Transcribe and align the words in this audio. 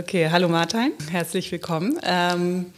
Okay, 0.00 0.30
hallo 0.30 0.48
Martin, 0.48 0.94
herzlich 1.10 1.52
willkommen. 1.52 2.00
Ähm, 2.02 2.72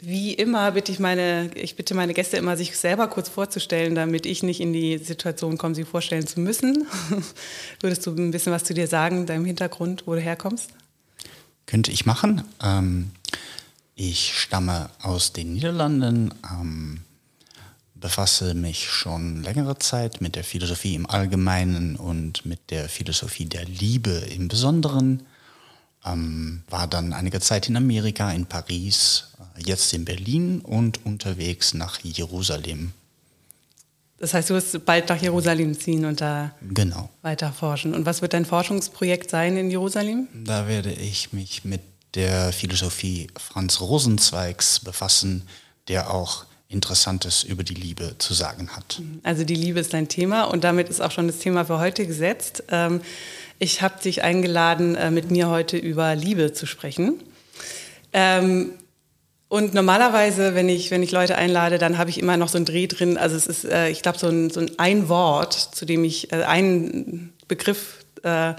wie 0.00 0.32
immer 0.32 0.70
bitte 0.70 0.92
ich 0.92 1.00
meine, 1.00 1.50
ich 1.56 1.74
bitte 1.74 1.92
meine 1.92 2.14
Gäste 2.14 2.36
immer, 2.36 2.56
sich 2.56 2.76
selber 2.76 3.08
kurz 3.08 3.28
vorzustellen, 3.28 3.96
damit 3.96 4.26
ich 4.26 4.44
nicht 4.44 4.60
in 4.60 4.72
die 4.72 4.98
Situation 4.98 5.58
komme, 5.58 5.74
sie 5.74 5.82
vorstellen 5.82 6.24
zu 6.24 6.38
müssen. 6.38 6.86
Würdest 7.80 8.06
du 8.06 8.12
ein 8.12 8.30
bisschen 8.30 8.52
was 8.52 8.62
zu 8.62 8.74
dir 8.74 8.86
sagen, 8.86 9.26
deinem 9.26 9.44
Hintergrund, 9.44 10.04
wo 10.06 10.14
du 10.14 10.20
herkommst? 10.20 10.70
Könnte 11.66 11.90
ich 11.90 12.06
machen. 12.06 12.44
Ähm, 12.62 13.10
ich 13.96 14.38
stamme 14.38 14.90
aus 15.02 15.32
den 15.32 15.52
Niederlanden, 15.52 16.32
ähm, 16.48 17.00
befasse 17.96 18.54
mich 18.54 18.88
schon 18.88 19.42
längere 19.42 19.80
Zeit 19.80 20.20
mit 20.20 20.36
der 20.36 20.44
Philosophie 20.44 20.94
im 20.94 21.10
Allgemeinen 21.10 21.96
und 21.96 22.46
mit 22.46 22.70
der 22.70 22.88
Philosophie 22.88 23.46
der 23.46 23.64
Liebe 23.64 24.12
im 24.32 24.46
Besonderen. 24.46 25.24
Ähm, 26.06 26.62
war 26.68 26.86
dann 26.86 27.12
einige 27.12 27.40
Zeit 27.40 27.68
in 27.68 27.76
Amerika, 27.76 28.30
in 28.30 28.46
Paris, 28.46 29.32
äh, 29.56 29.62
jetzt 29.62 29.92
in 29.92 30.04
Berlin 30.04 30.60
und 30.60 31.04
unterwegs 31.04 31.74
nach 31.74 32.00
Jerusalem. 32.00 32.92
Das 34.18 34.32
heißt, 34.32 34.48
du 34.48 34.54
wirst 34.54 34.84
bald 34.86 35.08
nach 35.08 35.20
Jerusalem 35.20 35.78
ziehen 35.78 36.06
und 36.06 36.20
da 36.20 36.52
genau. 36.62 37.10
weiter 37.22 37.52
forschen. 37.52 37.94
Und 37.94 38.06
was 38.06 38.22
wird 38.22 38.32
dein 38.32 38.46
Forschungsprojekt 38.46 39.30
sein 39.30 39.56
in 39.56 39.70
Jerusalem? 39.70 40.28
Da 40.32 40.66
werde 40.68 40.92
ich 40.92 41.32
mich 41.32 41.64
mit 41.64 41.82
der 42.14 42.52
Philosophie 42.52 43.28
Franz 43.38 43.80
Rosenzweigs 43.80 44.80
befassen, 44.80 45.42
der 45.88 46.12
auch 46.12 46.46
Interessantes 46.68 47.44
über 47.44 47.62
die 47.62 47.74
Liebe 47.74 48.16
zu 48.18 48.34
sagen 48.34 48.70
hat. 48.74 49.00
Also 49.22 49.44
die 49.44 49.54
Liebe 49.54 49.78
ist 49.80 49.92
dein 49.92 50.08
Thema 50.08 50.44
und 50.44 50.64
damit 50.64 50.88
ist 50.88 51.00
auch 51.00 51.12
schon 51.12 51.28
das 51.28 51.38
Thema 51.38 51.64
für 51.64 51.78
heute 51.78 52.06
gesetzt. 52.06 52.64
Ähm, 52.70 53.02
ich 53.58 53.82
habe 53.82 54.00
dich 54.02 54.22
eingeladen, 54.22 54.94
äh, 54.94 55.10
mit 55.10 55.30
mir 55.30 55.48
heute 55.48 55.76
über 55.76 56.14
Liebe 56.14 56.52
zu 56.52 56.66
sprechen. 56.66 57.22
Ähm, 58.12 58.72
und 59.48 59.74
normalerweise, 59.74 60.54
wenn 60.54 60.68
ich, 60.68 60.90
wenn 60.90 61.02
ich 61.02 61.12
Leute 61.12 61.36
einlade, 61.36 61.78
dann 61.78 61.98
habe 61.98 62.10
ich 62.10 62.18
immer 62.18 62.36
noch 62.36 62.48
so 62.48 62.58
einen 62.58 62.64
Dreh 62.64 62.88
drin. 62.88 63.16
Also 63.16 63.36
es 63.36 63.46
ist, 63.46 63.64
äh, 63.64 63.90
ich 63.90 64.02
glaube, 64.02 64.18
so 64.18 64.26
ein, 64.28 64.50
so 64.50 64.60
ein, 64.60 64.70
ein 64.78 65.08
Wort, 65.08 65.54
zu 65.54 65.84
dem 65.84 66.02
ich, 66.02 66.32
äh, 66.32 66.42
einen 66.42 67.32
Begriff, 67.46 68.04
äh, 68.24 68.54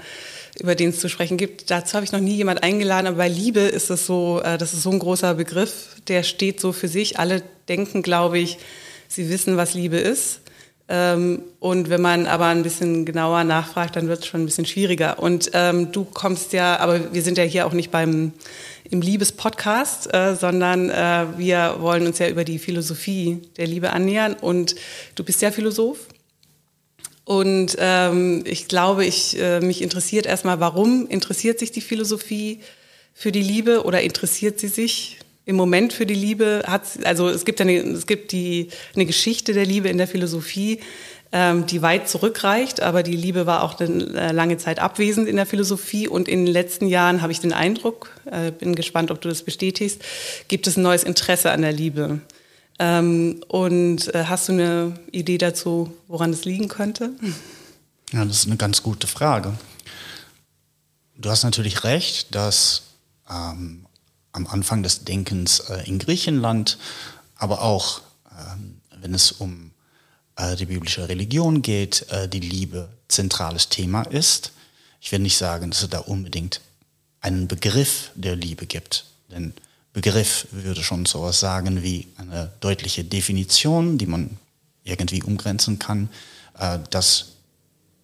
über 0.60 0.74
den 0.74 0.90
es 0.90 0.98
zu 0.98 1.08
sprechen 1.08 1.36
gibt. 1.36 1.70
Dazu 1.70 1.94
habe 1.94 2.04
ich 2.04 2.12
noch 2.12 2.20
nie 2.20 2.36
jemand 2.36 2.62
eingeladen, 2.62 3.06
aber 3.06 3.18
bei 3.18 3.28
Liebe 3.28 3.60
ist 3.60 3.90
es 3.90 4.06
so, 4.06 4.40
äh, 4.42 4.56
das 4.56 4.72
ist 4.72 4.82
so 4.82 4.90
ein 4.90 4.98
großer 4.98 5.34
Begriff, 5.34 5.96
der 6.08 6.22
steht 6.22 6.58
so 6.60 6.72
für 6.72 6.88
sich. 6.88 7.18
Alle 7.18 7.42
denken, 7.68 8.02
glaube 8.02 8.38
ich, 8.38 8.58
sie 9.08 9.28
wissen, 9.28 9.56
was 9.56 9.74
Liebe 9.74 9.98
ist. 9.98 10.40
Ähm, 10.88 11.42
und 11.60 11.90
wenn 11.90 12.00
man 12.00 12.26
aber 12.26 12.46
ein 12.46 12.62
bisschen 12.62 13.04
genauer 13.04 13.44
nachfragt, 13.44 13.96
dann 13.96 14.08
wird 14.08 14.20
es 14.20 14.26
schon 14.26 14.42
ein 14.42 14.46
bisschen 14.46 14.64
schwieriger. 14.64 15.18
Und 15.18 15.50
ähm, 15.52 15.92
du 15.92 16.04
kommst 16.04 16.52
ja, 16.52 16.78
aber 16.78 17.12
wir 17.12 17.22
sind 17.22 17.36
ja 17.36 17.44
hier 17.44 17.66
auch 17.66 17.72
nicht 17.72 17.90
beim 17.90 18.32
im 18.90 19.02
Liebespodcast, 19.02 20.14
äh, 20.14 20.34
sondern 20.34 20.88
äh, 20.88 21.26
wir 21.36 21.76
wollen 21.80 22.06
uns 22.06 22.18
ja 22.18 22.28
über 22.28 22.44
die 22.44 22.58
Philosophie 22.58 23.42
der 23.58 23.66
Liebe 23.66 23.92
annähern. 23.92 24.34
Und 24.34 24.76
du 25.14 25.24
bist 25.24 25.42
ja 25.42 25.50
Philosoph. 25.50 25.98
Und 27.24 27.76
ähm, 27.78 28.42
ich 28.46 28.68
glaube, 28.68 29.04
ich, 29.04 29.38
äh, 29.38 29.60
mich 29.60 29.82
interessiert 29.82 30.24
erstmal, 30.24 30.60
warum 30.60 31.06
interessiert 31.06 31.58
sich 31.58 31.70
die 31.70 31.82
Philosophie 31.82 32.60
für 33.12 33.32
die 33.32 33.42
Liebe 33.42 33.84
oder 33.84 34.00
interessiert 34.00 34.58
sie 34.58 34.68
sich 34.68 35.17
im 35.48 35.56
Moment 35.56 35.94
für 35.94 36.04
die 36.04 36.14
Liebe 36.14 36.62
hat, 36.66 36.82
also 37.04 37.26
es 37.30 37.46
gibt 37.46 37.58
eine, 37.62 37.78
es 37.78 38.06
gibt 38.06 38.32
die, 38.32 38.68
eine 38.94 39.06
Geschichte 39.06 39.54
der 39.54 39.64
Liebe 39.64 39.88
in 39.88 39.96
der 39.96 40.06
Philosophie, 40.06 40.80
ähm, 41.32 41.64
die 41.64 41.80
weit 41.80 42.06
zurückreicht, 42.06 42.82
aber 42.82 43.02
die 43.02 43.16
Liebe 43.16 43.46
war 43.46 43.62
auch 43.62 43.80
eine 43.80 44.04
äh, 44.14 44.32
lange 44.32 44.58
Zeit 44.58 44.78
abwesend 44.78 45.26
in 45.26 45.36
der 45.36 45.46
Philosophie 45.46 46.06
und 46.06 46.28
in 46.28 46.44
den 46.44 46.52
letzten 46.52 46.86
Jahren 46.86 47.22
habe 47.22 47.32
ich 47.32 47.40
den 47.40 47.54
Eindruck, 47.54 48.10
äh, 48.30 48.52
bin 48.52 48.74
gespannt, 48.74 49.10
ob 49.10 49.22
du 49.22 49.30
das 49.30 49.42
bestätigst, 49.42 50.02
gibt 50.48 50.66
es 50.66 50.76
ein 50.76 50.82
neues 50.82 51.02
Interesse 51.02 51.50
an 51.50 51.62
der 51.62 51.72
Liebe. 51.72 52.20
Ähm, 52.78 53.42
und 53.48 54.14
äh, 54.14 54.24
hast 54.24 54.48
du 54.50 54.52
eine 54.52 55.00
Idee 55.12 55.38
dazu, 55.38 55.94
woran 56.08 56.30
es 56.30 56.44
liegen 56.44 56.68
könnte? 56.68 57.12
Ja, 58.12 58.22
das 58.26 58.40
ist 58.40 58.46
eine 58.48 58.58
ganz 58.58 58.82
gute 58.82 59.06
Frage. 59.06 59.54
Du 61.16 61.30
hast 61.30 61.42
natürlich 61.42 61.84
recht, 61.84 62.34
dass 62.34 62.82
ähm, 63.30 63.86
am 64.38 64.46
Anfang 64.46 64.82
des 64.82 65.04
Denkens 65.04 65.60
äh, 65.60 65.86
in 65.86 65.98
Griechenland, 65.98 66.78
aber 67.36 67.60
auch 67.62 68.00
ähm, 68.30 68.80
wenn 69.00 69.12
es 69.12 69.32
um 69.32 69.72
äh, 70.36 70.54
die 70.56 70.66
biblische 70.66 71.08
Religion 71.08 71.60
geht, 71.60 72.06
äh, 72.10 72.28
die 72.28 72.40
Liebe 72.40 72.88
zentrales 73.08 73.68
Thema 73.68 74.02
ist. 74.02 74.52
Ich 75.00 75.10
will 75.12 75.18
nicht 75.18 75.36
sagen, 75.36 75.70
dass 75.70 75.82
es 75.82 75.90
da 75.90 75.98
unbedingt 75.98 76.60
einen 77.20 77.48
Begriff 77.48 78.10
der 78.14 78.36
Liebe 78.36 78.66
gibt, 78.66 79.06
denn 79.30 79.52
Begriff 79.92 80.46
würde 80.52 80.84
schon 80.84 81.04
sowas 81.06 81.40
sagen 81.40 81.82
wie 81.82 82.06
eine 82.16 82.52
deutliche 82.60 83.02
Definition, 83.02 83.98
die 83.98 84.06
man 84.06 84.38
irgendwie 84.84 85.22
umgrenzen 85.22 85.80
kann. 85.80 86.08
Das 86.90 87.32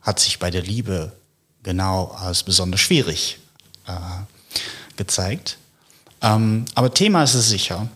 hat 0.02 0.18
sich 0.18 0.40
bei 0.40 0.50
der 0.50 0.62
Liebe 0.62 1.12
genau 1.62 2.06
als 2.06 2.42
besonders 2.42 2.80
schwierig 2.80 3.38
gezeigt. 4.96 5.58
Ähm, 6.24 6.64
aber 6.74 6.92
Thema 6.92 7.22
ist 7.22 7.34
es 7.34 7.48
sicher. 7.48 7.88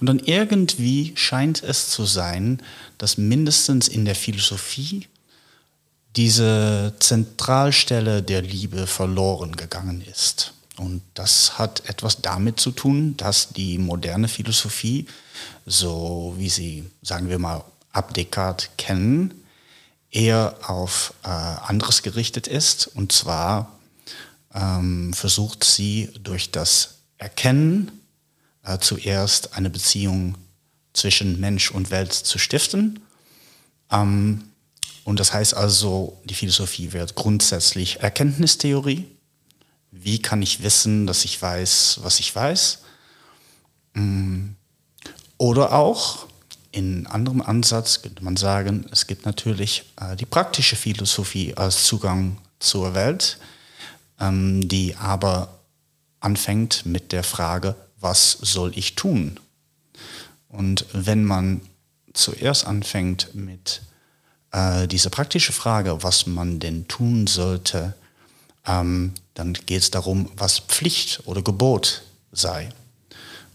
Und 0.00 0.08
dann 0.08 0.18
irgendwie 0.18 1.12
scheint 1.14 1.62
es 1.62 1.88
zu 1.88 2.04
sein, 2.04 2.60
dass 2.98 3.16
mindestens 3.16 3.88
in 3.88 4.04
der 4.04 4.16
Philosophie 4.16 5.06
diese 6.16 6.92
Zentralstelle 6.98 8.22
der 8.22 8.42
Liebe 8.42 8.86
verloren 8.86 9.56
gegangen 9.56 10.02
ist. 10.02 10.52
Und 10.76 11.02
das 11.14 11.56
hat 11.58 11.88
etwas 11.88 12.20
damit 12.20 12.58
zu 12.58 12.72
tun, 12.72 13.16
dass 13.16 13.50
die 13.50 13.78
moderne 13.78 14.26
Philosophie, 14.26 15.06
so 15.64 16.34
wie 16.36 16.48
sie, 16.48 16.84
sagen 17.02 17.28
wir 17.28 17.38
mal, 17.38 17.64
ab 17.92 18.14
Descartes 18.14 18.70
kennen, 18.76 19.32
eher 20.10 20.56
auf 20.66 21.14
äh, 21.22 21.28
anderes 21.28 22.02
gerichtet 22.02 22.48
ist. 22.48 22.88
Und 22.88 23.12
zwar 23.12 23.78
ähm, 24.52 25.12
versucht 25.12 25.62
sie 25.62 26.10
durch 26.20 26.50
das 26.50 26.94
erkennen, 27.18 27.90
äh, 28.64 28.78
zuerst 28.78 29.54
eine 29.54 29.70
Beziehung 29.70 30.36
zwischen 30.92 31.40
Mensch 31.40 31.70
und 31.70 31.90
Welt 31.90 32.12
zu 32.12 32.38
stiften. 32.38 33.00
Ähm, 33.90 34.44
und 35.04 35.20
das 35.20 35.32
heißt 35.32 35.54
also, 35.54 36.20
die 36.24 36.34
Philosophie 36.34 36.92
wird 36.92 37.14
grundsätzlich 37.14 38.00
Erkenntnistheorie. 38.00 39.06
Wie 39.90 40.20
kann 40.20 40.42
ich 40.42 40.62
wissen, 40.62 41.06
dass 41.06 41.24
ich 41.24 41.40
weiß, 41.40 42.00
was 42.02 42.20
ich 42.20 42.34
weiß? 42.34 42.82
Mm. 43.94 44.50
Oder 45.36 45.72
auch, 45.72 46.26
in 46.70 47.06
anderem 47.06 47.42
Ansatz 47.42 48.02
könnte 48.02 48.24
man 48.24 48.36
sagen, 48.36 48.86
es 48.90 49.06
gibt 49.06 49.26
natürlich 49.26 49.84
äh, 50.00 50.16
die 50.16 50.26
praktische 50.26 50.76
Philosophie 50.76 51.54
als 51.54 51.84
Zugang 51.84 52.38
zur 52.58 52.94
Welt, 52.94 53.38
ähm, 54.20 54.66
die 54.68 54.96
aber 54.96 55.60
anfängt 56.24 56.86
mit 56.86 57.12
der 57.12 57.22
Frage, 57.22 57.76
was 58.00 58.32
soll 58.32 58.76
ich 58.76 58.94
tun? 58.94 59.38
Und 60.48 60.86
wenn 60.92 61.24
man 61.24 61.60
zuerst 62.12 62.66
anfängt 62.66 63.34
mit 63.34 63.82
äh, 64.52 64.86
dieser 64.86 65.10
praktischen 65.10 65.54
Frage, 65.54 66.02
was 66.02 66.26
man 66.26 66.60
denn 66.60 66.86
tun 66.86 67.26
sollte, 67.26 67.94
ähm, 68.66 69.12
dann 69.34 69.52
geht 69.52 69.82
es 69.82 69.90
darum, 69.90 70.30
was 70.36 70.60
Pflicht 70.60 71.22
oder 71.26 71.42
Gebot 71.42 72.02
sei. 72.32 72.68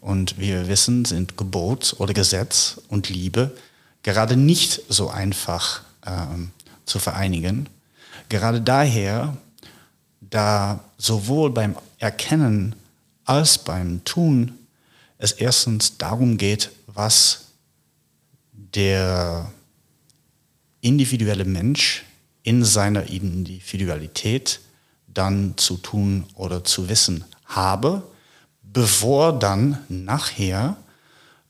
Und 0.02 0.38
wie 0.38 0.48
wir 0.48 0.68
wissen, 0.68 1.06
sind 1.06 1.38
Gebot 1.38 1.96
oder 1.98 2.14
Gesetz 2.14 2.80
und 2.90 3.10
Liebe 3.10 3.56
gerade 4.04 4.38
nicht 4.38 4.82
so 4.90 5.10
einfach 5.10 5.82
ähm, 6.06 6.52
zu 6.86 7.00
vereinigen. 7.00 7.68
Gerade 8.30 8.62
daher, 8.62 9.36
da 10.22 10.84
sowohl 10.98 11.52
beim 11.52 11.76
Erkennen 12.00 12.76
als 13.26 13.60
beim 13.60 14.04
Tun 14.06 14.58
es 15.18 15.34
erstens 15.34 15.98
darum 15.98 16.38
geht, 16.38 16.72
was 16.88 17.50
der 18.52 19.52
individuelle 20.82 21.46
Mensch 21.46 22.06
in 22.44 22.64
seiner 22.64 23.08
Individualität 23.08 24.62
dann 25.08 25.54
zu 25.58 25.78
tun 25.78 26.26
oder 26.36 26.64
zu 26.64 26.88
wissen 26.88 27.26
habe, 27.46 28.04
bevor 28.64 29.38
dann 29.38 29.80
nachher 29.90 30.78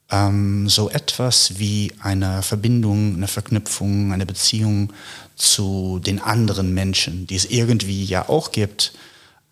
ähm, 0.09 0.67
so 0.67 0.89
etwas 0.89 1.59
wie 1.59 1.91
eine 1.99 2.41
Verbindung, 2.41 3.15
eine 3.15 3.27
Verknüpfung, 3.27 4.11
eine 4.11 4.25
Beziehung 4.25 4.93
zu 5.35 5.99
den 6.03 6.19
anderen 6.19 6.73
Menschen, 6.73 7.27
die 7.27 7.35
es 7.35 7.45
irgendwie 7.45 8.03
ja 8.03 8.27
auch 8.27 8.51
gibt, 8.51 8.93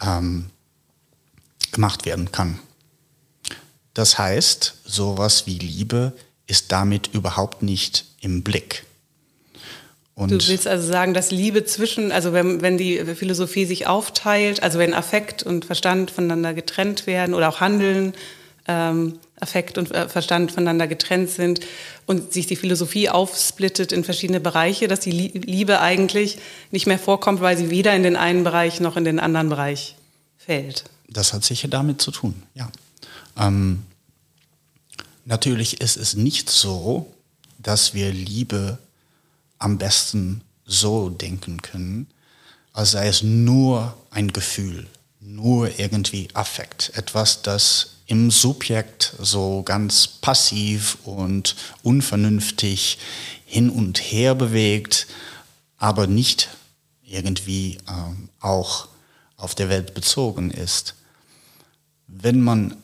ähm, 0.01 0.49
gemacht 1.71 2.05
werden 2.05 2.31
kann. 2.31 2.59
Das 3.93 4.17
heißt, 4.17 4.75
sowas 4.85 5.47
wie 5.47 5.57
Liebe 5.57 6.13
ist 6.45 6.71
damit 6.71 7.09
überhaupt 7.13 7.63
nicht 7.63 8.05
im 8.21 8.43
Blick. 8.43 8.85
Und 10.15 10.31
du 10.31 10.47
willst 10.47 10.67
also 10.67 10.87
sagen, 10.87 11.13
dass 11.13 11.29
Liebe 11.29 11.63
zwischen, 11.65 12.11
also 12.11 12.33
wenn, 12.33 12.61
wenn 12.63 12.77
die 12.77 12.97
Philosophie 13.15 13.65
sich 13.65 13.85
aufteilt, 13.85 14.63
also 14.63 14.79
wenn 14.79 14.95
Affekt 14.95 15.43
und 15.43 15.65
Verstand 15.65 16.09
voneinander 16.09 16.55
getrennt 16.55 17.05
werden 17.05 17.35
oder 17.35 17.49
auch 17.49 17.59
Handeln, 17.59 18.13
ähm, 18.67 19.19
Affekt 19.39 19.77
und 19.77 19.91
äh, 19.91 20.09
Verstand 20.09 20.51
voneinander 20.51 20.87
getrennt 20.87 21.29
sind 21.29 21.59
und 22.07 22.33
sich 22.33 22.47
die 22.47 22.55
Philosophie 22.55 23.09
aufsplittet 23.09 23.91
in 23.91 24.03
verschiedene 24.03 24.39
Bereiche, 24.39 24.87
dass 24.87 24.99
die 24.99 25.11
Liebe 25.11 25.79
eigentlich 25.79 26.39
nicht 26.71 26.87
mehr 26.87 26.99
vorkommt, 26.99 27.39
weil 27.39 27.57
sie 27.57 27.69
weder 27.69 27.95
in 27.95 28.03
den 28.03 28.15
einen 28.15 28.43
Bereich 28.43 28.79
noch 28.79 28.97
in 28.97 29.05
den 29.05 29.19
anderen 29.19 29.49
Bereich 29.49 29.95
fällt. 30.37 30.85
Das 31.09 31.33
hat 31.33 31.43
sicher 31.43 31.67
damit 31.67 32.01
zu 32.01 32.11
tun, 32.11 32.43
ja. 32.53 32.69
Ähm, 33.37 33.83
natürlich 35.25 35.81
ist 35.81 35.97
es 35.97 36.15
nicht 36.15 36.49
so, 36.49 37.13
dass 37.59 37.93
wir 37.93 38.11
Liebe 38.11 38.77
am 39.59 39.77
besten 39.77 40.41
so 40.65 41.09
denken 41.09 41.61
können, 41.61 42.07
als 42.73 42.91
sei 42.91 43.07
es 43.07 43.23
nur 43.23 43.97
ein 44.11 44.31
Gefühl, 44.33 44.87
nur 45.19 45.79
irgendwie 45.79 46.27
Affekt, 46.33 46.91
etwas, 46.95 47.41
das 47.41 47.97
im 48.05 48.31
Subjekt 48.31 49.13
so 49.19 49.63
ganz 49.63 50.07
passiv 50.07 50.97
und 51.03 51.55
unvernünftig 51.83 52.97
hin 53.45 53.69
und 53.69 53.99
her 53.99 54.35
bewegt, 54.35 55.07
aber 55.77 56.07
nicht 56.07 56.49
irgendwie 57.03 57.77
ähm, 57.87 58.29
auch 58.39 58.87
auf 59.37 59.55
der 59.55 59.69
Welt 59.69 59.93
bezogen 59.93 60.51
ist. 60.51 60.95
Wenn 62.07 62.41
man 62.41 62.75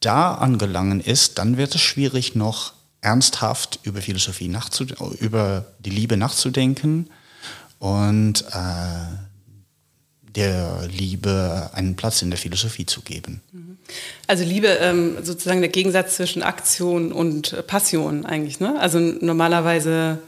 da 0.00 0.34
angelangen 0.34 1.00
ist, 1.00 1.38
dann 1.38 1.56
wird 1.56 1.74
es 1.74 1.80
schwierig 1.80 2.34
noch 2.34 2.74
ernsthaft 3.00 3.80
über 3.82 4.00
Philosophie 4.00 4.54
über 5.18 5.66
die 5.80 5.90
Liebe 5.90 6.16
nachzudenken 6.16 7.10
und 7.78 8.42
äh, 8.52 9.16
der 10.34 10.88
Liebe 10.88 11.70
einen 11.74 11.96
Platz 11.96 12.22
in 12.22 12.30
der 12.30 12.38
Philosophie 12.38 12.86
zu 12.86 13.02
geben. 13.02 13.40
Also 14.26 14.44
Liebe, 14.44 14.68
ähm, 14.68 15.16
sozusagen 15.22 15.60
der 15.60 15.68
Gegensatz 15.68 16.16
zwischen 16.16 16.42
Aktion 16.42 17.12
und 17.12 17.66
Passion 17.66 18.24
eigentlich. 18.24 18.60
Ne? 18.60 18.78
Also 18.80 18.98
normalerweise 18.98 20.18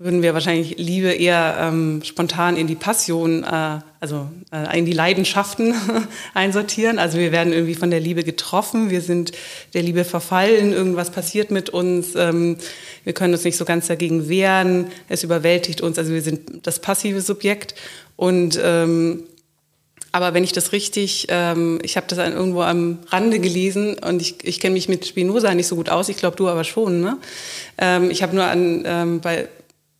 würden 0.00 0.22
wir 0.22 0.32
wahrscheinlich 0.32 0.78
Liebe 0.78 1.12
eher 1.12 1.58
ähm, 1.60 2.00
spontan 2.02 2.56
in 2.56 2.66
die 2.66 2.74
Passion, 2.74 3.44
äh, 3.44 3.80
also 4.00 4.28
äh, 4.50 4.78
in 4.78 4.86
die 4.86 4.94
Leidenschaften 4.94 5.74
einsortieren. 6.34 6.98
Also 6.98 7.18
wir 7.18 7.32
werden 7.32 7.52
irgendwie 7.52 7.74
von 7.74 7.90
der 7.90 8.00
Liebe 8.00 8.24
getroffen, 8.24 8.88
wir 8.88 9.02
sind 9.02 9.32
der 9.74 9.82
Liebe 9.82 10.04
verfallen, 10.04 10.72
irgendwas 10.72 11.10
passiert 11.10 11.50
mit 11.50 11.68
uns, 11.68 12.14
ähm, 12.16 12.56
wir 13.04 13.12
können 13.12 13.34
uns 13.34 13.44
nicht 13.44 13.58
so 13.58 13.66
ganz 13.66 13.88
dagegen 13.88 14.30
wehren, 14.30 14.86
es 15.10 15.22
überwältigt 15.22 15.82
uns, 15.82 15.98
also 15.98 16.14
wir 16.14 16.22
sind 16.22 16.66
das 16.66 16.78
passive 16.78 17.20
Subjekt. 17.20 17.74
Und 18.16 18.58
ähm, 18.62 19.24
aber 20.12 20.32
wenn 20.32 20.44
ich 20.44 20.52
das 20.52 20.72
richtig, 20.72 21.26
ähm, 21.28 21.78
ich 21.82 21.98
habe 21.98 22.06
das 22.08 22.18
irgendwo 22.18 22.62
am 22.62 23.00
Rande 23.10 23.38
gelesen 23.38 23.98
und 23.98 24.22
ich, 24.22 24.36
ich 24.44 24.60
kenne 24.60 24.72
mich 24.72 24.88
mit 24.88 25.06
Spinoza 25.06 25.54
nicht 25.54 25.66
so 25.66 25.76
gut 25.76 25.90
aus, 25.90 26.08
ich 26.08 26.16
glaube 26.16 26.36
du 26.36 26.48
aber 26.48 26.64
schon. 26.64 27.02
Ne? 27.02 27.18
Ähm, 27.76 28.10
ich 28.10 28.22
habe 28.22 28.34
nur 28.34 28.44
an 28.44 28.82
ähm, 28.86 29.20
bei 29.20 29.48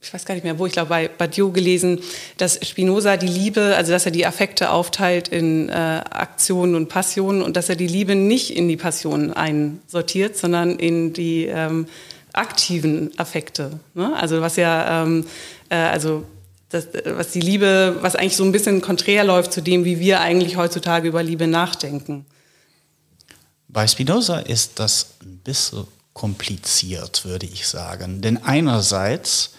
ich 0.02 0.14
weiß 0.14 0.24
gar 0.24 0.34
nicht 0.34 0.44
mehr 0.44 0.58
wo, 0.58 0.66
ich 0.66 0.72
glaube 0.72 0.88
bei 0.88 1.08
Badiou 1.08 1.52
gelesen, 1.52 2.00
dass 2.38 2.58
Spinoza 2.66 3.16
die 3.16 3.26
Liebe, 3.26 3.76
also 3.76 3.92
dass 3.92 4.06
er 4.06 4.12
die 4.12 4.26
Affekte 4.26 4.70
aufteilt 4.70 5.28
in 5.28 5.68
äh, 5.68 5.72
Aktionen 5.72 6.74
und 6.74 6.88
Passionen 6.88 7.42
und 7.42 7.56
dass 7.56 7.68
er 7.68 7.76
die 7.76 7.86
Liebe 7.86 8.14
nicht 8.14 8.56
in 8.56 8.68
die 8.68 8.78
Passionen 8.78 9.32
einsortiert, 9.32 10.38
sondern 10.38 10.78
in 10.78 11.12
die 11.12 11.46
ähm, 11.46 11.86
aktiven 12.32 13.10
Affekte. 13.18 13.78
Ne? 13.94 14.16
Also 14.16 14.40
was 14.40 14.56
ja, 14.56 15.02
ähm, 15.02 15.26
äh, 15.68 15.76
also 15.76 16.24
das, 16.70 16.88
was 17.04 17.32
die 17.32 17.40
Liebe, 17.40 17.98
was 18.00 18.16
eigentlich 18.16 18.36
so 18.36 18.44
ein 18.44 18.52
bisschen 18.52 18.80
konträr 18.80 19.24
läuft 19.24 19.52
zu 19.52 19.60
dem, 19.60 19.84
wie 19.84 19.98
wir 20.00 20.20
eigentlich 20.20 20.56
heutzutage 20.56 21.08
über 21.08 21.22
Liebe 21.22 21.46
nachdenken. 21.46 22.24
Bei 23.68 23.86
Spinoza 23.86 24.38
ist 24.38 24.78
das 24.78 25.14
ein 25.22 25.38
bisschen 25.38 25.86
kompliziert, 26.14 27.24
würde 27.24 27.46
ich 27.46 27.66
sagen. 27.66 28.20
Denn 28.20 28.42
einerseits 28.42 29.52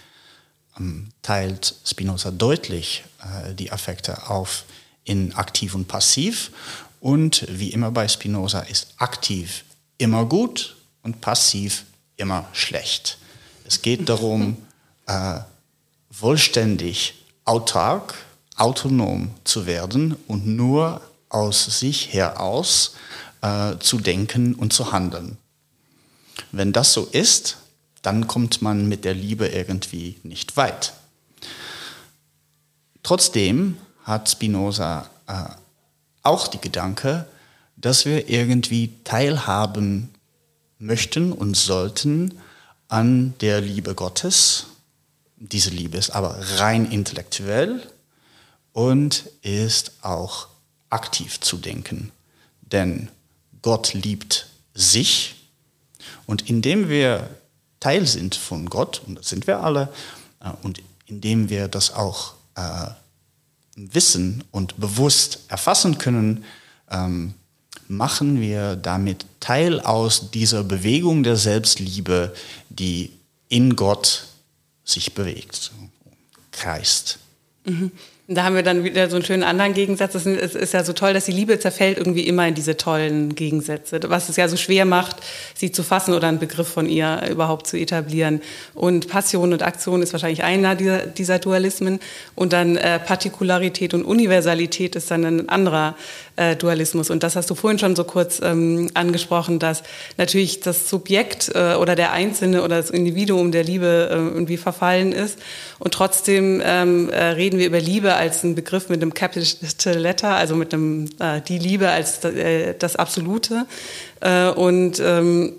teilt 1.22 1.76
Spinoza 1.86 2.32
deutlich 2.32 3.04
äh, 3.22 3.54
die 3.54 3.72
Affekte 3.72 4.30
auf 4.30 4.66
in 5.04 5.34
aktiv 5.34 5.76
und 5.76 5.88
passiv. 5.88 6.52
Und 7.00 7.46
wie 7.50 7.70
immer 7.70 7.92
bei 7.92 8.08
Spinoza 8.08 8.62
ist 8.62 8.94
aktiv 8.98 9.64
immer 9.98 10.26
gut 10.26 10.76
und 11.04 11.22
passiv 11.22 11.86
immer 12.18 12.48
schlecht. 12.54 13.18
Es 13.66 13.82
geht 13.82 14.10
darum, 14.10 14.58
äh, 15.08 15.40
vollständig 16.12 17.16
autark, 17.46 18.14
autonom 18.56 19.32
zu 19.44 19.66
werden 19.66 20.16
und 20.28 20.46
nur 20.46 21.02
aus 21.30 21.80
sich 21.80 22.14
heraus 22.14 22.96
äh, 23.42 23.78
zu 23.80 24.00
denken 24.00 24.54
und 24.54 24.74
zu 24.74 24.92
handeln. 24.92 25.38
Wenn 26.52 26.74
das 26.74 26.94
so 26.94 27.06
ist, 27.12 27.58
dann 28.02 28.28
kommt 28.28 28.62
man 28.62 28.88
mit 28.88 29.06
der 29.06 29.14
Liebe 29.14 29.48
irgendwie 29.48 30.18
nicht 30.24 30.58
weit. 30.58 30.94
Trotzdem 33.04 33.78
hat 34.04 34.30
Spinoza 34.30 35.10
äh, 35.28 35.46
auch 36.24 36.48
die 36.48 36.60
Gedanke, 36.60 37.28
dass 37.78 38.06
wir 38.06 38.30
irgendwie 38.30 38.94
teilhaben 39.04 40.10
möchten 40.78 41.32
und 41.32 41.56
sollten 41.56 42.40
an 42.88 43.34
der 43.42 43.62
Liebe 43.62 43.96
Gottes. 43.96 44.68
Diese 45.38 45.70
Liebe 45.70 45.98
ist 45.98 46.12
aber 46.12 46.38
rein 46.58 46.92
intellektuell 46.92 47.82
und 48.74 49.26
ist 49.42 49.94
auch 50.02 50.48
aktiv 50.90 51.40
zu 51.40 51.58
denken. 51.58 52.12
Denn 52.62 53.10
Gott 53.62 53.94
liebt 53.94 54.48
sich 54.74 55.36
und 56.26 56.50
indem 56.50 56.90
wir 56.90 57.30
Teil 57.82 58.08
sind 58.08 58.36
von 58.36 58.70
Gott, 58.70 59.02
und 59.06 59.16
das 59.20 59.28
sind 59.28 59.48
wir 59.48 59.62
alle, 59.62 59.90
äh, 60.40 60.50
und 60.62 60.82
indem 61.08 61.50
wir 61.50 61.68
das 61.68 61.94
auch 61.94 62.36
äh, 62.56 62.88
wissen 63.76 64.46
und 64.52 64.80
bewusst 64.80 65.40
erfassen 65.50 65.98
können, 65.98 66.46
ähm, 66.90 67.34
machen 67.90 68.40
wir 68.40 68.78
damit 68.78 69.26
Teil 69.42 69.82
aus 69.82 70.32
dieser 70.32 70.64
Bewegung 70.64 71.24
der 71.24 71.36
Selbstliebe, 71.36 72.34
die 72.70 73.12
in 73.50 73.76
Gott 73.76 74.28
sich 74.86 75.14
bewegt, 75.14 75.72
kreist. 76.52 77.20
Mhm. 77.66 77.92
Da 78.34 78.44
haben 78.46 78.56
wir 78.56 78.64
dann 78.64 78.86
wieder 78.86 79.10
so 79.10 79.18
einen 79.18 79.26
schönen 79.26 79.44
anderen 79.44 79.74
Gegensatz. 79.74 80.16
Es 80.16 80.26
ist 80.26 80.74
ja 80.74 80.86
so 80.86 80.94
toll, 80.94 81.14
dass 81.14 81.26
die 81.26 81.34
Liebe 81.34 81.60
zerfällt 81.60 81.98
irgendwie 81.98 82.26
immer 82.28 82.48
in 82.48 82.54
diese 82.54 82.78
tollen 82.78 83.36
Gegensätze, 83.36 84.00
was 84.08 84.30
es 84.30 84.38
ja 84.38 84.48
so 84.48 84.56
schwer 84.56 84.86
macht, 84.86 85.18
sie 85.54 85.74
zu 85.74 85.84
fassen 85.84 86.14
oder 86.14 86.30
einen 86.30 86.40
Begriff 86.40 86.70
von 86.70 86.88
ihr 86.88 87.24
überhaupt 87.30 87.68
zu 87.68 87.78
etablieren. 87.78 88.42
Und 88.74 89.10
Passion 89.10 89.52
und 89.52 89.64
Aktion 89.64 90.02
ist 90.02 90.14
wahrscheinlich 90.14 90.46
einer 90.46 90.76
dieser, 90.76 91.00
dieser 91.00 91.40
Dualismen. 91.40 92.00
Und 92.34 92.54
dann 92.54 92.78
äh, 92.78 93.00
Partikularität 93.00 93.94
und 93.94 94.04
Universalität 94.06 94.96
ist 94.96 95.12
dann 95.12 95.26
ein 95.26 95.50
anderer 95.50 95.96
äh, 96.36 96.56
Dualismus. 96.56 97.10
Und 97.10 97.24
das 97.24 97.36
hast 97.36 97.50
du 97.50 97.56
vorhin 97.56 97.80
schon 97.80 97.96
so 97.96 98.04
kurz 98.04 98.42
ähm, 98.42 98.90
angesprochen, 98.94 99.60
dass 99.60 99.84
natürlich 100.18 100.60
das 100.60 100.90
Subjekt 100.90 101.52
äh, 101.54 101.76
oder 101.76 101.96
der 101.96 102.12
Einzelne 102.12 102.64
oder 102.64 102.78
das 102.78 102.90
Individuum 102.90 103.52
der 103.52 103.64
Liebe 103.64 104.10
äh, 104.10 104.16
irgendwie 104.16 104.58
verfallen 104.58 105.12
ist. 105.12 105.40
Und 105.80 105.94
trotzdem 105.94 106.62
ähm, 106.64 107.10
äh, 107.10 107.24
reden 107.24 107.60
wir 107.60 107.68
über 107.68 107.80
Liebe 107.80 108.16
als 108.16 108.44
einen 108.44 108.56
Begriff 108.56 108.90
mit 108.90 109.02
einem 109.02 109.14
Capital 109.14 109.98
Letter, 109.98 110.36
also 110.36 110.56
mit 110.56 110.74
einem 110.74 111.10
äh, 111.20 111.42
die 111.42 111.58
Liebe 111.58 111.90
als 111.90 112.24
äh, 112.24 112.76
das 112.78 112.96
Absolute. 112.96 113.66
Äh, 114.20 114.50
und 114.50 115.00
ähm, 115.00 115.54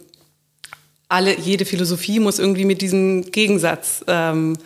alle, 1.09 1.39
jede 1.39 1.67
Philosophie 1.67 2.21
muss 2.21 2.39
irgendwie 2.39 2.65
mit 2.65 2.81
diesem 2.81 3.31
Gegensatz 3.31 4.03
ähm, 4.07 4.57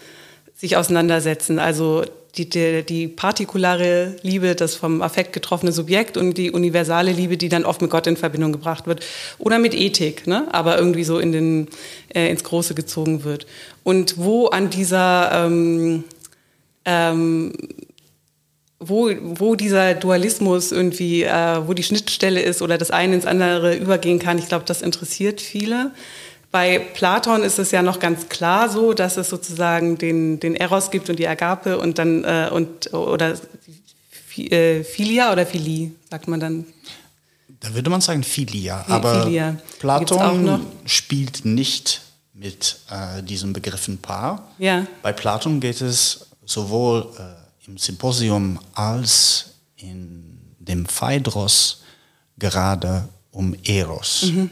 sich 0.54 0.76
auseinandersetzen. 0.76 1.58
Also 1.58 2.04
die, 2.36 2.48
die, 2.48 2.82
die 2.82 3.08
partikulare 3.08 4.16
Liebe, 4.22 4.54
das 4.54 4.74
vom 4.74 5.02
Affekt 5.02 5.32
getroffene 5.32 5.72
Subjekt 5.72 6.16
und 6.16 6.36
die 6.38 6.50
universale 6.50 7.12
Liebe, 7.12 7.36
die 7.36 7.48
dann 7.48 7.64
oft 7.64 7.80
mit 7.80 7.90
Gott 7.90 8.06
in 8.06 8.16
Verbindung 8.16 8.52
gebracht 8.52 8.86
wird. 8.86 9.04
Oder 9.38 9.58
mit 9.58 9.74
Ethik, 9.74 10.26
ne? 10.26 10.46
aber 10.52 10.78
irgendwie 10.78 11.04
so 11.04 11.18
in 11.18 11.32
den, 11.32 11.68
äh, 12.14 12.30
ins 12.30 12.44
Große 12.44 12.74
gezogen 12.74 13.24
wird. 13.24 13.46
Und 13.84 14.18
wo 14.18 14.46
an 14.46 14.70
dieser 14.70 15.46
ähm, 15.46 16.04
ähm, 16.84 17.52
wo, 18.78 19.10
wo 19.22 19.54
dieser 19.54 19.94
Dualismus 19.94 20.70
irgendwie, 20.70 21.22
äh, 21.22 21.66
wo 21.66 21.72
die 21.72 21.82
Schnittstelle 21.82 22.40
ist 22.42 22.60
oder 22.60 22.76
das 22.78 22.90
eine 22.90 23.14
ins 23.14 23.26
andere 23.26 23.74
übergehen 23.74 24.18
kann, 24.18 24.38
ich 24.38 24.48
glaube, 24.48 24.64
das 24.66 24.82
interessiert 24.82 25.40
viele. 25.40 25.92
Bei 26.50 26.78
Platon 26.78 27.42
ist 27.42 27.58
es 27.58 27.70
ja 27.70 27.82
noch 27.82 27.98
ganz 27.98 28.28
klar 28.28 28.68
so, 28.68 28.92
dass 28.92 29.16
es 29.16 29.28
sozusagen 29.28 29.98
den, 29.98 30.40
den 30.40 30.54
Eros 30.54 30.90
gibt 30.90 31.10
und 31.10 31.18
die 31.18 31.28
Agape 31.28 31.78
und 31.78 31.98
dann 31.98 32.24
äh, 32.24 32.48
und 32.50 32.92
oder 32.94 33.34
äh, 34.38 34.84
Philia 34.84 35.32
oder 35.32 35.46
Philie, 35.46 35.92
sagt 36.10 36.28
man 36.28 36.40
dann. 36.40 36.64
Da 37.60 37.74
würde 37.74 37.90
man 37.90 38.00
sagen 38.00 38.22
Philia, 38.22 38.84
aber 38.88 39.24
Philia. 39.24 39.56
Platon 39.78 40.60
spielt 40.84 41.44
nicht 41.44 42.02
mit 42.34 42.78
äh, 42.90 43.22
diesem 43.22 43.52
Begriffen 43.52 43.98
Paar. 43.98 44.50
Ja. 44.58 44.86
Bei 45.02 45.12
Platon 45.12 45.58
geht 45.58 45.80
es 45.80 46.26
sowohl 46.44 47.08
äh, 47.18 47.68
im 47.68 47.78
Symposium 47.78 48.58
als 48.74 49.54
in 49.76 50.38
dem 50.58 50.86
Phaedros 50.86 51.82
gerade 52.38 53.08
um 53.30 53.54
Eros. 53.64 54.30
Mhm. 54.32 54.50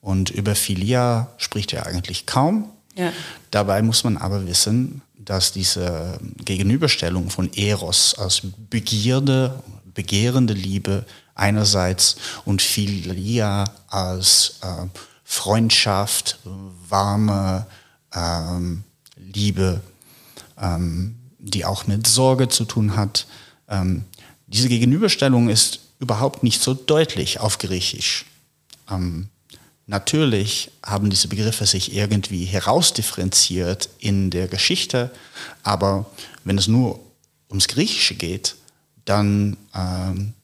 Und 0.00 0.30
über 0.30 0.54
Philia 0.54 1.28
spricht 1.38 1.72
er 1.72 1.86
eigentlich 1.86 2.26
kaum. 2.26 2.70
Ja. 2.94 3.12
Dabei 3.50 3.82
muss 3.82 4.04
man 4.04 4.16
aber 4.16 4.46
wissen, 4.46 5.02
dass 5.16 5.52
diese 5.52 6.18
Gegenüberstellung 6.44 7.30
von 7.30 7.52
Eros 7.52 8.14
als 8.14 8.42
Begierde, 8.70 9.62
begehrende 9.92 10.54
Liebe 10.54 11.04
einerseits 11.34 12.16
und 12.44 12.62
Philia 12.62 13.64
als 13.88 14.58
äh, 14.62 14.86
Freundschaft, 15.24 16.38
warme 16.88 17.66
ähm, 18.14 18.84
Liebe, 19.16 19.80
ähm, 20.60 21.16
die 21.38 21.64
auch 21.64 21.86
mit 21.86 22.06
Sorge 22.06 22.48
zu 22.48 22.64
tun 22.64 22.96
hat. 22.96 23.26
Ähm, 23.68 24.04
diese 24.46 24.68
Gegenüberstellung 24.68 25.50
ist 25.50 25.80
überhaupt 25.98 26.42
nicht 26.42 26.62
so 26.62 26.74
deutlich 26.74 27.40
auf 27.40 27.58
Griechisch. 27.58 28.24
Ähm, 28.90 29.28
natürlich 29.88 30.70
haben 30.84 31.10
diese 31.10 31.28
Begriffe 31.28 31.66
sich 31.66 31.94
irgendwie 31.94 32.44
herausdifferenziert 32.44 33.88
in 33.98 34.30
der 34.30 34.46
Geschichte, 34.46 35.10
aber 35.64 36.06
wenn 36.44 36.58
es 36.58 36.68
nur 36.68 37.00
ums 37.48 37.66
Griechische 37.66 38.14
geht, 38.14 38.54
dann 39.04 39.56
ähm, 39.74 40.34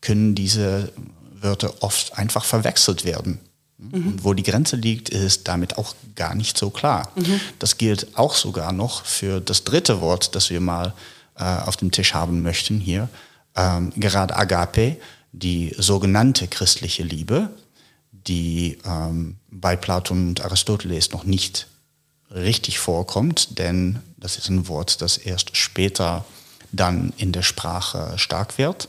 können 0.00 0.34
diese 0.34 0.92
Wörter 1.40 1.82
oft 1.82 2.18
einfach 2.18 2.44
verwechselt 2.44 3.04
werden. 3.04 3.38
Mhm. 3.78 4.08
Und 4.08 4.24
wo 4.24 4.34
die 4.34 4.42
Grenze 4.42 4.76
liegt, 4.76 5.08
ist 5.08 5.48
damit 5.48 5.78
auch 5.78 5.94
gar 6.14 6.34
nicht 6.34 6.58
so 6.58 6.70
klar. 6.70 7.10
Mhm. 7.14 7.40
Das 7.58 7.78
gilt 7.78 8.16
auch 8.18 8.34
sogar 8.34 8.72
noch 8.72 9.04
für 9.04 9.40
das 9.40 9.64
dritte 9.64 10.00
Wort, 10.00 10.34
das 10.34 10.50
wir 10.50 10.60
mal 10.60 10.92
äh, 11.36 11.44
auf 11.44 11.76
dem 11.76 11.90
Tisch 11.90 12.14
haben 12.14 12.42
möchten 12.42 12.78
hier, 12.78 13.08
ähm, 13.56 13.92
gerade 13.96 14.36
Agape, 14.36 14.96
die 15.32 15.74
sogenannte 15.78 16.46
christliche 16.46 17.02
Liebe, 17.02 17.50
die 18.26 18.78
ähm, 18.84 19.36
bei 19.50 19.76
Platon 19.76 20.28
und 20.28 20.44
Aristoteles 20.44 21.12
noch 21.12 21.24
nicht 21.24 21.66
richtig 22.30 22.78
vorkommt, 22.78 23.58
denn 23.58 24.00
das 24.16 24.38
ist 24.38 24.48
ein 24.48 24.68
Wort, 24.68 25.02
das 25.02 25.18
erst 25.18 25.56
später 25.56 26.24
dann 26.70 27.12
in 27.16 27.32
der 27.32 27.42
Sprache 27.42 28.14
stark 28.16 28.58
wird. 28.58 28.88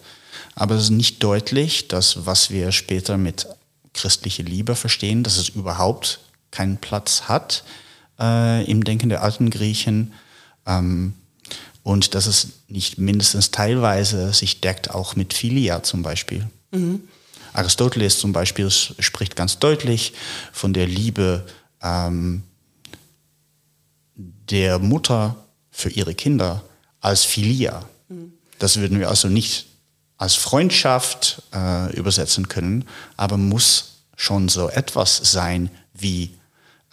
Aber 0.55 0.75
es 0.75 0.83
ist 0.83 0.89
nicht 0.91 1.23
deutlich, 1.23 1.87
dass 1.87 2.25
was 2.25 2.49
wir 2.49 2.71
später 2.71 3.17
mit 3.17 3.47
christliche 3.93 4.43
Liebe 4.43 4.75
verstehen, 4.75 5.23
dass 5.23 5.37
es 5.37 5.49
überhaupt 5.49 6.19
keinen 6.51 6.77
Platz 6.77 7.23
hat 7.23 7.63
äh, 8.19 8.63
im 8.69 8.83
Denken 8.83 9.09
der 9.09 9.23
alten 9.23 9.49
Griechen. 9.49 10.13
Ähm, 10.65 11.13
und 11.83 12.15
dass 12.15 12.27
es 12.27 12.47
nicht 12.69 12.97
mindestens 12.97 13.51
teilweise 13.51 14.33
sich 14.33 14.61
deckt 14.61 14.91
auch 14.91 15.17
mit 15.17 15.33
Philia 15.33 15.83
zum 15.83 16.01
Beispiel. 16.01 16.47
Mhm. 16.71 17.01
Aristoteles 17.53 18.19
zum 18.19 18.33
Beispiel 18.33 18.69
spricht 18.71 19.35
ganz 19.35 19.59
deutlich 19.59 20.13
von 20.51 20.73
der 20.73 20.87
Liebe 20.87 21.45
ähm, 21.81 22.43
der 24.15 24.79
Mutter 24.79 25.35
für 25.71 25.89
ihre 25.89 26.15
Kinder 26.15 26.63
als 26.99 27.23
Philia. 27.23 27.85
Mhm. 28.09 28.33
Das 28.59 28.77
würden 28.77 28.99
wir 28.99 29.09
also 29.09 29.27
nicht 29.27 29.67
als 30.17 30.35
Freundschaft 30.35 31.41
äh, 31.53 31.93
übersetzen 31.95 32.47
können, 32.47 32.85
aber 33.17 33.37
muss 33.37 34.03
schon 34.15 34.47
so 34.49 34.69
etwas 34.69 35.17
sein 35.17 35.69
wie 35.93 36.31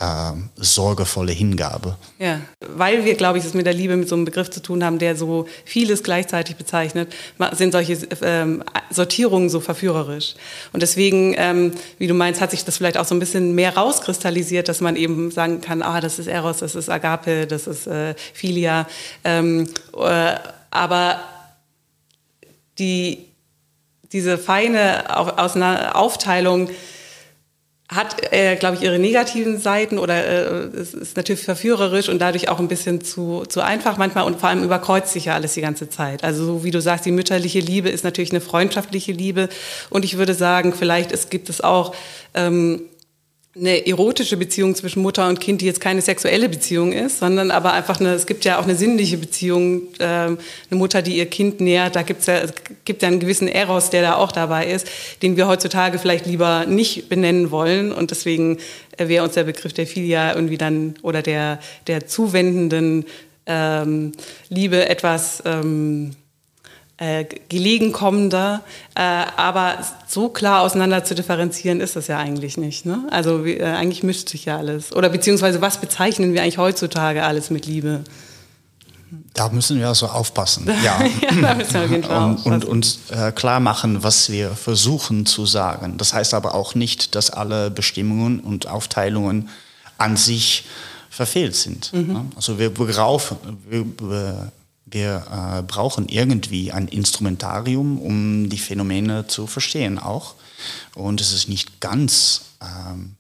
äh, 0.01 0.33
sorgevolle 0.57 1.33
Hingabe. 1.33 1.97
Ja, 2.19 2.41
weil 2.67 3.05
wir, 3.05 3.15
glaube 3.15 3.39
ich, 3.39 3.45
es 3.45 3.55
mit 3.55 3.67
der 3.67 3.75
Liebe 3.75 3.97
mit 3.97 4.09
so 4.09 4.15
einem 4.15 4.25
Begriff 4.25 4.51
zu 4.51 4.61
tun 4.63 4.83
haben, 4.83 4.99
der 4.99 5.15
so 5.15 5.47
vieles 5.65 6.03
gleichzeitig 6.03 6.57
bezeichnet, 6.57 7.13
sind 7.53 7.73
solche 7.73 7.99
ähm, 8.23 8.65
Sortierungen 8.91 9.51
so 9.51 9.61
verführerisch. 9.61 10.35
Und 10.73 10.83
deswegen, 10.83 11.35
ähm, 11.37 11.73
wie 11.99 12.07
du 12.07 12.15
meinst, 12.15 12.41
hat 12.41 12.51
sich 12.51 12.65
das 12.65 12.79
vielleicht 12.79 12.97
auch 12.97 13.05
so 13.05 13.15
ein 13.15 13.19
bisschen 13.19 13.55
mehr 13.55 13.77
rauskristallisiert, 13.77 14.69
dass 14.69 14.81
man 14.81 14.97
eben 14.97 15.31
sagen 15.31 15.61
kann, 15.61 15.83
ah, 15.83 16.01
das 16.01 16.19
ist 16.19 16.27
Eros, 16.27 16.59
das 16.59 16.75
ist 16.75 16.89
Agape, 16.89 17.47
das 17.47 17.67
ist 17.67 17.87
äh, 17.87 18.15
Philia. 18.33 18.87
Ähm, 19.25 19.69
äh, 19.97 20.35
aber 20.71 21.21
die, 22.79 23.27
diese 24.13 24.39
feine 24.39 25.15
Aufteilung 25.95 26.71
hat, 27.91 28.33
äh, 28.33 28.55
glaube 28.55 28.77
ich, 28.77 28.83
ihre 28.83 29.01
negativen 29.01 29.59
Seiten 29.59 29.99
oder 29.99 30.25
äh, 30.25 30.79
es 30.79 30.95
ist 30.95 31.17
natürlich 31.17 31.43
verführerisch 31.43 32.09
und 32.09 32.21
dadurch 32.21 32.49
auch 32.49 32.61
ein 32.61 32.69
bisschen 32.69 33.01
zu, 33.01 33.45
zu 33.49 33.63
einfach 33.63 33.97
manchmal 33.97 34.25
und 34.25 34.39
vor 34.39 34.49
allem 34.49 34.63
überkreuzt 34.63 35.13
sich 35.13 35.25
ja 35.25 35.35
alles 35.35 35.55
die 35.55 35.61
ganze 35.61 35.89
Zeit. 35.89 36.23
Also 36.23 36.45
so 36.45 36.65
wie 36.65 36.71
du 36.71 36.81
sagst, 36.81 37.05
die 37.05 37.11
mütterliche 37.11 37.59
Liebe 37.59 37.89
ist 37.89 38.05
natürlich 38.05 38.31
eine 38.31 38.41
freundschaftliche 38.41 39.11
Liebe 39.11 39.49
und 39.91 40.05
ich 40.05 40.19
würde 40.19 40.35
sagen, 40.35 40.73
vielleicht 40.73 41.11
es 41.11 41.31
gibt 41.31 41.49
es 41.49 41.61
auch 41.63 41.93
ähm, 42.35 42.83
eine 43.61 43.87
erotische 43.87 44.37
Beziehung 44.39 44.75
zwischen 44.75 45.03
Mutter 45.03 45.29
und 45.29 45.39
Kind, 45.39 45.61
die 45.61 45.67
jetzt 45.67 45.81
keine 45.81 46.01
sexuelle 46.01 46.49
Beziehung 46.49 46.93
ist, 46.93 47.19
sondern 47.19 47.51
aber 47.51 47.73
einfach 47.73 48.01
eine, 48.01 48.15
es 48.15 48.27
gibt 48.27 48.45
ja 48.45 48.59
auch 48.59 48.65
eine 48.65 48.75
sinnliche 48.75 49.19
Beziehung, 49.19 49.83
äh, 49.99 50.05
eine 50.05 50.39
Mutter, 50.71 51.03
die 51.03 51.19
ihr 51.19 51.27
Kind 51.27 51.61
nährt, 51.61 51.95
da 51.95 52.03
gibt's 52.03 52.27
ja, 52.27 52.39
es 52.39 52.53
gibt 52.85 53.03
ja 53.03 53.09
einen 53.09 53.21
gewissen 53.21 53.49
Eros, 53.49 53.91
der 53.91 54.03
da 54.03 54.15
auch 54.17 54.33
dabei 54.33 54.67
ist, 54.67 54.89
den 55.23 55.37
wir 55.37 55.47
heutzutage 55.47 55.99
vielleicht 55.99 56.27
lieber 56.27 56.65
nicht 56.67 57.09
benennen 57.09 57.51
wollen. 57.51 57.93
Und 57.93 58.11
deswegen 58.11 58.59
äh, 58.97 59.09
wäre 59.09 59.25
uns 59.25 59.35
der 59.35 59.45
Begriff 59.45 59.75
der 59.75 59.87
Filia 59.87 60.35
irgendwie 60.35 60.59
dann 60.59 60.95
oder 61.03 61.21
der, 61.21 61.61
der 61.87 62.07
zuwendenden 62.07 63.05
ähm, 63.47 64.13
Liebe 64.49 64.89
etwas 64.89 65.43
ähm, 65.45 66.17
äh, 67.01 67.25
gelegen 67.49 67.93
kommender, 67.93 68.61
äh, 68.95 69.01
aber 69.01 69.79
so 70.07 70.29
klar 70.29 70.61
auseinander 70.61 71.03
zu 71.03 71.15
differenzieren 71.15 71.81
ist 71.81 71.97
das 71.97 72.09
ja 72.09 72.19
eigentlich 72.19 72.59
nicht. 72.59 72.85
Ne? 72.85 73.09
Also 73.11 73.47
wie, 73.47 73.55
äh, 73.55 73.65
eigentlich 73.65 74.03
mischt 74.03 74.29
sich 74.29 74.45
ja 74.45 74.59
alles. 74.59 74.95
Oder 74.95 75.09
beziehungsweise 75.09 75.63
was 75.63 75.79
bezeichnen 75.79 76.35
wir 76.35 76.43
eigentlich 76.43 76.59
heutzutage 76.59 77.25
alles 77.25 77.49
mit 77.49 77.65
Liebe? 77.65 78.05
Da 79.33 79.49
müssen 79.49 79.79
wir 79.79 79.89
also 79.89 80.09
aufpassen. 80.09 80.71
Ja, 80.85 81.03
ja 81.03 81.41
da 81.41 81.55
müssen 81.55 81.73
wir 81.73 81.85
auf 81.85 81.91
jeden 81.91 82.05
Fall 82.05 82.17
und, 82.17 82.35
aufpassen. 82.35 82.53
und 82.53 82.65
uns 82.67 82.99
äh, 83.09 83.33
klar 83.33 83.61
machen, 83.61 84.03
was 84.03 84.31
wir 84.31 84.51
versuchen 84.51 85.25
zu 85.25 85.47
sagen. 85.47 85.97
Das 85.97 86.13
heißt 86.13 86.35
aber 86.35 86.55
auch 86.55 86.75
nicht, 86.75 87.15
dass 87.15 87.31
alle 87.31 87.71
Bestimmungen 87.71 88.41
und 88.41 88.67
Aufteilungen 88.67 89.49
an 89.97 90.19
sich 90.19 90.67
verfehlt 91.09 91.57
sind. 91.57 91.95
Mhm. 91.95 92.13
Ne? 92.13 92.25
Also 92.37 92.59
wir, 92.59 92.69
beraufen, 92.69 93.39
wir, 93.71 94.53
wir 94.91 95.25
äh, 95.31 95.63
brauchen 95.63 96.09
irgendwie 96.09 96.73
ein 96.73 96.89
Instrumentarium, 96.89 97.99
um 97.99 98.49
die 98.49 98.59
Phänomene 98.59 99.27
zu 99.27 99.47
verstehen 99.47 99.99
auch. 99.99 100.35
Und 100.95 101.21
es 101.21 101.33
ist 101.33 101.49
nicht 101.49 101.81
ganz 101.81 102.43
ähm, 102.61 103.17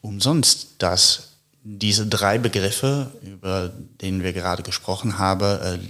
umsonst, 0.00 0.74
dass 0.78 1.30
diese 1.62 2.06
drei 2.06 2.38
Begriffe, 2.38 3.10
über 3.22 3.72
denen 4.00 4.22
wir 4.22 4.32
gerade 4.32 4.62
gesprochen 4.62 5.18
haben, 5.18 5.80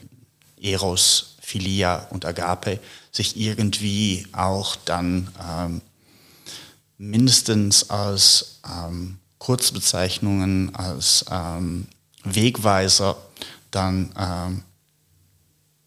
äh, 0.60 0.72
Eros, 0.72 1.36
Philia 1.40 2.06
und 2.10 2.24
Agape, 2.24 2.78
sich 3.10 3.36
irgendwie 3.36 4.26
auch 4.32 4.76
dann 4.76 5.28
ähm, 5.46 5.80
mindestens 6.96 7.90
als 7.90 8.60
ähm, 8.66 9.18
Kurzbezeichnungen, 9.38 10.74
als 10.74 11.24
ähm, 11.30 11.86
Wegweiser 12.24 13.16
dann 13.74 14.10
ähm, 14.18 14.62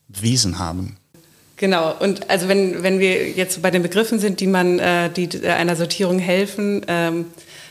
bewiesen 0.08 0.60
haben. 0.60 0.98
Genau, 1.58 1.96
und 2.00 2.30
also 2.30 2.48
wenn, 2.48 2.84
wenn 2.84 3.00
wir 3.00 3.30
jetzt 3.32 3.62
bei 3.62 3.72
den 3.72 3.82
Begriffen 3.82 4.20
sind, 4.20 4.40
die 4.40 4.48
man, 4.48 4.78
äh, 4.78 5.10
die 5.10 5.48
einer 5.48 5.76
Sortierung 5.76 6.20
helfen, 6.20 6.86
ähm, 6.88 7.26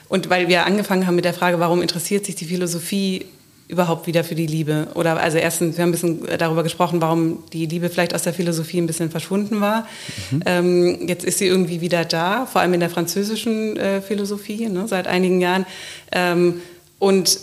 und 0.08 0.30
weil 0.30 0.48
wir 0.48 0.66
angefangen 0.66 1.06
haben 1.06 1.16
mit 1.16 1.24
der 1.24 1.34
Frage, 1.34 1.58
warum 1.58 1.82
interessiert 1.82 2.26
sich 2.26 2.36
die 2.36 2.44
Philosophie 2.44 3.26
überhaupt 3.68 4.06
wieder 4.06 4.22
für 4.22 4.36
die 4.36 4.46
Liebe? 4.46 4.88
Oder 4.94 5.20
also 5.20 5.38
erstens, 5.38 5.76
wir 5.76 5.82
haben 5.82 5.88
ein 5.88 5.92
bisschen 5.92 6.38
darüber 6.38 6.62
gesprochen, 6.62 7.00
warum 7.00 7.42
die 7.52 7.66
Liebe 7.66 7.90
vielleicht 7.90 8.14
aus 8.14 8.22
der 8.22 8.32
Philosophie 8.32 8.78
ein 8.78 8.86
bisschen 8.86 9.10
verschwunden 9.10 9.60
war. 9.60 9.86
Mhm. 10.30 10.42
Ähm, 10.46 11.08
jetzt 11.08 11.24
ist 11.24 11.38
sie 11.38 11.46
irgendwie 11.46 11.80
wieder 11.80 12.04
da, 12.04 12.46
vor 12.46 12.60
allem 12.60 12.74
in 12.74 12.80
der 12.80 12.90
französischen 12.90 13.76
äh, 13.76 14.00
Philosophie, 14.00 14.68
ne, 14.68 14.86
seit 14.86 15.08
einigen 15.08 15.40
Jahren. 15.40 15.66
Ähm, 16.12 16.60
und 17.00 17.40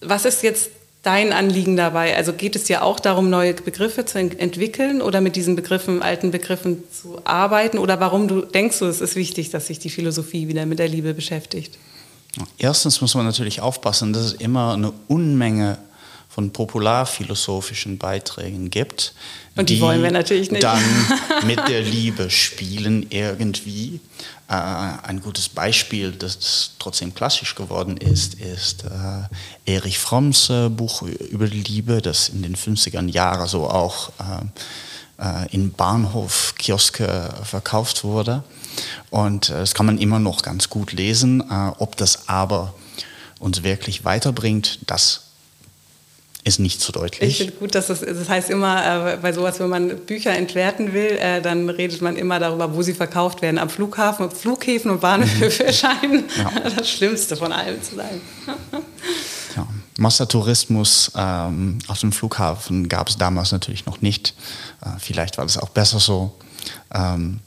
was 0.00 0.24
ist 0.24 0.42
jetzt 0.42 0.70
dein 1.02 1.32
Anliegen 1.32 1.76
dabei? 1.76 2.16
Also 2.16 2.32
geht 2.32 2.56
es 2.56 2.64
dir 2.64 2.82
auch 2.82 3.00
darum, 3.00 3.30
neue 3.30 3.54
Begriffe 3.54 4.04
zu 4.04 4.18
ent 4.18 4.38
entwickeln 4.38 5.00
oder 5.00 5.20
mit 5.20 5.36
diesen 5.36 5.56
Begriffen, 5.56 6.02
alten 6.02 6.30
Begriffen 6.30 6.82
zu 6.92 7.20
arbeiten? 7.24 7.78
Oder 7.78 8.00
warum 8.00 8.28
du 8.28 8.42
denkst 8.42 8.78
du, 8.78 8.86
es 8.86 9.00
ist 9.00 9.16
wichtig, 9.16 9.50
dass 9.50 9.66
sich 9.66 9.78
die 9.78 9.90
Philosophie 9.90 10.48
wieder 10.48 10.66
mit 10.66 10.78
der 10.78 10.88
Liebe 10.88 11.14
beschäftigt? 11.14 11.78
Erstens 12.58 13.00
muss 13.00 13.14
man 13.14 13.24
natürlich 13.24 13.60
aufpassen, 13.60 14.12
dass 14.12 14.24
es 14.24 14.32
immer 14.34 14.74
eine 14.74 14.92
Unmenge 15.08 15.78
von 16.38 16.52
popularphilosophischen 16.52 17.98
Beiträgen 17.98 18.70
gibt. 18.70 19.12
Und 19.56 19.70
die, 19.70 19.74
die 19.74 19.80
wollen 19.80 20.04
wir 20.04 20.12
natürlich 20.12 20.52
nicht. 20.52 20.62
Dann 20.62 20.80
mit 21.48 21.58
der 21.66 21.82
Liebe 21.82 22.30
spielen 22.30 23.08
irgendwie. 23.10 23.98
Äh, 24.48 24.52
ein 24.52 25.20
gutes 25.20 25.48
Beispiel, 25.48 26.12
das 26.12 26.74
trotzdem 26.78 27.12
klassisch 27.12 27.56
geworden 27.56 27.96
ist, 27.96 28.34
ist 28.34 28.84
äh, 28.84 29.74
Erich 29.74 29.98
Fromms 29.98 30.48
äh, 30.48 30.68
Buch 30.68 31.02
über 31.02 31.48
die 31.48 31.60
Liebe, 31.60 32.00
das 32.00 32.28
in 32.28 32.42
den 32.42 32.54
50er 32.54 33.04
Jahren 33.10 33.48
so 33.48 33.68
auch 33.68 34.12
äh, 34.20 35.42
äh, 35.42 35.52
in 35.52 35.72
Bahnhof, 35.72 36.54
Kioske 36.56 37.34
verkauft 37.42 38.04
wurde. 38.04 38.44
Und 39.10 39.48
das 39.48 39.74
kann 39.74 39.86
man 39.86 39.98
immer 39.98 40.20
noch 40.20 40.42
ganz 40.42 40.70
gut 40.70 40.92
lesen. 40.92 41.42
ob 41.80 41.96
das 41.96 42.28
aber 42.28 42.74
uns 43.40 43.64
wirklich 43.64 44.04
weiterbringt, 44.04 44.78
das 44.86 45.27
ist 46.44 46.58
nicht 46.58 46.80
so 46.80 46.92
deutlich. 46.92 47.30
Ich 47.30 47.36
finde 47.38 47.52
gut, 47.54 47.74
dass 47.74 47.88
das, 47.88 48.00
das 48.00 48.28
heißt 48.28 48.50
immer, 48.50 49.12
äh, 49.12 49.16
bei 49.16 49.32
sowas, 49.32 49.60
wenn 49.60 49.68
man 49.68 49.96
Bücher 49.98 50.34
entwerten 50.34 50.92
will, 50.92 51.18
äh, 51.20 51.42
dann 51.42 51.68
redet 51.68 52.00
man 52.00 52.16
immer 52.16 52.38
darüber, 52.38 52.74
wo 52.74 52.82
sie 52.82 52.94
verkauft 52.94 53.42
werden. 53.42 53.58
Am 53.58 53.68
Flughafen, 53.68 54.30
Flughäfen 54.30 54.90
und 54.90 55.00
Bahnhöfe 55.00 55.64
mhm. 55.64 55.72
scheinen 55.72 56.24
ja. 56.36 56.70
das 56.76 56.88
Schlimmste 56.88 57.36
von 57.36 57.52
allem 57.52 57.82
zu 57.82 57.96
sein. 57.96 58.20
ja. 59.56 59.66
Massentourismus 59.98 61.12
ähm, 61.16 61.80
auf 61.88 62.00
dem 62.00 62.12
Flughafen 62.12 62.88
gab 62.88 63.08
es 63.08 63.18
damals 63.18 63.52
natürlich 63.52 63.84
noch 63.84 64.00
nicht. 64.00 64.34
Äh, 64.80 64.90
vielleicht 64.98 65.38
war 65.38 65.44
das 65.44 65.58
auch 65.58 65.70
besser 65.70 65.98
so. 65.98 66.34
Ähm, 66.94 67.40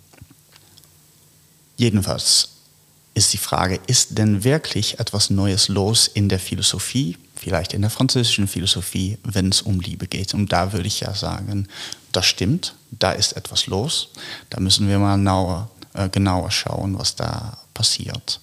jedenfalls 1.77 2.49
ist 3.13 3.33
die 3.33 3.37
Frage, 3.37 3.79
ist 3.87 4.17
denn 4.17 4.43
wirklich 4.43 4.99
etwas 4.99 5.29
Neues 5.29 5.67
los 5.69 6.07
in 6.07 6.29
der 6.29 6.39
Philosophie, 6.39 7.17
vielleicht 7.41 7.73
in 7.73 7.81
der 7.81 7.89
französischen 7.89 8.47
Philosophie, 8.47 9.17
wenn 9.23 9.49
es 9.49 9.63
um 9.63 9.79
Liebe 9.79 10.05
geht? 10.05 10.35
Und 10.35 10.51
da 10.51 10.73
würde 10.73 10.87
ich 10.87 10.99
ja 10.99 11.15
sagen, 11.15 11.67
das 12.11 12.27
stimmt, 12.27 12.75
da 12.91 13.11
ist 13.11 13.33
etwas 13.33 13.65
los, 13.65 14.09
da 14.51 14.59
müssen 14.59 14.87
wir 14.87 14.99
mal 14.99 15.15
genauer, 15.15 15.71
äh, 15.93 16.07
genauer 16.09 16.51
schauen, 16.51 16.99
was 16.99 17.15
da 17.15 17.57
passiert. 17.73 18.41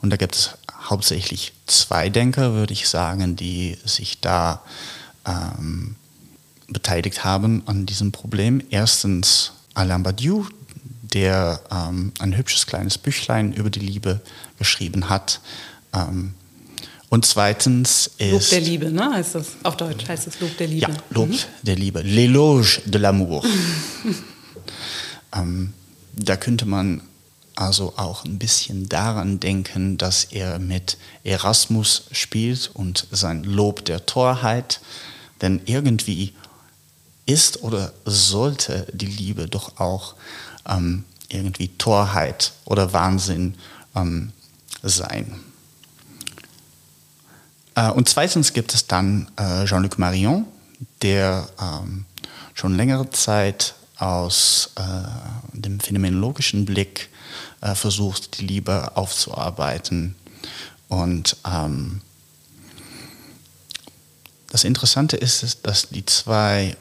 Und 0.00 0.10
da 0.10 0.16
gibt 0.16 0.36
es 0.36 0.50
hauptsächlich 0.88 1.52
zwei 1.66 2.08
Denker, 2.08 2.54
würde 2.54 2.72
ich 2.72 2.88
sagen, 2.88 3.36
die 3.36 3.76
sich 3.84 4.20
da 4.20 4.62
ähm, 5.26 5.96
beteiligt 6.68 7.24
haben 7.24 7.62
an 7.66 7.84
diesem 7.84 8.10
Problem. 8.10 8.62
Erstens 8.70 9.52
Alain 9.74 10.02
Badiou, 10.02 10.46
der 11.02 11.60
ähm, 11.70 12.12
ein 12.20 12.36
hübsches 12.36 12.66
kleines 12.66 12.96
Büchlein 12.96 13.52
über 13.52 13.68
die 13.68 13.80
Liebe 13.80 14.22
geschrieben 14.58 15.10
hat. 15.10 15.40
Ähm, 15.92 16.34
und 17.10 17.26
zweitens 17.26 18.08
ist. 18.18 18.32
Lob 18.32 18.48
der 18.50 18.60
Liebe, 18.60 18.90
ne? 18.90 19.10
Heißt 19.12 19.34
das? 19.34 19.48
Auf 19.64 19.76
Deutsch 19.76 20.08
heißt 20.08 20.28
es 20.28 20.40
Lob 20.40 20.56
der 20.56 20.68
Liebe. 20.68 20.90
Ja, 20.90 20.96
Lob 21.10 21.28
mhm. 21.28 21.38
der 21.62 21.76
Liebe. 21.76 22.00
L'éloge 22.00 22.80
de 22.86 23.00
l'amour. 23.00 23.44
ähm, 25.34 25.74
da 26.14 26.36
könnte 26.36 26.66
man 26.66 27.02
also 27.56 27.94
auch 27.96 28.24
ein 28.24 28.38
bisschen 28.38 28.88
daran 28.88 29.40
denken, 29.40 29.98
dass 29.98 30.24
er 30.24 30.60
mit 30.60 30.96
Erasmus 31.24 32.04
spielt 32.12 32.70
und 32.72 33.06
sein 33.10 33.42
Lob 33.42 33.84
der 33.84 34.06
Torheit. 34.06 34.80
Denn 35.42 35.60
irgendwie 35.66 36.32
ist 37.26 37.62
oder 37.64 37.92
sollte 38.04 38.86
die 38.92 39.06
Liebe 39.06 39.48
doch 39.48 39.80
auch 39.80 40.14
ähm, 40.68 41.04
irgendwie 41.28 41.68
Torheit 41.76 42.52
oder 42.64 42.92
Wahnsinn 42.92 43.56
ähm, 43.96 44.32
sein. 44.82 45.40
Äh, 47.80 47.90
und 47.90 48.08
zweitens 48.08 48.52
gibt 48.52 48.74
es 48.74 48.86
dann 48.86 49.28
äh, 49.36 49.64
Jean-Luc 49.64 49.98
Marion, 49.98 50.44
der 51.02 51.48
ähm, 51.60 52.04
schon 52.54 52.76
längere 52.76 53.10
Zeit 53.10 53.74
aus 53.96 54.70
äh, 54.76 55.58
dem 55.58 55.80
phänomenologischen 55.80 56.64
Blick 56.64 57.08
versucht, 57.74 58.40
die 58.40 58.46
Liebe 58.46 58.96
aufzuarbeiten. 58.96 60.16
Und 60.88 61.36
ähm, 61.46 62.00
das 64.48 64.64
Interessante 64.64 65.18
ist, 65.18 65.58
dass 65.66 65.90
die 65.90 66.06
zwei 66.06 66.74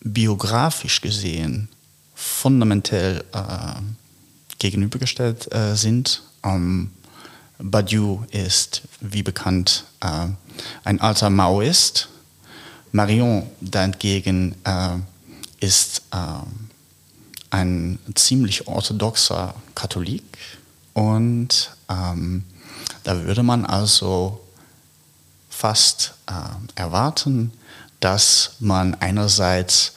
biografisch 0.00 1.00
gesehen 1.00 1.68
fundamentell 2.14 3.24
äh, 3.32 3.80
gegenübergestellt 4.60 5.52
äh, 5.52 5.74
sind. 5.74 6.22
Ähm, 6.44 6.92
Badiou 7.62 8.24
ist, 8.30 8.82
wie 9.00 9.22
bekannt, 9.22 9.84
äh, 10.00 10.26
ein 10.84 11.00
alter 11.00 11.30
Maoist. 11.30 12.08
Marion 12.90 13.46
dagegen 13.60 14.54
äh, 14.64 14.98
ist 15.60 16.02
äh, 16.10 16.16
ein 17.50 17.98
ziemlich 18.14 18.66
orthodoxer 18.66 19.54
Katholik. 19.74 20.24
Und 20.92 21.74
ähm, 21.88 22.44
da 23.04 23.22
würde 23.24 23.42
man 23.42 23.64
also 23.64 24.40
fast 25.48 26.14
äh, 26.26 26.32
erwarten, 26.74 27.52
dass 28.00 28.56
man 28.58 28.94
einerseits 28.96 29.92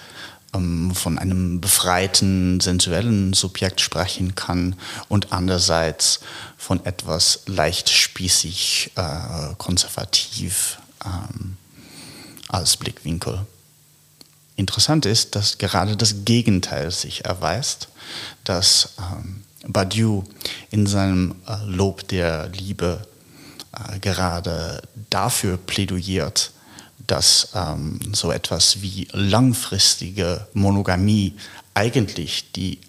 ähm, 0.53 0.93
von 0.93 1.17
einem 1.17 1.59
befreiten, 1.59 2.59
sensuellen 2.59 3.33
Subjekt 3.33 3.81
sprechen 3.81 4.35
kann 4.35 4.75
und 5.09 5.33
andererseits 5.33 6.19
von 6.65 6.83
etwas 6.83 7.41
leicht 7.45 7.91
spießig, 7.91 8.89
äh, 8.95 9.53
konservativ 9.59 10.79
ähm, 11.05 11.57
als 12.47 12.75
Blickwinkel. 12.75 13.45
Interessant 14.55 15.05
ist, 15.05 15.35
dass 15.35 15.59
gerade 15.59 15.95
das 15.95 16.25
Gegenteil 16.25 16.89
sich 16.89 17.23
erweist, 17.23 17.89
dass 18.45 18.95
ähm, 18.97 19.43
Badiou 19.67 20.23
in 20.71 20.87
seinem 20.87 21.35
äh, 21.45 21.55
Lob 21.67 22.07
der 22.07 22.49
Liebe 22.49 23.05
äh, 23.71 23.99
gerade 23.99 24.81
dafür 25.11 25.57
plädiert, 25.57 26.51
dass 27.05 27.49
ähm, 27.53 27.99
so 28.11 28.31
etwas 28.31 28.81
wie 28.81 29.07
langfristige 29.11 30.47
Monogamie 30.53 31.35
eigentlich 31.75 32.51
die 32.53 32.79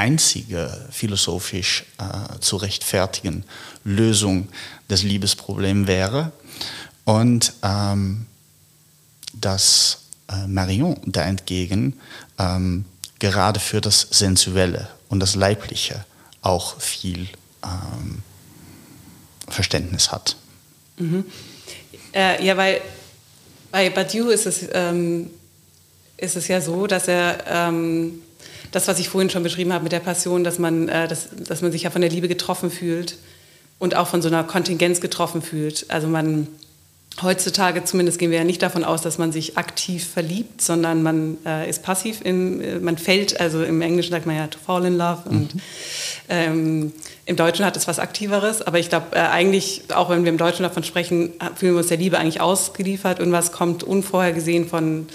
einzige 0.00 0.88
philosophisch 0.90 1.84
äh, 1.98 2.38
zu 2.40 2.56
rechtfertigen 2.56 3.44
Lösung 3.84 4.48
des 4.88 5.02
Liebesproblems 5.02 5.86
wäre 5.86 6.32
und 7.04 7.52
ähm, 7.62 8.26
dass 9.34 9.98
äh, 10.30 10.46
Marion 10.46 10.96
da 11.04 11.22
entgegen 11.24 12.00
ähm, 12.38 12.86
gerade 13.18 13.60
für 13.60 13.82
das 13.82 14.00
Sensuelle 14.10 14.88
und 15.10 15.20
das 15.20 15.34
Leibliche 15.34 16.06
auch 16.40 16.80
viel 16.80 17.28
ähm, 17.62 18.22
Verständnis 19.48 20.10
hat. 20.10 20.36
Mhm. 20.96 21.26
Äh, 22.14 22.42
ja, 22.42 22.56
weil 22.56 22.80
bei 23.70 23.90
Badiou 23.90 24.30
ist 24.30 24.46
es, 24.46 24.66
ähm, 24.72 25.30
ist 26.16 26.36
es 26.36 26.48
ja 26.48 26.62
so, 26.62 26.86
dass 26.86 27.06
er 27.06 27.44
ähm, 27.46 28.22
das, 28.72 28.88
was 28.88 28.98
ich 28.98 29.08
vorhin 29.08 29.30
schon 29.30 29.42
beschrieben 29.42 29.72
habe 29.72 29.84
mit 29.84 29.92
der 29.92 30.00
Passion, 30.00 30.44
dass 30.44 30.58
man, 30.58 30.88
äh, 30.88 31.08
dass, 31.08 31.28
dass 31.36 31.62
man 31.62 31.72
sich 31.72 31.82
ja 31.82 31.90
von 31.90 32.00
der 32.00 32.10
Liebe 32.10 32.28
getroffen 32.28 32.70
fühlt 32.70 33.16
und 33.78 33.96
auch 33.96 34.06
von 34.06 34.22
so 34.22 34.28
einer 34.28 34.44
Kontingenz 34.44 35.00
getroffen 35.00 35.42
fühlt. 35.42 35.86
Also 35.88 36.06
man 36.06 36.46
heutzutage 37.22 37.84
zumindest 37.84 38.18
gehen 38.18 38.30
wir 38.30 38.38
ja 38.38 38.44
nicht 38.44 38.62
davon 38.62 38.84
aus, 38.84 39.02
dass 39.02 39.18
man 39.18 39.32
sich 39.32 39.58
aktiv 39.58 40.06
verliebt, 40.06 40.62
sondern 40.62 41.02
man 41.02 41.38
äh, 41.44 41.68
ist 41.68 41.82
passiv, 41.82 42.20
in, 42.22 42.60
äh, 42.60 42.78
man 42.78 42.98
fällt, 42.98 43.40
also 43.40 43.62
im 43.62 43.82
Englischen 43.82 44.12
sagt 44.12 44.26
man 44.26 44.36
ja 44.36 44.46
to 44.46 44.58
fall 44.64 44.84
in 44.84 44.96
love 44.96 45.22
mhm. 45.28 45.36
und 45.36 45.54
ähm, 46.28 46.92
im 47.26 47.36
Deutschen 47.36 47.64
hat 47.64 47.76
es 47.76 47.88
was 47.88 47.98
Aktiveres, 47.98 48.62
aber 48.62 48.78
ich 48.78 48.88
glaube 48.88 49.06
äh, 49.12 49.18
eigentlich, 49.18 49.82
auch 49.94 50.08
wenn 50.10 50.24
wir 50.24 50.30
im 50.30 50.38
Deutschen 50.38 50.62
davon 50.62 50.84
sprechen, 50.84 51.32
fühlen 51.56 51.74
wir 51.74 51.78
uns 51.78 51.88
der 51.88 51.98
Liebe 51.98 52.18
eigentlich 52.18 52.40
ausgeliefert. 52.40 53.20
und 53.20 53.32
was 53.32 53.52
kommt 53.52 53.82
unvorhergesehen 53.82 54.68
von 54.68 55.06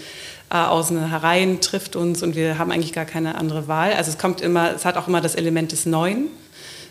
äh, 0.50 0.58
außen 0.58 1.10
herein, 1.10 1.62
trifft 1.62 1.96
uns 1.96 2.24
und 2.24 2.36
wir 2.36 2.58
haben 2.58 2.72
eigentlich 2.72 2.94
gar 2.94 3.06
keine 3.06 3.36
andere 3.36 3.68
Wahl. 3.68 3.94
Also 3.94 4.12
es 4.12 4.18
kommt 4.18 4.42
immer, 4.42 4.74
es 4.74 4.86
hat 4.86 4.98
auch 4.98 5.08
immer 5.08 5.22
das 5.22 5.36
Element 5.36 5.72
des 5.72 5.86
Neuen 5.86 6.28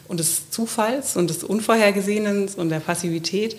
und 0.08 0.20
des 0.20 0.50
Zufalls 0.50 1.16
und 1.16 1.30
des 1.30 1.44
Unvorhergesehenen 1.44 2.48
und 2.56 2.68
der 2.68 2.80
Passivität. 2.80 3.56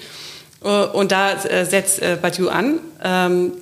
Äh, 0.64 0.86
und 0.88 1.12
da 1.12 1.34
äh, 1.34 1.66
setzt 1.66 2.02
äh, 2.02 2.18
Badiou 2.22 2.50
an. 2.50 2.80
Ähm, 3.04 3.54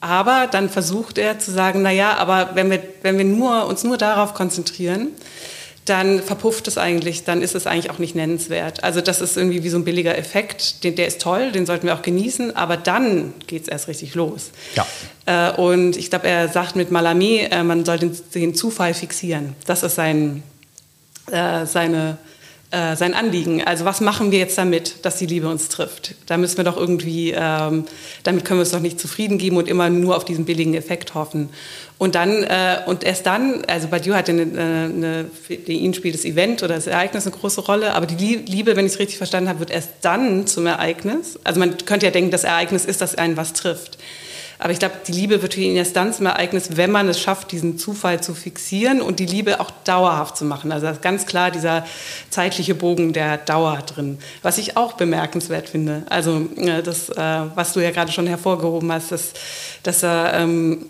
aber 0.00 0.46
dann 0.48 0.68
versucht 0.68 1.18
er 1.18 1.38
zu 1.40 1.50
sagen, 1.50 1.82
na 1.82 1.90
ja, 1.90 2.16
aber 2.18 2.50
wenn 2.54 2.70
wir, 2.70 2.80
wenn 3.02 3.18
wir 3.18 3.24
nur, 3.24 3.66
uns 3.66 3.82
nur 3.82 3.96
darauf 3.96 4.32
konzentrieren, 4.32 5.08
dann 5.88 6.22
verpufft 6.22 6.68
es 6.68 6.78
eigentlich, 6.78 7.24
dann 7.24 7.42
ist 7.42 7.54
es 7.54 7.66
eigentlich 7.66 7.90
auch 7.90 7.98
nicht 7.98 8.14
nennenswert. 8.14 8.84
Also 8.84 9.00
das 9.00 9.20
ist 9.20 9.36
irgendwie 9.36 9.64
wie 9.64 9.68
so 9.68 9.78
ein 9.78 9.84
billiger 9.84 10.16
Effekt, 10.16 10.84
den, 10.84 10.96
der 10.96 11.06
ist 11.06 11.20
toll, 11.20 11.52
den 11.52 11.66
sollten 11.66 11.86
wir 11.86 11.94
auch 11.94 12.02
genießen, 12.02 12.56
aber 12.56 12.76
dann 12.76 13.34
geht 13.46 13.62
es 13.62 13.68
erst 13.68 13.88
richtig 13.88 14.14
los. 14.14 14.50
Ja. 14.74 14.86
Äh, 15.26 15.56
und 15.56 15.96
ich 15.96 16.10
glaube, 16.10 16.28
er 16.28 16.48
sagt 16.48 16.76
mit 16.76 16.90
Malami, 16.90 17.46
äh, 17.50 17.62
man 17.62 17.84
soll 17.84 17.98
den, 17.98 18.16
den, 18.34 18.54
Zufall 18.54 18.94
fixieren. 18.94 19.54
Das 19.66 19.82
ist 19.82 19.94
sein, 19.94 20.42
äh, 21.30 21.66
seine 21.66 22.18
äh, 22.70 22.96
sein 22.96 23.14
Anliegen. 23.14 23.64
Also 23.64 23.86
was 23.86 24.02
machen 24.02 24.30
wir 24.30 24.38
jetzt 24.38 24.58
damit, 24.58 25.04
dass 25.06 25.16
die 25.16 25.24
Liebe 25.24 25.48
uns 25.48 25.68
trifft? 25.68 26.14
Da 26.26 26.36
müssen 26.36 26.58
wir 26.58 26.64
doch 26.64 26.76
irgendwie, 26.76 27.32
ähm, 27.34 27.84
damit 28.24 28.44
können 28.44 28.58
wir 28.58 28.62
uns 28.62 28.72
doch 28.72 28.80
nicht 28.80 29.00
zufrieden 29.00 29.38
geben 29.38 29.56
und 29.56 29.68
immer 29.68 29.88
nur 29.88 30.16
auf 30.16 30.26
diesen 30.26 30.44
billigen 30.44 30.74
Effekt 30.74 31.14
hoffen. 31.14 31.48
Und 31.96 32.14
dann, 32.14 32.44
äh, 32.44 32.80
und 32.84 33.04
erst 33.04 33.24
dann, 33.24 33.64
also 33.66 33.88
Badiou 33.88 34.14
hat 34.14 34.28
eine, 34.28 34.42
eine, 34.42 35.30
für 35.42 35.54
ihn 35.54 35.94
spielt 35.94 36.14
das 36.14 36.26
Event 36.26 36.62
oder 36.62 36.74
das 36.74 36.86
Ereignis 36.86 37.26
eine 37.26 37.34
große 37.34 37.62
Rolle, 37.62 37.94
aber 37.94 38.04
die 38.04 38.36
Liebe, 38.36 38.76
wenn 38.76 38.84
ich 38.84 38.92
es 38.92 38.98
richtig 38.98 39.16
verstanden 39.16 39.48
habe, 39.48 39.60
wird 39.60 39.70
erst 39.70 39.90
dann 40.02 40.46
zum 40.46 40.66
Ereignis. 40.66 41.38
Also 41.44 41.60
man 41.60 41.74
könnte 41.86 42.04
ja 42.04 42.12
denken, 42.12 42.30
das 42.30 42.44
Ereignis 42.44 42.84
ist, 42.84 43.00
dass 43.00 43.14
einen 43.14 43.38
was 43.38 43.54
trifft. 43.54 43.98
Aber 44.58 44.72
ich 44.72 44.80
glaube, 44.80 44.96
die 45.06 45.12
Liebe 45.12 45.40
wird 45.40 45.54
für 45.54 45.60
ihn 45.60 45.76
erst 45.76 45.94
dann 45.94 46.12
zum 46.12 46.26
Ereignis, 46.26 46.76
wenn 46.76 46.90
man 46.90 47.08
es 47.08 47.20
schafft, 47.20 47.52
diesen 47.52 47.78
Zufall 47.78 48.20
zu 48.20 48.34
fixieren 48.34 49.00
und 49.00 49.20
die 49.20 49.26
Liebe 49.26 49.60
auch 49.60 49.70
dauerhaft 49.84 50.36
zu 50.36 50.44
machen. 50.44 50.72
Also 50.72 50.88
ganz 51.00 51.26
klar 51.26 51.50
dieser 51.50 51.86
zeitliche 52.30 52.74
Bogen 52.74 53.12
der 53.12 53.38
Dauer 53.38 53.78
drin, 53.78 54.18
was 54.42 54.58
ich 54.58 54.76
auch 54.76 54.94
bemerkenswert 54.94 55.68
finde. 55.68 56.02
Also 56.08 56.48
äh, 56.56 56.82
das, 56.82 57.08
äh, 57.10 57.40
was 57.54 57.72
du 57.72 57.80
ja 57.80 57.92
gerade 57.92 58.10
schon 58.10 58.26
hervorgehoben 58.26 58.90
hast, 58.90 59.12
dass, 59.12 59.32
dass 59.84 60.02
er 60.02 60.34
ähm, 60.34 60.86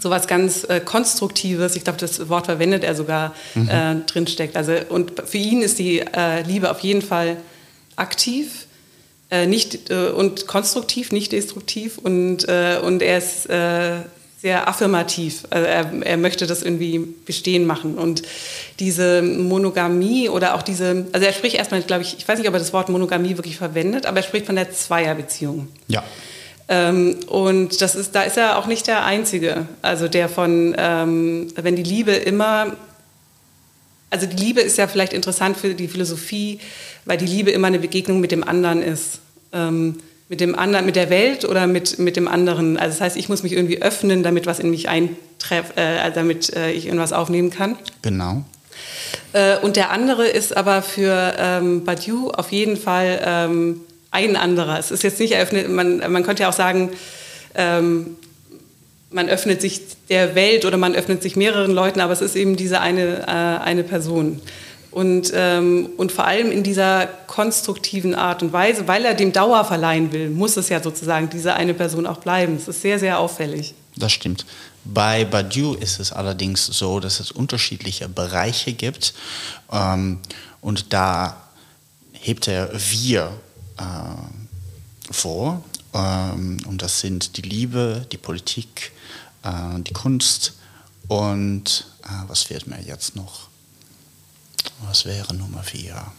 sowas 0.00 0.26
ganz 0.26 0.64
äh, 0.64 0.80
Konstruktives, 0.80 1.76
ich 1.76 1.84
glaube, 1.84 1.98
das 1.98 2.28
Wort 2.28 2.46
verwendet 2.46 2.82
er 2.82 2.96
sogar, 2.96 3.34
mhm. 3.54 3.68
äh, 3.68 3.94
drinsteckt. 4.06 4.56
Also, 4.56 4.72
und 4.88 5.12
für 5.24 5.38
ihn 5.38 5.62
ist 5.62 5.78
die 5.78 6.00
äh, 6.00 6.42
Liebe 6.42 6.70
auf 6.70 6.80
jeden 6.80 7.02
Fall 7.02 7.36
aktiv 7.94 8.66
äh, 9.32 9.46
nicht 9.46 9.90
äh, 9.90 10.10
und 10.10 10.46
konstruktiv, 10.46 11.10
nicht 11.10 11.32
destruktiv 11.32 11.96
und, 11.96 12.46
äh, 12.48 12.78
und 12.84 13.00
er 13.00 13.16
ist 13.16 13.48
äh, 13.48 14.02
sehr 14.42 14.68
affirmativ. 14.68 15.44
Also 15.48 15.66
er, 15.66 15.90
er 16.02 16.16
möchte 16.18 16.46
das 16.46 16.62
irgendwie 16.62 16.98
bestehen 16.98 17.64
machen. 17.64 17.96
Und 17.96 18.22
diese 18.78 19.22
Monogamie 19.22 20.28
oder 20.28 20.54
auch 20.54 20.62
diese, 20.62 21.06
also 21.12 21.26
er 21.26 21.32
spricht 21.32 21.56
erstmal, 21.56 21.80
glaube 21.82 22.02
ich, 22.02 22.18
ich 22.18 22.28
weiß 22.28 22.38
nicht, 22.38 22.48
ob 22.48 22.54
er 22.54 22.58
das 22.58 22.74
Wort 22.74 22.90
Monogamie 22.90 23.38
wirklich 23.38 23.56
verwendet, 23.56 24.04
aber 24.04 24.18
er 24.18 24.22
spricht 24.22 24.44
von 24.46 24.56
der 24.56 24.70
Zweierbeziehung. 24.70 25.68
Ja. 25.88 26.02
Ähm, 26.68 27.16
und 27.26 27.80
das 27.80 27.94
ist, 27.94 28.14
da 28.14 28.22
ist 28.24 28.36
er 28.36 28.58
auch 28.58 28.66
nicht 28.66 28.86
der 28.86 29.06
Einzige. 29.06 29.66
Also 29.80 30.08
der 30.08 30.28
von, 30.28 30.74
ähm, 30.76 31.48
wenn 31.56 31.76
die 31.76 31.82
Liebe 31.82 32.12
immer 32.12 32.76
also 34.12 34.26
die 34.26 34.36
Liebe 34.36 34.60
ist 34.60 34.78
ja 34.78 34.86
vielleicht 34.86 35.12
interessant 35.12 35.56
für 35.56 35.74
die 35.74 35.88
Philosophie, 35.88 36.60
weil 37.04 37.18
die 37.18 37.26
Liebe 37.26 37.50
immer 37.50 37.66
eine 37.66 37.78
Begegnung 37.78 38.20
mit 38.20 38.30
dem 38.30 38.44
anderen 38.46 38.82
ist. 38.82 39.20
Ähm, 39.52 39.98
mit 40.28 40.40
dem 40.40 40.58
anderen, 40.58 40.86
mit 40.86 40.96
der 40.96 41.10
Welt 41.10 41.44
oder 41.44 41.66
mit, 41.66 41.98
mit 41.98 42.16
dem 42.16 42.26
anderen. 42.26 42.78
Also 42.78 42.94
das 42.94 43.00
heißt, 43.02 43.16
ich 43.18 43.28
muss 43.28 43.42
mich 43.42 43.52
irgendwie 43.52 43.82
öffnen, 43.82 44.22
damit 44.22 44.46
was 44.46 44.60
in 44.60 44.70
mich 44.70 44.88
eintrefft, 44.88 45.76
äh, 45.76 46.10
damit 46.10 46.54
äh, 46.54 46.70
ich 46.72 46.86
irgendwas 46.86 47.12
aufnehmen 47.12 47.50
kann. 47.50 47.76
Genau. 48.00 48.42
Äh, 49.34 49.58
und 49.58 49.76
der 49.76 49.90
andere 49.90 50.26
ist 50.26 50.56
aber 50.56 50.80
für 50.80 51.34
ähm, 51.38 51.84
Badiou 51.84 52.30
auf 52.30 52.50
jeden 52.50 52.78
Fall 52.78 53.20
ähm, 53.24 53.82
ein 54.10 54.36
anderer. 54.36 54.78
Es 54.78 54.90
ist 54.90 55.02
jetzt 55.02 55.20
nicht 55.20 55.32
eröffnet, 55.32 55.68
man, 55.70 55.98
man 56.10 56.22
könnte 56.22 56.44
ja 56.44 56.48
auch 56.48 56.54
sagen, 56.54 56.90
ähm, 57.54 58.16
man 59.12 59.28
öffnet 59.28 59.60
sich 59.60 59.80
der 60.08 60.34
Welt 60.34 60.64
oder 60.64 60.76
man 60.76 60.94
öffnet 60.94 61.22
sich 61.22 61.36
mehreren 61.36 61.72
Leuten, 61.72 62.00
aber 62.00 62.12
es 62.12 62.20
ist 62.20 62.36
eben 62.36 62.56
diese 62.56 62.80
eine, 62.80 63.20
äh, 63.26 63.62
eine 63.62 63.84
Person. 63.84 64.40
Und, 64.90 65.32
ähm, 65.34 65.88
und 65.96 66.12
vor 66.12 66.26
allem 66.26 66.52
in 66.52 66.62
dieser 66.62 67.06
konstruktiven 67.26 68.14
Art 68.14 68.42
und 68.42 68.52
Weise, 68.52 68.86
weil 68.88 69.06
er 69.06 69.14
dem 69.14 69.32
Dauer 69.32 69.64
verleihen 69.64 70.12
will, 70.12 70.28
muss 70.28 70.58
es 70.58 70.68
ja 70.68 70.82
sozusagen 70.82 71.30
diese 71.30 71.54
eine 71.54 71.72
Person 71.72 72.06
auch 72.06 72.18
bleiben. 72.18 72.56
Es 72.56 72.68
ist 72.68 72.82
sehr, 72.82 72.98
sehr 72.98 73.18
auffällig. 73.18 73.74
Das 73.96 74.12
stimmt. 74.12 74.44
Bei 74.84 75.24
Badiou 75.24 75.74
ist 75.74 75.98
es 75.98 76.12
allerdings 76.12 76.66
so, 76.66 77.00
dass 77.00 77.20
es 77.20 77.30
unterschiedliche 77.30 78.08
Bereiche 78.08 78.74
gibt. 78.74 79.14
Ähm, 79.72 80.18
und 80.60 80.92
da 80.92 81.42
hebt 82.12 82.48
er 82.48 82.70
wir 82.72 83.32
äh, 83.78 85.12
vor. 85.12 85.64
Ähm, 85.94 86.58
und 86.66 86.82
das 86.82 87.00
sind 87.00 87.36
die 87.36 87.42
Liebe, 87.42 88.06
die 88.12 88.18
Politik, 88.18 88.92
äh, 89.42 89.80
die 89.80 89.92
Kunst 89.92 90.54
und 91.08 91.86
äh, 92.04 92.08
was 92.28 92.44
fehlt 92.44 92.66
mir 92.66 92.80
jetzt 92.80 93.16
noch? 93.16 93.48
Was 94.86 95.04
wäre 95.04 95.34
Nummer 95.34 95.62
vier? 95.62 96.12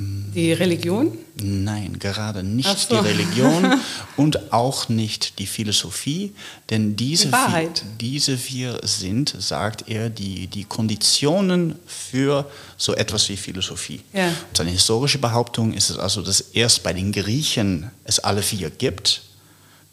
Die 0.00 0.52
Religion? 0.52 1.18
Nein, 1.42 1.98
gerade 1.98 2.44
nicht 2.44 2.78
so. 2.78 2.94
die 2.94 3.08
Religion 3.08 3.80
und 4.16 4.52
auch 4.52 4.88
nicht 4.88 5.40
die 5.40 5.46
Philosophie, 5.46 6.32
denn 6.70 6.94
diese, 6.94 7.28
die. 7.28 7.32
Vier, 7.32 7.70
diese 8.00 8.38
vier 8.38 8.80
sind, 8.84 9.34
sagt 9.38 9.88
er, 9.88 10.08
die, 10.08 10.46
die 10.46 10.64
Konditionen 10.64 11.74
für 11.86 12.48
so 12.76 12.94
etwas 12.94 13.28
wie 13.28 13.36
Philosophie. 13.36 14.00
Ja. 14.12 14.32
seine 14.52 14.70
historische 14.70 15.18
Behauptung 15.18 15.72
ist 15.72 15.90
es 15.90 15.98
also, 15.98 16.22
dass 16.22 16.40
erst 16.40 16.84
bei 16.84 16.92
den 16.92 17.10
Griechen 17.10 17.90
es 18.04 18.20
alle 18.20 18.42
vier 18.42 18.70
gibt, 18.70 19.22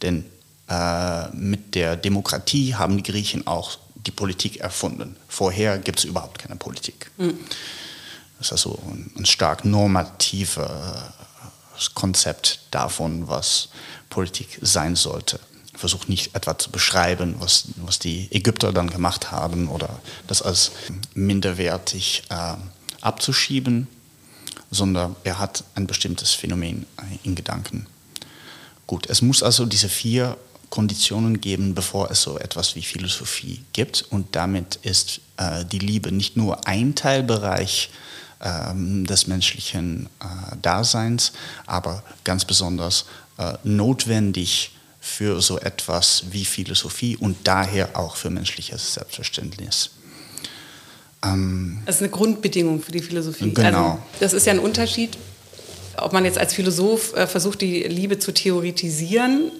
denn 0.03 0.25
äh, 0.69 1.29
mit 1.29 1.75
der 1.75 1.95
Demokratie 1.95 2.75
haben 2.75 2.97
die 2.97 3.03
Griechen 3.03 3.45
auch 3.47 3.77
die 3.95 4.11
Politik 4.11 4.57
erfunden. 4.57 5.15
Vorher 5.27 5.77
gibt 5.77 5.99
es 5.99 6.05
überhaupt 6.05 6.39
keine 6.39 6.55
Politik. 6.55 7.11
Mhm. 7.17 7.37
Das 8.37 8.47
ist 8.47 8.51
also 8.51 8.79
ein, 8.89 9.11
ein 9.17 9.25
stark 9.25 9.65
normatives 9.65 10.63
Konzept 11.93 12.59
davon, 12.71 13.27
was 13.27 13.69
Politik 14.09 14.59
sein 14.61 14.95
sollte. 14.95 15.39
Ich 15.73 15.79
versuche 15.79 16.09
nicht 16.09 16.35
etwa 16.35 16.57
zu 16.57 16.71
beschreiben, 16.71 17.35
was, 17.39 17.65
was 17.77 17.99
die 17.99 18.29
Ägypter 18.31 18.71
dann 18.71 18.89
gemacht 18.89 19.31
haben 19.31 19.67
oder 19.67 19.89
das 20.27 20.41
als 20.41 20.71
minderwertig 21.13 22.23
äh, 22.29 22.53
abzuschieben, 23.01 23.87
sondern 24.71 25.15
er 25.23 25.39
hat 25.39 25.63
ein 25.75 25.85
bestimmtes 25.85 26.33
Phänomen 26.33 26.85
äh, 26.97 27.17
in 27.23 27.35
Gedanken. 27.35 27.87
Gut, 28.87 29.07
es 29.09 29.21
muss 29.21 29.43
also 29.43 29.65
diese 29.65 29.89
vier 29.89 30.37
Konditionen 30.75 31.39
geben, 31.39 31.73
bevor 31.73 32.11
es 32.11 32.21
so 32.21 32.37
etwas 32.37 32.75
wie 32.75 32.81
Philosophie 32.81 33.61
gibt. 33.71 34.05
Und 34.09 34.35
damit 34.35 34.77
ist 34.81 35.21
äh, 35.37 35.63
die 35.63 35.79
Liebe 35.79 36.11
nicht 36.11 36.35
nur 36.35 36.67
ein 36.67 36.95
Teilbereich 36.95 37.91
ähm, 38.41 39.05
des 39.05 39.27
menschlichen 39.27 40.09
äh, 40.19 40.57
Daseins, 40.61 41.31
aber 41.65 42.03
ganz 42.25 42.43
besonders 42.43 43.05
äh, 43.37 43.53
notwendig 43.63 44.71
für 44.99 45.41
so 45.41 45.57
etwas 45.59 46.25
wie 46.31 46.43
Philosophie 46.43 47.15
und 47.15 47.37
daher 47.45 47.97
auch 47.97 48.17
für 48.17 48.29
menschliches 48.29 48.95
Selbstverständnis. 48.95 49.91
Ähm, 51.23 51.83
das 51.85 51.95
ist 51.95 52.01
eine 52.01 52.11
Grundbedingung 52.11 52.81
für 52.81 52.91
die 52.91 53.01
Philosophie. 53.01 53.53
Genau. 53.53 53.91
Also, 53.91 53.99
das 54.19 54.33
ist 54.33 54.45
ja 54.45 54.51
ein 54.51 54.59
Unterschied, 54.59 55.17
ob 55.95 56.11
man 56.11 56.25
jetzt 56.25 56.37
als 56.37 56.53
Philosoph 56.53 57.15
äh, 57.15 57.27
versucht, 57.27 57.61
die 57.61 57.83
Liebe 57.83 58.19
zu 58.19 58.33
theoretisieren 58.33 59.53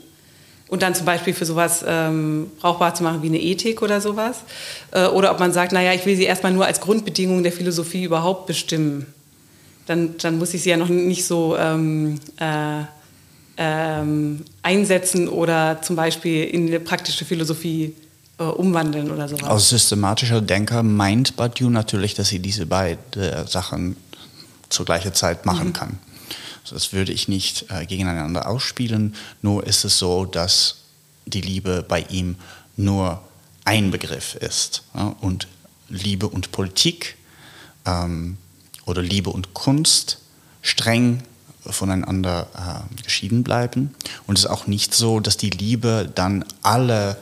und 0.68 0.82
dann 0.82 0.96
zum 0.96 1.06
Beispiel 1.06 1.34
für 1.34 1.46
sowas 1.46 1.86
ähm, 1.88 2.50
brauchbar 2.60 2.96
zu 2.96 3.04
machen 3.04 3.22
wie 3.22 3.28
eine 3.28 3.40
Ethik 3.40 3.82
oder 3.82 4.02
sowas. 4.02 4.38
Äh, 4.92 5.08
oder 5.08 5.32
ob 5.32 5.40
man 5.40 5.54
sagt, 5.54 5.72
naja, 5.72 5.94
ich 5.94 6.06
will 6.06 6.16
sie 6.16 6.24
erstmal 6.24 6.52
nur 6.52 6.66
als 6.66 6.82
Grundbedingung 6.82 7.44
der 7.44 7.52
Philosophie 7.52 8.04
überhaupt 8.04 8.48
bestimmen. 8.48 9.06
Dann, 9.86 10.18
dann 10.18 10.40
muss 10.40 10.54
ich 10.56 10.64
sie 10.64 10.72
ja 10.72 10.78
noch 10.78 10.90
nicht 10.90 11.26
so 11.26 11.56
ähm, 11.58 12.20
äh, 12.40 12.82
ähm, 13.58 14.44
einsetzen 14.64 15.30
oder 15.30 15.82
zum 15.84 15.96
Beispiel 15.96 16.46
in 16.46 16.68
eine 16.68 16.80
praktische 16.80 17.26
Philosophie 17.26 17.94
äh, 18.40 18.44
umwandeln 18.44 19.12
oder 19.12 19.30
sowas. 19.30 19.44
Als 19.44 19.70
systematischer 19.70 20.42
Denker 20.42 20.82
meint 20.82 21.36
Badiou 21.36 21.70
natürlich, 21.70 22.16
dass 22.16 22.30
sie 22.30 22.40
diese 22.40 22.66
beiden 22.66 23.00
Sachen 23.48 23.96
zur 24.70 24.86
gleichen 24.86 25.14
Zeit 25.14 25.46
machen 25.46 25.68
mhm. 25.68 25.74
kann. 25.74 26.00
Das 26.70 26.94
würde 26.94 27.12
ich 27.12 27.28
nicht 27.28 27.66
äh, 27.70 27.86
gegeneinander 27.86 28.48
ausspielen. 28.48 29.16
Nur 29.42 29.66
ist 29.66 29.86
es 29.86 29.98
so, 29.98 30.26
dass 30.26 30.78
die 31.26 31.42
Liebe 31.42 31.84
bei 31.88 32.02
ihm 32.02 32.36
nur 32.78 33.22
ein 33.64 33.92
Begriff 33.92 34.36
ist. 34.36 34.84
Ja? 34.94 35.16
Und 35.22 35.48
Liebe 35.90 36.28
und 36.28 36.52
Politik 36.52 37.18
ähm, 37.86 38.38
oder 38.86 39.02
Liebe 39.02 39.30
und 39.30 39.54
Kunst 39.54 40.20
streng 40.62 41.24
voneinander 41.66 42.48
äh, 42.56 43.04
geschieden 43.04 43.44
bleiben. 43.44 43.96
Und 44.28 44.38
es 44.38 44.46
ist 44.46 44.50
auch 44.50 44.68
nicht 44.68 44.94
so, 44.94 45.20
dass 45.20 45.38
die 45.38 45.50
Liebe 45.50 46.12
dann 46.14 46.46
alle 46.62 47.18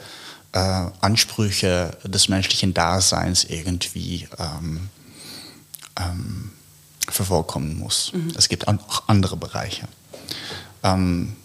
äh, 0.52 0.86
Ansprüche 1.00 1.96
des 2.04 2.28
menschlichen 2.28 2.74
Daseins 2.74 3.44
irgendwie 3.44 4.28
ähm, 4.38 4.88
ähm, 5.98 6.50
vervollkommen 7.08 7.78
muss. 7.78 8.12
Mhm. 8.12 8.32
Es 8.36 8.48
gibt 8.48 8.68
auch 8.68 9.08
andere 9.08 9.36
Bereiche. 9.36 9.88
Ähm, 10.82 11.36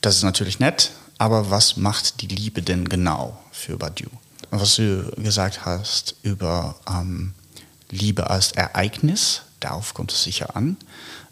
das 0.00 0.16
ist 0.16 0.22
natürlich 0.22 0.58
nett, 0.58 0.92
aber 1.18 1.50
was 1.50 1.76
macht 1.76 2.20
die 2.22 2.28
Liebe 2.28 2.62
denn 2.62 2.88
genau 2.88 3.38
für 3.50 3.76
Badiou? 3.76 4.10
Was 4.50 4.76
du 4.76 5.10
gesagt 5.16 5.66
hast 5.66 6.14
über 6.22 6.76
ähm, 6.88 7.34
Liebe 7.90 8.30
als 8.30 8.52
Ereignis, 8.52 9.42
darauf 9.60 9.94
kommt 9.94 10.12
es 10.12 10.22
sicher 10.22 10.56
an. 10.56 10.76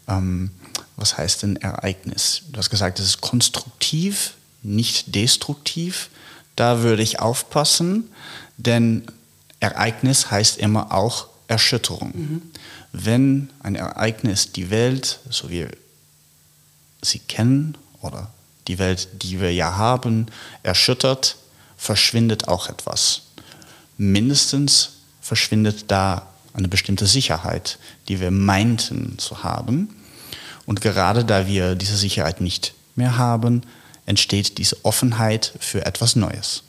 Ähm, 0.07 0.51
was 0.95 1.17
heißt 1.17 1.43
denn 1.43 1.55
Ereignis? 1.57 2.43
Du 2.51 2.57
hast 2.57 2.69
gesagt, 2.69 2.99
es 2.99 3.05
ist 3.05 3.21
konstruktiv, 3.21 4.33
nicht 4.63 5.15
destruktiv. 5.15 6.09
Da 6.55 6.81
würde 6.81 7.03
ich 7.03 7.19
aufpassen, 7.19 8.11
denn 8.57 9.05
Ereignis 9.59 10.31
heißt 10.31 10.57
immer 10.57 10.91
auch 10.91 11.27
Erschütterung. 11.47 12.11
Mhm. 12.13 12.41
Wenn 12.91 13.49
ein 13.61 13.75
Ereignis 13.75 14.51
die 14.51 14.69
Welt, 14.69 15.19
so 15.29 15.49
wie 15.49 15.61
wir 15.61 15.71
sie 17.01 17.19
kennen, 17.19 17.77
oder 18.01 18.31
die 18.67 18.79
Welt, 18.79 19.07
die 19.21 19.39
wir 19.39 19.53
ja 19.53 19.75
haben, 19.75 20.27
erschüttert, 20.63 21.37
verschwindet 21.77 22.47
auch 22.47 22.69
etwas. 22.69 23.23
Mindestens 23.97 24.93
verschwindet 25.21 25.85
da 25.91 26.27
eine 26.53 26.67
bestimmte 26.67 27.05
Sicherheit, 27.05 27.77
die 28.07 28.19
wir 28.19 28.31
meinten 28.31 29.17
zu 29.19 29.43
haben. 29.43 29.89
Und 30.65 30.81
gerade 30.81 31.23
da 31.23 31.47
wir 31.47 31.75
diese 31.75 31.97
Sicherheit 31.97 32.41
nicht 32.41 32.73
mehr 32.95 33.17
haben, 33.17 33.63
entsteht 34.05 34.57
diese 34.57 34.83
Offenheit 34.83 35.53
für 35.59 35.85
etwas 35.85 36.15
Neues. 36.15 36.63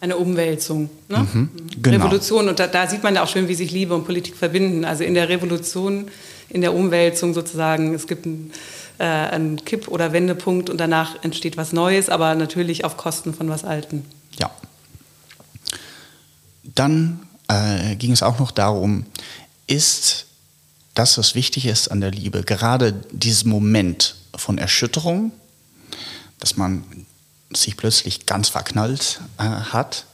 Eine 0.00 0.16
Umwälzung, 0.18 0.90
ne? 1.08 1.26
Mhm, 1.32 1.50
genau. 1.82 2.04
Revolution. 2.04 2.48
Und 2.48 2.58
da, 2.58 2.66
da, 2.66 2.86
sieht 2.86 3.02
man 3.02 3.14
ja 3.14 3.22
auch 3.22 3.28
schön, 3.28 3.48
wie 3.48 3.54
sich 3.54 3.70
Liebe 3.70 3.94
und 3.94 4.04
Politik 4.04 4.36
verbinden. 4.36 4.84
Also 4.84 5.04
in 5.04 5.14
der 5.14 5.28
Revolution, 5.28 6.08
in 6.50 6.60
der 6.60 6.74
Umwälzung 6.74 7.32
sozusagen, 7.32 7.94
es 7.94 8.06
gibt 8.06 8.26
einen, 8.26 8.52
äh, 8.98 9.04
einen 9.04 9.64
Kipp- 9.64 9.88
oder 9.88 10.12
Wendepunkt 10.12 10.68
und 10.68 10.78
danach 10.78 11.22
entsteht 11.24 11.56
was 11.56 11.72
Neues, 11.72 12.08
aber 12.10 12.34
natürlich 12.34 12.84
auf 12.84 12.96
Kosten 12.96 13.32
von 13.32 13.48
was 13.48 13.64
Alten. 13.64 14.04
Ja. 14.38 14.50
Dann 16.62 17.20
äh, 17.48 17.96
ging 17.96 18.12
es 18.12 18.22
auch 18.22 18.38
noch 18.38 18.50
darum, 18.50 19.06
ist 19.66 20.26
das, 20.94 21.18
was 21.18 21.34
wichtig 21.34 21.66
ist 21.66 21.88
an 21.88 22.00
der 22.00 22.10
Liebe, 22.10 22.42
gerade 22.42 22.94
dieses 23.12 23.44
Moment 23.44 24.16
von 24.34 24.58
Erschütterung, 24.58 25.32
dass 26.40 26.56
man 26.56 26.84
sich 27.52 27.76
plötzlich 27.76 28.26
ganz 28.26 28.48
verknallt 28.48 29.20
äh, 29.38 29.42
hat, 29.42 30.06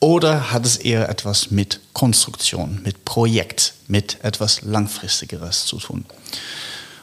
oder 0.00 0.52
hat 0.52 0.66
es 0.66 0.76
eher 0.76 1.08
etwas 1.08 1.50
mit 1.50 1.80
Konstruktion, 1.94 2.82
mit 2.84 3.06
Projekt, 3.06 3.74
mit 3.88 4.22
etwas 4.22 4.60
Langfristigeres 4.62 5.64
zu 5.64 5.78
tun? 5.78 6.04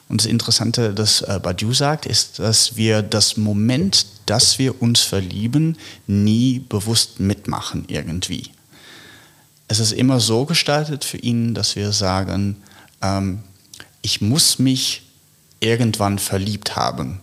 Und 0.08 0.22
das 0.22 0.28
Interessante, 0.28 0.94
das 0.94 1.22
äh, 1.22 1.40
Badiou 1.42 1.74
sagt, 1.74 2.06
ist, 2.06 2.38
dass 2.40 2.76
wir 2.76 3.02
das 3.02 3.38
Moment, 3.38 4.06
dass 4.28 4.60
wir 4.60 4.82
uns 4.82 5.02
verlieben, 5.02 5.78
nie 6.06 6.60
bewusst 6.60 7.20
mitmachen 7.20 7.86
irgendwie 7.88 8.52
es 9.72 9.80
ist 9.80 9.94
immer 9.94 10.20
so 10.20 10.44
gestaltet 10.44 11.06
für 11.06 11.16
ihn, 11.16 11.54
dass 11.54 11.78
wir 11.78 11.94
sagen, 11.94 12.62
ähm, 13.02 13.42
ich 14.02 14.20
muss 14.20 14.60
mich 14.60 15.04
irgendwann 15.62 16.20
verliebt 16.20 16.76
haben. 16.76 17.22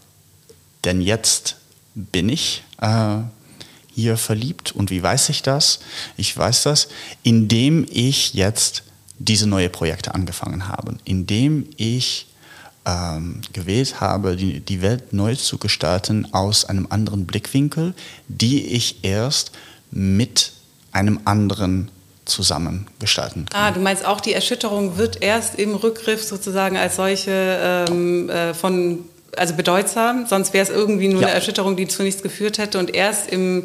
Denn 0.84 1.02
jetzt 1.02 1.56
bin 1.98 2.28
ich 2.28 2.62
äh, 2.80 3.18
hier 3.92 4.16
verliebt. 4.16 4.72
Und 4.72 4.90
wie 4.90 5.02
weiß 5.02 5.28
ich 5.30 5.42
das? 5.42 5.80
Ich 6.16 6.36
weiß 6.36 6.62
das, 6.62 6.88
indem 7.22 7.86
ich 7.90 8.34
jetzt 8.34 8.84
diese 9.18 9.48
neue 9.48 9.68
Projekte 9.68 10.14
angefangen 10.14 10.68
habe, 10.68 10.94
indem 11.04 11.66
ich 11.76 12.26
ähm, 12.86 13.40
gewählt 13.52 14.00
habe, 14.00 14.36
die, 14.36 14.60
die 14.60 14.80
Welt 14.80 15.12
neu 15.12 15.34
zu 15.34 15.58
gestalten 15.58 16.32
aus 16.32 16.64
einem 16.64 16.86
anderen 16.90 17.26
Blickwinkel, 17.26 17.94
die 18.28 18.66
ich 18.66 19.04
erst 19.04 19.50
mit 19.90 20.52
einem 20.92 21.20
anderen 21.24 21.90
zusammen 22.24 22.86
gestalten 22.98 23.46
können. 23.46 23.62
Ah, 23.64 23.70
du 23.72 23.80
meinst 23.80 24.04
auch, 24.04 24.20
die 24.20 24.32
Erschütterung 24.32 24.96
wird 24.96 25.22
erst 25.22 25.56
im 25.56 25.74
Rückgriff 25.74 26.22
sozusagen 26.22 26.76
als 26.76 26.96
solche 26.96 27.86
ähm, 27.88 28.30
äh, 28.30 28.54
von 28.54 29.00
also 29.38 29.54
bedeutsam, 29.54 30.26
sonst 30.26 30.52
wäre 30.52 30.64
es 30.64 30.70
irgendwie 30.70 31.08
nur 31.08 31.22
ja. 31.22 31.28
eine 31.28 31.36
Erschütterung, 31.36 31.76
die 31.76 31.88
zu 31.88 32.02
nichts 32.02 32.22
geführt 32.22 32.58
hätte. 32.58 32.78
Und 32.78 32.94
erst 32.94 33.30
im, 33.30 33.64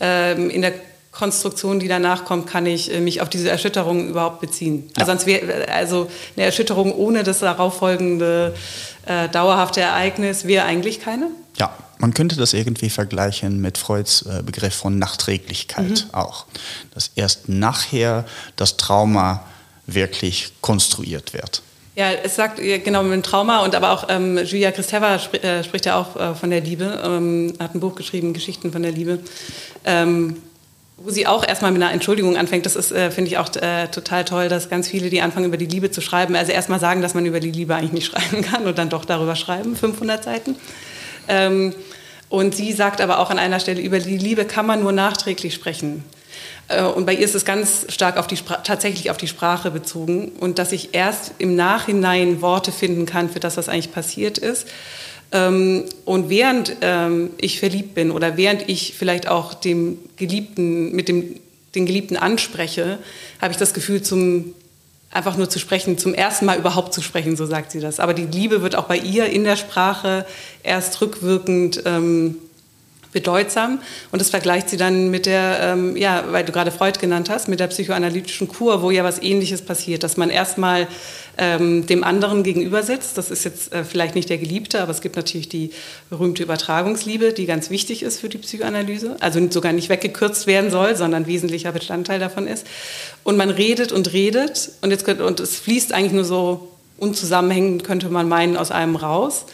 ähm, 0.00 0.50
in 0.50 0.62
der 0.62 0.72
Konstruktion, 1.12 1.80
die 1.80 1.88
danach 1.88 2.24
kommt, 2.24 2.46
kann 2.46 2.64
ich 2.66 2.92
äh, 2.92 3.00
mich 3.00 3.20
auf 3.20 3.28
diese 3.28 3.50
Erschütterung 3.50 4.08
überhaupt 4.08 4.40
beziehen. 4.40 4.84
Ja. 4.90 5.00
Also 5.00 5.12
sonst 5.12 5.26
wäre 5.26 5.68
also 5.68 6.08
eine 6.36 6.46
Erschütterung 6.46 6.92
ohne 6.94 7.24
das 7.24 7.40
darauffolgende 7.40 8.54
äh, 9.06 9.28
dauerhafte 9.28 9.80
Ereignis 9.80 10.46
wäre 10.46 10.64
eigentlich 10.64 11.00
keine. 11.00 11.28
Ja, 11.58 11.74
man 11.98 12.14
könnte 12.14 12.36
das 12.36 12.52
irgendwie 12.52 12.90
vergleichen 12.90 13.60
mit 13.60 13.78
Freuds 13.78 14.22
äh, 14.22 14.42
Begriff 14.44 14.74
von 14.74 14.98
Nachträglichkeit 14.98 16.06
mhm. 16.06 16.14
auch. 16.14 16.46
Dass 16.94 17.10
erst 17.16 17.48
nachher 17.48 18.24
das 18.56 18.76
Trauma 18.76 19.44
wirklich 19.86 20.52
konstruiert 20.60 21.32
wird. 21.32 21.62
Ja, 21.98 22.12
es 22.12 22.36
sagt 22.36 22.58
genau 22.58 23.02
mit 23.02 23.12
dem 23.12 23.24
Trauma 23.24 23.64
und 23.64 23.74
aber 23.74 23.90
auch 23.90 24.04
ähm, 24.08 24.38
Julia 24.38 24.70
Kristeva 24.70 25.16
sp 25.18 25.42
äh, 25.42 25.64
spricht 25.64 25.84
ja 25.84 25.98
auch 25.98 26.14
äh, 26.14 26.32
von 26.36 26.48
der 26.48 26.60
Liebe, 26.60 27.02
ähm, 27.04 27.54
hat 27.58 27.74
ein 27.74 27.80
Buch 27.80 27.96
geschrieben, 27.96 28.34
Geschichten 28.34 28.70
von 28.70 28.84
der 28.84 28.92
Liebe, 28.92 29.18
ähm, 29.84 30.36
wo 30.96 31.10
sie 31.10 31.26
auch 31.26 31.44
erstmal 31.44 31.72
mit 31.72 31.82
einer 31.82 31.90
Entschuldigung 31.90 32.36
anfängt. 32.36 32.66
Das 32.66 32.76
ist, 32.76 32.92
äh, 32.92 33.10
finde 33.10 33.32
ich, 33.32 33.38
auch 33.38 33.52
äh, 33.56 33.88
total 33.88 34.24
toll, 34.24 34.48
dass 34.48 34.70
ganz 34.70 34.86
viele, 34.86 35.10
die 35.10 35.20
anfangen, 35.22 35.46
über 35.46 35.56
die 35.56 35.66
Liebe 35.66 35.90
zu 35.90 36.00
schreiben, 36.00 36.36
also 36.36 36.52
erstmal 36.52 36.78
sagen, 36.78 37.02
dass 37.02 37.14
man 37.14 37.26
über 37.26 37.40
die 37.40 37.50
Liebe 37.50 37.74
eigentlich 37.74 37.90
nicht 37.90 38.06
schreiben 38.12 38.42
kann 38.42 38.64
und 38.66 38.78
dann 38.78 38.90
doch 38.90 39.04
darüber 39.04 39.34
schreiben, 39.34 39.74
500 39.74 40.22
Seiten. 40.22 40.54
Ähm, 41.26 41.74
und 42.28 42.54
sie 42.54 42.74
sagt 42.74 43.00
aber 43.00 43.18
auch 43.18 43.30
an 43.30 43.40
einer 43.40 43.58
Stelle, 43.58 43.80
über 43.80 43.98
die 43.98 44.18
Liebe 44.18 44.44
kann 44.44 44.66
man 44.66 44.82
nur 44.84 44.92
nachträglich 44.92 45.52
sprechen. 45.52 46.04
Äh, 46.68 46.82
und 46.84 47.06
bei 47.06 47.14
ihr 47.14 47.24
ist 47.24 47.34
es 47.34 47.44
ganz 47.44 47.86
stark 47.88 48.16
auf 48.16 48.26
die 48.26 48.36
tatsächlich 48.36 49.10
auf 49.10 49.16
die 49.16 49.28
Sprache 49.28 49.70
bezogen 49.70 50.32
und 50.38 50.58
dass 50.58 50.72
ich 50.72 50.94
erst 50.94 51.32
im 51.38 51.56
Nachhinein 51.56 52.40
Worte 52.40 52.72
finden 52.72 53.06
kann 53.06 53.28
für 53.28 53.40
das, 53.40 53.56
was 53.56 53.68
eigentlich 53.68 53.92
passiert 53.92 54.38
ist. 54.38 54.68
Ähm, 55.32 55.84
und 56.04 56.30
während 56.30 56.76
ähm, 56.80 57.30
ich 57.38 57.58
verliebt 57.58 57.94
bin 57.94 58.10
oder 58.10 58.36
während 58.36 58.68
ich 58.68 58.94
vielleicht 58.96 59.28
auch 59.28 59.54
dem 59.54 59.98
Geliebten 60.16 60.92
mit 60.92 61.08
dem 61.08 61.36
den 61.74 61.86
Geliebten 61.86 62.16
anspreche, 62.16 62.98
habe 63.40 63.52
ich 63.52 63.58
das 63.58 63.74
Gefühl, 63.74 64.02
zum 64.02 64.54
einfach 65.10 65.36
nur 65.36 65.48
zu 65.48 65.58
sprechen, 65.58 65.96
zum 65.96 66.12
ersten 66.12 66.44
Mal 66.44 66.58
überhaupt 66.58 66.92
zu 66.92 67.00
sprechen, 67.00 67.36
so 67.36 67.46
sagt 67.46 67.72
sie 67.72 67.80
das. 67.80 67.98
Aber 67.98 68.12
die 68.12 68.26
Liebe 68.26 68.62
wird 68.62 68.76
auch 68.76 68.84
bei 68.84 68.98
ihr 68.98 69.26
in 69.26 69.44
der 69.44 69.56
Sprache 69.56 70.26
erst 70.62 71.00
rückwirkend 71.00 71.82
ähm, 71.86 72.36
bedeutsam. 73.12 73.80
Und 74.12 74.20
das 74.20 74.30
vergleicht 74.30 74.68
sie 74.70 74.76
dann 74.76 75.10
mit 75.10 75.26
der, 75.26 75.58
ähm, 75.62 75.96
ja, 75.96 76.24
weil 76.30 76.44
du 76.44 76.52
gerade 76.52 76.70
Freud 76.70 76.98
genannt 77.00 77.30
hast, 77.30 77.48
mit 77.48 77.60
der 77.60 77.68
psychoanalytischen 77.68 78.48
Kur, 78.48 78.82
wo 78.82 78.90
ja 78.90 79.04
was 79.04 79.22
Ähnliches 79.22 79.62
passiert, 79.62 80.02
dass 80.02 80.16
man 80.16 80.30
erstmal 80.30 80.86
ähm, 81.38 81.86
dem 81.86 82.04
anderen 82.04 82.42
gegenübersetzt. 82.42 83.16
Das 83.16 83.30
ist 83.30 83.44
jetzt 83.44 83.72
äh, 83.72 83.84
vielleicht 83.84 84.14
nicht 84.14 84.28
der 84.28 84.38
Geliebte, 84.38 84.80
aber 84.82 84.90
es 84.90 85.00
gibt 85.00 85.16
natürlich 85.16 85.48
die 85.48 85.70
berühmte 86.10 86.42
Übertragungsliebe, 86.42 87.32
die 87.32 87.46
ganz 87.46 87.70
wichtig 87.70 88.02
ist 88.02 88.20
für 88.20 88.28
die 88.28 88.38
Psychoanalyse, 88.38 89.16
also 89.20 89.40
sogar 89.50 89.72
nicht 89.72 89.88
weggekürzt 89.88 90.46
werden 90.46 90.70
soll, 90.70 90.96
sondern 90.96 91.26
wesentlicher 91.26 91.72
Bestandteil 91.72 92.18
davon 92.18 92.46
ist. 92.46 92.66
Und 93.24 93.36
man 93.36 93.50
redet 93.50 93.92
und 93.92 94.12
redet 94.12 94.70
und, 94.82 94.90
jetzt, 94.90 95.08
und 95.08 95.40
es 95.40 95.56
fließt 95.56 95.92
eigentlich 95.92 96.12
nur 96.12 96.24
so 96.24 96.68
unzusammenhängend, 96.98 97.84
könnte 97.84 98.08
man 98.08 98.28
meinen, 98.28 98.56
aus 98.56 98.70
einem 98.70 98.96
raus. 98.96 99.46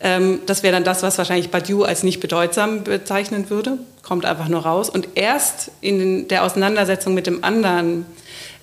Ähm, 0.00 0.40
das 0.46 0.62
wäre 0.62 0.72
dann 0.72 0.84
das, 0.84 1.02
was 1.02 1.18
wahrscheinlich 1.18 1.50
Badiou 1.50 1.84
als 1.84 2.02
nicht 2.02 2.20
bedeutsam 2.20 2.84
bezeichnen 2.84 3.50
würde. 3.50 3.78
Kommt 4.02 4.24
einfach 4.24 4.48
nur 4.48 4.60
raus. 4.60 4.90
Und 4.90 5.08
erst 5.14 5.70
in 5.80 6.28
der 6.28 6.44
Auseinandersetzung 6.44 7.14
mit 7.14 7.26
dem 7.26 7.42
anderen 7.44 8.06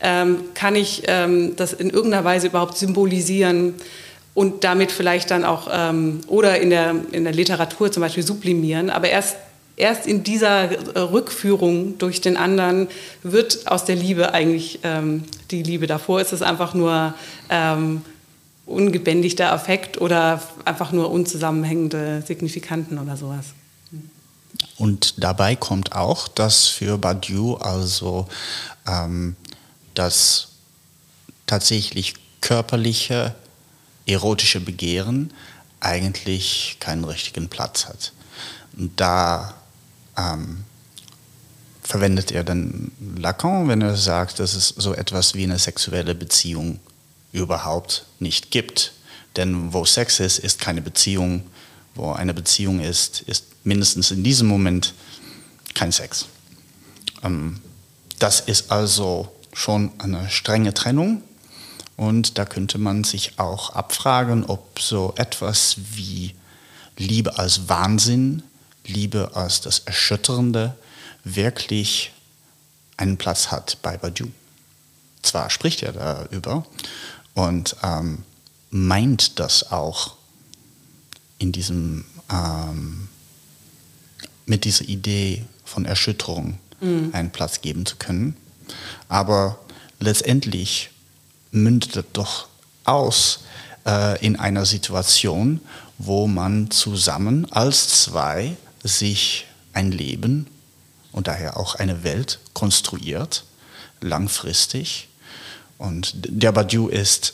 ähm, 0.01 0.39
kann 0.53 0.75
ich 0.75 1.03
ähm, 1.07 1.55
das 1.55 1.73
in 1.73 1.89
irgendeiner 1.89 2.23
Weise 2.23 2.47
überhaupt 2.47 2.77
symbolisieren 2.77 3.75
und 4.35 4.63
damit 4.63 4.91
vielleicht 4.91 5.29
dann 5.29 5.45
auch 5.45 5.69
oder 6.25 6.59
in 6.59 6.71
der, 6.71 6.95
in 7.11 7.23
der 7.23 7.33
Literatur 7.33 7.91
zum 7.91 8.01
Beispiel 8.01 8.23
sublimieren. 8.23 8.89
Aber 8.89 9.07
erst 9.07 9.35
erst 9.75 10.07
in 10.07 10.23
dieser 10.23 10.69
Rückführung 10.95 11.97
durch 11.97 12.21
den 12.21 12.37
anderen 12.37 12.87
wird 13.23 13.67
aus 13.67 13.85
der 13.85 13.95
Liebe 13.95 14.33
eigentlich 14.33 14.79
ähm, 14.83 15.23
die 15.51 15.63
Liebe. 15.63 15.87
Davor 15.87 16.21
ist 16.21 16.33
es 16.33 16.41
einfach 16.41 16.73
nur 16.73 17.13
ähm, 17.49 18.01
ungebändigter 18.65 19.51
Affekt 19.51 19.99
oder 19.99 20.41
einfach 20.65 20.91
nur 20.91 21.11
unzusammenhängende 21.11 22.23
Signifikanten 22.25 22.97
oder 22.97 23.17
sowas. 23.17 23.47
Und 24.77 25.23
dabei 25.23 25.55
kommt 25.55 25.93
auch, 25.93 26.27
dass 26.27 26.67
für 26.67 26.97
Badiou 26.97 27.55
also 27.55 28.27
ähm, 28.87 29.35
das 29.93 30.49
tatsächlich 31.45 32.15
körperliche, 32.41 33.35
erotische 34.05 34.59
Begehren 34.59 35.31
eigentlich 35.79 36.77
keinen 36.79 37.03
richtigen 37.03 37.49
Platz 37.49 37.85
hat. 37.85 38.13
Und 38.77 38.99
da 38.99 39.53
ähm, 40.17 40.63
verwendet 41.81 42.31
er 42.31 42.43
dann 42.43 42.91
Lacan, 43.17 43.67
wenn 43.67 43.81
er 43.81 43.95
sagt, 43.95 44.39
dass 44.39 44.55
es 44.55 44.69
so 44.69 44.93
etwas 44.93 45.35
wie 45.35 45.43
eine 45.43 45.59
sexuelle 45.59 46.15
Beziehung 46.15 46.79
überhaupt 47.33 48.05
nicht 48.19 48.51
gibt. 48.51 48.93
Denn 49.35 49.73
wo 49.73 49.83
Sex 49.83 50.21
ist, 50.21 50.39
ist 50.39 50.61
keine 50.61 50.81
Beziehung. 50.81 51.45
Wo 51.95 52.13
eine 52.13 52.33
Beziehung 52.33 52.79
ist, 52.79 53.21
ist 53.21 53.45
mindestens 53.65 54.11
in 54.11 54.23
diesem 54.23 54.47
Moment 54.47 54.93
kein 55.73 55.91
Sex. 55.91 56.27
Ähm, 57.23 57.59
das 58.19 58.39
ist 58.39 58.71
also 58.71 59.35
schon 59.53 59.91
eine 59.99 60.29
strenge 60.29 60.73
Trennung. 60.73 61.21
Und 61.95 62.37
da 62.37 62.45
könnte 62.45 62.77
man 62.77 63.03
sich 63.03 63.37
auch 63.37 63.71
abfragen, 63.71 64.45
ob 64.45 64.79
so 64.79 65.13
etwas 65.17 65.75
wie 65.93 66.33
Liebe 66.97 67.37
als 67.37 67.69
Wahnsinn, 67.69 68.43
Liebe 68.85 69.31
als 69.35 69.61
das 69.61 69.79
Erschütternde 69.79 70.75
wirklich 71.23 72.11
einen 72.97 73.17
Platz 73.17 73.51
hat 73.51 73.77
bei 73.81 73.97
Badiou. 73.97 74.29
zwar 75.21 75.49
spricht 75.49 75.83
er 75.83 75.93
darüber 75.93 76.65
und 77.33 77.75
ähm, 77.83 78.23
meint 78.69 79.39
das 79.39 79.71
auch 79.71 80.15
in 81.37 81.51
diesem, 81.51 82.05
ähm, 82.31 83.07
mit 84.45 84.65
dieser 84.65 84.85
Idee 84.85 85.45
von 85.65 85.85
Erschütterung 85.85 86.59
mhm. 86.81 87.09
einen 87.13 87.31
Platz 87.31 87.61
geben 87.61 87.85
zu 87.85 87.95
können. 87.95 88.35
Aber 89.07 89.59
letztendlich 89.99 90.89
mündet 91.51 91.95
es 91.95 92.05
doch 92.13 92.47
aus 92.83 93.43
äh, 93.85 94.23
in 94.25 94.35
einer 94.35 94.65
Situation, 94.65 95.61
wo 95.97 96.27
man 96.27 96.71
zusammen 96.71 97.51
als 97.51 98.03
zwei 98.03 98.57
sich 98.83 99.45
ein 99.73 99.91
Leben 99.91 100.47
und 101.11 101.27
daher 101.27 101.57
auch 101.57 101.75
eine 101.75 102.03
Welt 102.03 102.39
konstruiert, 102.53 103.45
langfristig. 104.01 105.07
Und 105.83 106.13
der 106.15 106.53
Badiou 106.53 106.87
ist 106.87 107.33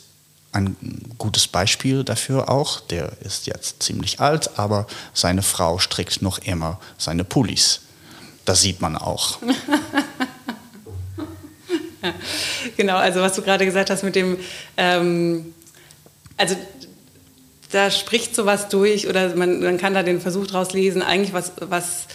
ein 0.54 0.76
gutes 1.20 1.48
Beispiel 1.48 2.04
dafür 2.04 2.50
auch. 2.50 2.80
Der 2.80 3.12
ist 3.22 3.46
jetzt 3.46 3.84
ziemlich 3.84 4.20
alt, 4.20 4.58
aber 4.58 4.88
seine 5.14 5.44
Frau 5.44 5.78
strickt 5.78 6.24
noch 6.24 6.40
immer 6.40 6.80
seine 6.98 7.24
Pullis. 7.24 7.82
Das 8.46 8.62
sieht 8.62 8.82
man 8.82 8.96
auch. 8.96 9.38
genau, 12.76 12.98
also 12.98 13.22
was 13.22 13.36
du 13.36 13.44
gerade 13.44 13.66
gesagt 13.66 13.92
hast 13.92 14.02
mit 14.02 14.16
dem, 14.16 14.38
ähm, 14.76 15.54
also 16.36 16.56
da 17.72 17.92
spricht 17.92 18.34
sowas 18.34 18.70
durch 18.70 19.08
oder 19.08 19.36
man, 19.36 19.62
man 19.62 19.78
kann 19.78 19.94
da 19.94 20.02
den 20.02 20.20
Versuch 20.20 20.48
draus 20.48 20.74
lesen, 20.74 21.04
eigentlich 21.04 21.34
was, 21.34 21.52
was 21.60 22.08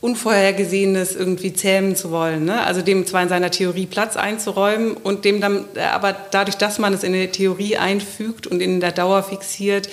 Unvorhergesehenes 0.00 1.16
irgendwie 1.16 1.54
zähmen 1.54 1.96
zu 1.96 2.10
wollen. 2.10 2.44
Ne? 2.44 2.62
Also 2.64 2.82
dem 2.82 3.06
zwar 3.06 3.22
in 3.22 3.28
seiner 3.28 3.50
Theorie 3.50 3.86
Platz 3.86 4.16
einzuräumen 4.16 4.94
und 4.94 5.24
dem 5.24 5.40
dann, 5.40 5.64
aber 5.92 6.14
dadurch, 6.30 6.56
dass 6.56 6.78
man 6.78 6.92
es 6.92 7.02
in 7.02 7.12
die 7.12 7.28
Theorie 7.28 7.76
einfügt 7.76 8.46
und 8.46 8.60
in 8.60 8.80
der 8.80 8.92
Dauer 8.92 9.22
fixiert, 9.22 9.88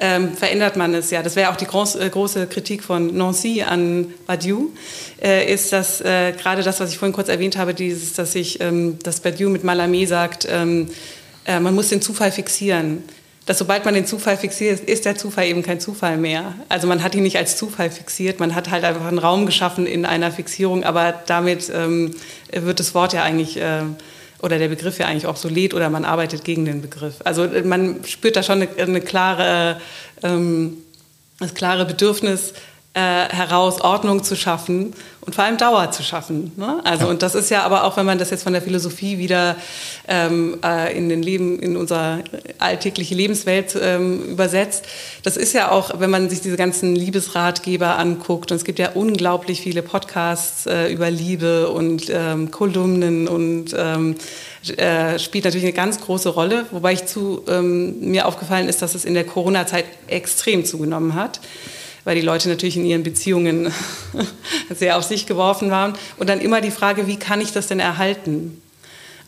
ähm, 0.00 0.34
verändert 0.34 0.76
man 0.76 0.94
es 0.94 1.10
ja. 1.10 1.22
Das 1.22 1.36
wäre 1.36 1.50
auch 1.50 1.56
die 1.56 1.66
groß, 1.66 1.96
äh, 1.96 2.08
große 2.10 2.46
Kritik 2.46 2.82
von 2.82 3.14
Nancy 3.16 3.62
an 3.62 4.12
Badiou, 4.26 4.70
äh, 5.22 5.52
ist, 5.52 5.72
dass 5.72 6.00
äh, 6.00 6.32
gerade 6.32 6.62
das, 6.62 6.80
was 6.80 6.90
ich 6.90 6.98
vorhin 6.98 7.14
kurz 7.14 7.28
erwähnt 7.28 7.56
habe, 7.56 7.72
dieses, 7.72 8.14
dass 8.14 8.34
ich, 8.34 8.60
ähm, 8.60 8.98
dass 9.02 9.20
Badiou 9.20 9.50
mit 9.50 9.64
Malamé 9.64 10.06
sagt, 10.06 10.48
ähm, 10.50 10.88
äh, 11.44 11.60
man 11.60 11.74
muss 11.74 11.88
den 11.88 12.02
Zufall 12.02 12.32
fixieren 12.32 13.04
dass 13.46 13.58
sobald 13.58 13.84
man 13.84 13.94
den 13.94 14.06
Zufall 14.06 14.36
fixiert, 14.36 14.80
ist 14.80 15.04
der 15.04 15.16
Zufall 15.16 15.46
eben 15.46 15.62
kein 15.62 15.80
Zufall 15.80 16.16
mehr. 16.16 16.54
Also 16.68 16.86
man 16.86 17.02
hat 17.02 17.14
ihn 17.14 17.24
nicht 17.24 17.38
als 17.38 17.56
Zufall 17.56 17.90
fixiert, 17.90 18.38
man 18.38 18.54
hat 18.54 18.70
halt 18.70 18.84
einfach 18.84 19.06
einen 19.06 19.18
Raum 19.18 19.46
geschaffen 19.46 19.86
in 19.86 20.04
einer 20.04 20.30
Fixierung, 20.30 20.84
aber 20.84 21.14
damit 21.26 21.70
ähm, 21.74 22.14
wird 22.52 22.78
das 22.78 22.94
Wort 22.94 23.12
ja 23.12 23.22
eigentlich 23.24 23.56
äh, 23.56 23.82
oder 24.42 24.58
der 24.58 24.68
Begriff 24.68 24.98
ja 24.98 25.06
eigentlich 25.06 25.26
obsolet 25.26 25.72
oder 25.72 25.88
man 25.88 26.04
arbeitet 26.04 26.44
gegen 26.44 26.64
den 26.64 26.82
Begriff. 26.82 27.16
Also 27.24 27.44
äh, 27.44 27.62
man 27.62 28.04
spürt 28.04 28.36
da 28.36 28.42
schon 28.42 28.62
eine, 28.62 28.68
eine 28.78 29.00
klare, 29.00 29.80
ähm, 30.22 30.78
das 31.38 31.54
klare 31.54 31.84
Bedürfnis, 31.84 32.52
äh, 32.94 33.00
heraus 33.00 33.80
Ordnung 33.80 34.22
zu 34.22 34.36
schaffen 34.36 34.92
und 35.22 35.34
vor 35.34 35.44
allem 35.44 35.56
Dauer 35.56 35.92
zu 35.92 36.02
schaffen. 36.02 36.52
Ne? 36.56 36.80
Also 36.84 37.04
ja. 37.04 37.10
und 37.10 37.22
das 37.22 37.34
ist 37.34 37.48
ja 37.48 37.62
aber 37.62 37.84
auch, 37.84 37.96
wenn 37.96 38.04
man 38.04 38.18
das 38.18 38.28
jetzt 38.28 38.42
von 38.42 38.52
der 38.52 38.60
Philosophie 38.60 39.16
wieder 39.16 39.56
ähm, 40.08 40.58
äh, 40.62 40.94
in 40.94 41.08
den 41.08 41.22
Leben, 41.22 41.58
in 41.58 41.78
unsere 41.78 42.22
alltägliche 42.58 43.14
Lebenswelt 43.14 43.78
ähm, 43.80 44.22
übersetzt, 44.24 44.84
das 45.22 45.38
ist 45.38 45.54
ja 45.54 45.70
auch, 45.70 46.00
wenn 46.00 46.10
man 46.10 46.28
sich 46.28 46.42
diese 46.42 46.58
ganzen 46.58 46.94
Liebesratgeber 46.94 47.98
anguckt 47.98 48.50
und 48.50 48.58
es 48.58 48.64
gibt 48.64 48.78
ja 48.78 48.90
unglaublich 48.90 49.62
viele 49.62 49.80
Podcasts 49.80 50.66
äh, 50.66 50.92
über 50.92 51.10
Liebe 51.10 51.70
und 51.70 52.10
ähm, 52.10 52.50
Kolumnen 52.50 53.26
und 53.26 53.74
ähm, 53.74 54.16
äh, 54.76 55.18
spielt 55.18 55.44
natürlich 55.44 55.64
eine 55.64 55.72
ganz 55.72 55.98
große 55.98 56.28
Rolle, 56.28 56.66
wobei 56.72 56.92
ich 56.92 57.06
zu 57.06 57.42
ähm, 57.48 58.00
mir 58.00 58.26
aufgefallen 58.26 58.68
ist, 58.68 58.82
dass 58.82 58.94
es 58.94 59.06
in 59.06 59.14
der 59.14 59.24
Corona-Zeit 59.24 59.86
extrem 60.08 60.66
zugenommen 60.66 61.14
hat 61.14 61.40
weil 62.04 62.14
die 62.16 62.22
Leute 62.22 62.48
natürlich 62.48 62.76
in 62.76 62.84
ihren 62.84 63.02
Beziehungen 63.02 63.72
sehr 64.74 64.96
auf 64.96 65.04
sich 65.04 65.26
geworfen 65.26 65.70
waren. 65.70 65.94
Und 66.16 66.28
dann 66.28 66.40
immer 66.40 66.60
die 66.60 66.70
Frage, 66.70 67.06
wie 67.06 67.16
kann 67.16 67.40
ich 67.40 67.52
das 67.52 67.66
denn 67.66 67.80
erhalten? 67.80 68.60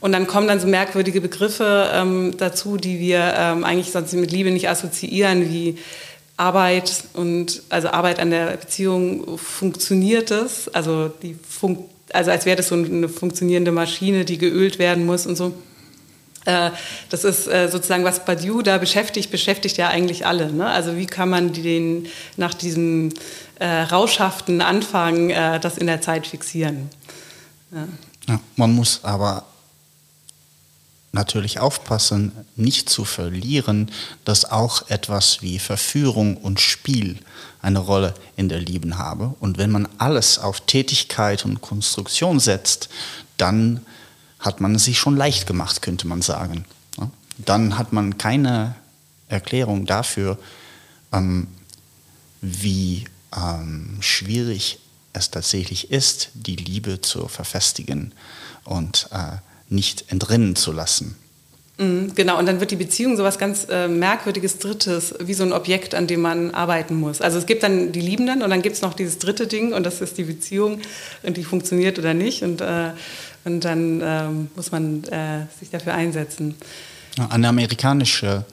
Und 0.01 0.11
dann 0.11 0.27
kommen 0.27 0.47
dann 0.47 0.59
so 0.59 0.67
merkwürdige 0.67 1.21
Begriffe 1.21 1.89
ähm, 1.93 2.35
dazu, 2.37 2.77
die 2.77 2.99
wir 2.99 3.33
ähm, 3.37 3.63
eigentlich 3.63 3.91
sonst 3.91 4.13
mit 4.13 4.31
Liebe 4.31 4.51
nicht 4.51 4.69
assoziieren, 4.69 5.49
wie 5.51 5.77
Arbeit 6.37 7.05
und 7.13 7.63
also 7.69 7.87
Arbeit 7.89 8.19
an 8.19 8.29
der 8.29 8.57
Beziehung 8.57 9.37
funktioniert 9.37 10.31
es, 10.31 10.67
also 10.67 11.09
die 11.21 11.35
Fun 11.47 11.85
also 12.13 12.31
als 12.31 12.45
wäre 12.45 12.57
das 12.57 12.69
so 12.69 12.75
eine 12.75 13.09
funktionierende 13.09 13.71
Maschine, 13.71 14.25
die 14.25 14.37
geölt 14.37 14.79
werden 14.79 15.05
muss 15.05 15.25
und 15.25 15.35
so. 15.35 15.53
Äh, 16.45 16.71
das 17.09 17.23
ist 17.23 17.47
äh, 17.47 17.69
sozusagen, 17.69 18.03
was 18.03 18.23
Badiou 18.23 18.61
da 18.61 18.77
beschäftigt, 18.77 19.31
beschäftigt 19.31 19.77
ja 19.77 19.89
eigentlich 19.89 20.25
alle. 20.25 20.51
Ne? 20.51 20.67
Also 20.67 20.95
wie 20.95 21.07
kann 21.07 21.29
man 21.29 21.53
den 21.53 22.07
nach 22.37 22.53
diesem 22.53 23.13
äh, 23.59 23.65
rauschhaften 23.65 24.61
Anfang 24.61 25.29
äh, 25.29 25.59
das 25.59 25.77
in 25.77 25.87
der 25.87 26.01
Zeit 26.01 26.27
fixieren? 26.27 26.89
Ja. 27.71 27.87
Ja, 28.27 28.39
man 28.55 28.73
muss 28.73 29.01
aber 29.03 29.45
natürlich 31.11 31.59
aufpassen, 31.59 32.31
nicht 32.55 32.89
zu 32.89 33.05
verlieren, 33.05 33.91
dass 34.25 34.51
auch 34.51 34.89
etwas 34.89 35.41
wie 35.41 35.59
Verführung 35.59 36.37
und 36.37 36.59
Spiel 36.59 37.19
eine 37.61 37.79
Rolle 37.79 38.13
in 38.35 38.49
der 38.49 38.59
Liebe 38.59 38.97
habe. 38.97 39.33
Und 39.39 39.57
wenn 39.57 39.71
man 39.71 39.87
alles 39.97 40.39
auf 40.39 40.61
Tätigkeit 40.61 41.45
und 41.45 41.61
Konstruktion 41.61 42.39
setzt, 42.39 42.89
dann 43.37 43.85
hat 44.45 44.61
man 44.61 44.75
es 44.75 44.85
sich 44.85 44.97
schon 44.99 45.17
leicht 45.17 45.47
gemacht, 45.47 45.81
könnte 45.81 46.07
man 46.07 46.21
sagen. 46.21 46.65
Dann 47.37 47.77
hat 47.77 47.91
man 47.91 48.17
keine 48.17 48.75
Erklärung 49.27 49.85
dafür, 49.85 50.37
ähm, 51.11 51.47
wie 52.41 53.05
ähm, 53.35 53.97
schwierig 53.99 54.79
es 55.13 55.31
tatsächlich 55.31 55.91
ist, 55.91 56.29
die 56.33 56.55
Liebe 56.55 57.01
zu 57.01 57.27
verfestigen 57.27 58.13
und 58.63 59.09
äh, 59.11 59.37
nicht 59.69 60.11
entrinnen 60.11 60.55
zu 60.55 60.71
lassen. 60.71 61.15
Mhm, 61.77 62.13
genau, 62.15 62.39
und 62.39 62.45
dann 62.45 62.59
wird 62.59 62.71
die 62.71 62.77
Beziehung 62.77 63.17
so 63.17 63.23
was 63.23 63.37
ganz 63.37 63.67
äh, 63.69 63.87
Merkwürdiges 63.87 64.59
Drittes, 64.59 65.13
wie 65.19 65.33
so 65.33 65.43
ein 65.43 65.51
Objekt, 65.51 65.93
an 65.93 66.07
dem 66.07 66.21
man 66.21 66.51
arbeiten 66.51 66.95
muss. 66.95 67.21
Also 67.21 67.37
es 67.37 67.45
gibt 67.45 67.63
dann 67.63 67.91
die 67.91 68.01
Liebenden 68.01 68.41
und 68.41 68.49
dann 68.49 68.61
gibt 68.61 68.75
es 68.75 68.81
noch 68.81 68.93
dieses 68.93 69.19
dritte 69.19 69.47
Ding 69.47 69.73
und 69.73 69.83
das 69.83 69.99
ist 69.99 70.17
die 70.17 70.23
Beziehung 70.23 70.79
und 71.23 71.35
die 71.35 71.43
funktioniert 71.43 71.99
oder 71.99 72.13
nicht. 72.13 72.43
Und 72.43 72.61
äh, 72.61 72.91
und 73.45 73.63
dann 73.63 74.01
ähm, 74.03 74.49
muss 74.55 74.71
man 74.71 75.03
äh, 75.05 75.45
sich 75.59 75.69
dafür 75.69 75.93
einsetzen. 75.93 76.55
Eine 77.29 77.47
amerikanische 77.47 78.43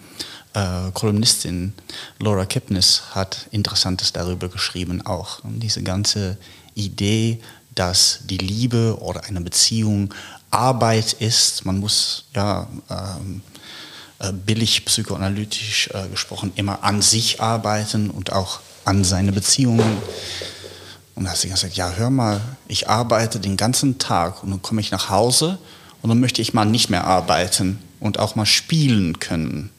äh, 0.52 0.90
Kolumnistin, 0.92 1.72
Laura 2.18 2.44
Kipnis, 2.44 3.02
hat 3.12 3.48
Interessantes 3.50 4.12
darüber 4.12 4.48
geschrieben, 4.48 5.04
auch. 5.04 5.42
Und 5.44 5.61
diese 5.61 5.82
ganze 5.82 6.37
Idee, 6.74 7.40
dass 7.74 8.20
die 8.24 8.37
Liebe 8.37 8.98
oder 9.00 9.24
eine 9.24 9.40
Beziehung 9.40 10.12
Arbeit 10.53 11.15
ist. 11.15 11.65
Man 11.65 11.79
muss 11.79 12.25
ja 12.35 12.69
ähm, 12.91 13.43
äh, 14.19 14.33
billig 14.33 14.85
psychoanalytisch 14.85 15.91
äh, 15.93 16.09
gesprochen 16.09 16.53
immer 16.55 16.85
an 16.85 17.03
sich 17.03 17.41
arbeiten 17.41 18.11
und 18.11 18.33
auch 18.33 18.61
an 18.85 19.05
seine 19.05 19.33
Beziehungen. 19.33 19.99
Und 21.15 21.25
da 21.25 21.31
hat 21.31 21.38
sie 21.38 21.49
gesagt, 21.49 21.75
ja, 21.75 21.91
hör 21.91 22.11
mal, 22.11 22.41
ich 22.69 22.88
arbeite 22.88 23.41
den 23.41 23.57
ganzen 23.57 23.99
Tag 23.99 24.43
und 24.43 24.51
dann 24.51 24.62
komme 24.62 24.81
ich 24.81 24.91
nach 24.91 25.11
Hause 25.11 25.59
und 26.01 26.09
dann 26.09 26.21
möchte 26.21 26.41
ich 26.41 26.55
mal 26.55 26.65
nicht 26.65 26.91
mehr 26.91 27.05
arbeiten 27.05 27.79
und 28.01 28.19
auch 28.19 28.35
mal 28.35 28.47
spielen 28.47 29.19
können 29.19 29.71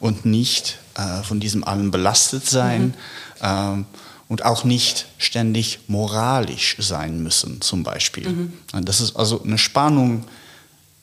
und 0.00 0.24
nicht 0.24 0.78
äh, 0.94 1.22
von 1.22 1.40
diesem 1.40 1.64
allem 1.64 1.90
belastet 1.90 2.48
sein 2.48 2.82
mhm. 2.82 2.94
ähm, 3.42 3.86
und 4.32 4.46
auch 4.46 4.64
nicht 4.64 5.08
ständig 5.18 5.80
moralisch 5.88 6.76
sein 6.78 7.22
müssen, 7.22 7.60
zum 7.60 7.82
Beispiel. 7.82 8.30
Mhm. 8.30 8.52
Das 8.80 9.02
ist 9.02 9.14
also 9.14 9.42
eine 9.42 9.58
Spannung 9.58 10.24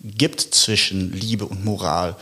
gibt 0.01 0.41
zwischen 0.41 1.13
Liebe 1.13 1.45
und 1.45 1.63
Moral. 1.63 2.15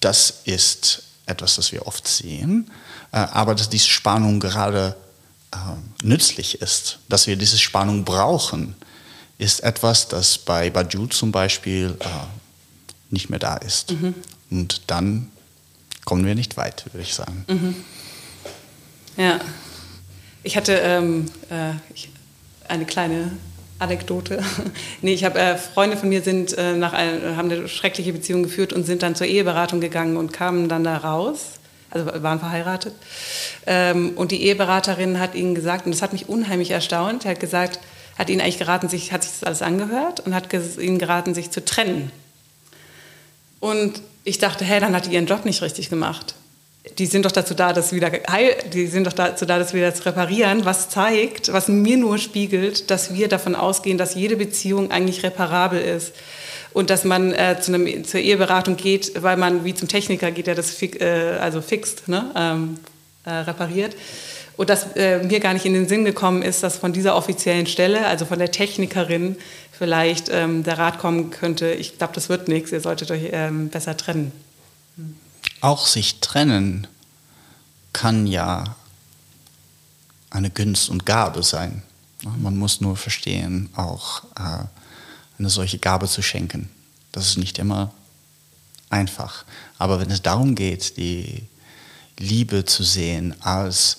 Das 0.00 0.42
ist 0.44 1.04
etwas, 1.24 1.56
das 1.56 1.72
wir 1.72 1.86
oft 1.86 2.06
sehen, 2.06 2.70
äh, 3.10 3.16
aber 3.16 3.54
dass 3.54 3.70
diese 3.70 3.88
Spannung 3.88 4.38
gerade 4.38 4.96
äh, 5.50 5.56
nützlich 6.02 6.60
ist, 6.60 6.98
dass 7.08 7.26
wir 7.26 7.36
diese 7.36 7.56
Spannung 7.56 8.04
brauchen, 8.04 8.74
ist 9.38 9.60
etwas, 9.60 10.08
das 10.08 10.36
bei 10.36 10.68
Baju 10.68 11.06
zum 11.06 11.32
Beispiel 11.32 11.96
äh, 12.00 12.06
nicht 13.08 13.30
mehr 13.30 13.38
da 13.38 13.56
ist. 13.56 13.92
Mhm. 13.92 14.14
Und 14.50 14.82
dann 14.88 15.30
kommen 16.04 16.26
wir 16.26 16.34
nicht 16.34 16.58
weit, 16.58 16.84
würde 16.92 17.00
ich 17.00 17.14
sagen. 17.14 17.46
Mhm. 17.48 17.74
Ja, 19.16 19.40
ich 20.42 20.56
hatte 20.56 20.72
ähm, 20.74 21.26
äh, 21.50 21.72
ich, 21.94 22.10
eine 22.68 22.84
kleine 22.84 23.32
Anekdote. 23.78 24.42
nee, 25.02 25.14
ich 25.14 25.24
habe 25.24 25.38
äh, 25.38 25.56
Freunde 25.56 25.96
von 25.96 26.08
mir 26.08 26.22
sind 26.22 26.56
äh, 26.56 26.74
nach 26.74 26.92
ein, 26.92 27.36
haben 27.36 27.50
eine 27.50 27.68
schreckliche 27.68 28.12
Beziehung 28.12 28.42
geführt 28.42 28.72
und 28.72 28.84
sind 28.84 29.02
dann 29.02 29.14
zur 29.14 29.26
Eheberatung 29.26 29.80
gegangen 29.80 30.16
und 30.16 30.32
kamen 30.32 30.68
dann 30.68 30.84
da 30.84 30.96
raus 30.96 31.60
also 31.90 32.06
waren 32.22 32.38
verheiratet. 32.38 32.94
Ähm, 33.66 34.12
und 34.16 34.30
die 34.30 34.42
Eheberaterin 34.44 35.18
hat 35.18 35.34
ihnen 35.34 35.54
gesagt, 35.54 35.86
und 35.86 35.92
das 35.92 36.02
hat 36.02 36.12
mich 36.12 36.28
unheimlich 36.28 36.70
erstaunt, 36.70 37.24
hat 37.24 37.40
gesagt, 37.40 37.80
hat 38.16 38.30
ihnen 38.30 38.40
eigentlich 38.40 38.58
geraten, 38.58 38.88
sich, 38.88 39.12
hat 39.12 39.24
sich 39.24 39.32
das 39.32 39.44
alles 39.44 39.62
angehört 39.62 40.20
und 40.20 40.34
hat 40.34 40.52
ihnen 40.78 40.98
geraten, 40.98 41.34
sich 41.34 41.50
zu 41.50 41.64
trennen. 41.64 42.10
Und 43.58 44.02
ich 44.24 44.38
dachte, 44.38 44.64
hey, 44.64 44.80
dann 44.80 44.94
hat 44.94 45.06
die 45.06 45.14
ihren 45.14 45.26
Job 45.26 45.44
nicht 45.44 45.62
richtig 45.62 45.90
gemacht. 45.90 46.34
Die 46.98 47.04
sind 47.04 47.26
doch 47.26 47.32
dazu 47.32 47.52
da, 47.52 47.74
das 47.74 47.92
wieder 47.92 48.10
heil, 48.30 48.56
die 48.72 48.86
sind 48.86 49.06
doch 49.06 49.12
dazu 49.12 49.44
da, 49.44 49.58
das 49.58 49.74
wieder 49.74 49.94
zu 49.94 50.06
reparieren, 50.06 50.64
was 50.64 50.88
zeigt, 50.88 51.52
was 51.52 51.68
mir 51.68 51.98
nur 51.98 52.16
spiegelt, 52.16 52.90
dass 52.90 53.12
wir 53.12 53.28
davon 53.28 53.54
ausgehen, 53.54 53.98
dass 53.98 54.14
jede 54.14 54.36
Beziehung 54.36 54.90
eigentlich 54.90 55.22
reparabel 55.22 55.78
ist 55.78 56.14
und 56.72 56.88
dass 56.88 57.04
man 57.04 57.34
äh, 57.34 57.58
zu 57.60 57.74
einem, 57.74 58.04
zur 58.04 58.20
Eheberatung 58.20 58.76
geht, 58.76 59.22
weil 59.22 59.36
man 59.36 59.64
wie 59.64 59.74
zum 59.74 59.88
Techniker 59.88 60.30
geht, 60.30 60.46
der 60.46 60.54
das 60.54 60.70
fi 60.70 60.86
äh, 60.86 61.38
also 61.38 61.60
fixt, 61.60 62.08
ne? 62.08 62.30
ähm, 62.34 62.78
äh, 63.26 63.30
repariert. 63.30 63.94
Und 64.56 64.70
dass 64.70 64.94
äh, 64.96 65.22
mir 65.22 65.40
gar 65.40 65.54
nicht 65.54 65.64
in 65.64 65.74
den 65.74 65.88
Sinn 65.88 66.04
gekommen 66.04 66.42
ist, 66.42 66.62
dass 66.62 66.76
von 66.76 66.92
dieser 66.92 67.16
offiziellen 67.16 67.66
Stelle, 67.66 68.06
also 68.06 68.24
von 68.24 68.38
der 68.38 68.50
Technikerin, 68.50 69.36
vielleicht 69.72 70.28
ähm, 70.30 70.62
der 70.62 70.78
Rat 70.78 70.98
kommen 70.98 71.30
könnte, 71.30 71.72
ich 71.72 71.98
glaube, 71.98 72.12
das 72.14 72.28
wird 72.28 72.48
nichts, 72.48 72.70
ihr 72.72 72.80
solltet 72.80 73.10
euch 73.10 73.30
ähm, 73.32 73.68
besser 73.68 73.96
trennen. 73.96 74.32
Auch 75.60 75.86
sich 75.86 76.20
trennen 76.20 76.86
kann 77.92 78.26
ja 78.26 78.76
eine 80.30 80.50
Gunst 80.50 80.88
und 80.88 81.04
Gabe 81.06 81.42
sein. 81.42 81.82
Man 82.22 82.56
muss 82.56 82.80
nur 82.80 82.96
verstehen, 82.96 83.68
auch 83.74 84.24
äh, 84.36 84.64
eine 85.38 85.50
solche 85.50 85.78
Gabe 85.78 86.06
zu 86.06 86.22
schenken. 86.22 86.70
Das 87.12 87.26
ist 87.26 87.38
nicht 87.38 87.58
immer 87.58 87.92
einfach. 88.90 89.44
Aber 89.78 90.00
wenn 90.00 90.10
es 90.10 90.22
darum 90.22 90.54
geht, 90.54 90.96
die 90.96 91.46
Liebe 92.18 92.64
zu 92.64 92.84
sehen 92.84 93.34
als 93.42 93.98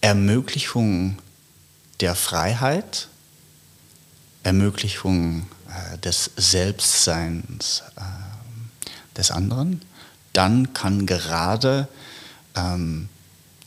Ermöglichung 0.00 1.18
der 2.00 2.14
Freiheit, 2.14 3.08
Ermöglichung 4.44 5.46
äh, 5.68 5.98
des 5.98 6.30
Selbstseins 6.36 7.82
äh, 7.96 9.16
des 9.16 9.30
anderen, 9.30 9.82
dann 10.36 10.72
kann 10.72 11.06
gerade 11.06 11.88
ähm, 12.56 13.08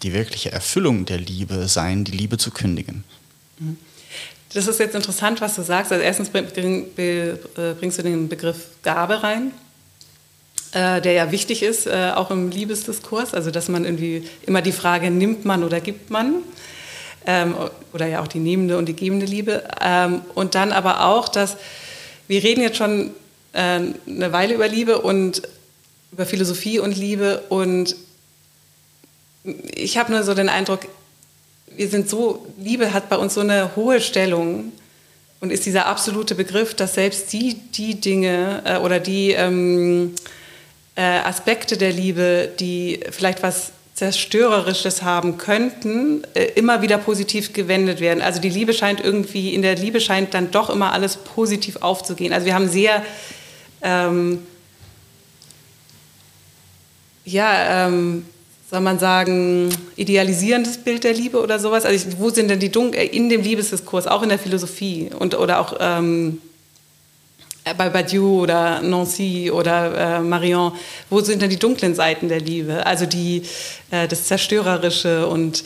die 0.04 0.14
wirkliche 0.14 0.52
Erfüllung 0.52 1.06
der 1.06 1.18
Liebe 1.18 1.68
sein, 1.68 2.04
die 2.04 2.12
Liebe 2.12 2.38
zu 2.38 2.52
kündigen. 2.52 3.04
Mhm. 3.60 3.78
Das 4.54 4.68
ist 4.68 4.80
jetzt 4.80 4.96
interessant, 4.96 5.42
was 5.42 5.56
du 5.56 5.62
sagst. 5.62 5.92
Also 5.92 6.04
erstens 6.04 6.30
äh, 6.30 7.36
bringst 7.80 8.00
du 8.00 8.04
den 8.04 8.30
Begriff 8.30 8.70
Gabe 8.82 9.22
rein, 9.22 9.52
äh, 10.72 11.02
der 11.02 11.14
ja 11.14 11.32
wichtig 11.32 11.62
ist, 11.62 11.86
äh, 11.86 12.12
auch 12.16 12.32
im 12.32 12.50
Liebesdiskurs. 12.50 13.34
Also 13.36 13.52
dass 13.52 13.68
man 13.70 13.86
irgendwie 13.86 14.28
immer 14.48 14.64
die 14.64 14.72
Frage, 14.72 15.12
nimmt 15.12 15.46
man 15.46 15.64
oder 15.64 15.80
gibt 15.82 16.10
man? 16.10 16.38
Ähm, 17.28 17.54
oder 17.94 18.08
ja 18.08 18.22
auch 18.22 18.28
die 18.28 18.40
nehmende 18.40 18.78
und 18.78 18.88
die 18.88 18.96
gebende 18.96 19.28
Liebe. 19.28 19.64
Ähm, 19.82 20.22
und 20.34 20.56
dann 20.56 20.72
aber 20.72 21.06
auch, 21.06 21.30
dass 21.30 21.58
wir 22.28 22.44
reden 22.44 22.62
jetzt 22.62 22.78
schon 22.78 23.12
eine 23.52 24.32
Weile 24.32 24.54
über 24.54 24.68
Liebe 24.68 25.00
und 25.00 25.42
über 26.12 26.26
Philosophie 26.26 26.80
und 26.80 26.98
Liebe 26.98 27.44
und 27.50 27.96
ich 29.74 29.98
habe 29.98 30.12
nur 30.12 30.24
so 30.24 30.34
den 30.34 30.50
Eindruck, 30.50 30.82
wir 31.76 31.88
sind 31.88 32.10
so, 32.10 32.46
Liebe 32.60 32.94
hat 32.94 33.10
bei 33.10 33.18
uns 33.18 33.36
so 33.36 33.42
eine 33.42 33.76
hohe 33.76 34.02
Stellung 34.02 34.72
und 35.40 35.52
ist 35.52 35.66
dieser 35.66 35.86
absolute 35.86 36.36
Begriff, 36.36 36.74
dass 36.74 36.96
selbst 36.96 37.32
die, 37.32 37.54
die 37.54 37.96
Dinge 37.96 38.62
äh, 38.66 38.78
oder 38.78 39.00
die 39.00 39.32
ähm, 39.32 40.14
äh, 40.96 41.02
Aspekte 41.02 41.78
der 41.78 41.94
Liebe, 41.94 42.50
die 42.60 43.00
vielleicht 43.12 43.42
was 43.42 43.72
Zerstörerisches 43.94 45.02
haben 45.02 45.38
könnten, 45.38 46.24
äh, 46.34 46.46
immer 46.56 46.82
wieder 46.82 46.98
positiv 46.98 47.54
gewendet 47.54 48.00
werden. 48.02 48.22
Also 48.22 48.42
die 48.42 48.50
Liebe 48.50 48.74
scheint 48.74 49.02
irgendwie, 49.02 49.54
in 49.54 49.62
der 49.62 49.76
Liebe 49.76 50.02
scheint 50.02 50.34
dann 50.34 50.52
doch 50.52 50.70
immer 50.70 50.92
alles 50.92 51.18
positiv 51.18 51.78
aufzugehen. 51.82 52.34
Also 52.34 52.46
wir 52.46 52.54
haben 52.54 52.70
sehr, 52.70 53.04
ähm, 53.82 54.40
ja, 57.32 57.88
ähm, 57.88 58.26
soll 58.70 58.82
man 58.82 59.00
sagen, 59.00 59.70
idealisierendes 59.96 60.78
Bild 60.78 61.04
der 61.04 61.14
Liebe 61.14 61.42
oder 61.42 61.60
sowas? 61.60 61.86
Also 61.86 62.08
ich, 62.08 62.20
wo 62.20 62.30
sind 62.30 62.50
denn 62.50 62.60
die 62.60 62.70
Dunkel, 62.70 63.02
in 63.02 63.30
dem 63.30 63.42
Liebesdiskurs, 63.42 64.08
auch 64.08 64.22
in 64.22 64.30
der 64.30 64.40
Philosophie 64.40 65.10
und, 65.18 65.36
oder 65.36 65.60
auch 65.60 65.76
ähm, 65.80 66.40
bei 67.78 67.90
Badiou 67.90 68.44
oder 68.44 68.82
Nancy 68.82 69.52
oder 69.52 70.18
äh, 70.18 70.20
Marion, 70.22 70.74
wo 71.10 71.20
sind 71.22 71.42
denn 71.42 71.50
die 71.50 71.60
dunklen 71.60 71.96
Seiten 71.96 72.30
der 72.30 72.40
Liebe? 72.40 72.86
Also 72.86 73.06
die, 73.06 73.44
äh, 73.92 74.08
das 74.08 74.26
Zerstörerische 74.26 75.28
und 75.28 75.64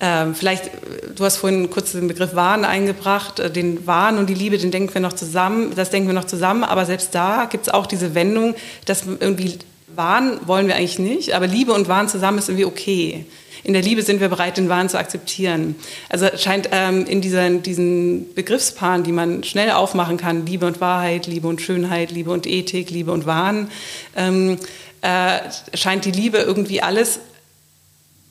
ähm, 0.00 0.34
vielleicht, 0.34 0.70
du 1.16 1.24
hast 1.24 1.38
vorhin 1.38 1.70
kurz 1.70 1.92
den 1.92 2.06
Begriff 2.06 2.34
Wahn 2.34 2.64
eingebracht, 2.64 3.40
äh, 3.40 3.50
den 3.50 3.86
Wahn 3.86 4.18
und 4.18 4.28
die 4.28 4.34
Liebe, 4.34 4.56
den 4.56 4.70
denken 4.70 4.94
wir 4.94 5.00
noch 5.00 5.12
zusammen, 5.12 5.74
das 5.74 5.90
denken 5.90 6.08
wir 6.08 6.14
noch 6.14 6.24
zusammen, 6.24 6.64
aber 6.64 6.86
selbst 6.86 7.14
da 7.14 7.46
gibt 7.46 7.66
es 7.66 7.74
auch 7.74 7.86
diese 7.86 8.14
Wendung, 8.14 8.54
dass 8.84 9.04
irgendwie 9.06 9.58
Wahn 9.98 10.38
wollen 10.46 10.68
wir 10.68 10.76
eigentlich 10.76 11.00
nicht, 11.00 11.34
aber 11.34 11.48
Liebe 11.48 11.72
und 11.72 11.88
Wahn 11.88 12.08
zusammen 12.08 12.38
ist 12.38 12.48
irgendwie 12.48 12.66
okay. 12.66 13.26
In 13.64 13.72
der 13.72 13.82
Liebe 13.82 14.02
sind 14.02 14.20
wir 14.20 14.28
bereit, 14.28 14.56
den 14.56 14.68
Wahn 14.68 14.88
zu 14.88 14.96
akzeptieren. 14.96 15.74
Also 16.08 16.28
scheint 16.36 16.68
ähm, 16.70 17.04
in 17.04 17.20
dieser, 17.20 17.50
diesen 17.50 18.32
Begriffspaaren, 18.34 19.02
die 19.02 19.10
man 19.10 19.42
schnell 19.42 19.72
aufmachen 19.72 20.16
kann, 20.16 20.46
Liebe 20.46 20.66
und 20.66 20.80
Wahrheit, 20.80 21.26
Liebe 21.26 21.48
und 21.48 21.60
Schönheit, 21.60 22.12
Liebe 22.12 22.30
und 22.30 22.46
Ethik, 22.46 22.90
Liebe 22.90 23.10
und 23.10 23.26
Wahn, 23.26 23.72
ähm, 24.14 24.58
äh, 25.02 25.40
scheint 25.74 26.04
die 26.04 26.12
Liebe 26.12 26.38
irgendwie 26.38 26.80
alles, 26.80 27.18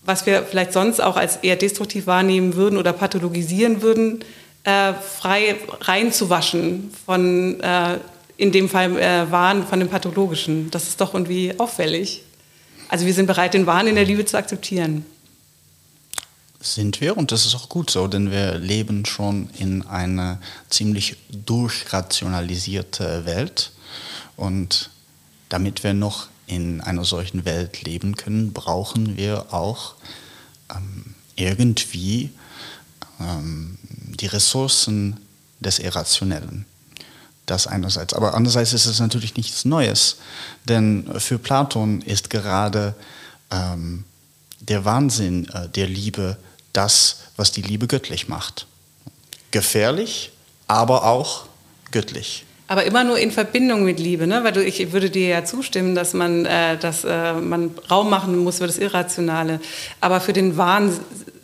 was 0.05 0.25
wir 0.25 0.43
vielleicht 0.43 0.71
sonst 0.71 1.01
auch 1.01 1.17
als 1.17 1.35
eher 1.35 1.57
destruktiv 1.57 2.07
wahrnehmen 2.07 2.55
würden 2.55 2.77
oder 2.77 2.93
pathologisieren 2.93 3.81
würden, 3.81 4.23
äh, 4.63 4.93
frei 4.93 5.57
reinzuwaschen 5.81 6.91
von 7.05 7.59
äh, 7.59 7.97
in 8.37 8.51
dem 8.51 8.69
Fall 8.69 8.97
äh, 8.99 9.31
Wahn 9.31 9.65
von 9.65 9.79
dem 9.79 9.89
Pathologischen. 9.89 10.71
Das 10.71 10.87
ist 10.87 11.01
doch 11.01 11.13
irgendwie 11.13 11.59
auffällig. 11.59 12.23
Also 12.89 13.05
wir 13.05 13.13
sind 13.13 13.25
bereit, 13.25 13.53
den 13.53 13.65
Wahn 13.65 13.87
in 13.87 13.95
der 13.95 14.05
Liebe 14.05 14.25
zu 14.25 14.37
akzeptieren. 14.37 15.05
Sind 16.59 17.01
wir 17.01 17.17
und 17.17 17.31
das 17.31 17.45
ist 17.45 17.55
auch 17.55 17.69
gut 17.69 17.89
so, 17.89 18.07
denn 18.07 18.31
wir 18.31 18.57
leben 18.57 19.05
schon 19.05 19.49
in 19.57 19.85
einer 19.85 20.39
ziemlich 20.69 21.17
durchrationalisierte 21.29 23.25
Welt 23.25 23.71
und 24.35 24.89
damit 25.49 25.83
wir 25.83 25.93
noch 25.93 26.27
in 26.47 26.81
einer 26.81 27.03
solchen 27.03 27.45
Welt 27.45 27.83
leben 27.83 28.15
können, 28.15 28.53
brauchen 28.53 29.17
wir 29.17 29.53
auch 29.53 29.95
ähm, 30.73 31.13
irgendwie 31.35 32.31
ähm, 33.19 33.77
die 34.19 34.27
Ressourcen 34.27 35.17
des 35.59 35.79
Irrationellen. 35.79 36.65
Das 37.47 37.65
einerseits. 37.65 38.13
Aber 38.13 38.33
andererseits 38.35 38.73
ist 38.73 38.85
es 38.85 38.99
natürlich 38.99 39.35
nichts 39.35 39.65
Neues, 39.65 40.17
denn 40.65 41.09
für 41.17 41.39
Platon 41.39 42.01
ist 42.01 42.29
gerade 42.29 42.93
ähm, 43.51 44.03
der 44.59 44.85
Wahnsinn 44.85 45.47
äh, 45.53 45.69
der 45.69 45.87
Liebe 45.87 46.37
das, 46.73 47.21
was 47.37 47.51
die 47.51 47.61
Liebe 47.61 47.87
göttlich 47.87 48.27
macht. 48.27 48.67
Gefährlich, 49.51 50.31
aber 50.67 51.05
auch 51.05 51.45
göttlich. 51.91 52.45
Aber 52.67 52.83
immer 52.83 53.05
nur 53.05 53.17
in 53.17 53.31
Verbindung 53.31 53.85
mit 53.85 53.99
Liebe, 53.99 54.27
ne? 54.27 54.43
Weil 54.43 54.51
du, 54.51 54.63
ich 54.63 54.91
würde 54.91 55.09
dir 55.09 55.27
ja 55.29 55.45
zustimmen, 55.45 55.95
dass 55.95 56.13
man, 56.13 56.45
äh, 56.45 56.77
dass, 56.77 57.05
äh, 57.05 57.33
man 57.33 57.71
Raum 57.89 58.09
machen 58.09 58.37
muss 58.37 58.57
für 58.57 58.67
das 58.67 58.77
Irrationale. 58.77 59.61
Aber 60.01 60.19
für 60.19 60.33
den 60.33 60.57
Wahn, 60.57 60.91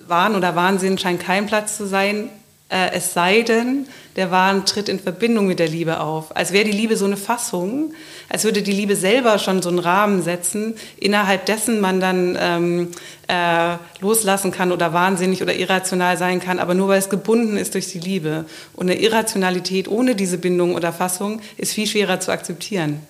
Wahn 0.08 0.36
oder 0.36 0.56
Wahnsinn 0.56 0.98
scheint 0.98 1.22
kein 1.22 1.46
Platz 1.46 1.78
zu 1.78 1.88
sein, 1.88 2.30
äh, 2.68 2.92
es 2.92 3.14
sei 3.14 3.42
denn, 3.44 3.88
der 4.16 4.32
Wahn 4.32 4.66
tritt 4.66 4.90
in 4.90 5.00
Verbindung 5.00 5.48
mit 5.48 5.60
der 5.60 5.68
Liebe 5.68 6.00
auf. 6.00 6.36
Als 6.36 6.52
wäre 6.52 6.66
die 6.66 6.72
Liebe 6.72 6.98
so 6.98 7.06
eine 7.06 7.18
Fassung, 7.18 7.94
als 8.30 8.44
würde 8.44 8.62
die 8.62 8.72
Liebe 8.72 8.96
selber 8.96 9.40
schon 9.40 9.62
so 9.62 9.70
einen 9.70 9.80
Rahmen 9.80 10.22
setzen, 10.22 10.76
innerhalb 10.98 11.46
dessen 11.46 11.82
man 11.82 12.00
dann 12.00 12.38
ähm, 12.40 12.92
äh, 13.28 13.78
loslassen 14.02 14.52
kann 14.52 14.72
oder 14.72 14.94
wahnsinnig 14.94 15.42
oder 15.42 15.56
irrational 15.56 16.18
sein 16.18 16.40
kann, 16.40 16.60
aber 16.60 16.74
nur 16.74 16.90
weil 16.90 17.00
es 17.00 17.10
gebunden 17.10 17.58
ist 17.58 17.74
durch 17.74 17.88
die 17.88 18.00
Liebe. 18.00 18.46
Und 18.74 18.90
eine 18.90 19.00
Irrationalität 19.00 19.88
ohne 19.88 20.16
diese 20.16 20.38
Bindung 20.38 20.76
oder 20.76 20.94
Fassung 20.94 21.42
ist 21.58 21.74
viel 21.74 21.88
schwerer 21.88 22.20
zu 22.20 22.32
akzeptieren. 22.32 23.02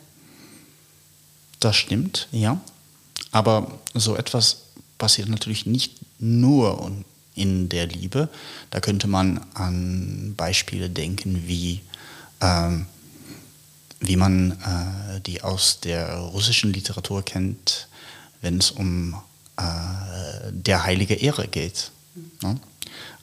Das 1.59 1.75
stimmt, 1.75 2.27
ja. 2.31 2.59
Aber 3.31 3.71
so 3.93 4.15
etwas 4.15 4.63
passiert 4.97 5.29
natürlich 5.29 5.65
nicht 5.65 5.93
nur 6.19 6.79
und 6.81 7.05
in 7.35 7.69
der 7.69 7.87
Liebe. 7.87 8.29
Da 8.69 8.79
könnte 8.79 9.07
man 9.07 9.45
an 9.53 10.33
Beispiele 10.35 10.89
denken, 10.89 11.43
wie, 11.47 11.81
ähm, 12.41 12.85
wie 13.99 14.15
man 14.15 14.51
äh, 14.51 15.21
die 15.21 15.41
aus 15.41 15.79
der 15.79 16.15
russischen 16.17 16.73
Literatur 16.73 17.23
kennt, 17.23 17.87
wenn 18.41 18.57
es 18.57 18.71
um 18.71 19.15
äh, 19.57 19.63
der 20.51 20.83
heilige 20.83 21.15
Ehre 21.15 21.47
geht. 21.47 21.91
Ne? 22.41 22.59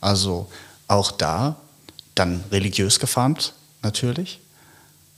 Also 0.01 0.51
auch 0.89 1.13
da, 1.13 1.57
dann 2.15 2.43
religiös 2.51 2.99
gefarmt 2.99 3.55
natürlich, 3.83 4.41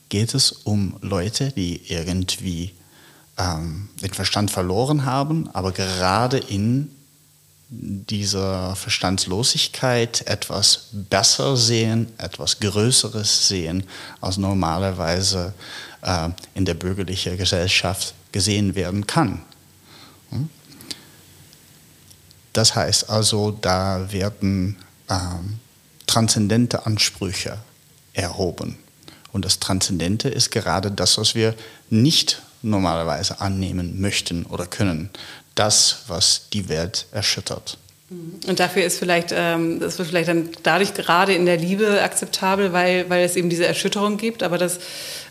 geht 0.09 0.34
es 0.34 0.53
um 0.53 0.97
Leute, 1.01 1.53
die 1.53 1.80
irgendwie 1.90 2.72
ähm, 3.38 3.88
den 4.03 4.12
Verstand 4.12 4.51
verloren 4.51 5.05
haben, 5.05 5.49
aber 5.55 5.72
gerade 5.72 6.38
in 6.38 6.90
dieser 7.74 8.76
Verstandslosigkeit 8.76 10.26
etwas 10.26 10.88
besser 10.92 11.56
sehen, 11.56 12.12
etwas 12.18 12.60
Größeres 12.60 13.48
sehen, 13.48 13.84
als 14.20 14.36
normalerweise 14.36 15.54
äh, 16.02 16.28
in 16.54 16.66
der 16.66 16.74
bürgerlichen 16.74 17.38
Gesellschaft 17.38 18.12
gesehen 18.30 18.74
werden 18.74 19.06
kann. 19.06 19.42
Hm? 20.30 20.50
Das 22.52 22.74
heißt 22.74 23.08
also, 23.08 23.52
da 23.52 24.12
werden 24.12 24.76
ähm, 25.08 25.58
transzendente 26.06 26.84
Ansprüche 26.84 27.56
erhoben. 28.12 28.76
Und 29.32 29.46
das 29.46 29.60
Transzendente 29.60 30.28
ist 30.28 30.50
gerade 30.50 30.90
das, 30.90 31.16
was 31.16 31.34
wir 31.34 31.54
nicht 31.88 32.42
normalerweise 32.60 33.40
annehmen 33.40 33.98
möchten 33.98 34.44
oder 34.44 34.66
können. 34.66 35.08
Das, 35.55 36.05
was 36.09 36.48
die 36.53 36.68
Welt 36.68 37.07
erschüttert. 37.12 37.78
Und 38.46 38.61
dafür 38.61 38.84
ist 38.84 38.98
vielleicht, 38.98 39.32
ähm, 39.34 39.80
das 39.80 39.98
wird 39.98 40.09
vielleicht 40.09 40.28
dann 40.28 40.50
dadurch 40.62 40.94
gerade 40.94 41.32
in 41.34 41.46
der 41.46 41.57
Liebe 41.57 42.03
akzeptabel, 42.03 42.72
weil, 42.72 43.09
weil 43.09 43.24
es 43.24 43.36
eben 43.36 43.48
diese 43.48 43.66
Erschütterung 43.66 44.16
gibt, 44.16 44.42
aber 44.42 44.59
das, 44.59 44.80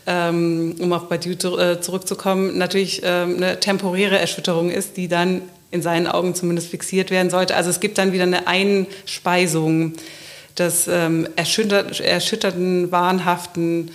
ähm, 0.06 0.74
um 0.78 0.92
auch 0.92 1.04
bei 1.04 1.18
dir 1.18 1.32
äh, 1.32 1.80
zurückzukommen, 1.80 2.58
natürlich 2.58 3.02
ähm, 3.04 3.36
eine 3.36 3.60
temporäre 3.60 4.18
Erschütterung 4.18 4.70
ist, 4.70 4.96
die 4.96 5.08
dann 5.08 5.42
in 5.70 5.82
seinen 5.82 6.06
Augen 6.06 6.34
zumindest 6.34 6.68
fixiert 6.68 7.10
werden 7.10 7.30
sollte. 7.30 7.54
Also 7.54 7.70
es 7.70 7.80
gibt 7.80 7.98
dann 7.98 8.12
wieder 8.12 8.24
eine 8.24 8.46
Einspeisung 8.46 9.94
des 10.58 10.88
ähm, 10.88 11.28
erschüttert, 11.36 12.00
erschütterten, 12.00 12.90
wahnhaften 12.90 13.90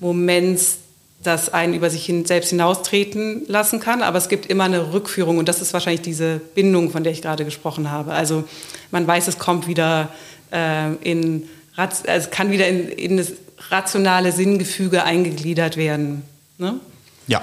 Moments, 0.00 0.78
das 1.22 1.52
einen 1.52 1.74
über 1.74 1.90
sich 1.90 2.04
hin, 2.04 2.24
selbst 2.24 2.50
hinaustreten 2.50 3.42
lassen 3.46 3.80
kann. 3.80 4.02
Aber 4.02 4.18
es 4.18 4.28
gibt 4.28 4.46
immer 4.46 4.64
eine 4.64 4.92
Rückführung 4.92 5.38
und 5.38 5.48
das 5.48 5.60
ist 5.60 5.72
wahrscheinlich 5.72 6.02
diese 6.02 6.40
Bindung, 6.54 6.90
von 6.90 7.04
der 7.04 7.12
ich 7.12 7.22
gerade 7.22 7.44
gesprochen 7.44 7.90
habe. 7.90 8.12
Also 8.12 8.44
man 8.90 9.06
weiß, 9.06 9.28
es 9.28 9.38
kommt 9.38 9.66
wieder 9.66 10.08
äh, 10.52 10.94
in, 11.02 11.48
also 11.76 12.28
kann 12.30 12.50
wieder 12.50 12.68
in, 12.68 12.88
in 12.88 13.16
das 13.18 13.32
rationale 13.70 14.32
Sinngefüge 14.32 15.04
eingegliedert 15.04 15.76
werden. 15.76 16.22
Ne? 16.58 16.80
Ja, 17.26 17.42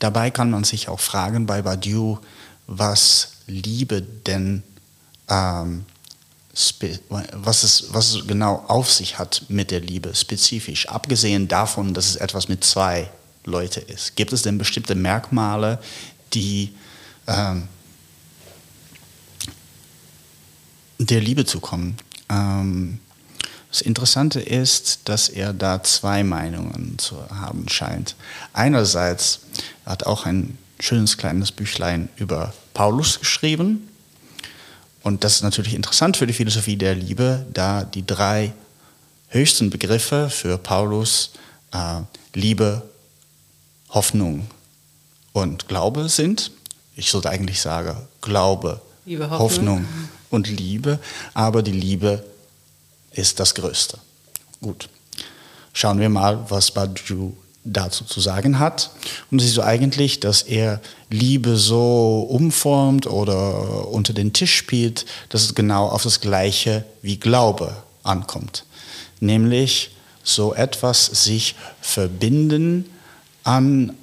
Dabei 0.00 0.30
kann 0.30 0.50
man 0.50 0.64
sich 0.64 0.88
auch 0.88 0.98
fragen 0.98 1.46
bei 1.46 1.62
Badiou, 1.62 2.18
was 2.66 3.32
Liebe 3.46 4.00
denn, 4.00 4.62
ähm, 5.28 5.84
was, 7.08 7.62
es, 7.62 7.86
was 7.92 8.14
es 8.14 8.26
genau 8.26 8.64
auf 8.68 8.90
sich 8.90 9.18
hat 9.18 9.44
mit 9.48 9.70
der 9.70 9.80
Liebe 9.80 10.14
spezifisch, 10.14 10.88
abgesehen 10.88 11.48
davon, 11.48 11.94
dass 11.94 12.08
es 12.08 12.16
etwas 12.16 12.48
mit 12.48 12.64
zwei 12.64 13.10
Leuten 13.44 13.84
ist. 13.86 14.16
Gibt 14.16 14.32
es 14.32 14.42
denn 14.42 14.58
bestimmte 14.58 14.94
Merkmale, 14.94 15.78
die 16.32 16.72
ähm, 17.26 17.68
der 20.98 21.20
Liebe 21.20 21.44
zukommen? 21.44 21.96
Ähm, 22.28 23.00
das 23.70 23.82
Interessante 23.82 24.40
ist, 24.40 25.08
dass 25.08 25.28
er 25.28 25.52
da 25.52 25.82
zwei 25.82 26.24
Meinungen 26.24 26.98
zu 26.98 27.16
haben 27.30 27.68
scheint. 27.68 28.16
Einerseits 28.52 29.40
hat 29.86 30.04
auch 30.06 30.26
ein 30.26 30.58
schönes 30.80 31.16
kleines 31.16 31.52
Büchlein 31.52 32.08
über 32.16 32.52
Paulus 32.74 33.20
geschrieben. 33.20 33.89
Und 35.02 35.24
das 35.24 35.36
ist 35.36 35.42
natürlich 35.42 35.74
interessant 35.74 36.16
für 36.16 36.26
die 36.26 36.32
Philosophie 36.32 36.76
der 36.76 36.94
Liebe, 36.94 37.46
da 37.52 37.84
die 37.84 38.04
drei 38.04 38.52
höchsten 39.28 39.70
Begriffe 39.70 40.28
für 40.28 40.58
Paulus 40.58 41.32
äh, 41.72 42.00
Liebe, 42.34 42.82
Hoffnung 43.88 44.46
und 45.32 45.68
Glaube 45.68 46.08
sind. 46.08 46.50
Ich 46.96 47.10
sollte 47.10 47.30
eigentlich 47.30 47.60
sagen 47.60 47.96
Glaube, 48.20 48.80
Liebe, 49.06 49.30
Hoffnung. 49.30 49.40
Hoffnung 49.40 49.86
und 50.30 50.48
Liebe, 50.48 50.98
aber 51.34 51.62
die 51.62 51.72
Liebe 51.72 52.24
ist 53.12 53.40
das 53.40 53.54
Größte. 53.54 53.98
Gut, 54.60 54.88
schauen 55.72 55.98
wir 55.98 56.08
mal, 56.08 56.44
was 56.50 56.70
Badiou 56.70 57.36
dazu 57.64 58.04
zu 58.04 58.20
sagen 58.20 58.58
hat. 58.58 58.90
Und 59.30 59.42
ist 59.42 59.54
so 59.54 59.62
eigentlich, 59.62 60.20
dass 60.20 60.42
er 60.42 60.80
Liebe 61.10 61.56
so 61.56 62.26
umformt 62.28 63.06
oder 63.06 63.88
unter 63.88 64.12
den 64.12 64.32
Tisch 64.32 64.54
spielt, 64.54 65.06
dass 65.28 65.42
es 65.42 65.54
genau 65.54 65.88
auf 65.88 66.02
das 66.02 66.20
Gleiche 66.20 66.84
wie 67.02 67.18
Glaube 67.18 67.76
ankommt. 68.02 68.64
Nämlich 69.20 69.90
so 70.22 70.54
etwas 70.54 71.06
sich 71.06 71.54
verbinden 71.80 72.86
an 73.44 73.96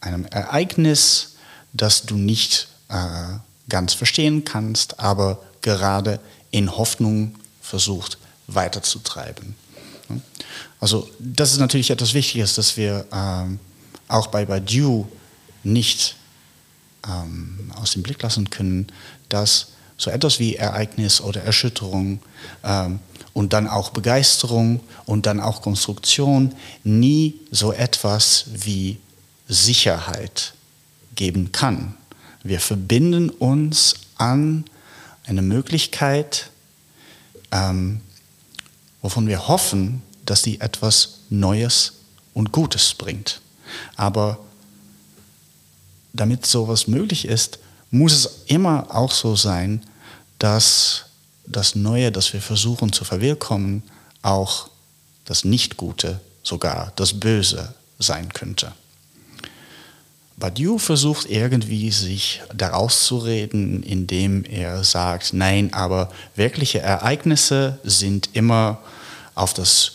einem 0.00 0.24
Ereignis, 0.26 1.36
das 1.72 2.06
du 2.06 2.16
nicht 2.16 2.68
äh, 2.88 3.38
ganz 3.68 3.94
verstehen 3.94 4.44
kannst, 4.44 5.00
aber 5.00 5.42
gerade 5.60 6.20
in 6.50 6.76
Hoffnung 6.76 7.34
versucht 7.60 8.18
weiterzutreiben. 8.46 9.56
Also 10.80 11.08
das 11.18 11.52
ist 11.52 11.58
natürlich 11.58 11.90
etwas 11.90 12.14
Wichtiges, 12.14 12.54
dass 12.54 12.76
wir 12.76 13.06
ähm, 13.12 13.58
auch 14.08 14.28
bei 14.28 14.44
Badiou 14.44 15.06
nicht 15.64 16.16
ähm, 17.06 17.72
aus 17.76 17.92
dem 17.92 18.02
Blick 18.02 18.22
lassen 18.22 18.50
können, 18.50 18.86
dass 19.28 19.68
so 19.96 20.10
etwas 20.10 20.38
wie 20.38 20.56
Ereignis 20.56 21.20
oder 21.20 21.42
Erschütterung 21.42 22.20
ähm, 22.62 23.00
und 23.32 23.52
dann 23.52 23.66
auch 23.68 23.90
Begeisterung 23.90 24.80
und 25.06 25.26
dann 25.26 25.40
auch 25.40 25.62
Konstruktion 25.62 26.54
nie 26.84 27.40
so 27.50 27.72
etwas 27.72 28.46
wie 28.52 28.98
Sicherheit 29.48 30.54
geben 31.14 31.52
kann. 31.52 31.94
Wir 32.42 32.60
verbinden 32.60 33.30
uns 33.30 33.94
an 34.16 34.64
eine 35.26 35.42
Möglichkeit, 35.42 36.50
ähm, 37.50 38.00
wovon 39.06 39.28
wir 39.28 39.46
hoffen, 39.46 40.02
dass 40.24 40.42
sie 40.42 40.58
etwas 40.58 41.20
Neues 41.30 41.92
und 42.34 42.50
Gutes 42.50 42.92
bringt. 42.94 43.40
Aber 43.94 44.40
damit 46.12 46.44
sowas 46.44 46.88
möglich 46.88 47.24
ist, 47.24 47.60
muss 47.92 48.12
es 48.12 48.28
immer 48.46 48.88
auch 48.90 49.12
so 49.12 49.36
sein, 49.36 49.80
dass 50.40 51.04
das 51.46 51.76
Neue, 51.76 52.10
das 52.10 52.32
wir 52.32 52.40
versuchen 52.40 52.92
zu 52.92 53.04
verwirklichen, 53.04 53.84
auch 54.22 54.70
das 55.24 55.44
Nicht-Gute, 55.44 56.18
sogar 56.42 56.92
das 56.96 57.20
Böse 57.20 57.74
sein 58.00 58.32
könnte. 58.32 58.72
Badiou 60.36 60.78
versucht 60.78 61.30
irgendwie 61.30 61.92
sich 61.92 62.42
daraus 62.52 63.04
zu 63.04 63.18
reden, 63.18 63.84
indem 63.84 64.44
er 64.44 64.82
sagt, 64.82 65.32
nein, 65.32 65.72
aber 65.72 66.10
wirkliche 66.34 66.80
Ereignisse 66.80 67.78
sind 67.84 68.30
immer 68.32 68.80
auf 69.36 69.54
das 69.54 69.92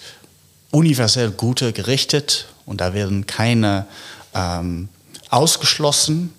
universell 0.72 1.32
Gute 1.32 1.74
gerichtet 1.74 2.48
und 2.66 2.80
da 2.80 2.94
werden 2.94 3.28
keine 3.28 3.86
ähm, 4.34 4.88
ausgeschlossen. 5.30 6.34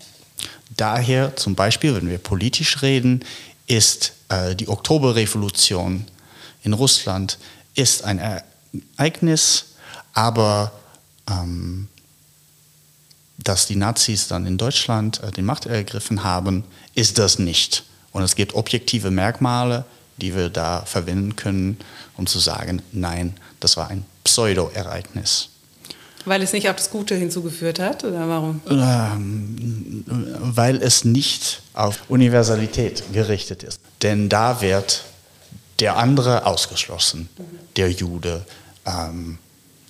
Daher 0.74 1.36
zum 1.36 1.55
Beispiel, 1.55 1.94
wenn 1.94 2.09
wir 2.09 2.16
politisch 2.16 2.80
reden, 2.80 3.22
ist 3.66 4.14
äh, 4.30 4.57
die 4.57 4.68
Oktoberrevolution 4.68 6.07
in 6.62 6.72
Russland 6.72 7.38
ist 7.74 8.05
ein 8.05 8.42
Ereignis, 8.98 9.66
aber 10.14 10.72
ähm, 11.28 11.88
dass 13.38 13.66
die 13.66 13.76
Nazis 13.76 14.28
dann 14.28 14.46
in 14.46 14.59
Deutschland 14.59 15.22
äh, 15.22 15.32
die 15.32 15.42
Macht 15.42 15.66
ergriffen 15.66 16.22
haben, 16.22 16.64
ist 16.94 17.18
das 17.18 17.38
nicht. 17.38 17.84
Und 18.12 18.22
es 18.22 18.36
gibt 18.36 18.55
objektive 18.55 19.11
Merkmale, 19.11 19.84
die 20.22 20.34
wir 20.34 20.48
da 20.48 20.84
verwenden 20.86 21.36
können, 21.36 21.76
um 22.16 22.26
zu 22.26 22.38
sagen, 22.38 22.80
nein, 22.92 23.34
das 23.60 23.76
war 23.76 23.88
ein 23.88 24.06
Pseudo-Ereignis. 24.24 25.48
Weil 26.24 26.40
es 26.42 26.52
nicht 26.52 26.70
auf 26.70 26.76
das 26.76 26.90
Gute 26.90 27.16
hinzugeführt 27.16 27.80
hat, 27.80 28.04
oder 28.04 28.28
warum? 28.28 28.60
Ähm, 28.70 30.04
weil 30.06 30.80
es 30.80 31.04
nicht 31.04 31.60
auf 31.74 32.08
Universalität 32.08 33.02
gerichtet 33.12 33.64
ist. 33.64 33.80
Denn 34.02 34.28
da 34.28 34.60
wird 34.60 35.04
der 35.80 35.96
andere 35.96 36.46
ausgeschlossen, 36.46 37.28
der 37.74 37.90
Jude, 37.90 38.46
ähm, 38.86 39.38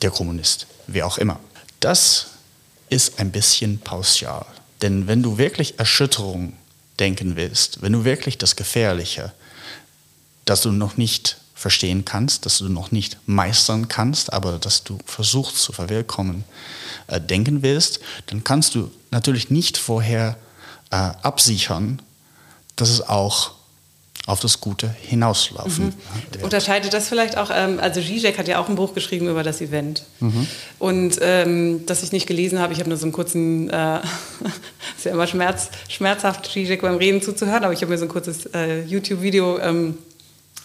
der 0.01 0.11
Kommunist, 0.11 0.67
wie 0.87 1.03
auch 1.03 1.19
immer. 1.19 1.39
Das 1.81 2.29
ist 2.89 3.19
ein 3.19 3.31
bisschen 3.31 3.79
pauschal. 3.81 4.47
Denn 4.81 5.07
wenn 5.07 5.23
du 5.23 5.37
wirklich 5.37 5.79
Erschütterung 5.79 6.55
denken 6.99 7.37
willst, 7.37 7.83
wenn 7.83 7.93
du 7.93 8.05
wirklich 8.05 8.39
das 8.39 8.57
Gefährliche, 8.57 9.33
das 10.45 10.63
du 10.63 10.73
noch 10.73 10.97
nicht 10.97 11.39
verstehen 11.55 12.05
kannst, 12.05 12.45
das 12.45 12.59
du 12.59 12.69
noch 12.69 12.91
nicht 12.91 13.19
meistern 13.27 13.87
kannst, 13.89 14.33
aber 14.33 14.59
das 14.59 14.83
du 14.83 14.99
versuchst 15.07 15.59
zu 15.59 15.73
verwirklichen, 15.73 16.45
äh, 17.07 17.21
denken 17.21 17.63
willst, 17.63 18.01
dann 18.27 18.43
kannst 18.43 18.75
du 18.75 18.91
natürlich 19.11 19.51
nicht 19.51 19.79
vorher 19.79 20.37
äh, 20.91 20.97
absichern, 20.97 22.03
dass 22.75 22.91
es 22.91 23.09
auch 23.09 23.53
auf 24.27 24.41
das 24.41 24.61
Gute 24.61 24.89
hinauslaufen. 24.89 25.87
Mhm. 25.87 26.43
Unterscheidet 26.43 26.93
das 26.93 27.09
vielleicht 27.09 27.37
auch, 27.37 27.51
ähm, 27.53 27.81
also 27.81 28.01
Zizek 28.01 28.39
hat 28.39 28.47
ja 28.47 28.61
auch 28.61 28.69
ein 28.69 28.77
Buch 28.77 28.95
geschrieben 28.95 29.29
über 29.29 29.43
das 29.43 29.61
Event. 29.61 30.05
Mhm. 30.21 30.47
Und 30.79 31.19
ähm, 31.21 31.87
das 31.87 32.05
ich 32.05 32.13
nicht 32.13 32.27
gelesen 32.29 32.61
habe, 32.61 32.73
ich 32.73 32.79
habe 32.79 32.89
nur 32.89 32.99
so 32.99 33.05
einen 33.05 33.13
kurzen, 33.13 33.69
äh, 33.71 33.99
ist 34.97 35.05
ja 35.05 35.13
immer 35.13 35.27
schmerz, 35.27 35.71
schmerzhaft, 35.89 36.47
Zizek 36.53 36.83
beim 36.83 36.97
Reden 36.97 37.21
zuzuhören, 37.21 37.65
aber 37.65 37.73
ich 37.73 37.83
habe 37.83 37.91
mir 37.91 37.99
so 37.99 38.05
ein 38.05 38.09
kurzes 38.09 38.47
äh, 38.47 38.83
YouTube-Video 38.85 39.59
ähm, 39.59 39.99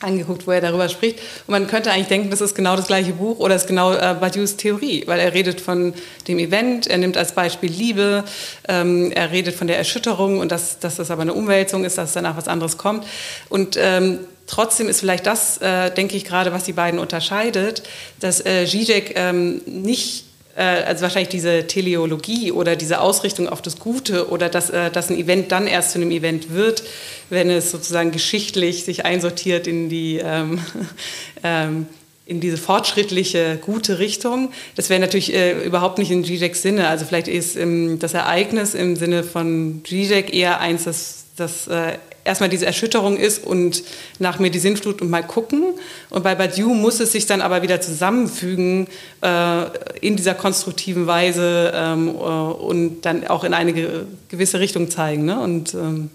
angeguckt, 0.02 0.46
wo 0.46 0.52
er 0.52 0.62
darüber 0.62 0.90
spricht. 0.90 1.20
Und 1.48 1.52
man 1.52 1.68
könnte 1.68 1.92
eigentlich 1.92 2.08
denken, 2.08 2.30
das 2.30 2.42
ist 2.42 2.56
genau 2.56 2.76
das 2.76 2.88
gleiche 2.88 3.14
Buch 3.14 3.40
oder 3.40 3.56
ist 3.56 3.68
genau 3.68 3.94
äh, 3.94 4.16
Badiou's 4.20 4.56
Theorie, 4.56 5.04
weil 5.08 5.20
er 5.20 5.34
redet 5.34 5.60
von 5.60 5.94
dem 6.28 6.40
Event, 6.40 6.88
er 6.88 7.00
nimmt 7.00 7.18
als 7.18 7.32
Beispiel 7.32 7.72
Liebe, 7.72 8.24
ähm, 8.68 9.12
er 9.12 9.32
redet 9.32 9.56
von 9.56 9.68
der 9.68 9.78
Erschütterung 9.78 10.40
und 10.40 10.52
dass, 10.52 10.80
dass 10.80 10.98
das 10.98 11.10
aber 11.10 11.24
eine 11.24 11.34
Umwälzung 11.34 11.84
ist, 11.84 11.98
dass 11.98 12.14
danach 12.14 12.38
was 12.38 12.48
anderes 12.48 12.78
kommt. 12.78 13.06
Und 13.50 13.78
ähm, 13.80 14.20
trotzdem 14.46 14.88
ist 14.88 15.00
vielleicht 15.00 15.26
das, 15.26 15.58
äh, 15.58 15.90
denke 15.92 16.16
ich 16.16 16.26
gerade, 16.26 16.54
was 16.54 16.64
die 16.64 16.74
beiden 16.74 17.00
unterscheidet, 17.00 17.82
dass 18.20 18.46
äh, 18.46 18.66
Zizek 18.68 19.14
ähm, 19.16 19.62
nicht 19.66 20.27
also 20.62 21.04
wahrscheinlich 21.04 21.30
diese 21.30 21.68
Teleologie 21.68 22.52
oder 22.52 22.76
diese 22.76 23.00
Ausrichtung 23.00 23.48
auf 23.48 23.62
das 23.62 23.78
Gute 23.78 24.30
oder 24.30 24.50
dass, 24.50 24.70
äh, 24.70 24.90
dass 24.90 25.10
ein 25.10 25.18
Event 25.18 25.52
dann 25.52 25.68
erst 25.68 25.92
zu 25.92 26.00
einem 26.00 26.12
Event 26.12 26.54
wird, 26.54 26.84
wenn 27.30 27.50
es 27.50 27.72
sozusagen 27.72 28.12
geschichtlich 28.12 28.84
sich 28.84 29.06
einsortiert 29.06 29.68
in 29.68 29.90
die 29.90 30.20
ähm, 30.24 30.60
ähm, 31.44 31.86
in 32.28 32.42
diese 32.42 32.58
fortschrittliche, 32.58 33.58
gute 33.62 34.00
Richtung. 34.00 34.52
Das 34.76 34.90
wäre 34.90 35.00
natürlich 35.00 35.34
äh, 35.34 35.64
überhaupt 35.64 35.98
nicht 35.98 36.12
in 36.12 36.26
Zizeks 36.26 36.62
Sinne. 36.62 36.90
Also 36.90 37.06
vielleicht 37.06 37.30
ist 37.30 37.56
ähm, 37.56 38.00
das 38.00 38.14
Ereignis 38.14 38.74
im 38.74 38.96
Sinne 38.98 39.24
von 39.24 39.82
Zizek 39.88 40.34
eher 40.34 40.60
eins, 40.60 40.84
das, 40.84 41.26
das 41.38 41.68
äh, 41.68 41.94
erstmal 42.28 42.50
diese 42.50 42.66
Erschütterung 42.66 43.18
ist 43.18 43.44
und 43.44 43.84
nach 44.20 44.38
mir 44.38 44.52
die 44.52 44.60
Sinnflut 44.60 45.02
und 45.02 45.10
mal 45.10 45.26
gucken. 45.26 45.74
Und 46.10 46.24
bei 46.24 46.36
Badiou 46.36 46.74
muss 46.74 47.00
es 47.00 47.14
sich 47.14 47.26
dann 47.26 47.42
aber 47.42 47.62
wieder 47.64 47.82
zusammenfügen 47.82 48.88
äh, 49.22 49.64
in 50.02 50.16
dieser 50.16 50.36
konstruktiven 50.36 51.08
Weise 51.08 51.72
ähm, 51.74 52.10
äh, 52.10 52.12
und 52.12 53.02
dann 53.02 53.26
auch 53.28 53.44
in 53.44 53.54
eine 53.54 53.74
ge 53.74 54.04
gewisse 54.30 54.60
Richtung 54.60 54.92
zeigen. 54.92 55.26
Ne? 55.26 55.40
Und 55.40 55.74
ähm, 55.74 56.12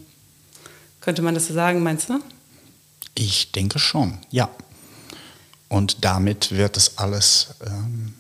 könnte 1.01 1.23
man 1.23 1.35
das 1.35 1.47
so 1.47 1.55
sagen, 1.55 1.83
meinst 1.83 2.11
du? 2.11 2.21
Ich 3.15 3.53
denke 3.53 3.79
schon, 3.79 4.19
ja. 4.31 4.49
Und 5.69 6.05
damit 6.05 6.53
wird 6.53 6.77
es 6.77 6.99
alles 6.99 7.55
ähm, 7.67 8.13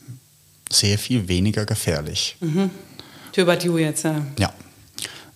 sehr 0.70 0.98
viel 0.98 1.28
weniger 1.28 1.66
gefährlich. 1.66 2.36
Mhm. 2.40 2.70
Für 3.32 3.44
Badiou 3.44 3.78
jetzt, 3.78 4.04
ja. 4.04 4.26
Ja. 4.38 4.52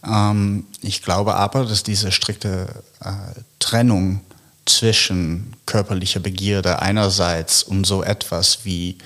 Ähm, 0.07 0.65
ich 0.83 1.03
glaube 1.03 1.35
aber, 1.35 1.65
dass 1.65 1.83
diese 1.83 2.13
strikte 2.13 2.83
äh, 3.01 3.11
Trennung 3.59 4.21
zwischen 4.65 5.55
körperlicher 5.65 6.21
Begierde 6.21 6.81
einerseits 6.81 7.63
und 7.63 7.85
so 7.85 8.03
etwas 8.03 8.65
wie 8.65 8.99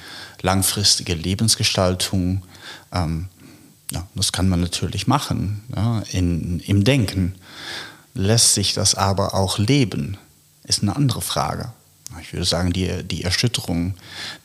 langfristige 0.42 1.14
Lebensgestaltung, 1.14 2.42
ähm, 2.92 3.28
ja, 3.90 4.06
das 4.14 4.32
kann 4.32 4.48
man 4.48 4.60
natürlich 4.60 5.06
machen 5.06 5.62
ja, 5.74 6.02
in, 6.12 6.60
im 6.60 6.84
Denken. 6.84 7.34
Lässt 8.14 8.54
sich 8.54 8.74
das 8.74 8.94
aber 8.94 9.34
auch 9.34 9.58
leben, 9.58 10.16
ist 10.64 10.82
eine 10.82 10.96
andere 10.96 11.20
Frage. 11.20 11.72
Ich 12.20 12.32
würde 12.32 12.46
sagen, 12.46 12.72
die, 12.72 13.04
die 13.04 13.24
Erschütterung 13.24 13.94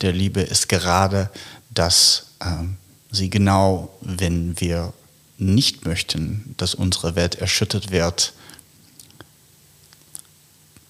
der 0.02 0.14
Liebe 0.14 0.42
ist 0.42 0.70
gerade, 0.70 1.30
dass 1.72 2.28
ähm, 2.42 2.78
sie 3.12 3.30
genau, 3.30 3.90
wenn 4.02 4.60
wir 4.60 4.94
nicht 5.38 5.86
möchten, 5.86 6.56
dass 6.58 6.76
unsere 6.76 7.16
Welt 7.16 7.36
erschüttert 7.36 7.92
wird, 7.92 8.34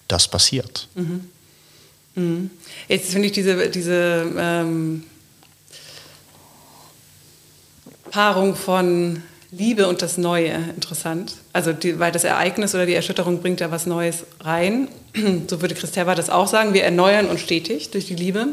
das 0.08 0.28
passiert. 0.28 0.88
Mhm. 0.94 1.28
Mhm. 2.14 2.50
Jetzt 2.88 3.10
finde 3.10 3.26
ich 3.26 3.32
diese, 3.32 3.68
diese 3.68 4.32
ähm, 4.38 5.04
Paarung 8.10 8.54
von 8.54 9.22
Liebe 9.50 9.86
und 9.88 10.02
das 10.02 10.18
Neue 10.18 10.48
interessant. 10.74 11.34
Also 11.52 11.72
die, 11.72 11.98
weil 11.98 12.12
das 12.12 12.24
Ereignis 12.24 12.74
oder 12.74 12.86
die 12.86 12.94
Erschütterung 12.94 13.40
bringt 13.40 13.60
ja 13.60 13.70
was 13.70 13.86
Neues 13.86 14.24
rein. 14.40 14.88
So 15.48 15.62
würde 15.62 15.74
Christeva 15.74 16.14
das 16.14 16.30
auch 16.30 16.46
sagen. 16.46 16.74
Wir 16.74 16.84
erneuern 16.84 17.26
uns 17.26 17.40
stetig 17.40 17.90
durch 17.90 18.06
die 18.06 18.14
Liebe 18.14 18.48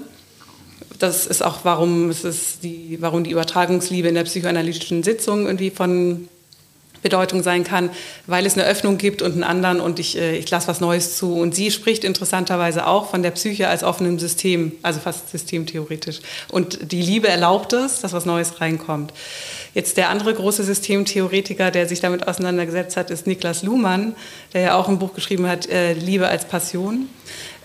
das 1.03 1.27
ist 1.27 1.43
auch, 1.43 1.59
warum, 1.63 2.09
es 2.09 2.23
ist 2.23 2.63
die, 2.63 2.97
warum 3.01 3.25
die 3.25 3.31
Übertragungsliebe 3.31 4.07
in 4.07 4.15
der 4.15 4.23
psychoanalytischen 4.23 5.03
Sitzung 5.03 5.45
irgendwie 5.45 5.69
von 5.69 6.29
Bedeutung 7.01 7.43
sein 7.43 7.65
kann, 7.65 7.89
weil 8.25 8.45
es 8.45 8.53
eine 8.53 8.65
Öffnung 8.65 8.97
gibt 8.97 9.21
und 9.21 9.33
einen 9.33 9.43
anderen 9.43 9.81
und 9.81 9.99
ich, 9.99 10.17
äh, 10.17 10.37
ich 10.37 10.49
lasse 10.49 10.69
was 10.69 10.79
Neues 10.79 11.17
zu. 11.17 11.35
Und 11.35 11.53
sie 11.53 11.69
spricht 11.69 12.05
interessanterweise 12.05 12.87
auch 12.87 13.09
von 13.09 13.21
der 13.21 13.31
Psyche 13.31 13.67
als 13.67 13.83
offenem 13.83 14.17
System, 14.17 14.71
also 14.81 15.01
fast 15.01 15.29
systemtheoretisch. 15.29 16.21
Und 16.49 16.93
die 16.93 17.01
Liebe 17.01 17.27
erlaubt 17.27 17.73
es, 17.73 17.99
dass 17.99 18.13
was 18.13 18.25
Neues 18.25 18.61
reinkommt. 18.61 19.13
Jetzt 19.73 19.97
der 19.97 20.09
andere 20.09 20.33
große 20.33 20.63
Systemtheoretiker, 20.63 21.69
der 21.69 21.89
sich 21.89 21.99
damit 21.99 22.25
auseinandergesetzt 22.25 22.95
hat, 22.95 23.09
ist 23.09 23.27
Niklas 23.27 23.63
Luhmann, 23.63 24.15
der 24.53 24.61
ja 24.61 24.75
auch 24.75 24.87
ein 24.87 24.99
Buch 24.99 25.13
geschrieben 25.13 25.47
hat, 25.47 25.67
äh, 25.67 25.91
Liebe 25.91 26.29
als 26.29 26.45
Passion. 26.45 27.09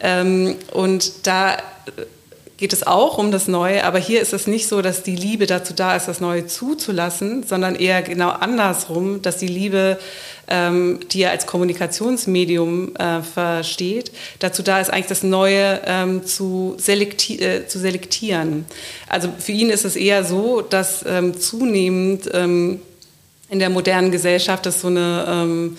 Ähm, 0.01 0.57
und 0.73 1.27
da 1.29 1.59
geht 2.59 2.73
es 2.73 2.87
auch 2.87 3.19
um 3.19 3.31
das 3.31 3.47
Neue, 3.47 3.85
aber 3.85 3.99
hier 3.99 4.21
ist 4.21 4.33
es 4.33 4.49
nicht 4.49 4.67
so, 4.67 4.83
dass 4.83 5.05
die 5.05 5.15
Liebe 5.15 5.47
dazu 5.47 5.73
da 5.73 5.95
ist, 5.95 6.09
das 6.09 6.21
Neue 6.21 6.47
zuzulassen, 6.47 7.45
sondern 7.45 7.77
eher 7.77 8.03
genau 8.03 8.31
andersrum, 8.31 9.23
dass 9.23 9.39
die 9.39 9.47
Liebe, 9.47 9.99
ähm, 10.49 10.99
die 11.13 11.23
er 11.23 11.31
als 11.31 11.47
Kommunikationsmedium 11.47 12.97
äh, 12.97 13.23
versteht, 13.23 14.11
dazu 14.41 14.65
da 14.65 14.81
ist, 14.81 14.91
eigentlich 14.91 15.07
das 15.07 15.23
Neue 15.23 15.81
ähm, 15.87 16.27
zu, 16.27 16.75
selekti 16.79 17.39
äh, 17.39 17.69
zu 17.69 17.79
selektieren. 17.79 18.67
Also 19.09 19.29
für 19.39 19.53
ihn 19.53 19.71
ist 19.71 19.85
es 19.85 19.95
eher 19.95 20.25
so, 20.25 20.61
dass 20.61 21.05
ähm, 21.07 21.39
zunehmend 21.39 22.29
ähm, 22.35 22.81
in 23.51 23.61
der 23.61 23.71
modernen 23.71 24.11
Gesellschaft 24.11 24.67
es 24.67 24.81
so 24.81 24.89
eine 24.89 25.27
ähm, 25.29 25.79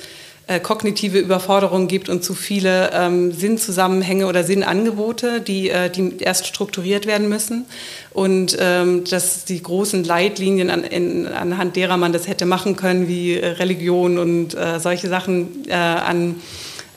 äh, 0.50 0.60
kognitive 0.60 1.20
Überforderung 1.20 1.88
gibt 1.88 2.10
und 2.10 2.24
zu 2.24 2.34
viele 2.34 2.90
ähm, 2.92 3.32
Sinnzusammenhänge 3.32 4.26
oder 4.26 4.44
Sinnangebote, 4.44 5.42
die, 5.42 5.70
äh, 5.70 5.92
die 5.92 6.18
erst 6.20 6.48
strukturiert 6.48 7.06
werden 7.06 7.30
müssen. 7.30 7.66
Und 8.12 8.58
ähm, 8.60 9.04
dass 9.04 9.46
die 9.46 9.62
großen 9.62 10.04
Leitlinien, 10.04 10.72
an, 10.72 10.84
in, 10.84 11.28
anhand 11.28 11.76
derer 11.76 11.98
man 11.98 12.14
das 12.14 12.28
hätte 12.28 12.48
machen 12.48 12.76
können, 12.76 13.08
wie 13.08 13.36
äh, 13.36 13.46
Religion 13.46 14.18
und 14.18 14.56
äh, 14.56 14.80
solche 14.80 15.08
Sachen 15.08 15.70
an 15.70 16.36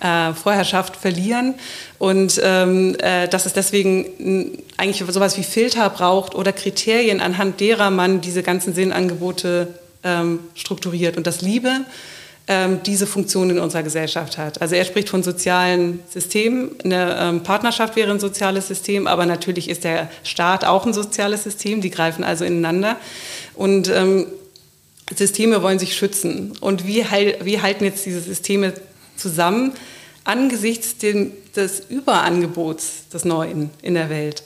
äh, 0.01 0.33
Vorherrschaft 0.33 0.97
verlieren 0.97 1.55
und 1.99 2.41
ähm, 2.43 2.97
äh, 3.01 3.29
dass 3.29 3.47
es 3.47 3.53
deswegen 3.53 4.59
eigentlich 4.77 5.05
sowas 5.13 5.37
wie 5.37 5.45
Filter 5.45 5.89
braucht 5.91 6.35
oder 6.35 6.53
Kriterien, 6.53 7.21
anhand 7.21 7.61
derer 7.61 7.91
man 7.91 8.21
diese 8.21 8.43
ganzen 8.43 8.75
Sinnangebote 8.75 9.69
ähm, 10.03 10.41
strukturiert 10.55 11.17
und 11.17 11.27
dass 11.27 11.43
Liebe 11.43 11.83
diese 12.85 13.07
Funktion 13.07 13.51
in 13.51 13.59
unserer 13.61 13.85
Gesellschaft 13.85 14.37
hat. 14.37 14.61
Also 14.61 14.75
er 14.75 14.85
spricht 14.85 15.09
von 15.09 15.23
sozialen 15.23 16.01
Systemen. 16.11 16.73
Eine 16.85 17.17
ähm, 17.19 17.43
Partnerschaft 17.45 17.95
wäre 17.95 18.11
ein 18.11 18.19
soziales 18.19 18.67
System, 18.67 19.07
aber 19.07 19.27
natürlich 19.27 19.71
ist 19.71 19.85
der 19.85 20.11
Staat 20.25 20.65
auch 20.65 20.85
ein 20.85 20.93
soziales 20.93 21.45
System. 21.45 21.81
Die 21.81 21.91
greifen 21.91 22.25
also 22.25 22.45
ineinander. 22.45 22.97
Und 23.55 23.89
ähm, 23.89 24.27
Systeme 25.15 25.63
wollen 25.63 25.79
sich 25.79 25.97
schützen. 25.97 26.53
Und 26.61 26.87
wie, 26.87 27.05
wie 27.43 27.61
halten 27.61 27.85
jetzt 27.85 28.05
diese 28.07 28.21
Systeme 28.21 28.75
zusammen 29.17 29.73
angesichts 30.25 30.99
dem, 30.99 31.33
des 31.55 31.81
Überangebots 31.89 33.09
des 33.13 33.25
Neuen 33.25 33.71
in 33.83 33.95
der 33.95 34.11
Welt? 34.11 34.43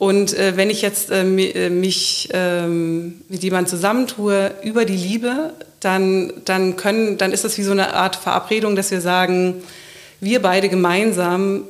Und 0.00 0.32
äh, 0.32 0.56
wenn 0.56 0.70
ich 0.70 0.80
jetzt 0.80 1.10
äh, 1.10 1.24
äh 1.24 1.68
mich 1.68 2.30
äh, 2.32 2.66
mit 2.66 3.42
jemandem 3.42 3.68
zusammentue 3.68 4.50
über 4.64 4.86
die 4.86 4.96
Liebe, 4.96 5.52
dann, 5.80 6.32
dann, 6.46 6.76
können, 6.76 7.18
dann 7.18 7.32
ist 7.32 7.44
das 7.44 7.58
wie 7.58 7.62
so 7.62 7.72
eine 7.72 7.92
Art 7.92 8.16
Verabredung, 8.16 8.76
dass 8.76 8.90
wir 8.90 9.02
sagen, 9.02 9.62
wir 10.18 10.40
beide 10.40 10.70
gemeinsam 10.70 11.64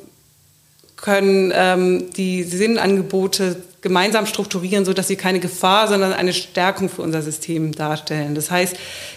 können 0.95 1.53
ähm, 1.53 2.13
die 2.13 2.45
Sinnangebote 2.45 3.57
gemeinsam 3.83 4.27
strukturieren, 4.27 4.85
sodass 4.85 5.09
sie 5.09 5.17
keine 5.17 5.41
Gefahr, 5.41 5.89
sondern 5.89 6.13
eine 6.13 6.33
Stärkung 6.33 6.89
für 6.89 7.03
unser 7.03 7.23
System 7.23 7.73
darstellen. 7.73 8.35
Das 8.35 8.51
heißt, 8.51 8.77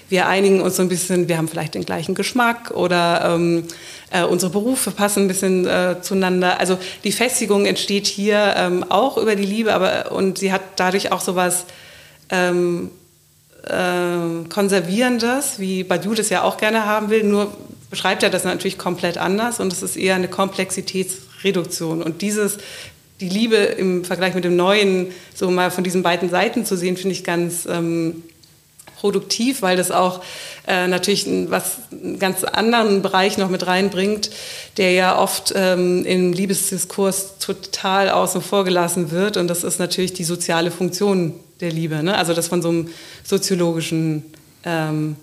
wir 0.10 0.28
einigen 0.28 0.62
uns 0.62 0.78
so 0.78 0.82
ein 0.82 0.90
bisschen, 0.90 1.28
wir 1.28 1.38
haben 1.38 1.48
vielleicht 1.48 1.76
den 1.76 1.86
gleichen 1.86 2.16
Geschmack 2.16 2.72
oder 2.72 3.36
ähm, 3.36 3.66
äh, 4.12 4.24
unsere 4.24 4.52
Berufe 4.52 4.92
passen 4.92 5.24
ein 5.24 5.28
bisschen 5.28 5.68
äh, 5.68 5.98
zueinander. 6.02 6.60
Also 6.60 6.78
die 7.04 7.12
Festigung 7.12 7.66
entsteht 7.66 8.08
hier 8.08 8.54
ähm, 8.56 8.86
auch 8.88 9.18
über 9.18 9.36
die 9.36 9.46
Liebe, 9.46 9.74
aber 9.74 10.12
und 10.12 10.38
sie 10.38 10.54
hat 10.54 10.62
dadurch 10.78 11.12
auch 11.12 11.22
sowas 11.22 11.66
ähm, 12.30 12.90
äh, 13.68 14.48
Konservierendes, 14.50 15.60
wie 15.60 15.84
Badiou 15.84 16.14
das 16.14 16.30
ja 16.30 16.44
auch 16.44 16.58
gerne 16.58 16.86
haben 16.86 17.10
will, 17.10 17.24
nur 17.24 17.54
beschreibt 17.90 18.24
er 18.24 18.30
das 18.30 18.44
natürlich 18.44 18.78
komplett 18.78 19.18
anders 19.18 19.60
und 19.60 19.72
es 19.72 19.84
ist 19.84 19.98
eher 19.98 20.16
eine 20.16 20.28
Komplexitätsreduktion. 20.28 22.02
Und 22.02 22.22
dieses 22.22 22.58
die 23.24 23.30
Liebe 23.30 23.56
im 23.56 24.04
Vergleich 24.04 24.36
mit 24.36 24.44
dem 24.44 24.58
Neuen 24.58 25.08
so 25.34 25.50
mal 25.50 25.72
von 25.72 25.84
diesen 25.84 26.04
beiden 26.04 26.30
Seiten 26.30 26.66
zu 26.66 26.76
sehen, 26.76 26.98
finde 26.98 27.14
ich 27.14 27.24
ganz 27.24 27.66
ähm, 27.66 28.22
produktiv, 28.98 29.62
weil 29.62 29.78
das 29.78 29.92
auch 29.92 30.22
äh, 30.68 30.88
natürlich 30.88 31.26
ein, 31.26 31.50
was 31.50 31.78
einen 31.92 32.20
ganz 32.20 32.44
anderen 32.44 33.02
Bereich 33.02 33.38
noch 33.38 33.50
mit 33.50 33.66
reinbringt, 33.66 34.30
der 34.76 34.92
ja 34.92 35.18
oft 35.18 35.54
ähm, 35.56 36.06
im 36.06 36.34
Liebesdiskurs 36.34 37.38
total 37.40 38.10
außen 38.10 38.42
vor 38.42 38.66
gelassen 38.66 39.12
wird. 39.12 39.38
Und 39.38 39.48
das 39.48 39.64
ist 39.64 39.80
natürlich 39.80 40.14
die 40.14 40.26
soziale 40.26 40.70
Funktion 40.70 41.34
der 41.62 41.72
Liebe. 41.72 42.04
Ne? 42.04 42.18
Also 42.18 42.34
das 42.34 42.50
von 42.50 42.62
so 42.62 42.70
einem 42.70 42.90
soziologischen 43.24 44.24
ähm, 44.66 45.16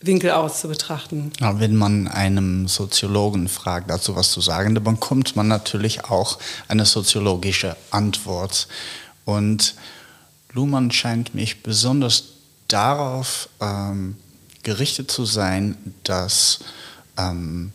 Winkel 0.00 0.30
aus 0.30 0.60
zu 0.60 0.68
betrachten. 0.68 1.32
Ja, 1.40 1.58
wenn 1.58 1.74
man 1.74 2.06
einem 2.06 2.68
Soziologen 2.68 3.48
fragt, 3.48 3.90
dazu 3.90 4.14
was 4.14 4.30
zu 4.30 4.40
sagen, 4.40 4.74
dann 4.74 4.84
bekommt 4.84 5.36
man 5.36 5.48
natürlich 5.48 6.04
auch 6.04 6.38
eine 6.68 6.84
soziologische 6.84 7.76
Antwort. 7.90 8.68
Und 9.24 9.74
Luhmann 10.52 10.90
scheint 10.90 11.34
mich 11.34 11.62
besonders 11.62 12.24
darauf 12.68 13.48
ähm, 13.60 14.16
gerichtet 14.62 15.10
zu 15.10 15.24
sein, 15.24 15.76
dass 16.02 16.60
ähm, 17.16 17.72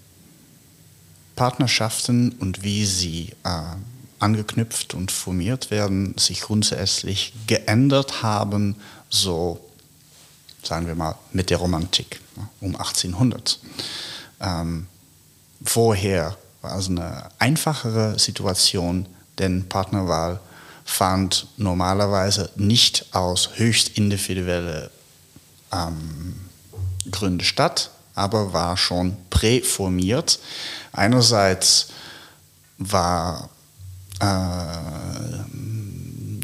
Partnerschaften 1.35 2.33
und 2.39 2.63
wie 2.63 2.85
sie 2.85 3.29
äh, 3.43 3.75
angeknüpft 4.19 4.93
und 4.93 5.11
formiert 5.11 5.71
werden, 5.71 6.15
sich 6.17 6.41
grundsätzlich 6.41 7.33
geändert 7.47 8.21
haben, 8.21 8.75
so 9.09 9.59
sagen 10.63 10.87
wir 10.87 10.95
mal 10.95 11.15
mit 11.31 11.49
der 11.49 11.57
Romantik 11.57 12.21
um 12.59 12.75
1800. 12.75 13.59
Ähm, 14.39 14.87
vorher 15.63 16.37
war 16.61 16.77
es 16.77 16.87
eine 16.87 17.29
einfachere 17.39 18.17
Situation, 18.19 19.07
denn 19.39 19.67
Partnerwahl 19.67 20.39
fand 20.85 21.47
normalerweise 21.57 22.49
nicht 22.55 23.07
aus 23.13 23.51
höchst 23.55 23.97
individuellen 23.97 24.89
ähm, 25.71 26.35
Gründen 27.09 27.43
statt, 27.43 27.91
aber 28.13 28.53
war 28.53 28.77
schon 28.77 29.17
präformiert. 29.29 30.39
Einerseits 30.91 31.87
war 32.77 33.49
äh, 34.19 34.25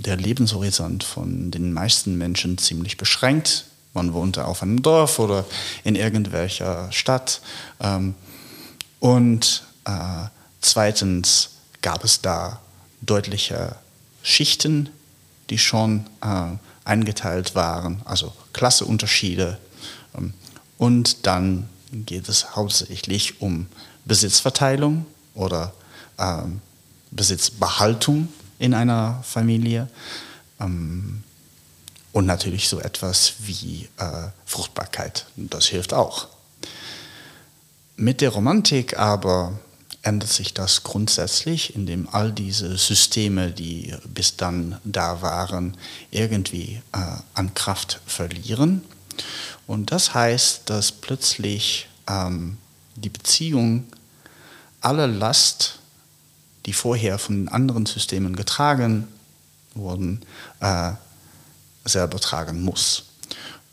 der 0.07 0.15
Lebenshorizont 0.15 1.03
von 1.03 1.51
den 1.51 1.73
meisten 1.73 2.17
Menschen 2.17 2.57
ziemlich 2.57 2.97
beschränkt. 2.97 3.65
Man 3.93 4.13
wohnte 4.13 4.45
auf 4.45 4.61
einem 4.61 4.81
Dorf 4.81 5.19
oder 5.19 5.45
in 5.83 5.95
irgendwelcher 5.95 6.91
Stadt. 6.91 7.41
Ähm, 7.79 8.15
und 8.99 9.63
äh, 9.85 9.91
zweitens 10.61 11.49
gab 11.81 12.03
es 12.03 12.21
da 12.21 12.59
deutliche 13.01 13.75
Schichten, 14.23 14.89
die 15.49 15.57
schon 15.57 16.05
äh, 16.21 16.57
eingeteilt 16.83 17.55
waren, 17.55 18.01
also 18.05 18.33
Klasseunterschiede. 18.53 19.57
Ähm, 20.15 20.33
und 20.77 21.25
dann 21.25 21.69
geht 21.91 22.29
es 22.29 22.55
hauptsächlich 22.55 23.41
um 23.41 23.67
Besitzverteilung 24.05 25.05
oder 25.33 25.73
ähm, 26.17 26.61
Besitzbehaltung 27.11 28.29
in 28.59 28.73
einer 28.73 29.21
Familie. 29.23 29.87
Ähm, 30.59 31.23
und 32.17 32.25
natürlich 32.25 32.67
so 32.67 32.79
etwas 32.79 33.33
wie 33.41 33.87
äh, 33.99 34.29
Fruchtbarkeit. 34.43 35.27
Das 35.35 35.67
hilft 35.67 35.93
auch. 35.93 36.27
Mit 37.95 38.21
der 38.21 38.31
Romantik 38.31 38.97
aber 38.97 39.59
ändert 40.01 40.31
sich 40.31 40.55
das 40.55 40.81
grundsätzlich, 40.81 41.75
indem 41.75 42.09
all 42.11 42.31
diese 42.31 42.75
Systeme, 42.75 43.51
die 43.51 43.93
bis 44.15 44.35
dann 44.35 44.79
da 44.83 45.21
waren, 45.21 45.77
irgendwie 46.09 46.81
äh, 46.91 46.97
an 47.35 47.53
Kraft 47.53 48.01
verlieren. 48.07 48.81
Und 49.67 49.91
das 49.91 50.15
heißt, 50.15 50.71
dass 50.71 50.91
plötzlich 50.91 51.87
ähm, 52.09 52.57
die 52.95 53.09
Beziehung 53.09 53.83
alle 54.81 55.05
Last, 55.05 55.77
die 56.65 56.73
vorher 56.73 57.19
von 57.19 57.47
anderen 57.47 57.85
Systemen 57.85 58.35
getragen 58.35 59.07
wurden, 59.75 60.21
äh, 60.61 60.93
selber 61.87 62.19
tragen 62.19 62.63
muss. 62.63 63.03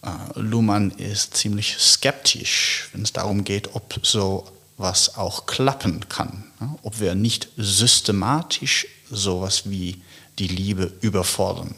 Äh, 0.02 0.38
Luhmann 0.38 0.90
ist 0.92 1.36
ziemlich 1.36 1.76
skeptisch, 1.78 2.88
wenn 2.92 3.02
es 3.02 3.12
darum 3.12 3.44
geht, 3.44 3.74
ob 3.74 4.00
so 4.02 4.46
was 4.76 5.16
auch 5.16 5.46
klappen 5.46 6.08
kann. 6.08 6.44
Ob 6.82 6.98
wir 6.98 7.14
nicht 7.14 7.48
systematisch 7.56 8.86
sowas 9.10 9.68
wie 9.70 10.02
die 10.38 10.48
Liebe 10.48 10.92
überfordern. 11.00 11.74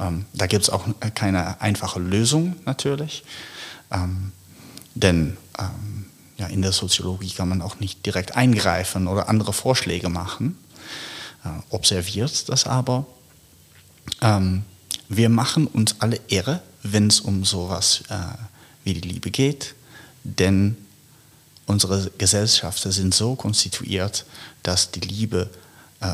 Ähm, 0.00 0.24
da 0.32 0.46
gibt 0.46 0.64
es 0.64 0.70
auch 0.70 0.84
keine 1.14 1.60
einfache 1.60 2.00
Lösung 2.00 2.56
natürlich, 2.64 3.24
ähm, 3.90 4.32
denn 4.94 5.36
ähm, 5.58 6.06
ja, 6.38 6.46
in 6.46 6.62
der 6.62 6.72
Soziologie 6.72 7.30
kann 7.30 7.48
man 7.48 7.62
auch 7.62 7.80
nicht 7.80 8.04
direkt 8.06 8.36
eingreifen 8.36 9.08
oder 9.08 9.28
andere 9.28 9.52
Vorschläge 9.52 10.08
machen. 10.08 10.56
Äh, 11.44 11.48
observiert 11.70 12.48
das 12.48 12.66
aber. 12.66 13.06
Ähm, 14.20 14.64
wir 15.08 15.28
machen 15.28 15.66
uns 15.66 15.96
alle 16.00 16.20
irre, 16.28 16.62
wenn 16.82 17.08
es 17.08 17.20
um 17.20 17.44
sowas 17.44 18.02
äh, 18.08 18.14
wie 18.84 18.94
die 18.94 19.08
Liebe 19.08 19.30
geht, 19.30 19.74
denn 20.24 20.76
unsere 21.66 22.10
Gesellschaften 22.18 22.92
sind 22.92 23.14
so 23.14 23.34
konstituiert, 23.34 24.24
dass 24.62 24.90
die 24.90 25.00
Liebe 25.00 25.50
äh, 26.00 26.06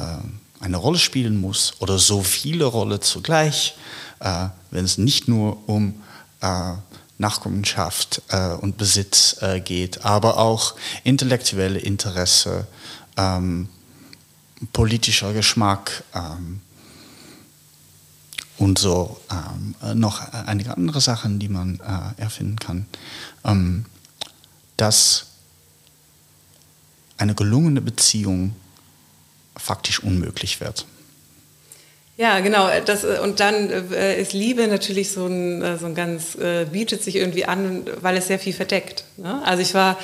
eine 0.61 0.77
Rolle 0.77 0.99
spielen 0.99 1.41
muss 1.41 1.75
oder 1.81 1.99
so 1.99 2.23
viele 2.23 2.65
Rollen 2.65 3.01
zugleich, 3.01 3.77
äh, 4.21 4.49
wenn 4.71 4.85
es 4.85 4.99
nicht 4.99 5.29
nur 5.29 5.69
um 5.69 6.03
äh, 6.41 6.73
Nachkommenschaft 7.19 8.23
äh, 8.29 8.51
und 8.55 8.77
Besitz 8.77 9.37
äh, 9.41 9.61
geht, 9.61 10.05
aber 10.05 10.39
auch 10.39 10.75
intellektuelle 11.05 11.79
Interesse, 11.79 12.67
ähm, 13.17 13.69
politischer 14.73 15.33
Geschmack 15.33 16.03
ähm, 16.15 16.61
und 18.59 18.79
so 18.79 19.21
ähm, 19.31 19.75
noch 19.99 20.33
einige 20.33 20.77
andere 20.77 21.01
Sachen, 21.01 21.39
die 21.39 21.49
man 21.49 21.81
äh, 21.81 22.21
erfinden 22.21 22.59
kann. 22.59 22.87
Ähm, 23.45 23.85
dass 24.77 25.27
eine 27.17 27.35
gelungene 27.35 27.81
Beziehung 27.81 28.55
faktisch 29.57 30.01
unmöglich 30.01 30.61
wird. 30.61 30.87
Ja, 32.17 32.41
genau. 32.41 32.69
Das, 32.85 33.05
und 33.05 33.41
dann 33.41 33.71
äh, 33.71 34.21
ist 34.21 34.33
Liebe 34.33 34.69
natürlich 34.69 35.11
so 35.11 35.27
ein, 35.27 35.63
äh, 35.63 35.79
so 35.79 35.87
ein 35.87 35.95
ganz, 35.95 36.37
äh, 36.37 36.65
bietet 36.65 37.03
sich 37.03 37.17
irgendwie 37.17 37.45
an, 37.45 37.85
weil 38.01 38.17
es 38.17 38.29
sehr 38.29 38.39
viel 38.39 38.53
verdeckt. 38.53 39.05
Ne? 39.17 39.43
Also 39.45 39.63
ich 39.63 39.75
war 39.75 39.99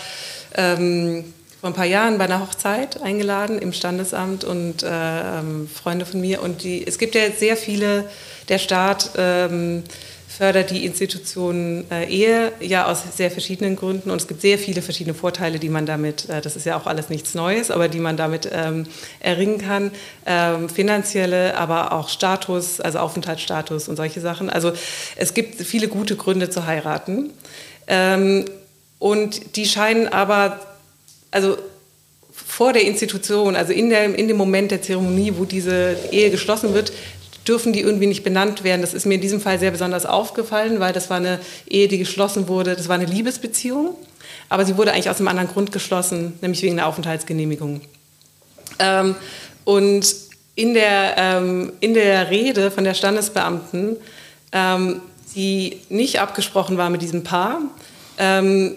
ähm, 0.54 1.24
vor 1.60 1.68
ein 1.68 1.74
paar 1.74 1.84
Jahren 1.84 2.16
bei 2.16 2.24
einer 2.24 2.40
Hochzeit 2.40 3.02
eingeladen 3.02 3.58
im 3.58 3.74
Standesamt 3.74 4.44
und 4.44 4.82
äh, 4.82 4.88
ähm, 4.88 5.68
Freunde 5.68 6.06
von 6.06 6.20
mir. 6.20 6.42
Und 6.42 6.62
die, 6.64 6.86
es 6.86 6.98
gibt 6.98 7.14
ja 7.14 7.30
sehr 7.30 7.54
viele, 7.54 8.08
der 8.48 8.58
Staat 8.58 9.10
ähm, 9.18 9.82
fördert 10.26 10.70
die 10.70 10.86
Institution 10.86 11.84
äh, 11.90 12.06
Ehe 12.06 12.52
ja 12.60 12.86
aus 12.86 13.02
sehr 13.14 13.30
verschiedenen 13.30 13.76
Gründen 13.76 14.10
und 14.10 14.22
es 14.22 14.26
gibt 14.26 14.40
sehr 14.40 14.56
viele 14.56 14.80
verschiedene 14.80 15.12
Vorteile, 15.12 15.58
die 15.58 15.68
man 15.68 15.84
damit, 15.84 16.30
äh, 16.30 16.40
das 16.40 16.56
ist 16.56 16.64
ja 16.64 16.78
auch 16.78 16.86
alles 16.86 17.10
nichts 17.10 17.34
Neues, 17.34 17.70
aber 17.70 17.88
die 17.88 18.00
man 18.00 18.16
damit 18.16 18.48
ähm, 18.50 18.86
erringen 19.18 19.58
kann. 19.58 19.90
Ähm, 20.24 20.70
finanzielle, 20.70 21.58
aber 21.58 21.92
auch 21.92 22.08
Status, 22.08 22.80
also 22.80 23.00
Aufenthaltsstatus 23.00 23.86
und 23.86 23.96
solche 23.96 24.22
Sachen. 24.22 24.48
Also 24.48 24.72
es 25.16 25.34
gibt 25.34 25.60
viele 25.60 25.88
gute 25.88 26.16
Gründe 26.16 26.48
zu 26.48 26.64
heiraten. 26.64 27.30
Ähm, 27.86 28.46
und 28.98 29.56
die 29.56 29.66
scheinen 29.66 30.08
aber, 30.08 30.60
also 31.30 31.56
vor 32.32 32.72
der 32.72 32.82
Institution, 32.82 33.56
also 33.56 33.72
in, 33.72 33.90
der, 33.90 34.14
in 34.14 34.28
dem 34.28 34.36
Moment 34.36 34.70
der 34.70 34.82
Zeremonie, 34.82 35.34
wo 35.36 35.44
diese 35.44 35.96
Ehe 36.10 36.30
geschlossen 36.30 36.74
wird, 36.74 36.92
dürfen 37.46 37.72
die 37.72 37.80
irgendwie 37.80 38.06
nicht 38.06 38.22
benannt 38.22 38.64
werden. 38.64 38.80
Das 38.80 38.94
ist 38.94 39.06
mir 39.06 39.14
in 39.14 39.20
diesem 39.20 39.40
Fall 39.40 39.58
sehr 39.58 39.70
besonders 39.70 40.06
aufgefallen, 40.06 40.80
weil 40.80 40.92
das 40.92 41.10
war 41.10 41.16
eine 41.16 41.40
Ehe, 41.68 41.88
die 41.88 41.98
geschlossen 41.98 42.48
wurde. 42.48 42.76
Das 42.76 42.88
war 42.88 42.96
eine 42.96 43.06
Liebesbeziehung, 43.06 43.94
aber 44.48 44.64
sie 44.64 44.76
wurde 44.76 44.92
eigentlich 44.92 45.10
aus 45.10 45.18
einem 45.18 45.28
anderen 45.28 45.48
Grund 45.48 45.72
geschlossen, 45.72 46.34
nämlich 46.40 46.62
wegen 46.62 46.76
der 46.76 46.86
Aufenthaltsgenehmigung. 46.86 47.80
Ähm, 48.78 49.14
und 49.64 50.14
in 50.54 50.74
der, 50.74 51.14
ähm, 51.16 51.72
in 51.80 51.94
der 51.94 52.30
Rede 52.30 52.70
von 52.70 52.84
der 52.84 52.94
Standesbeamten, 52.94 53.96
ähm, 54.52 55.00
die 55.34 55.80
nicht 55.88 56.20
abgesprochen 56.20 56.76
war 56.76 56.90
mit 56.90 57.02
diesem 57.02 57.24
Paar, 57.24 57.60
ähm, 58.18 58.74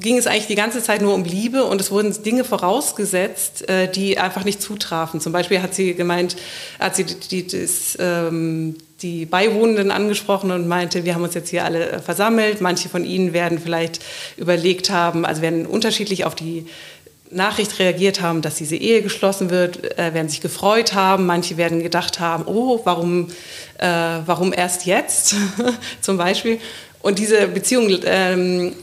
ging 0.00 0.18
es 0.18 0.26
eigentlich 0.26 0.46
die 0.46 0.54
ganze 0.54 0.82
Zeit 0.82 1.00
nur 1.00 1.14
um 1.14 1.24
Liebe 1.24 1.64
und 1.64 1.80
es 1.80 1.90
wurden 1.90 2.22
Dinge 2.22 2.44
vorausgesetzt, 2.44 3.68
äh, 3.68 3.90
die 3.90 4.18
einfach 4.18 4.44
nicht 4.44 4.60
zutrafen. 4.60 5.20
Zum 5.20 5.32
Beispiel 5.32 5.62
hat 5.62 5.74
sie 5.74 5.94
gemeint, 5.94 6.36
hat 6.78 6.96
sie 6.96 7.04
die, 7.04 7.46
das, 7.46 7.96
ähm, 7.98 8.76
die 9.00 9.24
Beiwohnenden 9.24 9.90
angesprochen 9.90 10.50
und 10.50 10.68
meinte, 10.68 11.04
wir 11.04 11.14
haben 11.14 11.22
uns 11.22 11.34
jetzt 11.34 11.48
hier 11.48 11.64
alle 11.64 11.92
äh, 11.92 11.98
versammelt. 11.98 12.60
Manche 12.60 12.90
von 12.90 13.06
ihnen 13.06 13.32
werden 13.32 13.58
vielleicht 13.58 14.00
überlegt 14.36 14.90
haben, 14.90 15.24
also 15.24 15.40
werden 15.40 15.64
unterschiedlich 15.64 16.26
auf 16.26 16.34
die 16.34 16.66
Nachricht 17.30 17.78
reagiert 17.78 18.20
haben, 18.20 18.42
dass 18.42 18.56
diese 18.56 18.76
Ehe 18.76 19.00
geschlossen 19.00 19.48
wird, 19.48 19.98
äh, 19.98 20.12
werden 20.12 20.28
sich 20.28 20.42
gefreut 20.42 20.92
haben. 20.92 21.24
Manche 21.24 21.56
werden 21.56 21.82
gedacht 21.82 22.20
haben, 22.20 22.44
oh, 22.46 22.80
warum, 22.84 23.28
äh, 23.78 23.86
warum 24.26 24.52
erst 24.52 24.84
jetzt 24.84 25.36
zum 26.02 26.18
Beispiel. 26.18 26.58
Und 27.00 27.18
diese 27.18 27.48
Beziehung 27.48 27.88
ähm, 28.04 28.74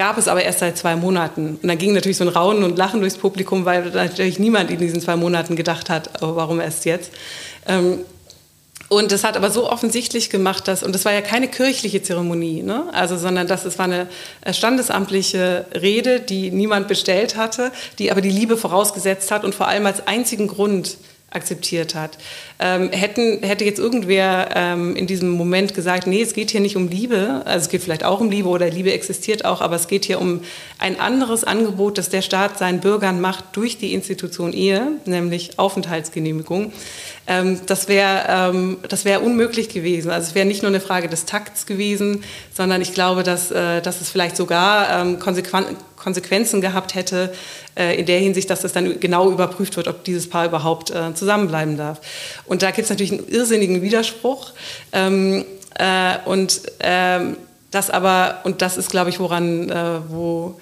gab 0.00 0.16
es 0.16 0.28
aber 0.28 0.42
erst 0.42 0.60
seit 0.60 0.78
zwei 0.78 0.96
Monaten. 0.96 1.58
Und 1.62 1.68
dann 1.68 1.76
ging 1.76 1.92
natürlich 1.92 2.16
so 2.16 2.24
ein 2.24 2.28
Raunen 2.28 2.64
und 2.64 2.78
Lachen 2.78 3.00
durchs 3.00 3.18
Publikum, 3.18 3.66
weil 3.66 3.90
natürlich 3.90 4.38
niemand 4.38 4.70
in 4.70 4.78
diesen 4.78 4.98
zwei 5.02 5.14
Monaten 5.14 5.56
gedacht 5.56 5.90
hat, 5.90 6.22
oh, 6.22 6.36
warum 6.36 6.58
erst 6.58 6.86
jetzt. 6.86 7.12
Ähm, 7.68 7.98
und 8.88 9.12
das 9.12 9.24
hat 9.24 9.36
aber 9.36 9.50
so 9.50 9.70
offensichtlich 9.70 10.30
gemacht, 10.30 10.68
dass, 10.68 10.82
und 10.82 10.94
das 10.94 11.04
war 11.04 11.12
ja 11.12 11.20
keine 11.20 11.48
kirchliche 11.48 12.02
Zeremonie, 12.02 12.62
ne? 12.62 12.84
also, 12.92 13.18
sondern 13.18 13.46
das, 13.46 13.64
das 13.64 13.78
war 13.78 13.84
eine 13.84 14.06
äh, 14.40 14.54
standesamtliche 14.54 15.66
Rede, 15.74 16.18
die 16.20 16.50
niemand 16.50 16.88
bestellt 16.88 17.36
hatte, 17.36 17.70
die 17.98 18.10
aber 18.10 18.22
die 18.22 18.30
Liebe 18.30 18.56
vorausgesetzt 18.56 19.30
hat 19.30 19.44
und 19.44 19.54
vor 19.54 19.68
allem 19.68 19.84
als 19.84 20.06
einzigen 20.06 20.46
Grund 20.46 20.96
akzeptiert 21.28 21.94
hat. 21.94 22.16
Ähm, 22.62 22.90
hätten, 22.92 23.42
hätte 23.42 23.64
jetzt 23.64 23.78
irgendwer 23.78 24.50
ähm, 24.54 24.94
in 24.94 25.06
diesem 25.06 25.30
Moment 25.30 25.72
gesagt, 25.72 26.06
nee, 26.06 26.20
es 26.20 26.34
geht 26.34 26.50
hier 26.50 26.60
nicht 26.60 26.76
um 26.76 26.88
Liebe, 26.88 27.40
also 27.46 27.64
es 27.64 27.68
geht 27.70 27.82
vielleicht 27.82 28.04
auch 28.04 28.20
um 28.20 28.30
Liebe 28.30 28.50
oder 28.50 28.68
Liebe 28.68 28.92
existiert 28.92 29.46
auch, 29.46 29.62
aber 29.62 29.76
es 29.76 29.88
geht 29.88 30.04
hier 30.04 30.20
um 30.20 30.42
ein 30.78 31.00
anderes 31.00 31.42
Angebot, 31.42 31.96
das 31.96 32.10
der 32.10 32.20
Staat 32.20 32.58
seinen 32.58 32.80
Bürgern 32.80 33.20
macht 33.20 33.44
durch 33.52 33.78
die 33.78 33.94
Institution 33.94 34.52
Ehe, 34.52 34.88
nämlich 35.06 35.58
Aufenthaltsgenehmigung. 35.58 36.72
Ähm, 37.26 37.60
das 37.66 37.88
wäre 37.88 38.24
ähm, 38.28 38.78
das 38.88 39.04
wär 39.04 39.22
unmöglich 39.22 39.68
gewesen. 39.68 40.10
Also 40.10 40.28
es 40.28 40.34
wäre 40.34 40.46
nicht 40.46 40.62
nur 40.62 40.70
eine 40.70 40.80
Frage 40.80 41.08
des 41.08 41.24
Takts 41.24 41.64
gewesen, 41.64 42.24
sondern 42.52 42.82
ich 42.82 42.92
glaube, 42.92 43.22
dass, 43.22 43.50
äh, 43.50 43.80
dass 43.80 44.00
es 44.00 44.10
vielleicht 44.10 44.36
sogar 44.36 45.02
ähm, 45.02 45.18
Konsequenzen 45.18 46.60
gehabt 46.60 46.94
hätte, 46.94 47.32
äh, 47.76 47.98
in 47.98 48.06
der 48.06 48.18
Hinsicht, 48.18 48.50
dass 48.50 48.62
das 48.62 48.72
dann 48.72 48.98
genau 49.00 49.30
überprüft 49.30 49.76
wird, 49.76 49.86
ob 49.86 50.02
dieses 50.04 50.28
Paar 50.28 50.46
überhaupt 50.46 50.90
äh, 50.90 51.14
zusammenbleiben 51.14 51.76
darf. 51.76 52.00
Und 52.50 52.62
da 52.62 52.72
gibt 52.72 52.86
es 52.86 52.90
natürlich 52.90 53.12
einen 53.12 53.28
irrsinnigen 53.28 53.80
Widerspruch. 53.80 54.50
Ähm, 54.92 55.44
äh, 55.78 56.18
und 56.24 56.62
ähm, 56.80 57.36
das 57.70 57.90
aber, 57.90 58.40
und 58.42 58.60
das 58.60 58.76
ist, 58.76 58.90
glaube 58.90 59.08
ich, 59.10 59.20
woran, 59.20 59.70
äh, 59.70 60.00
wo 60.08 60.60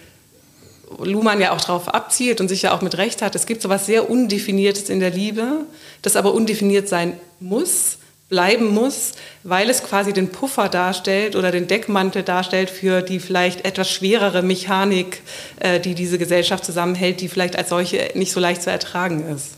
Luhmann 0.99 1.41
ja 1.41 1.53
auch 1.53 1.63
darauf 1.63 1.89
abzielt 1.89 2.43
und 2.43 2.49
sich 2.49 2.61
ja 2.61 2.75
auch 2.75 2.83
mit 2.83 2.99
Recht 2.99 3.23
hat, 3.23 3.35
es 3.35 3.47
gibt 3.47 3.63
so 3.63 3.69
etwas 3.69 3.87
sehr 3.87 4.11
Undefiniertes 4.11 4.91
in 4.91 5.01
der 5.01 5.09
Liebe, 5.09 5.65
das 6.03 6.17
aber 6.17 6.35
undefiniert 6.35 6.91
sein 6.91 7.19
muss, 7.41 7.97
bleiben 8.29 8.67
muss, 8.67 9.13
weil 9.43 9.71
es 9.71 9.83
quasi 9.83 10.13
den 10.13 10.29
Puffer 10.29 10.69
darstellt 10.69 11.37
oder 11.37 11.51
den 11.51 11.69
Deckmantel 11.69 12.23
darstellt 12.23 12.69
für 12.69 13.01
die 13.01 13.19
vielleicht 13.19 13.65
etwas 13.65 13.91
schwerere 13.91 14.43
Mechanik, 14.43 15.23
äh, 15.61 15.81
die 15.81 15.95
diese 15.95 16.19
Gesellschaft 16.19 16.67
zusammenhält, 16.67 17.23
die 17.23 17.29
vielleicht 17.29 17.57
als 17.57 17.71
solche 17.71 18.11
nicht 18.13 18.33
so 18.33 18.41
leicht 18.41 18.61
zu 18.61 18.71
ertragen 18.71 19.27
ist. 19.35 19.53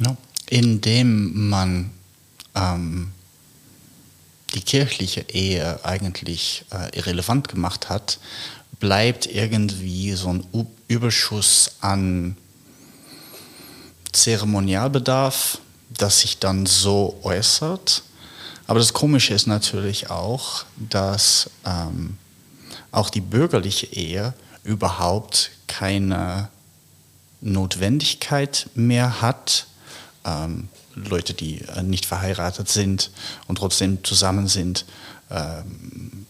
Ja. 0.00 0.16
Indem 0.50 1.48
man 1.48 1.90
ähm, 2.54 3.12
die 4.54 4.60
kirchliche 4.60 5.22
Ehe 5.28 5.84
eigentlich 5.84 6.64
äh, 6.70 6.96
irrelevant 6.96 7.48
gemacht 7.48 7.88
hat, 7.88 8.18
bleibt 8.78 9.26
irgendwie 9.26 10.12
so 10.12 10.32
ein 10.32 10.46
Überschuss 10.88 11.76
an 11.80 12.36
Zeremonialbedarf, 14.12 15.58
das 15.90 16.20
sich 16.20 16.38
dann 16.38 16.66
so 16.66 17.18
äußert. 17.22 18.02
Aber 18.66 18.78
das 18.78 18.92
Komische 18.92 19.34
ist 19.34 19.46
natürlich 19.46 20.10
auch, 20.10 20.64
dass 20.76 21.50
ähm, 21.66 22.16
auch 22.92 23.10
die 23.10 23.20
bürgerliche 23.20 23.86
Ehe 23.86 24.34
überhaupt 24.62 25.50
keine 25.66 26.48
Notwendigkeit 27.40 28.70
mehr 28.74 29.20
hat. 29.20 29.66
Ähm, 30.24 30.68
Leute, 30.94 31.34
die 31.34 31.60
äh, 31.62 31.82
nicht 31.82 32.06
verheiratet 32.06 32.68
sind 32.68 33.10
und 33.46 33.56
trotzdem 33.56 34.02
zusammen 34.04 34.48
sind, 34.48 34.84
ähm, 35.30 36.26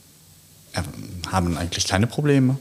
haben 1.31 1.57
eigentlich 1.57 1.87
keine 1.87 2.07
Probleme. 2.07 2.59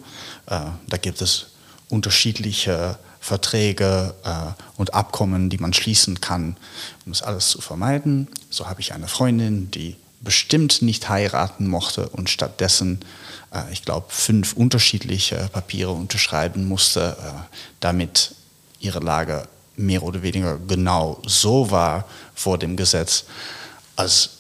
Äh, 0.48 0.62
da 0.88 0.98
gibt 0.98 1.22
es 1.22 1.48
unterschiedliche 1.90 2.98
Verträge 3.20 4.14
äh, 4.24 4.62
und 4.78 4.94
Abkommen, 4.94 5.50
die 5.50 5.58
man 5.58 5.74
schließen 5.74 6.22
kann, 6.22 6.58
um 7.06 7.12
das 7.12 7.22
alles 7.22 7.48
zu 7.48 7.62
vermeiden. 7.62 8.28
So 8.50 8.68
habe 8.68 8.82
ich 8.82 8.94
eine 8.94 9.08
Freundin, 9.08 9.72
die 9.72 9.96
bestimmt 10.22 10.82
nicht 10.82 11.10
heiraten 11.10 11.68
mochte 11.68 12.10
und 12.10 12.30
stattdessen, 12.30 13.00
äh, 13.54 13.72
ich 13.72 13.84
glaube, 13.84 14.08
fünf 14.10 14.54
unterschiedliche 14.54 15.50
Papiere 15.52 15.92
unterschreiben 15.92 16.68
musste, 16.68 17.18
damit 17.80 18.36
ihre 18.80 19.00
Lage 19.00 19.48
mehr 19.76 20.04
oder 20.04 20.22
weniger 20.22 20.58
genau 20.68 21.22
so 21.26 21.72
war 21.72 22.06
vor 22.36 22.58
dem 22.58 22.76
Gesetz, 22.76 23.26
als 23.96 24.38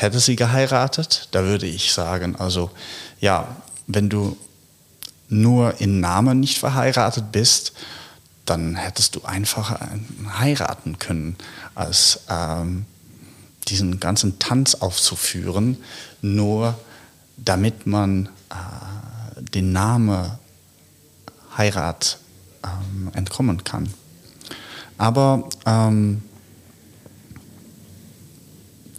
Hätte 0.00 0.18
sie 0.18 0.34
geheiratet, 0.34 1.28
da 1.32 1.44
würde 1.44 1.66
ich 1.66 1.92
sagen, 1.92 2.34
also 2.34 2.70
ja, 3.20 3.56
wenn 3.86 4.08
du 4.08 4.38
nur 5.28 5.78
in 5.78 6.00
Namen 6.00 6.40
nicht 6.40 6.58
verheiratet 6.58 7.32
bist, 7.32 7.74
dann 8.46 8.76
hättest 8.76 9.14
du 9.14 9.24
einfach 9.24 9.78
heiraten 10.38 10.98
können, 10.98 11.36
als 11.74 12.20
ähm, 12.30 12.86
diesen 13.68 14.00
ganzen 14.00 14.38
Tanz 14.38 14.74
aufzuführen, 14.74 15.76
nur 16.22 16.78
damit 17.36 17.86
man 17.86 18.30
äh, 18.48 19.42
den 19.42 19.72
Namen 19.72 20.30
Heirat 21.58 22.19
ähm, 22.64 23.10
entkommen 23.14 23.64
kann. 23.64 23.88
Aber 24.98 25.48
ähm, 25.66 26.22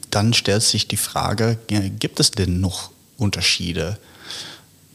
dann 0.09 0.33
stellt 0.33 0.63
sich 0.63 0.87
die 0.87 0.97
Frage, 0.97 1.57
gibt 1.99 2.19
es 2.19 2.31
denn 2.31 2.59
noch 2.59 2.91
Unterschiede 3.17 3.97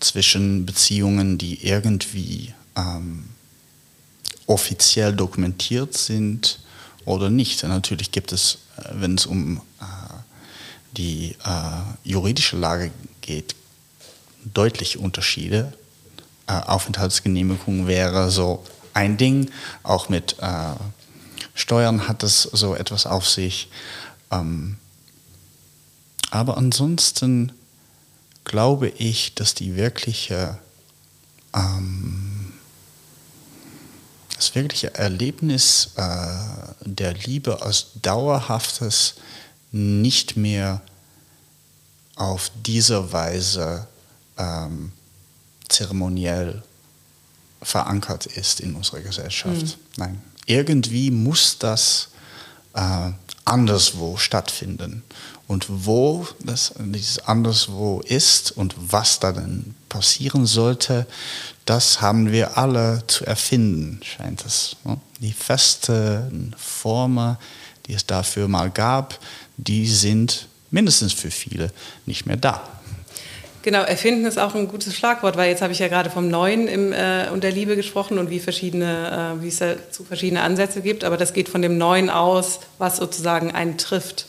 zwischen 0.01 0.67
Beziehungen, 0.67 1.39
die 1.39 1.67
irgendwie 1.67 2.53
ähm, 2.77 3.25
offiziell 4.47 5.15
dokumentiert 5.15 5.97
sind 5.97 6.61
oder 7.05 7.31
nicht? 7.31 7.63
Natürlich 7.63 8.11
gibt 8.11 8.33
es, 8.33 8.59
äh, 8.77 8.91
wenn 8.95 9.15
es 9.15 9.27
um 9.27 9.59
äh, 9.81 9.85
die 10.97 11.37
äh, 11.45 12.09
juridische 12.09 12.57
Lage 12.57 12.91
geht, 13.21 13.55
deutliche 14.53 14.99
Unterschiede. 14.99 15.73
Äh, 16.49 16.53
Aufenthaltsgenehmigung 16.53 17.87
wäre 17.87 18.31
so 18.31 18.65
ein 18.95 19.17
Ding, 19.17 19.51
auch 19.83 20.09
mit 20.09 20.37
äh, 20.41 20.75
Steuern 21.55 22.07
hat 22.07 22.23
es 22.23 22.43
so 22.43 22.75
etwas 22.75 23.07
auf 23.07 23.29
sich. 23.29 23.69
Ähm, 24.31 24.77
aber 26.31 26.57
ansonsten 26.57 27.53
glaube 28.45 28.89
ich, 28.89 29.35
dass 29.35 29.55
die 29.55 29.75
wirkliche, 29.75 30.59
ähm, 31.55 32.53
das 34.37 34.55
wirkliche 34.55 34.95
Erlebnis 34.95 35.91
äh, 35.97 36.29
der 36.85 37.15
Liebe 37.15 37.63
als 37.63 37.87
dauerhaftes 38.03 39.15
nicht 39.73 40.37
mehr 40.37 40.81
auf 42.15 42.51
diese 42.65 43.13
Weise 43.13 43.89
ähm, 44.39 44.93
zeremoniell 45.69 46.63
verankert 47.63 48.27
ist 48.27 48.61
in 48.61 48.75
unserer 48.75 49.01
Gesellschaft. 49.01 49.63
Mhm. 49.63 49.73
Nein, 49.97 50.23
irgendwie 50.47 51.11
muss 51.11 51.59
das 51.59 52.09
äh, 52.75 53.11
anderswo 53.45 54.17
stattfinden. 54.17 55.03
Und 55.49 55.67
wo 55.69 56.27
das, 56.41 56.75
dieses 56.79 57.21
anderswo 57.21 58.01
ist 58.01 58.51
und 58.51 58.75
was 58.77 59.21
da 59.21 59.33
denn 59.33 59.75
passieren 59.89 60.45
sollte, 60.45 61.07
das 61.65 62.01
haben 62.01 62.33
wir 62.33 62.59
alle 62.59 63.05
zu 63.07 63.25
erfinden, 63.25 64.01
scheint 64.03 64.45
es. 64.45 64.77
Ne? 64.85 64.99
Die 65.21 65.33
festen 65.33 66.55
Formen, 66.59 67.37
die 67.87 67.95
es 67.95 68.07
dafür 68.07 68.49
mal 68.49 68.71
gab, 68.71 69.21
die 69.57 69.87
sind 69.87 70.49
mindestens 70.71 71.13
für 71.13 71.31
viele 71.31 71.73
nicht 72.07 72.27
mehr 72.27 72.37
da. 72.37 72.69
Genau, 73.67 73.83
erfinden 73.83 74.25
ist 74.27 74.39
auch 74.39 74.55
ein 74.55 74.69
gutes 74.69 74.95
Schlagwort, 74.95 75.37
weil 75.37 75.51
jetzt 75.51 75.61
habe 75.61 75.73
ich 75.73 75.81
ja 75.81 75.89
gerade 75.89 76.09
vom 76.09 76.29
Neuen 76.29 76.69
im, 76.69 76.93
äh, 76.93 77.27
und 77.33 77.43
der 77.43 77.51
Liebe 77.51 77.75
gesprochen 77.75 78.17
und 78.17 78.31
wie, 78.31 78.39
verschiedene, 78.39 79.35
äh, 79.37 79.43
wie 79.43 79.49
es 79.49 79.59
dazu 79.59 80.05
verschiedene 80.05 80.43
Ansätze 80.43 80.83
gibt. 80.83 81.03
Aber 81.03 81.17
das 81.17 81.33
geht 81.33 81.49
von 81.49 81.63
dem 81.63 81.77
Neuen 81.77 82.09
aus, 82.09 82.61
was 82.79 82.99
sozusagen 82.99 83.51
einen 83.51 83.77
trifft. 83.77 84.27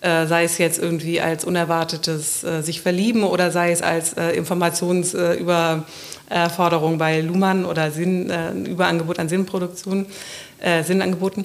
Äh, 0.00 0.26
sei 0.26 0.44
es 0.44 0.56
jetzt 0.56 0.78
irgendwie 0.78 1.20
als 1.20 1.44
unerwartetes 1.44 2.44
äh, 2.44 2.62
sich 2.62 2.80
verlieben 2.80 3.24
oder 3.24 3.50
sei 3.50 3.72
es 3.72 3.82
als 3.82 4.14
äh, 4.14 4.30
Informationsüberforderung 4.30 6.96
bei 6.96 7.20
Luhmann 7.20 7.66
oder 7.66 7.90
Sinn, 7.90 8.30
äh, 8.30 8.52
Überangebot 8.52 9.18
an 9.18 9.28
Sinnproduktion, 9.28 10.06
äh, 10.60 10.82
Sinnangeboten. 10.82 11.44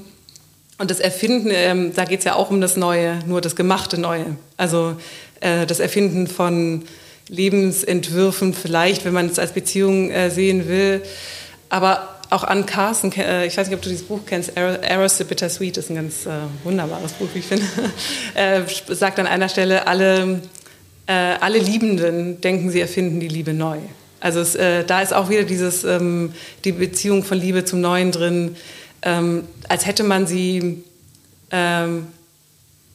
Und 0.77 0.89
das 0.89 1.01
Erfinden, 1.01 1.49
ähm, 1.51 1.93
da 1.93 2.05
geht 2.05 2.19
es 2.19 2.25
ja 2.25 2.35
auch 2.35 2.51
um 2.51 2.61
das 2.61 2.77
Neue, 2.77 3.19
nur 3.25 3.41
das 3.41 3.57
gemachte 3.57 3.99
Neue. 3.99 4.37
Also 4.55 4.95
äh, 5.41 5.65
das 5.65 5.81
Erfinden 5.81 6.27
von 6.27 6.85
Lebensentwürfen 7.30 8.53
vielleicht, 8.53 9.05
wenn 9.05 9.13
man 9.13 9.28
es 9.28 9.39
als 9.39 9.53
Beziehung 9.53 10.11
äh, 10.11 10.30
sehen 10.30 10.67
will. 10.67 11.01
aber 11.69 12.09
auch 12.34 12.43
an 12.43 12.65
Carson, 12.65 13.11
äh, 13.13 13.45
ich 13.45 13.55
weiß 13.57 13.67
nicht, 13.67 13.76
ob 13.76 13.82
du 13.84 13.89
dieses 13.89 14.07
Buch 14.07 14.21
kennst, 14.26 14.57
Eros 14.57 15.17
the 15.17 15.24
Bittersweet 15.24 15.78
ist 15.78 15.91
ein 15.91 15.95
ganz 15.95 16.26
äh, 16.26 16.32
wunderbares 16.63 17.13
Buch, 17.13 17.28
wie 17.34 17.39
ich 17.39 17.45
finde, 17.45 17.65
äh, 18.34 18.61
sagt 18.88 19.19
an 19.19 19.28
einer 19.28 19.49
Stelle, 19.49 19.86
alle, 19.86 20.41
äh, 21.05 21.13
alle 21.13 21.59
Liebenden 21.59 22.41
denken, 22.41 22.71
sie 22.71 22.82
erfinden 22.82 23.19
die 23.19 23.28
Liebe 23.28 23.53
neu. 23.53 23.78
Also 24.19 24.39
es, 24.39 24.55
äh, 24.55 24.84
da 24.84 25.01
ist 25.01 25.13
auch 25.13 25.30
wieder 25.30 25.43
dieses, 25.43 25.84
ähm, 25.84 26.34
die 26.63 26.71
Beziehung 26.71 27.24
von 27.24 27.38
Liebe 27.38 27.65
zum 27.65 27.82
Neuen 27.82 28.11
drin, 28.11 28.55
ähm, 29.03 29.43
als 29.69 29.86
hätte 29.86 30.03
man 30.03 30.26
sie 30.26 30.84
ähm, 31.51 32.07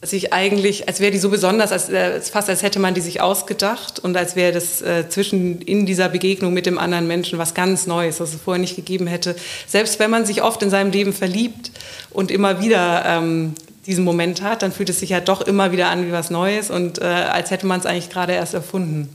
sich 0.01 0.31
eigentlich, 0.31 0.87
als 0.87 1.01
wäre 1.01 1.11
die 1.11 1.17
so 1.17 1.29
besonders, 1.29 1.73
als, 1.73 1.89
äh, 1.89 2.21
fast 2.21 2.49
als 2.49 2.63
hätte 2.63 2.79
man 2.79 2.93
die 2.93 3.01
sich 3.01 3.19
ausgedacht 3.19 3.99
und 3.99 4.15
als 4.15 4.35
wäre 4.37 4.53
das 4.53 4.81
äh, 4.81 5.09
zwischen 5.09 5.61
in 5.61 5.85
dieser 5.85 6.07
Begegnung 6.07 6.53
mit 6.53 6.65
dem 6.65 6.77
anderen 6.77 7.05
Menschen 7.05 7.37
was 7.37 7.53
ganz 7.53 7.85
Neues, 7.85 8.21
was 8.21 8.33
es 8.33 8.39
vorher 8.41 8.61
nicht 8.61 8.77
gegeben 8.77 9.07
hätte. 9.07 9.35
Selbst 9.67 9.99
wenn 9.99 10.09
man 10.09 10.25
sich 10.25 10.41
oft 10.41 10.63
in 10.63 10.69
seinem 10.69 10.91
Leben 10.91 11.11
verliebt 11.11 11.71
und 12.11 12.31
immer 12.31 12.61
wieder 12.61 13.03
ähm, 13.05 13.55
diesen 13.85 14.05
Moment 14.05 14.41
hat, 14.41 14.61
dann 14.61 14.71
fühlt 14.71 14.89
es 14.89 15.01
sich 15.01 15.09
ja 15.09 15.19
doch 15.19 15.41
immer 15.41 15.73
wieder 15.73 15.89
an 15.89 16.07
wie 16.07 16.13
was 16.13 16.29
Neues 16.29 16.69
und 16.69 16.99
äh, 16.99 17.03
als 17.03 17.51
hätte 17.51 17.65
man 17.65 17.81
es 17.81 17.85
eigentlich 17.85 18.09
gerade 18.09 18.33
erst 18.33 18.53
erfunden. 18.53 19.13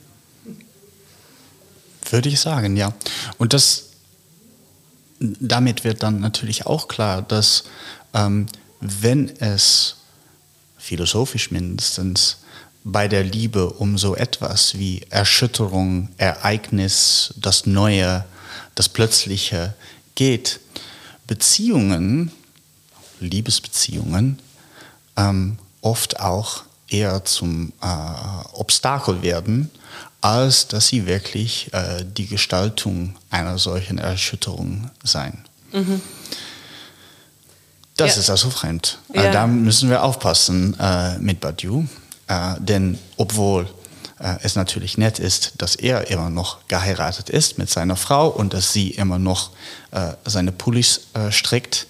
Würde 2.11 2.29
ich 2.29 2.41
sagen, 2.41 2.77
ja. 2.77 2.93
Und 3.39 3.55
das, 3.55 3.91
damit 5.19 5.85
wird 5.85 6.03
dann 6.03 6.21
natürlich 6.21 6.67
auch 6.67 6.89
klar, 6.89 7.23
dass 7.23 7.65
ähm, 8.13 8.47
wenn 8.81 9.31
es 9.41 9.97
philosophisch 10.85 11.51
mindestens, 11.51 12.37
bei 12.85 13.09
der 13.09 13.25
Liebe 13.25 13.71
um 13.71 13.97
so 13.97 14.15
etwas 14.15 14.79
wie 14.79 15.01
Erschütterung, 15.09 16.11
Ereignis, 16.19 17.33
das 17.39 17.65
Neue, 17.65 18.27
das 18.75 18.91
Plötzliche 18.91 19.75
geht. 20.15 20.61
Beziehungen, 21.27 22.31
Liebesbeziehungen, 23.21 24.39
ähm, 25.17 25.59
oft 25.81 26.21
auch 26.21 26.65
eher 26.89 27.25
zum 27.25 27.73
äh, 27.81 27.87
Obstakel 28.53 29.23
werden, 29.23 29.71
als 30.21 30.69
dass 30.69 30.89
sie 30.89 31.07
wirklich 31.07 31.73
äh, 31.73 32.05
die 32.05 32.27
Gestaltung 32.27 33.17
einer 33.31 33.57
solchen 33.57 33.97
Erschütterung 33.97 34.91
sein. 35.03 35.45
Mhm. 35.73 36.03
Das 37.97 38.17
ja. 38.17 38.21
ist 38.21 38.31
also 38.31 38.51
fremd. 38.51 38.99
Äh, 39.13 39.25
ja. 39.25 39.33
Da 39.33 39.47
müssen 39.47 39.91
wir 39.91 40.03
aufpassen 40.03 40.77
äh, 40.81 41.19
mit 41.19 41.41
Badiou. 41.41 41.87
Äh, 42.27 42.55
denn 42.59 42.99
obwohl 43.17 43.69
äh, 44.19 44.37
es 44.43 44.57
natürlich 44.57 44.99
nett 44.99 45.19
ist, 45.19 45.53
dass 45.59 45.77
er 45.77 46.11
immer 46.11 46.31
noch 46.31 46.67
geheiratet 46.69 47.31
ist 47.31 47.59
mit 47.59 47.71
seiner 47.71 47.97
Frau 47.97 48.29
und 48.29 48.55
dass 48.55 48.73
sie 48.73 48.91
immer 48.91 49.19
noch 49.19 49.51
äh, 49.91 50.13
seine 50.25 50.53
Pullis 50.53 51.09
äh, 51.15 51.31
strickt, 51.31 51.87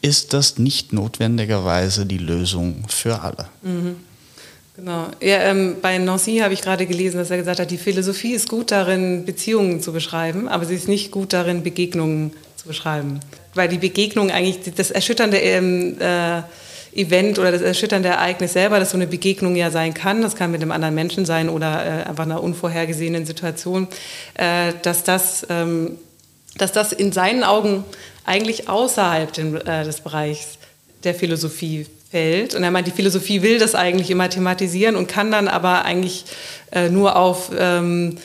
ist 0.00 0.32
das 0.32 0.58
nicht 0.58 0.92
notwendigerweise 0.92 2.06
die 2.06 2.18
Lösung 2.18 2.84
für 2.88 3.20
alle. 3.20 3.48
Mhm. 3.62 3.96
Genau. 4.76 5.08
Ja, 5.20 5.38
ähm, 5.38 5.76
bei 5.82 5.98
Nancy 5.98 6.38
habe 6.38 6.54
ich 6.54 6.62
gerade 6.62 6.86
gelesen, 6.86 7.18
dass 7.18 7.30
er 7.30 7.36
gesagt 7.36 7.58
hat, 7.58 7.70
die 7.72 7.78
Philosophie 7.78 8.32
ist 8.32 8.48
gut 8.48 8.70
darin, 8.70 9.24
Beziehungen 9.24 9.82
zu 9.82 9.92
beschreiben, 9.92 10.46
aber 10.46 10.66
sie 10.66 10.76
ist 10.76 10.86
nicht 10.86 11.10
gut 11.10 11.32
darin, 11.32 11.64
Begegnungen 11.64 12.32
zu 12.58 12.68
beschreiben 12.68 13.20
weil 13.58 13.68
die 13.68 13.76
Begegnung 13.76 14.30
eigentlich 14.30 14.74
das 14.74 14.90
erschütternde 14.90 15.38
äh, 15.38 16.42
Event 16.94 17.38
oder 17.38 17.52
das 17.52 17.60
erschütternde 17.60 18.08
Ereignis 18.08 18.54
selber, 18.54 18.78
das 18.78 18.90
so 18.92 18.96
eine 18.96 19.06
Begegnung 19.06 19.54
ja 19.56 19.70
sein 19.70 19.92
kann, 19.92 20.22
das 20.22 20.36
kann 20.36 20.50
mit 20.50 20.62
einem 20.62 20.72
anderen 20.72 20.94
Menschen 20.94 21.26
sein 21.26 21.50
oder 21.50 21.84
äh, 21.84 22.08
einfach 22.08 22.24
einer 22.24 22.42
unvorhergesehenen 22.42 23.26
Situation, 23.26 23.88
äh, 24.34 24.72
dass, 24.82 25.04
das, 25.04 25.46
ähm, 25.50 25.98
dass 26.56 26.72
das 26.72 26.92
in 26.92 27.12
seinen 27.12 27.44
Augen 27.44 27.84
eigentlich 28.24 28.68
außerhalb 28.68 29.32
den, 29.32 29.56
äh, 29.56 29.84
des 29.84 30.00
Bereichs 30.00 30.58
der 31.04 31.14
Philosophie 31.14 31.86
fällt. 32.10 32.54
Und 32.54 32.62
er 32.62 32.70
meint, 32.70 32.86
die 32.86 32.92
Philosophie 32.92 33.42
will 33.42 33.58
das 33.58 33.74
eigentlich 33.74 34.10
immer 34.10 34.30
thematisieren 34.30 34.96
und 34.96 35.08
kann 35.08 35.30
dann 35.30 35.48
aber 35.48 35.84
eigentlich 35.84 36.24
äh, 36.72 36.88
nur 36.88 37.16
auf 37.16 37.50
ähm, 37.56 38.16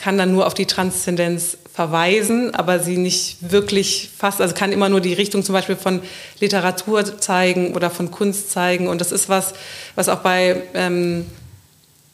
kann 0.00 0.16
dann 0.16 0.32
nur 0.32 0.46
auf 0.46 0.54
die 0.54 0.64
Transzendenz 0.64 1.58
verweisen, 1.72 2.54
aber 2.54 2.80
sie 2.80 2.96
nicht 2.96 3.38
wirklich 3.52 4.10
fast, 4.16 4.40
also 4.40 4.54
kann 4.54 4.72
immer 4.72 4.88
nur 4.88 5.00
die 5.00 5.12
Richtung 5.12 5.42
zum 5.42 5.52
Beispiel 5.52 5.76
von 5.76 6.02
Literatur 6.40 7.20
zeigen 7.20 7.74
oder 7.74 7.90
von 7.90 8.10
Kunst 8.10 8.50
zeigen. 8.50 8.88
Und 8.88 9.00
das 9.00 9.12
ist 9.12 9.28
was, 9.28 9.54
was 9.94 10.08
auch 10.08 10.18
bei 10.18 10.62
ähm, 10.74 11.26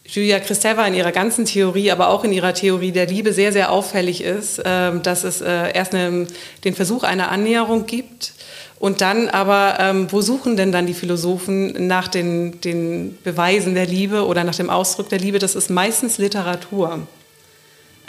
Julia 0.05 0.39
Kristeva 0.39 0.85
in 0.87 0.93
ihrer 0.93 1.11
ganzen 1.11 1.45
Theorie, 1.45 1.91
aber 1.91 2.09
auch 2.09 2.23
in 2.23 2.31
ihrer 2.31 2.53
Theorie 2.53 2.91
der 2.91 3.07
Liebe 3.07 3.33
sehr, 3.33 3.51
sehr 3.51 3.71
auffällig 3.71 4.21
ist, 4.21 4.59
äh, 4.59 4.97
dass 5.01 5.23
es 5.23 5.41
äh, 5.41 5.73
erst 5.73 5.93
eine, 5.93 6.27
den 6.63 6.75
Versuch 6.75 7.03
einer 7.03 7.29
Annäherung 7.29 7.85
gibt 7.85 8.33
und 8.79 9.01
dann 9.01 9.27
aber, 9.27 9.77
ähm, 9.79 10.07
wo 10.11 10.21
suchen 10.21 10.55
denn 10.55 10.71
dann 10.71 10.85
die 10.85 10.93
Philosophen 10.93 11.87
nach 11.87 12.07
den, 12.07 12.61
den 12.61 13.17
Beweisen 13.23 13.73
der 13.73 13.87
Liebe 13.87 14.25
oder 14.25 14.43
nach 14.43 14.55
dem 14.55 14.69
Ausdruck 14.69 15.09
der 15.09 15.19
Liebe? 15.19 15.39
Das 15.39 15.55
ist 15.55 15.69
meistens 15.69 16.19
Literatur. 16.19 17.07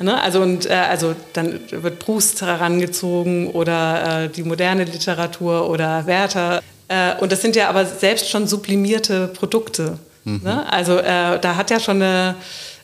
Ne? 0.01 0.21
Also, 0.21 0.41
und, 0.41 0.67
äh, 0.67 0.75
also 0.75 1.15
dann 1.33 1.61
wird 1.71 1.99
Proust 1.99 2.43
herangezogen 2.43 3.49
oder 3.51 4.25
äh, 4.25 4.29
die 4.29 4.45
moderne 4.45 4.85
Literatur 4.85 5.69
oder 5.69 6.07
Werther. 6.07 6.63
Äh, 6.89 7.17
und 7.21 7.33
das 7.33 7.43
sind 7.43 7.57
ja 7.57 7.69
aber 7.69 7.85
selbst 7.85 8.29
schon 8.29 8.47
sublimierte 8.47 9.29
Produkte. 9.29 9.99
Mhm. 10.25 10.41
Ne? 10.45 10.73
Also 10.73 10.99
äh, 10.99 11.41
da 11.41 11.57
hat 11.57 11.71
ja 11.71 11.81
schon 11.81 12.03
eine, 12.03 12.37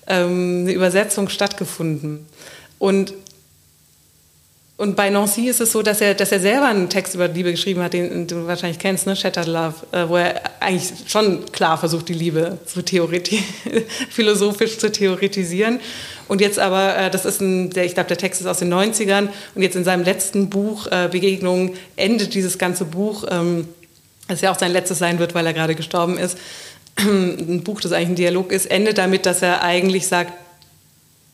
ähm, 0.09 0.63
eine 0.63 0.73
Übersetzung 0.73 1.29
stattgefunden. 1.29 2.27
Und 2.79 3.15
und 4.77 4.97
bei 4.97 5.09
Nancy 5.09 5.47
ist 5.49 5.61
es 5.61 5.71
so, 5.71 5.83
dass 5.83 6.01
er, 6.01 6.15
dass 6.15 6.33
er 6.33 6.41
selber 6.41 6.67
einen 6.67 6.89
Text 6.89 7.15
über 7.15 7.29
Liebe 7.29 7.53
geschrieben 7.53 7.81
hat, 7.81 7.93
den 7.93 8.27
du 8.27 8.49
wahrscheinlich 8.49 8.81
kennst, 8.81 9.07
ne? 9.07 9.15
Shattered 9.15 9.47
Love, 9.47 9.75
äh, 9.93 10.09
wo 10.09 10.17
er 10.17 10.43
eigentlich 10.59 10.91
schon 11.07 11.51
klar 11.53 11.79
versucht, 11.79 12.09
die 12.09 12.15
Liebe 12.15 12.59
zu 12.67 12.83
philosophisch 14.11 14.79
zu 14.79 14.91
theoretisieren. 14.91 15.79
Und 16.29 16.41
jetzt 16.41 16.59
aber, 16.59 16.97
äh, 16.97 17.11
das 17.11 17.25
ist 17.25 17.41
ein, 17.41 17.71
der, 17.71 17.85
ich 17.85 17.95
glaube, 17.95 18.09
der 18.09 18.17
Text 18.17 18.41
ist 18.41 18.47
aus 18.47 18.59
den 18.59 18.73
90ern 18.73 19.29
und 19.55 19.63
jetzt 19.63 19.77
in 19.77 19.85
seinem 19.85 20.05
letzten 20.05 20.51
Buch, 20.51 20.87
äh, 20.87 21.09
Begegnung, 21.11 21.75
endet 21.97 22.35
dieses 22.35 22.59
ganze 22.59 22.85
Buch, 22.85 23.25
ähm, 23.31 23.69
das 24.29 24.41
ja 24.41 24.51
auch 24.51 24.59
sein 24.59 24.73
letztes 24.73 24.99
sein 24.99 25.19
wird, 25.19 25.35
weil 25.35 25.47
er 25.47 25.53
gerade 25.53 25.75
gestorben 25.75 26.17
ist, 26.19 26.39
ein 26.99 27.63
Buch, 27.63 27.81
das 27.81 27.93
eigentlich 27.93 28.11
ein 28.11 28.17
Dialog 28.17 28.53
ist, 28.53 28.67
endet 28.67 28.99
damit, 28.99 29.27
dass 29.27 29.43
er 29.43 29.63
eigentlich 29.63 30.07
sagt, 30.07 30.33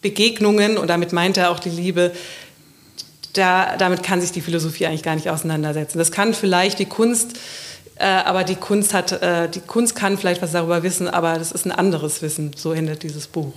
Begegnungen, 0.03 0.79
und 0.79 0.89
damit 0.89 1.13
meint 1.13 1.37
er 1.37 1.51
auch 1.51 1.59
die 1.59 1.69
Liebe, 1.69 2.13
da, 3.35 3.77
damit 3.77 4.03
kann 4.03 4.21
sich 4.21 4.33
die 4.33 4.41
Philosophie 4.41 4.87
eigentlich 4.87 5.03
gar 5.03 5.15
nicht 5.15 5.29
auseinandersetzen. 5.29 5.99
Das 5.99 6.11
kann 6.11 6.35
vielleicht 6.35 6.79
die 6.79 6.87
Kunst, 6.87 7.39
äh, 7.97 8.05
aber 8.05 8.45
die 8.45 8.57
Kunst 8.57 8.95
hat, 8.95 9.13
äh, 9.23 9.49
die 9.49 9.61
Kunst 9.61 9.95
kann 9.95 10.19
vielleicht 10.19 10.43
was 10.43 10.53
darüber 10.53 10.83
wissen, 10.83 11.07
aber 11.07 11.35
das 11.35 11.53
ist 11.53 11.67
ein 11.67 11.73
anderes 11.73 12.23
Wissen. 12.23 12.53
So 12.57 12.73
endet 12.73 13.03
dieses 13.03 13.27
Buch. 13.27 13.53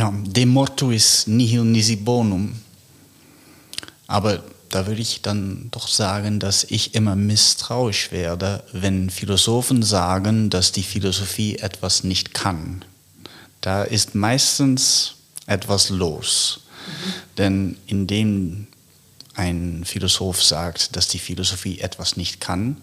Ja, 0.00 0.14
de 0.24 0.46
mortuis 0.46 1.26
nihil 1.26 1.64
nisi 1.64 1.96
bonum. 1.96 2.54
Aber 4.06 4.42
da 4.70 4.86
würde 4.86 5.02
ich 5.02 5.20
dann 5.20 5.68
doch 5.72 5.88
sagen, 5.88 6.40
dass 6.40 6.64
ich 6.64 6.94
immer 6.94 7.16
misstrauisch 7.16 8.10
werde, 8.10 8.64
wenn 8.72 9.10
Philosophen 9.10 9.82
sagen, 9.82 10.48
dass 10.48 10.72
die 10.72 10.84
Philosophie 10.84 11.56
etwas 11.58 12.02
nicht 12.02 12.32
kann. 12.32 12.82
Da 13.60 13.82
ist 13.82 14.14
meistens 14.14 15.16
etwas 15.46 15.90
los. 15.90 16.60
Mhm. 16.86 17.12
Denn 17.36 17.76
indem 17.84 18.68
ein 19.34 19.82
Philosoph 19.84 20.42
sagt, 20.42 20.96
dass 20.96 21.08
die 21.08 21.18
Philosophie 21.18 21.80
etwas 21.80 22.16
nicht 22.16 22.40
kann, 22.40 22.78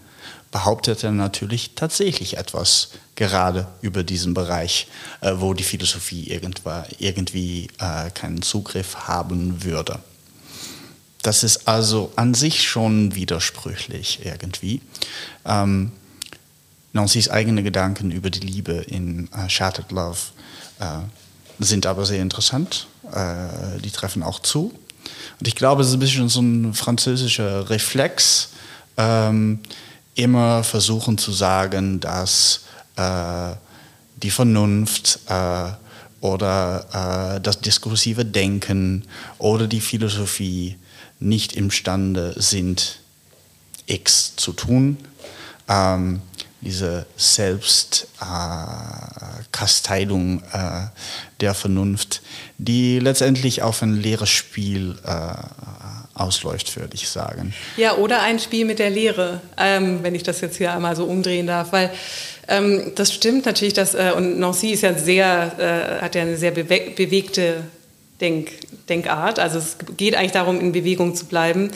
behauptet 0.50 1.04
er 1.04 1.12
natürlich 1.12 1.72
tatsächlich 1.74 2.36
etwas 2.36 2.90
gerade 3.16 3.66
über 3.80 4.02
diesen 4.04 4.34
Bereich, 4.34 4.86
äh, 5.20 5.32
wo 5.36 5.54
die 5.54 5.64
Philosophie 5.64 6.28
irgendwann, 6.28 6.84
irgendwie 6.98 7.68
äh, 7.78 8.10
keinen 8.10 8.42
Zugriff 8.42 9.08
haben 9.08 9.64
würde. 9.64 9.98
Das 11.22 11.42
ist 11.42 11.68
also 11.68 12.12
an 12.16 12.34
sich 12.34 12.66
schon 12.68 13.14
widersprüchlich 13.14 14.24
irgendwie. 14.24 14.80
Ähm, 15.44 15.92
Nancys 16.92 17.28
eigene 17.28 17.62
Gedanken 17.62 18.10
über 18.10 18.30
die 18.30 18.40
Liebe 18.40 18.72
in 18.72 19.30
äh, 19.32 19.48
Shattered 19.50 19.92
Love 19.92 20.18
äh, 20.80 21.00
sind 21.58 21.86
aber 21.86 22.06
sehr 22.06 22.22
interessant. 22.22 22.86
Äh, 23.12 23.80
die 23.82 23.90
treffen 23.90 24.22
auch 24.22 24.40
zu. 24.40 24.72
Und 25.40 25.48
ich 25.48 25.54
glaube, 25.54 25.82
es 25.82 25.88
ist 25.88 25.94
ein 25.94 26.00
bisschen 26.00 26.28
so 26.28 26.40
ein 26.40 26.74
französischer 26.74 27.70
Reflex, 27.70 28.50
ähm, 28.96 29.60
immer 30.18 30.64
versuchen 30.64 31.16
zu 31.16 31.32
sagen, 31.32 32.00
dass 32.00 32.64
äh, 32.96 33.52
die 34.22 34.30
Vernunft 34.30 35.20
äh, 35.28 35.70
oder 36.20 37.36
äh, 37.36 37.40
das 37.40 37.60
diskursive 37.60 38.24
Denken 38.24 39.04
oder 39.38 39.68
die 39.68 39.80
Philosophie 39.80 40.76
nicht 41.20 41.54
imstande 41.54 42.34
sind, 42.36 42.98
X 43.86 44.34
zu 44.36 44.52
tun. 44.52 44.98
Ähm, 45.68 46.20
diese 46.60 47.06
Selbstkritik 47.16 48.08
Kasteidung 49.52 50.42
äh, 50.52 50.86
der 51.40 51.54
Vernunft, 51.54 52.22
die 52.58 52.98
letztendlich 52.98 53.62
auf 53.62 53.82
ein 53.82 53.94
leeres 53.94 54.30
Spiel 54.30 54.96
äh, 55.04 55.34
ausläuft, 56.20 56.76
würde 56.76 56.94
ich 56.94 57.08
sagen. 57.08 57.54
Ja, 57.76 57.96
oder 57.96 58.22
ein 58.22 58.38
Spiel 58.38 58.64
mit 58.64 58.78
der 58.78 58.90
Lehre, 58.90 59.40
ähm, 59.56 60.00
wenn 60.02 60.14
ich 60.14 60.22
das 60.22 60.40
jetzt 60.40 60.56
hier 60.56 60.72
einmal 60.72 60.96
so 60.96 61.04
umdrehen 61.04 61.46
darf, 61.46 61.72
weil 61.72 61.90
ähm, 62.48 62.92
das 62.94 63.12
stimmt 63.12 63.46
natürlich, 63.46 63.74
dass, 63.74 63.94
äh, 63.94 64.12
und 64.16 64.38
Nancy 64.38 64.70
ist 64.70 64.82
ja 64.82 64.94
sehr, 64.94 65.98
äh, 66.00 66.02
hat 66.02 66.14
ja 66.14 66.22
eine 66.22 66.36
sehr 66.36 66.50
bewe 66.50 66.92
bewegte 66.96 67.64
Denk 68.20 68.50
Denkart, 68.88 69.38
also 69.38 69.58
es 69.58 69.76
geht 69.96 70.16
eigentlich 70.16 70.32
darum, 70.32 70.60
in 70.60 70.72
Bewegung 70.72 71.14
zu 71.14 71.26
bleiben. 71.26 71.70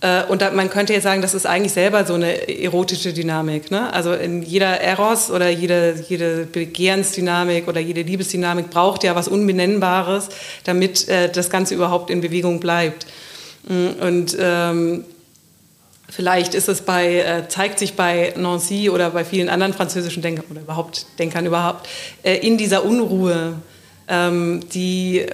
Äh, 0.00 0.24
und 0.24 0.42
da, 0.42 0.50
man 0.50 0.70
könnte 0.70 0.92
jetzt 0.92 1.02
sagen, 1.02 1.22
das 1.22 1.34
ist 1.34 1.46
eigentlich 1.46 1.72
selber 1.72 2.04
so 2.04 2.14
eine 2.14 2.48
erotische 2.48 3.12
Dynamik. 3.12 3.70
Ne? 3.70 3.92
Also 3.92 4.12
in 4.12 4.42
jeder 4.42 4.80
Eros 4.80 5.30
oder 5.30 5.48
jede, 5.48 6.04
jede 6.08 6.46
Begehrensdynamik 6.46 7.66
oder 7.66 7.80
jede 7.80 8.02
Liebesdynamik 8.02 8.70
braucht 8.70 9.02
ja 9.02 9.14
was 9.16 9.28
Unbenennbares, 9.28 10.28
damit 10.64 11.08
äh, 11.08 11.30
das 11.30 11.50
Ganze 11.50 11.74
überhaupt 11.74 12.10
in 12.10 12.20
Bewegung 12.20 12.60
bleibt. 12.60 13.06
Mm, 13.68 13.88
und 14.00 14.36
ähm, 14.40 15.04
vielleicht 16.08 16.54
ist 16.54 16.68
es 16.68 16.82
bei, 16.82 17.20
äh, 17.20 17.48
zeigt 17.48 17.78
sich 17.78 17.94
bei 17.94 18.34
Nancy 18.36 18.90
oder 18.90 19.10
bei 19.10 19.24
vielen 19.24 19.48
anderen 19.48 19.72
französischen 19.72 20.22
Denkern 20.22 20.46
oder 20.50 20.62
überhaupt 20.62 21.06
Denkern 21.18 21.46
überhaupt 21.46 21.88
äh, 22.22 22.36
in 22.36 22.58
dieser 22.58 22.84
Unruhe, 22.84 23.54
ähm, 24.08 24.60
die 24.72 25.26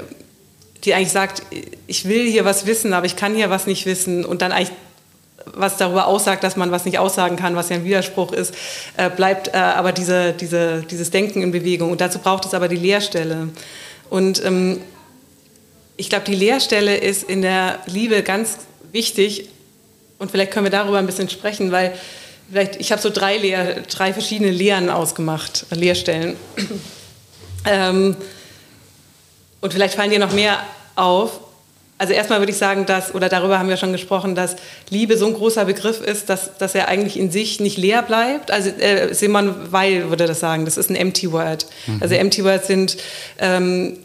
die 0.84 0.94
eigentlich 0.94 1.12
sagt, 1.12 1.42
ich 1.86 2.06
will 2.08 2.30
hier 2.30 2.44
was 2.44 2.66
wissen, 2.66 2.92
aber 2.92 3.06
ich 3.06 3.16
kann 3.16 3.34
hier 3.34 3.50
was 3.50 3.66
nicht 3.66 3.86
wissen 3.86 4.24
und 4.24 4.42
dann 4.42 4.52
eigentlich 4.52 4.76
was 5.46 5.76
darüber 5.76 6.06
aussagt, 6.06 6.42
dass 6.44 6.56
man 6.56 6.70
was 6.70 6.84
nicht 6.84 6.98
aussagen 6.98 7.36
kann, 7.36 7.56
was 7.56 7.68
ja 7.68 7.76
ein 7.76 7.84
Widerspruch 7.84 8.32
ist, 8.32 8.54
äh, 8.96 9.10
bleibt 9.10 9.48
äh, 9.48 9.56
aber 9.56 9.92
diese, 9.92 10.32
diese, 10.32 10.82
dieses 10.82 11.10
Denken 11.10 11.42
in 11.42 11.52
Bewegung. 11.52 11.90
Und 11.90 12.00
dazu 12.00 12.18
braucht 12.18 12.44
es 12.44 12.54
aber 12.54 12.68
die 12.68 12.76
Leerstelle. 12.76 13.48
Und 14.10 14.44
ähm, 14.44 14.80
ich 15.96 16.08
glaube, 16.08 16.24
die 16.24 16.34
Leerstelle 16.34 16.96
ist 16.96 17.22
in 17.24 17.42
der 17.42 17.80
Liebe 17.86 18.22
ganz 18.22 18.58
wichtig. 18.92 19.48
Und 20.18 20.30
vielleicht 20.30 20.52
können 20.52 20.66
wir 20.66 20.70
darüber 20.70 20.98
ein 20.98 21.06
bisschen 21.06 21.28
sprechen, 21.28 21.70
weil 21.72 21.92
vielleicht, 22.50 22.76
ich 22.76 22.92
habe 22.92 23.00
so 23.00 23.10
drei, 23.10 23.36
Lehr, 23.36 23.82
drei 23.82 24.12
verschiedene 24.12 24.50
Lehren 24.50 24.90
ausgemacht, 24.90 25.66
Leerstellen. 25.70 26.36
ähm, 27.66 28.16
und 29.60 29.72
vielleicht 29.72 29.94
fallen 29.94 30.10
dir 30.10 30.18
noch 30.18 30.32
mehr 30.32 30.58
auf. 30.94 31.40
Also 31.96 32.12
erstmal 32.12 32.40
würde 32.40 32.50
ich 32.50 32.58
sagen, 32.58 32.86
dass, 32.86 33.14
oder 33.14 33.28
darüber 33.28 33.58
haben 33.58 33.68
wir 33.68 33.76
schon 33.76 33.92
gesprochen, 33.92 34.34
dass 34.34 34.56
Liebe 34.90 35.16
so 35.16 35.26
ein 35.26 35.34
großer 35.34 35.64
Begriff 35.64 36.00
ist, 36.00 36.28
dass, 36.28 36.58
dass 36.58 36.74
er 36.74 36.88
eigentlich 36.88 37.16
in 37.16 37.30
sich 37.30 37.60
nicht 37.60 37.78
leer 37.78 38.02
bleibt. 38.02 38.50
Also 38.50 38.70
äh, 38.70 39.14
Simon 39.14 39.54
Weil 39.70 40.10
würde 40.10 40.26
das 40.26 40.40
sagen, 40.40 40.64
das 40.64 40.76
ist 40.76 40.90
ein 40.90 40.96
Empty 40.96 41.30
Word. 41.30 41.66
Mhm. 41.86 41.98
Also 42.02 42.16
Empty 42.16 42.44
Words 42.44 42.66
sind 42.66 42.96
ähm, 43.38 43.96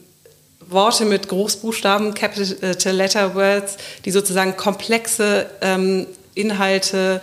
Worte 0.70 1.06
mit 1.06 1.28
Großbuchstaben, 1.28 2.14
Capital 2.14 2.94
Letter 2.94 3.36
Words, 3.36 3.78
die 4.06 4.12
sozusagen 4.12 4.56
komplexe 4.56 5.48
ähm, 5.62 6.06
Inhalte 6.36 7.22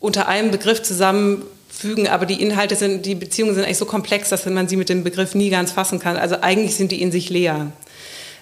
unter 0.00 0.28
einem 0.28 0.50
Begriff 0.50 0.82
zusammen 0.82 1.42
fügen, 1.68 2.08
aber 2.08 2.26
die 2.26 2.40
Inhalte 2.40 2.76
sind, 2.76 3.04
die 3.04 3.14
Beziehungen 3.14 3.54
sind 3.54 3.64
eigentlich 3.64 3.78
so 3.78 3.84
komplex, 3.84 4.28
dass 4.28 4.46
man 4.46 4.68
sie 4.68 4.76
mit 4.76 4.88
dem 4.88 5.02
Begriff 5.02 5.34
nie 5.34 5.50
ganz 5.50 5.72
fassen 5.72 5.98
kann. 5.98 6.16
Also 6.16 6.36
eigentlich 6.40 6.76
sind 6.76 6.92
die 6.92 7.02
in 7.02 7.10
sich 7.10 7.30
leer. 7.30 7.72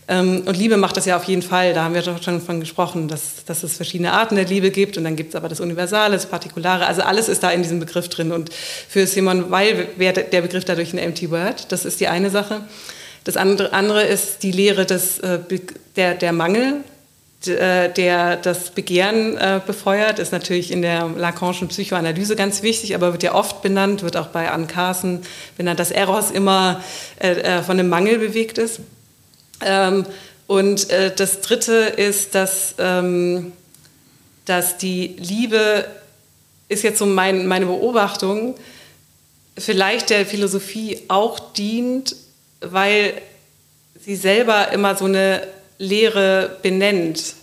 Ähm, 0.09 0.43
und 0.45 0.57
Liebe 0.57 0.77
macht 0.77 0.97
das 0.97 1.07
ja 1.07 1.16
auf 1.16 1.25
jeden 1.25 1.43
Fall, 1.43 1.75
da 1.75 1.85
haben 1.85 1.95
wir 1.95 2.03
doch 2.03 2.23
schon 2.23 2.41
von 2.41 2.61
gesprochen, 2.61 3.09
dass, 3.09 3.45
dass 3.47 3.62
es 3.62 3.77
verschiedene 3.77 4.12
Arten 4.12 4.35
der 4.35 4.45
Liebe 4.45 4.70
gibt 4.70 4.99
und 4.99 5.05
dann 5.05 5.16
gibt 5.16 5.31
es 5.31 5.37
aber 5.37 5.49
das 5.49 5.61
Universale, 5.61 6.14
das 6.14 6.27
Partikulare, 6.27 6.87
also 6.87 7.03
alles 7.03 7.29
ist 7.29 7.43
da 7.43 7.51
in 7.51 7.62
diesem 7.62 7.79
Begriff 7.79 8.09
drin. 8.09 8.33
Und 8.33 8.51
für 8.89 9.07
Simon 9.07 9.51
Weil 9.51 9.89
wäre 9.97 10.25
der 10.25 10.43
Begriff 10.43 10.64
dadurch 10.64 10.93
ein 10.93 10.99
empty 10.99 11.31
word, 11.31 11.70
das 11.70 11.85
ist 11.85 12.01
die 12.01 12.09
eine 12.09 12.31
Sache. 12.31 12.62
Das 13.25 13.37
andere, 13.37 13.73
andere 13.73 14.03
ist 14.03 14.43
die 14.43 14.53
Lehre 14.53 14.85
des, 14.85 15.18
äh, 15.20 15.39
der, 15.97 16.14
der 16.14 16.33
Mangel, 16.33 16.81
äh, 17.47 17.89
der 17.91 18.37
das 18.37 18.70
Begehren 18.70 19.37
äh, 19.37 19.61
befeuert, 19.64 20.18
ist 20.18 20.33
natürlich 20.33 20.70
in 20.70 20.83
der 20.83 21.09
Lacanischen 21.09 21.68
Psychoanalyse 21.68 22.35
ganz 22.35 22.62
wichtig, 22.62 22.95
aber 22.95 23.12
wird 23.12 23.23
ja 23.23 23.35
oft 23.35 23.62
benannt, 23.62 24.03
wird 24.03 24.16
auch 24.16 24.29
bei 24.29 24.51
Anne 24.51 24.66
Carson 24.66 25.23
benannt, 25.57 25.79
dass 25.79 25.91
Eros 25.91 26.31
immer 26.31 26.83
von 27.20 27.79
einem 27.79 27.89
Mangel 27.89 28.18
bewegt 28.18 28.59
ist. 28.59 28.81
Ähm, 29.64 30.05
und 30.49 30.89
das 31.16 31.41
Dritte 31.41 31.73
ist, 31.73 32.35
dass, 32.35 32.75
ähm, 32.79 33.53
dass 34.45 34.77
die 34.77 35.16
Liebe, 35.18 35.87
ist 36.68 36.83
jetzt 36.83 36.99
so 36.99 37.07
mein, 37.07 37.47
meine 37.47 37.66
Beobachtung, 37.66 38.57
vielleicht 39.57 40.11
der 40.11 40.27
Philosophie 40.27 41.01
auch 41.09 41.53
dient, 41.53 42.16
weil 42.62 43.14
sie 44.00 44.16
selber 44.16 44.72
immer 44.72 44.96
so 44.96 45.04
eine 45.04 45.46
Lehre 45.78 46.58
benennt 46.62 47.34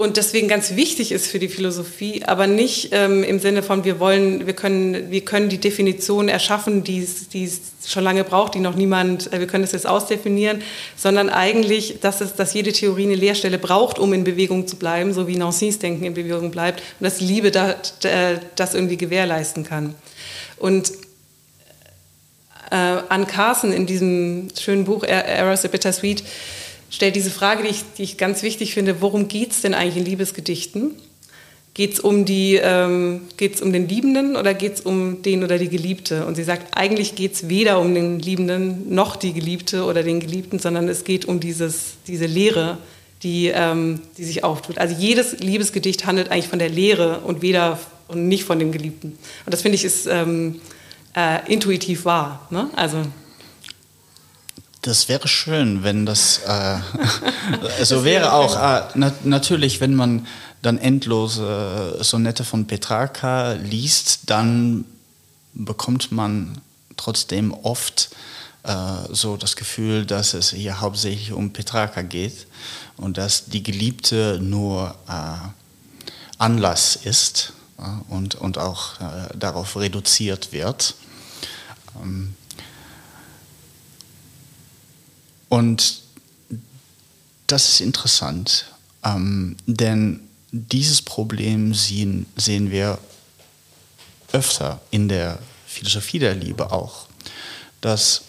und 0.00 0.16
deswegen 0.16 0.48
ganz 0.48 0.76
wichtig 0.76 1.12
ist 1.12 1.26
für 1.26 1.38
die 1.38 1.48
Philosophie, 1.48 2.22
aber 2.24 2.46
nicht 2.46 2.88
ähm, 2.92 3.22
im 3.22 3.38
Sinne 3.38 3.62
von 3.62 3.84
wir 3.84 4.00
wollen, 4.00 4.46
wir 4.46 4.54
können, 4.54 5.10
wir 5.10 5.20
können 5.26 5.50
die 5.50 5.58
Definition 5.58 6.30
erschaffen, 6.30 6.84
die 6.84 7.02
es 7.02 7.60
schon 7.86 8.02
lange 8.02 8.24
braucht, 8.24 8.54
die 8.54 8.60
noch 8.60 8.74
niemand, 8.76 9.30
äh, 9.30 9.40
wir 9.40 9.46
können 9.46 9.62
es 9.62 9.72
jetzt 9.72 9.86
ausdefinieren, 9.86 10.62
sondern 10.96 11.28
eigentlich, 11.28 11.98
dass 12.00 12.22
es, 12.22 12.34
dass 12.34 12.54
jede 12.54 12.72
Theorie 12.72 13.02
eine 13.02 13.14
Leerstelle 13.14 13.58
braucht, 13.58 13.98
um 13.98 14.14
in 14.14 14.24
Bewegung 14.24 14.66
zu 14.66 14.76
bleiben, 14.76 15.12
so 15.12 15.28
wie 15.28 15.36
Nancys 15.36 15.78
Denken 15.78 16.06
in 16.06 16.14
Bewegung 16.14 16.50
bleibt 16.50 16.80
und 16.98 17.04
dass 17.04 17.20
Liebe 17.20 17.50
da, 17.50 17.76
das 18.56 18.72
irgendwie 18.72 18.96
gewährleisten 18.96 19.64
kann. 19.64 19.94
Und 20.56 20.92
äh, 22.70 22.74
Anne 23.08 23.26
Carson 23.26 23.72
in 23.72 23.86
diesem 23.86 24.48
schönen 24.58 24.84
Buch 24.84 25.04
Errors 25.04 25.64
a 25.64 25.68
Bittersweet 25.68 26.22
stellt 26.90 27.16
diese 27.16 27.30
Frage, 27.30 27.62
die 27.62 27.70
ich, 27.70 27.84
die 27.96 28.02
ich 28.02 28.18
ganz 28.18 28.42
wichtig 28.42 28.74
finde, 28.74 29.00
worum 29.00 29.28
geht 29.28 29.52
es 29.52 29.62
denn 29.62 29.74
eigentlich 29.74 29.96
in 29.96 30.04
Liebesgedichten? 30.04 30.92
Geht 31.72 31.94
es 31.94 32.00
um, 32.00 32.24
ähm, 32.28 33.22
um 33.62 33.72
den 33.72 33.88
Liebenden 33.88 34.36
oder 34.36 34.54
geht 34.54 34.74
es 34.74 34.80
um 34.80 35.22
den 35.22 35.44
oder 35.44 35.56
die 35.56 35.68
Geliebte? 35.68 36.26
Und 36.26 36.34
sie 36.34 36.42
sagt, 36.42 36.76
eigentlich 36.76 37.14
geht 37.14 37.34
es 37.34 37.48
weder 37.48 37.78
um 37.80 37.94
den 37.94 38.18
Liebenden 38.18 38.92
noch 38.92 39.14
die 39.14 39.32
Geliebte 39.32 39.84
oder 39.84 40.02
den 40.02 40.18
Geliebten, 40.18 40.58
sondern 40.58 40.88
es 40.88 41.04
geht 41.04 41.26
um 41.26 41.38
dieses, 41.38 41.94
diese 42.08 42.26
Lehre, 42.26 42.78
die, 43.22 43.52
ähm, 43.54 44.00
die 44.18 44.24
sich 44.24 44.42
auftut. 44.42 44.78
Also 44.78 44.96
jedes 44.98 45.38
Liebesgedicht 45.38 46.06
handelt 46.06 46.32
eigentlich 46.32 46.48
von 46.48 46.58
der 46.58 46.70
Lehre 46.70 47.20
und 47.20 47.40
weder 47.40 47.78
und 48.08 48.26
nicht 48.26 48.42
von 48.42 48.58
dem 48.58 48.72
Geliebten. 48.72 49.16
Und 49.46 49.54
das 49.54 49.62
finde 49.62 49.76
ich 49.76 49.84
ist 49.84 50.06
ähm, 50.06 50.60
äh, 51.14 51.52
intuitiv 51.52 52.04
wahr. 52.04 52.46
Ne? 52.50 52.70
Also 52.76 53.02
das 54.82 55.08
wäre 55.08 55.28
schön, 55.28 55.82
wenn 55.82 56.06
das 56.06 56.40
äh, 56.46 56.78
so 57.84 57.96
das 57.96 58.04
wäre 58.04 58.32
auch 58.32 58.56
äh, 58.56 58.82
na, 58.94 59.12
natürlich, 59.24 59.80
wenn 59.80 59.94
man 59.94 60.26
dann 60.62 60.78
endlose 60.78 61.98
Sonette 62.00 62.44
von 62.44 62.66
Petrarca 62.66 63.52
liest, 63.52 64.30
dann 64.30 64.84
bekommt 65.54 66.12
man 66.12 66.60
trotzdem 66.96 67.52
oft 67.52 68.10
äh, 68.62 68.74
so 69.10 69.36
das 69.36 69.56
Gefühl, 69.56 70.04
dass 70.04 70.34
es 70.34 70.50
hier 70.50 70.80
hauptsächlich 70.80 71.32
um 71.32 71.52
Petrarca 71.52 72.02
geht 72.02 72.46
und 72.96 73.16
dass 73.16 73.46
die 73.46 73.62
Geliebte 73.62 74.38
nur 74.42 74.94
äh, 75.08 75.48
Anlass 76.38 76.96
ist 76.96 77.52
äh, 77.56 77.59
und, 78.08 78.34
und 78.34 78.58
auch 78.58 79.00
äh, 79.00 79.36
darauf 79.36 79.76
reduziert 79.76 80.52
wird. 80.52 80.94
Ähm, 82.02 82.34
und 85.48 86.02
das 87.46 87.68
ist 87.68 87.80
interessant, 87.80 88.66
ähm, 89.04 89.56
denn 89.66 90.20
dieses 90.52 91.02
Problem 91.02 91.74
sehen, 91.74 92.26
sehen 92.36 92.70
wir 92.70 92.98
öfter 94.32 94.80
in 94.90 95.08
der 95.08 95.38
Philosophie 95.66 96.18
der 96.18 96.34
Liebe 96.34 96.70
auch, 96.70 97.08
dass 97.80 98.22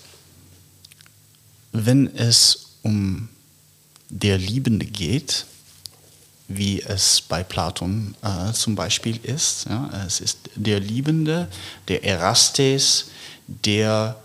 wenn 1.71 2.13
es 2.15 2.67
um 2.81 3.30
der 4.09 4.38
Liebende 4.38 4.85
geht, 4.85 5.45
wie 6.57 6.82
es 6.82 7.22
bei 7.22 7.44
Platon 7.44 8.15
äh, 8.22 8.53
zum 8.53 8.76
Beispiel 8.76 9.19
ist. 9.23 9.65
Ja, 9.69 9.90
es 10.06 10.19
ist 10.19 10.38
der 10.56 10.80
Liebende, 10.80 11.48
der 11.88 12.03
Erastes, 12.03 13.07
der 13.48 14.18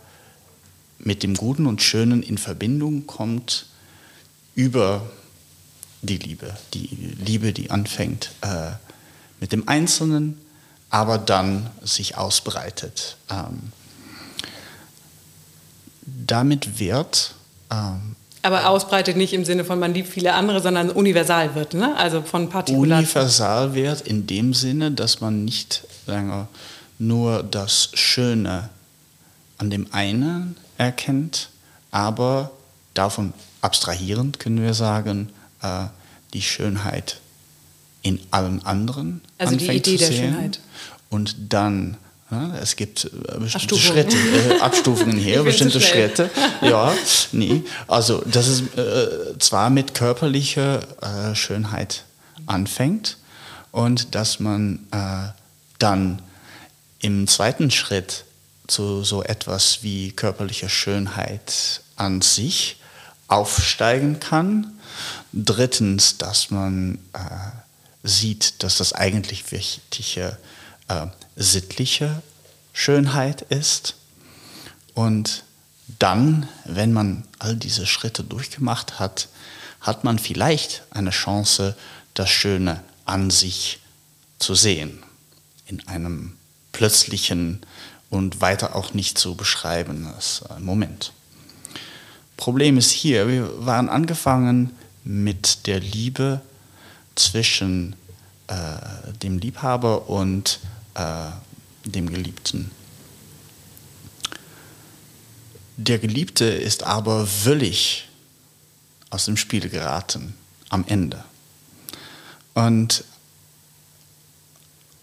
mit 0.98 1.22
dem 1.22 1.34
Guten 1.34 1.66
und 1.66 1.82
Schönen 1.82 2.22
in 2.22 2.38
Verbindung 2.38 3.06
kommt 3.06 3.66
über 4.54 5.10
die 6.02 6.18
Liebe. 6.18 6.56
Die 6.74 7.14
Liebe, 7.18 7.52
die 7.52 7.70
anfängt 7.70 8.30
äh, 8.40 8.72
mit 9.40 9.52
dem 9.52 9.68
Einzelnen, 9.68 10.40
aber 10.90 11.18
dann 11.18 11.70
sich 11.82 12.16
ausbreitet. 12.16 13.16
Ähm, 13.30 13.72
damit 16.02 16.78
wird. 16.78 17.34
Ähm, 17.70 18.16
aber 18.42 18.68
ausbreitet 18.68 19.16
nicht 19.16 19.32
im 19.32 19.44
Sinne 19.44 19.64
von 19.64 19.78
man 19.78 19.94
liebt 19.94 20.08
viele 20.08 20.34
andere, 20.34 20.60
sondern 20.62 20.90
universal 20.90 21.54
wird, 21.54 21.74
ne? 21.74 21.96
Also 21.96 22.22
von 22.22 22.48
Partikular. 22.48 22.98
Universal 22.98 23.74
wird 23.74 24.02
in 24.02 24.26
dem 24.26 24.54
Sinne, 24.54 24.92
dass 24.92 25.20
man 25.20 25.44
nicht 25.44 25.84
länger 26.06 26.48
nur 26.98 27.42
das 27.42 27.90
Schöne 27.94 28.70
an 29.58 29.70
dem 29.70 29.92
einen 29.92 30.56
erkennt, 30.78 31.50
aber 31.90 32.50
davon 32.94 33.32
abstrahierend 33.60 34.38
können 34.38 34.62
wir 34.62 34.74
sagen, 34.74 35.30
äh, 35.62 35.86
die 36.32 36.42
Schönheit 36.42 37.20
in 38.02 38.20
allen 38.30 38.64
anderen 38.64 39.20
also 39.38 39.54
anfängt 39.54 39.86
die 39.86 39.94
Idee 39.94 40.04
zu 40.04 40.12
sehen. 40.12 40.22
der 40.22 40.28
Schönheit. 40.28 40.60
Und 41.10 41.36
dann, 41.48 41.96
ja, 42.30 42.56
es 42.60 42.74
gibt 42.74 43.04
äh, 43.04 43.38
bestimmte. 43.38 43.78
Schritte, 43.78 44.16
äh, 44.16 44.58
Abstufungen 44.60 45.16
hier, 45.16 45.42
bestimmte. 45.44 45.80
Schritte. 45.80 46.30
Ja, 46.60 46.92
nee. 47.32 47.62
Also, 47.86 48.20
dass 48.26 48.48
es 48.48 48.62
äh, 48.76 49.38
zwar 49.38 49.70
mit 49.70 49.94
körperlicher 49.94 50.80
äh, 51.02 51.34
Schönheit 51.34 52.04
anfängt 52.46 53.18
und 53.70 54.14
dass 54.14 54.40
man 54.40 54.86
äh, 54.90 55.28
dann 55.78 56.20
im 57.00 57.28
zweiten 57.28 57.70
Schritt 57.70 58.24
zu 58.66 59.04
so 59.04 59.22
etwas 59.22 59.82
wie 59.82 60.10
körperliche 60.10 60.68
Schönheit 60.68 61.82
an 61.94 62.22
sich 62.22 62.80
aufsteigen 63.28 64.18
kann. 64.18 64.78
Drittens, 65.32 66.18
dass 66.18 66.50
man 66.50 66.98
äh, 67.12 67.18
sieht, 68.02 68.62
dass 68.64 68.78
das 68.78 68.92
eigentlich 68.92 69.52
wichtige 69.52 70.36
äh, 70.88 71.06
sittliche 71.36 72.22
Schönheit 72.72 73.42
ist. 73.42 73.96
Und 74.94 75.44
dann, 75.98 76.48
wenn 76.64 76.92
man 76.92 77.24
all 77.38 77.56
diese 77.56 77.86
Schritte 77.86 78.24
durchgemacht 78.24 78.98
hat, 78.98 79.28
hat 79.80 80.04
man 80.04 80.18
vielleicht 80.18 80.82
eine 80.90 81.10
Chance, 81.10 81.76
das 82.14 82.30
Schöne 82.30 82.82
an 83.04 83.30
sich 83.30 83.80
zu 84.38 84.54
sehen. 84.54 85.02
In 85.66 85.86
einem 85.86 86.36
plötzlichen 86.72 87.60
und 88.10 88.40
weiter 88.40 88.76
auch 88.76 88.94
nicht 88.94 89.18
zu 89.18 89.34
beschreibenden 89.34 90.12
äh, 90.12 90.60
Moment. 90.60 91.12
Problem 92.36 92.76
ist 92.76 92.90
hier, 92.90 93.28
wir 93.28 93.66
waren 93.66 93.88
angefangen 93.88 94.76
mit 95.04 95.66
der 95.66 95.80
Liebe 95.80 96.40
zwischen 97.14 97.96
äh, 98.48 99.12
dem 99.22 99.38
Liebhaber 99.38 100.08
und 100.08 100.60
äh, 100.96 101.30
dem 101.84 102.10
Geliebten. 102.10 102.70
Der 105.76 105.98
Geliebte 105.98 106.46
ist 106.46 106.82
aber 106.82 107.26
völlig 107.26 108.08
aus 109.10 109.26
dem 109.26 109.36
Spiel 109.36 109.68
geraten 109.68 110.34
am 110.70 110.84
Ende. 110.88 111.22
Und 112.54 113.04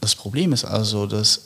das 0.02 0.16
Problem 0.16 0.52
ist 0.52 0.66
also, 0.66 1.06
dass 1.06 1.42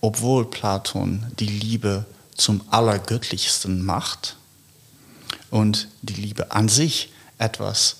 obwohl 0.00 0.48
Platon 0.48 1.26
die 1.38 1.46
Liebe 1.46 2.06
zum 2.36 2.62
Allergöttlichsten 2.70 3.84
macht 3.84 4.36
und 5.50 5.88
die 6.02 6.14
Liebe 6.14 6.52
an 6.52 6.68
sich 6.68 7.10
etwas 7.38 7.96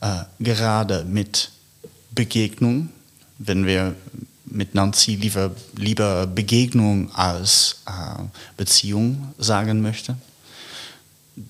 äh, 0.00 0.24
gerade 0.38 1.04
mit 1.04 1.50
Begegnung, 2.12 2.90
wenn 3.38 3.66
wir 3.66 3.96
mit 4.58 4.74
Nancy 4.74 5.14
lieber, 5.14 5.52
lieber 5.76 6.26
Begegnung 6.26 7.12
als 7.14 7.76
äh, 7.86 8.22
Beziehung 8.56 9.32
sagen 9.38 9.80
möchte. 9.80 10.16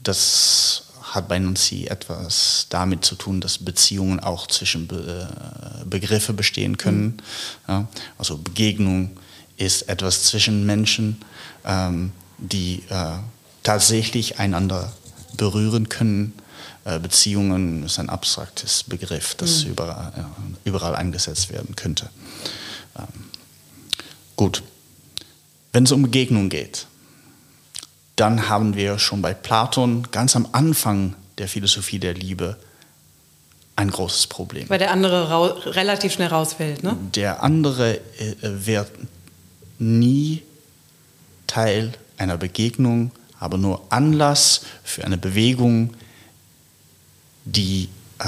Das 0.04 0.82
hat 1.00 1.26
bei 1.26 1.38
Nancy 1.38 1.86
etwas 1.86 2.66
damit 2.68 3.06
zu 3.06 3.14
tun, 3.14 3.40
dass 3.40 3.56
Beziehungen 3.56 4.20
auch 4.20 4.46
zwischen 4.46 4.86
Be 4.86 5.26
äh, 5.26 5.84
Begriffe 5.86 6.34
bestehen 6.34 6.76
können. 6.76 7.22
Ja, 7.66 7.88
also 8.18 8.36
Begegnung 8.36 9.16
ist 9.56 9.88
etwas 9.88 10.24
zwischen 10.24 10.66
Menschen, 10.66 11.16
ähm, 11.64 12.12
die 12.36 12.82
äh, 12.90 13.14
tatsächlich 13.62 14.38
einander 14.38 14.92
berühren 15.38 15.88
können. 15.88 16.34
Äh, 16.84 16.98
Beziehungen 16.98 17.84
ist 17.84 17.98
ein 17.98 18.10
abstraktes 18.10 18.82
Begriff, 18.82 19.34
das 19.34 19.64
Mhm. 19.64 19.70
überall, 19.70 20.12
ja, 20.14 20.30
überall 20.64 20.94
eingesetzt 20.94 21.50
werden 21.50 21.74
könnte. 21.74 22.10
Gut, 24.36 24.62
wenn 25.72 25.84
es 25.84 25.92
um 25.92 26.02
Begegnung 26.02 26.48
geht, 26.48 26.86
dann 28.16 28.48
haben 28.48 28.74
wir 28.74 28.98
schon 28.98 29.22
bei 29.22 29.34
Platon 29.34 30.08
ganz 30.10 30.34
am 30.34 30.48
Anfang 30.52 31.14
der 31.38 31.48
Philosophie 31.48 31.98
der 31.98 32.14
Liebe 32.14 32.56
ein 33.76 33.90
großes 33.90 34.26
Problem. 34.26 34.68
Weil 34.68 34.80
der 34.80 34.90
andere 34.90 35.74
relativ 35.76 36.12
schnell 36.12 36.28
rausfällt, 36.28 36.82
ne? 36.82 36.96
Der 37.14 37.42
andere 37.44 37.98
äh, 38.18 38.34
wird 38.40 38.90
nie 39.78 40.42
Teil 41.46 41.92
einer 42.16 42.36
Begegnung, 42.36 43.12
aber 43.38 43.56
nur 43.56 43.82
Anlass 43.90 44.62
für 44.82 45.04
eine 45.04 45.16
Bewegung, 45.16 45.94
die 47.44 47.88
äh, 48.18 48.26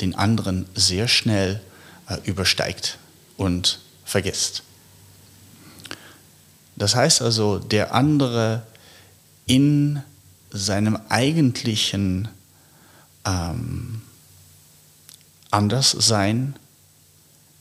den 0.00 0.14
anderen 0.14 0.66
sehr 0.74 1.06
schnell 1.06 1.60
äh, 2.08 2.16
übersteigt 2.24 2.98
und 3.40 3.80
vergisst. 4.04 4.62
Das 6.76 6.94
heißt 6.94 7.22
also, 7.22 7.58
der 7.58 7.94
andere 7.94 8.62
in 9.46 10.02
seinem 10.50 10.98
eigentlichen 11.08 12.28
ähm, 13.24 14.02
Anderssein 15.50 16.54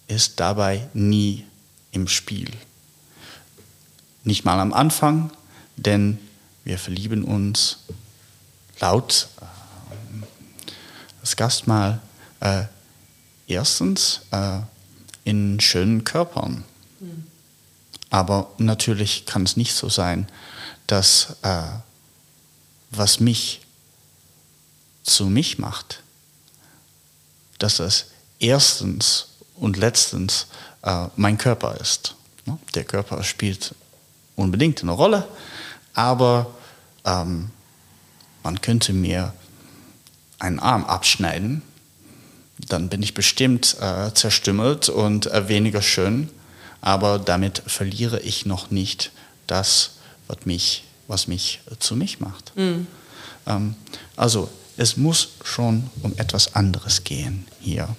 ist 0.07 0.41
dabei 0.41 0.89
nie 0.93 1.45
im 1.91 2.09
Spiel. 2.09 2.51
Nicht 4.25 4.43
mal 4.43 4.59
am 4.59 4.73
Anfang, 4.73 5.31
denn 5.77 6.19
wir 6.65 6.77
verlieben 6.77 7.23
uns 7.23 7.79
laut 8.81 9.29
äh, 9.39 10.25
das 11.21 11.37
Gastmahl 11.37 12.01
äh, 12.41 12.63
erstens 13.47 14.21
äh, 14.31 14.59
in 15.29 15.59
schönen 15.59 16.05
Körpern. 16.05 16.63
Aber 18.09 18.49
natürlich 18.57 19.27
kann 19.27 19.43
es 19.43 19.57
nicht 19.57 19.75
so 19.75 19.87
sein, 19.87 20.27
dass 20.87 21.37
äh, 21.43 21.61
was 22.89 23.19
mich 23.19 23.61
zu 25.03 25.27
mich 25.27 25.59
macht, 25.59 26.01
dass 27.59 27.77
das 27.77 28.07
erstens 28.39 29.27
und 29.55 29.77
letztens 29.77 30.47
äh, 30.81 31.05
mein 31.15 31.37
Körper 31.37 31.79
ist. 31.79 32.15
Ne? 32.47 32.57
Der 32.73 32.83
Körper 32.83 33.23
spielt 33.23 33.75
unbedingt 34.35 34.81
eine 34.81 34.93
Rolle, 34.93 35.27
aber 35.93 36.47
ähm, 37.05 37.51
man 38.41 38.61
könnte 38.61 38.93
mir 38.93 39.35
einen 40.39 40.59
Arm 40.59 40.85
abschneiden, 40.85 41.61
dann 42.67 42.89
bin 42.89 43.01
ich 43.01 43.13
bestimmt 43.13 43.77
äh, 43.79 44.13
zerstümmelt 44.13 44.89
und 44.89 45.27
äh, 45.27 45.47
weniger 45.47 45.81
schön, 45.81 46.29
aber 46.81 47.19
damit 47.19 47.63
verliere 47.65 48.19
ich 48.19 48.45
noch 48.45 48.71
nicht 48.71 49.11
das, 49.47 49.91
was 50.27 50.45
mich, 50.45 50.83
was 51.07 51.27
mich 51.27 51.61
äh, 51.71 51.75
zu 51.79 51.95
mich 51.95 52.19
macht. 52.19 52.51
Ähm, 53.47 53.75
also 54.15 54.49
es 54.77 54.97
muss 54.97 55.29
schon 55.43 55.89
um 56.03 56.13
etwas 56.17 56.55
anderes 56.55 57.03
gehen 57.03 57.47
hier. 57.59 57.95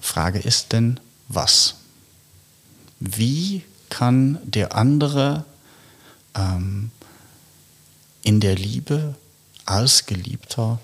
Frage 0.00 0.38
ist 0.38 0.72
denn, 0.72 1.00
was? 1.28 1.74
Wie 3.00 3.62
kann 3.90 4.38
der 4.44 4.74
andere 4.74 5.44
ähm, 6.34 6.90
in 8.22 8.40
der 8.40 8.54
Liebe 8.54 9.14
als 9.64 10.06
Geliebter 10.06 10.78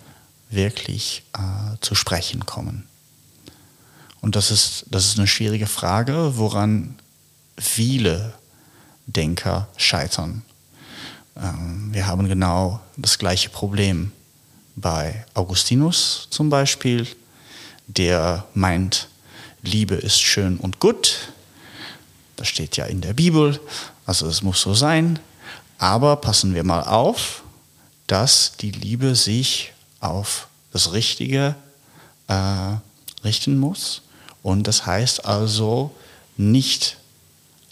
wirklich 0.53 1.23
äh, 1.35 1.77
zu 1.81 1.95
sprechen 1.95 2.47
kommen? 2.47 2.87
Und 4.21 4.37
das 4.37 4.51
ist, 4.51 4.87
das 4.91 5.07
ist 5.07 5.19
eine 5.19 5.27
schwierige 5.27 5.67
Frage, 5.67 6.37
woran 6.37 6.95
viele 7.59 8.35
Denker 9.07 9.69
scheitern. 9.77 10.43
Ähm, 11.37 11.89
wir 11.93 12.07
haben 12.07 12.29
genau 12.29 12.81
das 12.97 13.19
gleiche 13.19 13.49
Problem 13.49 14.13
bei 14.77 15.27
Augustinus 15.35 16.29
zum 16.31 16.49
Beispiel, 16.51 17.07
der 17.87 18.47
meint, 18.55 19.09
Liebe 19.63 19.95
ist 19.95 20.21
schön 20.21 20.57
und 20.57 20.81
gut. 20.81 21.33
Das 22.37 22.49
steht 22.49 22.77
ja 22.77 22.87
in 22.87 23.01
der 23.01 23.13
Bibel, 23.13 23.61
also 24.07 24.27
es 24.27 24.43
muss 24.43 24.61
so 24.61 24.75
sein. 24.75 25.19
Aber 25.79 26.17
passen 26.17 26.55
wir 26.55 26.65
mal 26.65 26.83
auf, 26.83 27.43
dass 28.07 28.57
die 28.57 28.71
Liebe 28.71 29.15
sich 29.15 29.72
auf 30.03 30.49
das 30.73 30.93
Richtige 30.93 31.55
äh, 32.29 32.77
richten 33.25 33.59
muss. 33.59 34.03
Und 34.43 34.67
das 34.67 34.85
heißt 34.85 35.25
also 35.25 35.95
nicht 36.37 36.99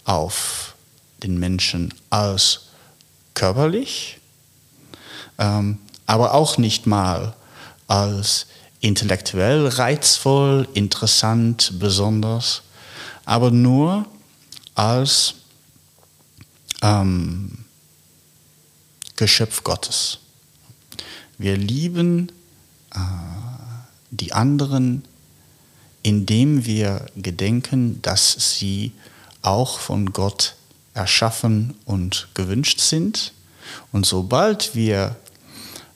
auf 0.05 0.75
den 1.21 1.37
Menschen 1.37 1.93
als 2.09 2.61
körperlich, 3.33 4.17
ähm, 5.37 5.77
aber 6.05 6.33
auch 6.33 6.57
nicht 6.57 6.87
mal 6.87 7.33
als 7.87 8.47
intellektuell 8.79 9.67
reizvoll, 9.67 10.67
interessant, 10.73 11.73
besonders, 11.79 12.63
aber 13.25 13.51
nur 13.51 14.05
als 14.73 15.35
ähm, 16.81 17.65
Geschöpf 19.15 19.63
Gottes. 19.63 20.20
Wir 21.41 21.57
lieben 21.57 22.31
äh, 22.93 22.99
die 24.11 24.31
anderen, 24.31 25.03
indem 26.03 26.67
wir 26.67 27.07
gedenken, 27.15 27.99
dass 28.03 28.57
sie 28.59 28.91
auch 29.41 29.79
von 29.79 30.13
Gott 30.13 30.53
erschaffen 30.93 31.73
und 31.85 32.27
gewünscht 32.35 32.79
sind. 32.79 33.33
Und 33.91 34.05
sobald 34.05 34.75
wir 34.75 35.15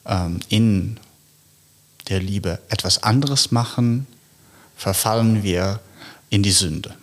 ähm, 0.07 0.39
in 0.49 0.99
der 2.09 2.22
Liebe 2.22 2.59
etwas 2.69 3.03
anderes 3.03 3.51
machen, 3.51 4.07
verfallen 4.76 5.43
wir 5.43 5.80
in 6.31 6.41
die 6.41 6.53
Sünde. 6.53 6.95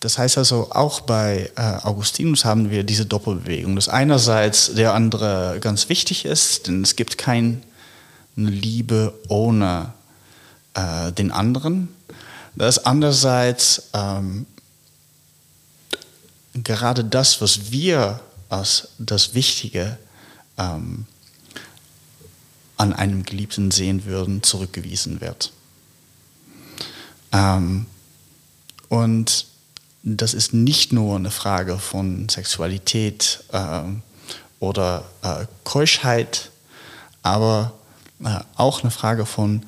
Das 0.00 0.16
heißt 0.16 0.38
also, 0.38 0.70
auch 0.70 1.00
bei 1.00 1.50
äh, 1.56 1.60
Augustinus 1.60 2.44
haben 2.44 2.70
wir 2.70 2.84
diese 2.84 3.04
Doppelbewegung, 3.04 3.74
dass 3.74 3.88
einerseits 3.88 4.74
der 4.74 4.94
andere 4.94 5.58
ganz 5.60 5.88
wichtig 5.88 6.24
ist, 6.24 6.68
denn 6.68 6.82
es 6.82 6.94
gibt 6.94 7.18
keine 7.18 7.58
Liebe 8.36 9.12
ohne 9.26 9.92
äh, 10.74 11.10
den 11.12 11.32
anderen. 11.32 11.88
Das 12.54 12.84
andererseits 12.84 13.90
ähm, 13.92 14.46
gerade 16.54 17.04
das, 17.04 17.40
was 17.40 17.72
wir 17.72 18.20
als 18.48 18.88
das 18.98 19.34
Wichtige 19.34 19.98
ähm, 20.56 21.06
an 22.76 22.92
einem 22.92 23.24
Geliebten 23.24 23.70
sehen 23.70 24.04
würden, 24.04 24.42
zurückgewiesen 24.42 25.20
wird. 25.20 25.52
Ähm, 27.32 27.86
und 28.88 29.46
das 30.02 30.34
ist 30.34 30.54
nicht 30.54 30.92
nur 30.92 31.16
eine 31.16 31.30
Frage 31.30 31.78
von 31.78 32.28
Sexualität 32.28 33.44
äh, 33.52 33.82
oder 34.60 35.04
äh, 35.22 35.46
Keuschheit, 35.64 36.50
aber 37.22 37.72
äh, 38.24 38.38
auch 38.56 38.82
eine 38.82 38.90
Frage 38.90 39.26
von 39.26 39.62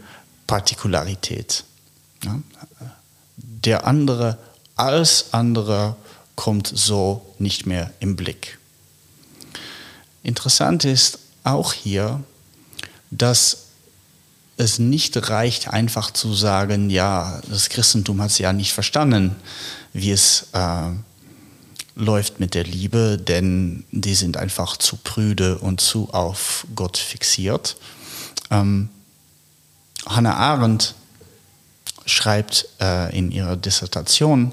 Partikularität. 0.46 1.64
Ja? 2.24 2.40
Der 3.36 3.86
andere 3.86 4.38
als 4.76 5.32
andere 5.32 5.96
kommt 6.36 6.72
so 6.74 7.34
nicht 7.38 7.66
mehr 7.66 7.92
im 8.00 8.16
Blick. 8.16 8.58
Interessant 10.22 10.84
ist 10.84 11.18
auch 11.44 11.72
hier, 11.72 12.22
dass 13.10 13.66
es 14.60 14.78
nicht 14.78 15.30
reicht, 15.30 15.68
einfach 15.68 16.10
zu 16.10 16.34
sagen, 16.34 16.90
ja, 16.90 17.40
das 17.48 17.68
Christentum 17.68 18.20
hat 18.20 18.30
es 18.30 18.38
ja 18.38 18.52
nicht 18.52 18.72
verstanden, 18.72 19.36
wie 19.92 20.12
es 20.12 20.48
äh, 20.52 20.90
läuft 21.96 22.40
mit 22.40 22.54
der 22.54 22.64
Liebe, 22.64 23.18
denn 23.18 23.84
die 23.90 24.14
sind 24.14 24.36
einfach 24.36 24.76
zu 24.76 24.96
prüde 24.96 25.58
und 25.58 25.80
zu 25.80 26.10
auf 26.12 26.66
Gott 26.76 26.98
fixiert. 26.98 27.76
Ähm, 28.50 28.90
Hannah 30.06 30.36
Arendt 30.36 30.94
schreibt 32.06 32.68
äh, 32.80 33.16
in 33.16 33.30
ihrer 33.30 33.56
Dissertation, 33.56 34.52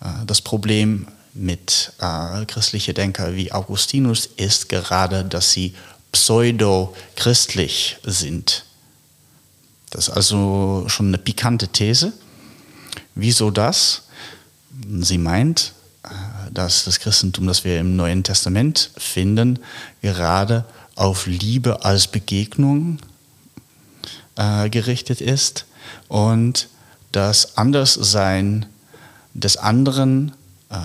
äh, 0.00 0.24
das 0.26 0.40
Problem 0.40 1.06
mit 1.34 1.92
äh, 2.00 2.44
christlichen 2.46 2.94
Denker 2.94 3.34
wie 3.34 3.52
Augustinus 3.52 4.26
ist 4.36 4.68
gerade, 4.68 5.24
dass 5.24 5.52
sie 5.52 5.74
pseudo-christlich 6.12 7.98
sind. 8.04 8.65
Das 9.96 10.08
ist 10.08 10.14
also 10.14 10.84
schon 10.88 11.06
eine 11.06 11.16
pikante 11.16 11.68
These. 11.68 12.12
Wieso 13.14 13.50
das? 13.50 14.02
Sie 15.00 15.16
meint, 15.16 15.72
äh, 16.02 16.08
dass 16.52 16.84
das 16.84 17.00
Christentum, 17.00 17.46
das 17.46 17.64
wir 17.64 17.80
im 17.80 17.96
Neuen 17.96 18.22
Testament 18.22 18.90
finden, 18.98 19.58
gerade 20.02 20.66
auf 20.96 21.26
Liebe 21.26 21.82
als 21.86 22.08
Begegnung 22.08 22.98
äh, 24.34 24.68
gerichtet 24.68 25.22
ist 25.22 25.64
und 26.08 26.68
das 27.10 27.56
Anderssein 27.56 28.66
des 29.32 29.56
anderen 29.56 30.32
äh, 30.68 30.76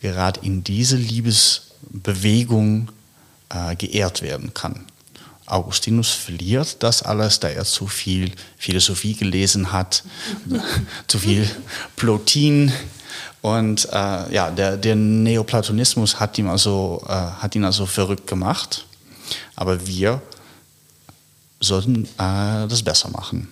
gerade 0.00 0.40
in 0.40 0.64
diese 0.64 0.96
Liebesbewegung 0.96 2.90
äh, 3.50 3.76
geehrt 3.76 4.22
werden 4.22 4.54
kann. 4.54 4.86
Augustinus 5.50 6.10
verliert 6.10 6.82
das 6.82 7.02
alles, 7.02 7.40
da 7.40 7.48
er 7.48 7.64
zu 7.64 7.86
viel 7.86 8.32
Philosophie 8.56 9.14
gelesen 9.14 9.72
hat, 9.72 10.04
zu 11.06 11.18
viel 11.18 11.48
Plotin. 11.96 12.72
Und 13.42 13.88
äh, 13.92 14.34
ja, 14.34 14.50
der, 14.50 14.76
der, 14.76 14.96
Neoplatonismus 14.96 16.20
hat, 16.20 16.36
ihm 16.38 16.48
also, 16.48 17.02
äh, 17.08 17.12
hat 17.12 17.54
ihn 17.54 17.64
also 17.64 17.86
verrückt 17.86 18.26
gemacht. 18.26 18.86
Aber 19.56 19.86
wir 19.86 20.20
sollten 21.60 22.04
äh, 22.04 22.68
das 22.68 22.82
besser 22.82 23.08
machen. 23.10 23.48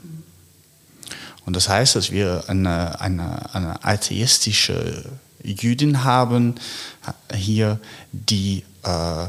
Und 1.46 1.56
das 1.56 1.68
heißt, 1.68 1.96
dass 1.96 2.10
wir 2.10 2.44
eine, 2.48 3.00
eine, 3.00 3.54
eine 3.54 3.82
atheistische 3.82 5.04
Jüdin 5.42 6.04
haben 6.04 6.56
hier, 7.34 7.80
die 8.12 8.64
äh, 8.82 9.26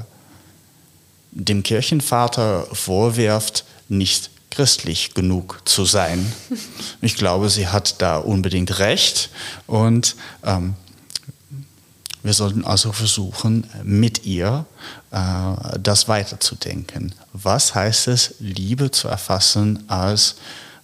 dem 1.31 1.63
Kirchenvater 1.63 2.67
vorwirft, 2.73 3.65
nicht 3.87 4.29
christlich 4.49 5.13
genug 5.13 5.61
zu 5.65 5.85
sein. 5.85 6.31
Ich 7.01 7.15
glaube, 7.15 7.49
sie 7.49 7.69
hat 7.69 8.01
da 8.01 8.17
unbedingt 8.17 8.79
recht 8.79 9.29
und 9.67 10.17
ähm, 10.43 10.75
wir 12.23 12.33
sollten 12.33 12.65
also 12.65 12.91
versuchen, 12.91 13.65
mit 13.83 14.25
ihr 14.25 14.65
äh, 15.11 15.79
das 15.79 16.09
weiterzudenken. 16.09 17.15
Was 17.31 17.73
heißt 17.73 18.09
es, 18.09 18.35
Liebe 18.39 18.91
zu 18.91 19.07
erfassen 19.07 19.85
als 19.87 20.35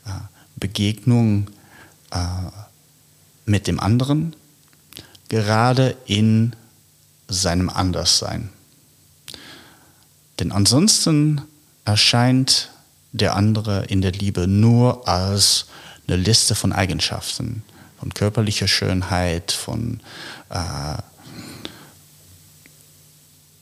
äh, 0.06 0.12
Begegnung 0.56 1.48
äh, 2.12 2.18
mit 3.46 3.68
dem 3.68 3.82
anderen, 3.82 4.36
gerade 5.28 5.98
in 6.06 6.56
seinem 7.28 7.70
Anderssein. 7.70 8.50
Denn 10.40 10.52
ansonsten 10.52 11.42
erscheint 11.86 12.72
der 13.12 13.36
andere 13.36 13.86
in 13.86 14.02
der 14.02 14.12
Liebe 14.12 14.48
nur 14.48 15.08
als 15.08 15.68
eine 16.08 16.18
Liste 16.18 16.56
von 16.56 16.74
Eigenschaften, 16.74 17.64
von 18.00 18.14
körperlicher 18.14 18.68
Schönheit, 18.68 19.52
von 19.52 20.02
äh, 20.50 20.98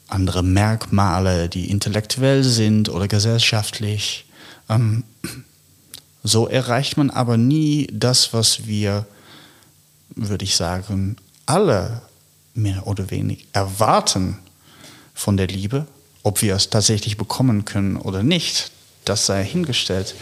andere 0.08 0.44
Merkmale, 0.44 1.50
die 1.50 1.70
intellektuell 1.70 2.44
sind 2.44 2.90
oder 2.90 3.08
gesellschaftlich. 3.08 4.26
Ähm, 4.70 5.04
so 6.24 6.48
erreicht 6.48 6.98
man 6.98 7.10
aber 7.10 7.38
nie 7.38 7.88
das, 7.92 8.34
was 8.34 8.66
wir, 8.66 9.06
würde 10.16 10.46
ich 10.46 10.56
sagen, 10.56 11.18
alle 11.46 12.02
mehr 12.54 12.88
oder 12.88 13.12
weniger 13.12 13.44
erwarten 13.54 14.40
von 15.14 15.38
der 15.38 15.48
Liebe, 15.48 15.88
ob 16.24 16.42
wir 16.42 16.56
es 16.56 16.70
tatsächlich 16.70 17.18
bekommen 17.18 17.66
können 17.66 17.98
oder 17.98 18.24
nicht, 18.24 18.72
das 19.06 19.26
sei 19.26 19.44
hingestellt. 19.44 20.16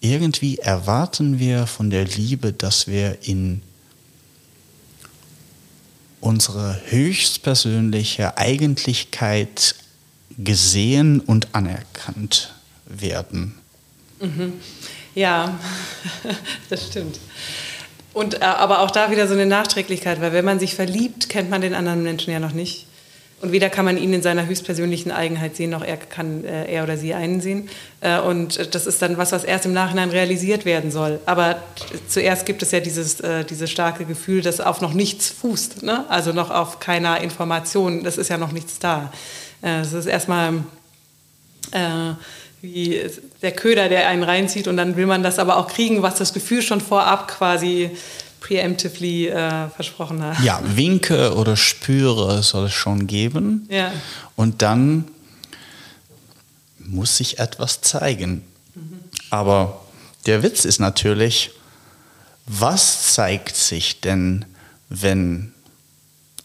Irgendwie 0.00 0.58
erwarten 0.58 1.38
wir 1.38 1.66
von 1.66 1.90
der 1.90 2.04
Liebe, 2.04 2.52
dass 2.52 2.86
wir 2.86 3.18
in 3.22 3.62
unsere 6.20 6.80
höchstpersönliche 6.86 8.36
Eigentlichkeit 8.36 9.76
gesehen 10.36 11.20
und 11.20 11.54
anerkannt 11.54 12.54
werden. 12.86 13.54
Mhm. 14.20 14.54
Ja, 15.14 15.58
das 16.70 16.86
stimmt. 16.88 17.18
Und 18.12 18.34
äh, 18.34 18.44
aber 18.44 18.80
auch 18.80 18.90
da 18.90 19.10
wieder 19.10 19.28
so 19.28 19.34
eine 19.34 19.46
Nachträglichkeit, 19.46 20.20
weil 20.20 20.32
wenn 20.32 20.44
man 20.44 20.58
sich 20.58 20.74
verliebt, 20.74 21.28
kennt 21.28 21.50
man 21.50 21.60
den 21.60 21.74
anderen 21.74 22.02
Menschen 22.02 22.32
ja 22.32 22.40
noch 22.40 22.52
nicht. 22.52 22.86
Und 23.40 23.52
weder 23.52 23.70
kann 23.70 23.84
man 23.84 23.96
ihn 23.96 24.12
in 24.12 24.22
seiner 24.22 24.46
höchstpersönlichen 24.46 25.12
Eigenheit 25.12 25.54
sehen, 25.54 25.70
noch 25.70 25.84
er 25.84 25.96
kann 25.96 26.44
äh, 26.44 26.64
er 26.72 26.82
oder 26.82 26.96
sie 26.96 27.14
einen 27.14 27.40
sehen. 27.40 27.68
Äh, 28.00 28.18
und 28.18 28.74
das 28.74 28.86
ist 28.86 29.00
dann 29.00 29.16
was, 29.16 29.30
was 29.30 29.44
erst 29.44 29.64
im 29.64 29.72
Nachhinein 29.72 30.10
realisiert 30.10 30.64
werden 30.64 30.90
soll. 30.90 31.20
Aber 31.24 31.62
zuerst 32.08 32.46
gibt 32.46 32.62
es 32.62 32.72
ja 32.72 32.80
dieses, 32.80 33.20
äh, 33.20 33.44
dieses 33.44 33.70
starke 33.70 34.04
Gefühl, 34.04 34.42
das 34.42 34.60
auf 34.60 34.80
noch 34.80 34.92
nichts 34.92 35.28
fußt. 35.28 35.84
Ne? 35.84 36.04
Also 36.08 36.32
noch 36.32 36.50
auf 36.50 36.80
keiner 36.80 37.20
Information. 37.20 38.02
Das 38.02 38.18
ist 38.18 38.28
ja 38.28 38.38
noch 38.38 38.50
nichts 38.50 38.80
da. 38.80 39.12
Äh, 39.62 39.80
es 39.80 39.92
ist 39.92 40.06
erstmal 40.06 40.64
äh, 41.70 42.14
wie 42.60 43.00
der 43.42 43.52
Köder, 43.52 43.88
der 43.88 44.08
einen 44.08 44.24
reinzieht 44.24 44.66
und 44.66 44.76
dann 44.76 44.96
will 44.96 45.06
man 45.06 45.22
das 45.22 45.38
aber 45.38 45.58
auch 45.58 45.68
kriegen, 45.68 46.02
was 46.02 46.16
das 46.16 46.32
Gefühl 46.32 46.62
schon 46.62 46.80
vorab 46.80 47.28
quasi 47.28 47.90
preemptively 48.40 49.28
äh, 49.28 49.68
versprochen 49.68 50.22
hat. 50.22 50.40
Ja, 50.40 50.60
Winke 50.64 51.34
oder 51.34 51.56
Spüre 51.56 52.42
soll 52.42 52.66
es 52.66 52.72
schon 52.72 53.06
geben. 53.06 53.66
Ja. 53.70 53.92
Und 54.36 54.62
dann 54.62 55.08
muss 56.78 57.16
sich 57.16 57.38
etwas 57.38 57.80
zeigen. 57.80 58.44
Mhm. 58.74 59.00
Aber 59.30 59.84
der 60.26 60.42
Witz 60.42 60.64
ist 60.64 60.78
natürlich, 60.78 61.50
was 62.46 63.12
zeigt 63.14 63.56
sich 63.56 64.00
denn, 64.00 64.44
wenn 64.88 65.52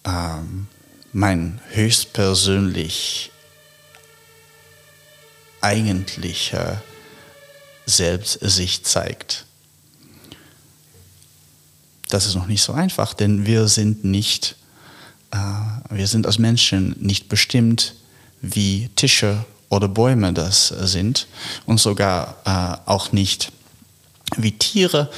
ähm, 0.06 0.68
mein 1.14 1.62
höchstpersönlich 1.72 3.32
eigentlicher 5.62 6.82
Selbst 7.86 8.40
sich 8.42 8.84
zeigt? 8.84 9.46
Das 12.14 12.28
ist 12.28 12.36
noch 12.36 12.46
nicht 12.46 12.62
so 12.62 12.74
einfach, 12.74 13.16
denn 13.16 13.48
wir 13.48 13.68
sind 13.68 14.06
nicht, 14.06 14.56
äh, 15.32 15.38
wir 15.90 16.06
sind 16.06 16.28
als 16.28 16.38
Menschen 16.38 16.96
nicht 17.00 17.28
bestimmt, 17.28 17.96
wie 18.40 18.92
Tische 18.96 19.44
oder 19.70 19.88
Bäume 19.88 20.32
das 20.32 20.68
sind 20.68 21.26
und 21.66 21.80
sogar 21.80 22.36
äh, 22.46 22.88
auch 22.88 23.14
nicht 23.14 23.52
wie 24.38 24.52
Tiere. 24.52 25.10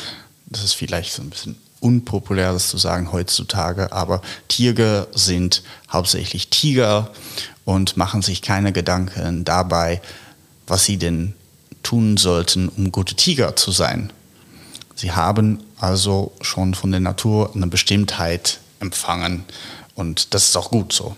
Das 0.45 0.63
ist 0.63 0.71
vielleicht 0.71 1.11
so 1.11 1.21
ein 1.21 1.31
bisschen 1.31 1.57
unpopulär, 1.81 2.53
das 2.53 2.69
zu 2.69 2.77
sagen 2.77 3.11
heutzutage, 3.11 3.91
aber 3.91 4.21
Tiger 4.47 5.07
sind 5.13 5.63
hauptsächlich 5.91 6.47
Tiger 6.47 7.11
und 7.65 7.97
machen 7.97 8.21
sich 8.21 8.41
keine 8.41 8.71
Gedanken 8.71 9.43
dabei, 9.43 10.01
was 10.65 10.85
sie 10.85 10.95
denn 10.95 11.33
tun 11.83 12.15
sollten, 12.15 12.69
um 12.69 12.93
gute 12.93 13.15
Tiger 13.15 13.57
zu 13.57 13.71
sein. 13.71 14.13
Sie 14.95 15.11
haben 15.11 15.59
also 15.79 16.31
schon 16.41 16.73
von 16.73 16.91
der 16.91 16.99
Natur 16.99 17.51
eine 17.53 17.67
Bestimmtheit 17.67 18.59
empfangen 18.79 19.43
und 19.95 20.33
das 20.33 20.45
ist 20.45 20.57
auch 20.57 20.71
gut 20.71 20.93
so. 20.93 21.15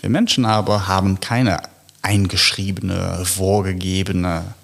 Wir 0.00 0.10
Menschen 0.10 0.44
aber 0.44 0.88
haben 0.88 1.20
keine 1.20 1.60
eingeschriebene, 2.02 3.24
vorgegebene 3.24 4.54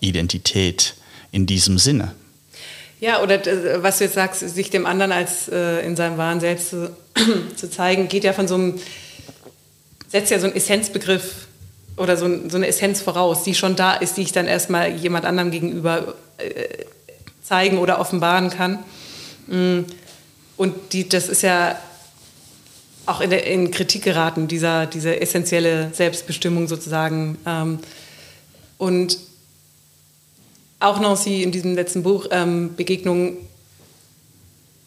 Identität 0.00 0.94
in 1.30 1.46
diesem 1.46 1.78
Sinne. 1.78 2.14
Ja, 3.00 3.22
oder 3.22 3.40
was 3.82 3.98
du 3.98 4.04
jetzt 4.04 4.14
sagst, 4.14 4.40
sich 4.40 4.70
dem 4.70 4.84
anderen 4.84 5.12
als 5.12 5.48
äh, 5.48 5.86
in 5.86 5.94
seinem 5.94 6.18
wahren 6.18 6.40
Selbst 6.40 6.70
zu, 6.70 6.96
zu, 7.56 7.70
zeigen, 7.70 8.08
geht 8.08 8.24
ja 8.24 8.32
von 8.32 8.48
so 8.48 8.56
einem, 8.56 8.80
setzt 10.08 10.32
ja 10.32 10.40
so 10.40 10.46
einen 10.46 10.56
Essenzbegriff 10.56 11.46
oder 11.96 12.16
so, 12.16 12.26
so, 12.48 12.56
eine 12.56 12.66
Essenz 12.66 13.00
voraus, 13.00 13.44
die 13.44 13.54
schon 13.54 13.76
da 13.76 13.94
ist, 13.94 14.16
die 14.16 14.22
ich 14.22 14.32
dann 14.32 14.46
erstmal 14.46 14.90
jemand 14.90 15.26
anderem 15.26 15.52
gegenüber 15.52 16.14
äh, 16.38 16.84
zeigen 17.48 17.78
oder 17.78 18.00
offenbaren 18.00 18.50
kann. 18.50 18.78
Mm. 19.46 19.84
Und 20.56 20.74
die, 20.92 21.08
das 21.08 21.28
ist 21.28 21.42
ja 21.42 21.78
auch 23.06 23.20
in, 23.20 23.30
der, 23.30 23.46
in 23.46 23.70
Kritik 23.70 24.02
geraten, 24.02 24.48
dieser, 24.48 24.86
diese 24.86 25.20
essentielle 25.20 25.90
Selbstbestimmung 25.92 26.68
sozusagen. 26.68 27.38
Ähm, 27.46 27.78
und 28.76 29.18
auch 30.80 31.00
Nancy 31.00 31.42
in 31.42 31.52
diesem 31.52 31.74
letzten 31.74 32.02
Buch 32.02 32.26
ähm, 32.30 32.74
Begegnung 32.76 33.36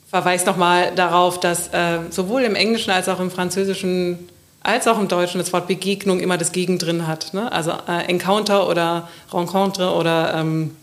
verweist 0.07 0.45
nochmal 0.45 0.93
darauf, 0.95 1.39
dass 1.39 1.69
äh, 1.69 1.99
sowohl 2.09 2.43
im 2.43 2.55
Englischen 2.55 2.91
als 2.91 3.09
auch 3.09 3.19
im 3.19 3.31
Französischen 3.31 4.19
als 4.63 4.87
auch 4.87 4.99
im 4.99 5.07
Deutschen 5.07 5.39
das 5.39 5.51
Wort 5.53 5.67
Begegnung 5.67 6.19
immer 6.19 6.37
das 6.37 6.51
Gegen 6.51 6.77
drin 6.77 7.07
hat. 7.07 7.33
Ne? 7.33 7.51
Also 7.51 7.71
äh, 7.87 8.05
Encounter 8.07 8.69
oder 8.69 9.09
Rencontre 9.33 9.93
oder, 9.95 10.35
ähm, 10.35 10.75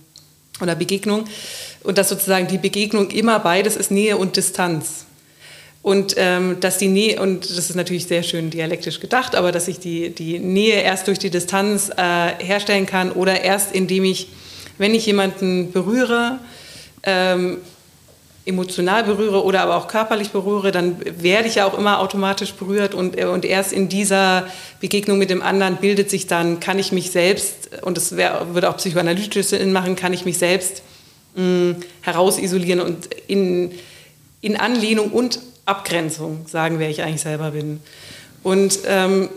oder 0.60 0.74
Begegnung. 0.74 1.24
Und 1.82 1.98
dass 1.98 2.08
sozusagen 2.08 2.48
die 2.48 2.58
Begegnung 2.58 3.10
immer 3.10 3.38
beides 3.38 3.76
ist 3.76 3.90
Nähe 3.90 4.16
und 4.16 4.36
Distanz. 4.36 5.06
Und 5.82 6.14
ähm, 6.16 6.58
dass 6.60 6.78
die 6.78 6.88
Nähe, 6.88 7.20
und 7.20 7.48
das 7.48 7.70
ist 7.70 7.76
natürlich 7.76 8.06
sehr 8.06 8.22
schön 8.22 8.50
dialektisch 8.50 9.00
gedacht, 9.00 9.34
aber 9.34 9.52
dass 9.52 9.68
ich 9.68 9.78
die, 9.78 10.10
die 10.10 10.38
Nähe 10.38 10.82
erst 10.82 11.06
durch 11.06 11.18
die 11.18 11.30
Distanz 11.30 11.90
äh, 11.96 12.44
herstellen 12.44 12.84
kann 12.84 13.12
oder 13.12 13.42
erst 13.42 13.74
indem 13.74 14.04
ich, 14.04 14.28
wenn 14.76 14.94
ich 14.94 15.06
jemanden 15.06 15.72
berühre, 15.72 16.40
ähm, 17.04 17.58
emotional 18.44 19.04
berühre 19.04 19.44
oder 19.44 19.60
aber 19.60 19.76
auch 19.76 19.88
körperlich 19.88 20.30
berühre, 20.30 20.72
dann 20.72 20.96
werde 21.22 21.48
ich 21.48 21.56
ja 21.56 21.66
auch 21.66 21.78
immer 21.78 22.00
automatisch 22.00 22.54
berührt 22.54 22.94
und, 22.94 23.16
äh, 23.16 23.26
und 23.26 23.44
erst 23.44 23.72
in 23.72 23.88
dieser 23.88 24.48
Begegnung 24.80 25.18
mit 25.18 25.30
dem 25.30 25.42
anderen 25.42 25.76
bildet 25.76 26.10
sich 26.10 26.26
dann, 26.26 26.58
kann 26.58 26.78
ich 26.78 26.90
mich 26.90 27.10
selbst, 27.12 27.70
und 27.82 27.96
das 27.96 28.16
wär, 28.16 28.48
würde 28.52 28.70
auch 28.70 28.78
psychoanalytisch 28.78 29.46
Sinn 29.46 29.72
machen, 29.72 29.96
kann 29.96 30.12
ich 30.12 30.24
mich 30.24 30.38
selbst 30.38 30.82
mh, 31.34 31.76
herausisolieren 32.02 32.80
und 32.80 33.08
in, 33.26 33.72
in 34.40 34.56
Anlehnung 34.56 35.10
und 35.10 35.40
Abgrenzung 35.64 36.46
sagen, 36.46 36.78
wer 36.78 36.88
ich 36.88 37.02
eigentlich 37.02 37.20
selber 37.20 37.50
bin. 37.50 37.80
Und 38.42 38.78
ähm, 38.86 39.28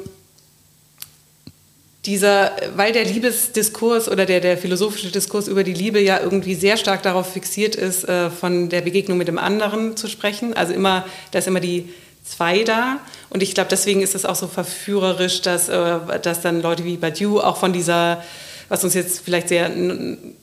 dieser, 2.05 2.51
weil 2.75 2.93
der 2.93 3.05
Liebesdiskurs 3.05 4.09
oder 4.09 4.25
der, 4.25 4.39
der 4.39 4.57
philosophische 4.57 5.11
Diskurs 5.11 5.47
über 5.47 5.63
die 5.63 5.73
Liebe 5.73 5.99
ja 5.99 6.19
irgendwie 6.19 6.55
sehr 6.55 6.77
stark 6.77 7.03
darauf 7.03 7.31
fixiert 7.31 7.75
ist, 7.75 8.07
äh, 8.07 8.29
von 8.29 8.69
der 8.69 8.81
Begegnung 8.81 9.17
mit 9.17 9.27
dem 9.27 9.37
anderen 9.37 9.95
zu 9.95 10.07
sprechen. 10.07 10.53
Also 10.55 10.73
immer, 10.73 11.05
da 11.31 11.39
ist 11.39 11.47
immer 11.47 11.59
die 11.59 11.89
zwei 12.23 12.63
da. 12.63 12.99
Und 13.29 13.43
ich 13.43 13.53
glaube, 13.53 13.69
deswegen 13.69 14.01
ist 14.01 14.15
es 14.15 14.25
auch 14.25 14.35
so 14.35 14.47
verführerisch, 14.47 15.41
dass, 15.41 15.69
äh, 15.69 16.19
dass 16.21 16.41
dann 16.41 16.61
Leute 16.61 16.85
wie 16.85 16.97
Badiou 16.97 17.39
auch 17.39 17.57
von 17.57 17.71
dieser, 17.71 18.23
was 18.71 18.85
uns 18.85 18.93
jetzt 18.93 19.19
vielleicht 19.19 19.49
sehr 19.49 19.69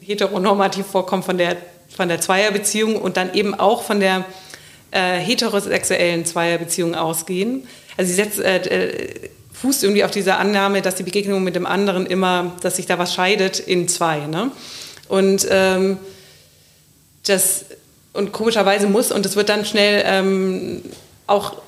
heteronormativ 0.02 0.84
vorkommt, 0.84 1.24
von 1.24 1.38
der, 1.38 1.56
von 1.88 2.10
der 2.10 2.20
Zweierbeziehung 2.20 2.96
und 2.96 3.16
dann 3.16 3.32
eben 3.32 3.54
auch 3.54 3.82
von 3.82 4.00
der 4.00 4.26
äh, 4.90 5.16
heterosexuellen 5.16 6.26
Zweierbeziehung 6.26 6.94
ausgehen. 6.94 7.66
Also 7.96 8.10
sie 8.10 8.16
setzt, 8.16 8.38
äh, 8.38 8.58
äh, 8.58 9.30
fußt 9.54 9.82
irgendwie 9.82 10.04
auf 10.04 10.10
dieser 10.10 10.38
Annahme, 10.38 10.82
dass 10.82 10.96
die 10.96 11.04
Begegnung 11.04 11.42
mit 11.42 11.56
dem 11.56 11.64
anderen 11.64 12.04
immer, 12.04 12.54
dass 12.60 12.76
sich 12.76 12.84
da 12.84 12.98
was 12.98 13.14
scheidet 13.14 13.60
in 13.60 13.88
zwei. 13.88 14.18
Ne? 14.26 14.50
Und 15.08 15.46
ähm, 15.50 15.96
das 17.26 17.64
und 18.12 18.32
komischerweise 18.32 18.88
muss 18.88 19.10
und 19.10 19.24
es 19.24 19.36
wird 19.36 19.48
dann 19.48 19.64
schnell 19.64 20.02
ähm, 20.04 20.82
auch 21.26 21.62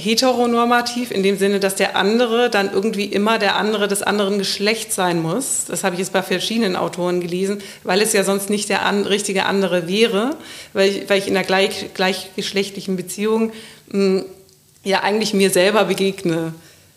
heteronormativ 0.00 1.10
in 1.10 1.22
dem 1.22 1.38
Sinne, 1.38 1.60
dass 1.60 1.74
der 1.74 1.96
andere 1.96 2.50
dann 2.50 2.72
irgendwie 2.72 3.04
immer 3.04 3.38
der 3.38 3.56
andere 3.56 3.86
des 3.88 4.02
anderen 4.02 4.38
Geschlechts 4.38 4.94
sein 4.94 5.20
muss. 5.20 5.66
Das 5.66 5.84
habe 5.84 5.94
ich 5.94 6.00
jetzt 6.00 6.12
bei 6.12 6.22
verschiedenen 6.22 6.76
Autoren 6.76 7.20
gelesen, 7.20 7.62
weil 7.84 8.00
es 8.00 8.12
ja 8.12 8.24
sonst 8.24 8.50
nicht 8.50 8.68
der 8.68 8.84
an, 8.84 9.04
richtige 9.04 9.46
andere 9.46 9.86
wäre, 9.86 10.36
weil 10.72 10.90
ich, 10.90 11.08
weil 11.08 11.18
ich 11.18 11.28
in 11.28 11.34
der 11.34 11.44
gleich, 11.44 11.94
gleichgeschlechtlichen 11.94 12.96
Beziehung 12.96 13.52
mh, 13.88 14.20
hm, 14.20 14.24
ja 14.82 15.02
eigentlich 15.02 15.34
mir 15.34 15.50
selber 15.50 15.84
begegne 15.84 16.54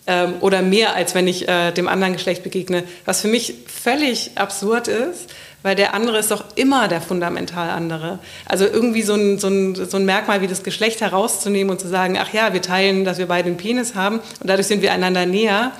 ähm, 0.08 0.36
oder 0.40 0.62
mehr 0.62 0.96
als 0.96 1.16
wenn 1.16 1.28
ich 1.28 1.48
äh, 1.48 1.72
dem 1.72 1.88
anderen 1.88 2.14
Geschlecht 2.14 2.44
begegne, 2.44 2.84
was 3.06 3.22
für 3.22 3.28
mich 3.28 3.56
völlig 3.68 4.32
absurd 4.36 4.88
ist 4.88 5.30
weil 5.64 5.76
der 5.76 5.94
andere 5.94 6.20
ist 6.20 6.30
doch 6.30 6.44
immer 6.56 6.88
der 6.88 7.02
fundamental 7.02 7.70
andere. 7.70 8.20
Also 8.46 8.66
irgendwie 8.66 9.02
so 9.02 9.16
ein, 9.16 9.40
so 9.40 9.48
ein, 9.48 9.76
so 9.76 9.98
ein 9.98 10.06
Merkmal 10.06 10.42
wie 10.42 10.48
das 10.48 10.62
Geschlecht 10.62 11.02
herauszunehmen 11.02 11.72
und 11.72 11.80
zu 11.80 11.88
sagen, 11.88 12.18
ach 12.20 12.32
ja, 12.34 12.54
wir 12.54 12.62
teilen, 12.62 13.06
dass 13.06 13.18
wir 13.18 13.28
beide 13.28 13.48
einen 13.48 13.58
Penis 13.58 13.96
haben 13.96 14.20
und 14.20 14.50
dadurch 14.50 14.68
sind 14.68 14.82
wir 14.82 14.92
einander 14.92 15.26
näher, 15.26 15.72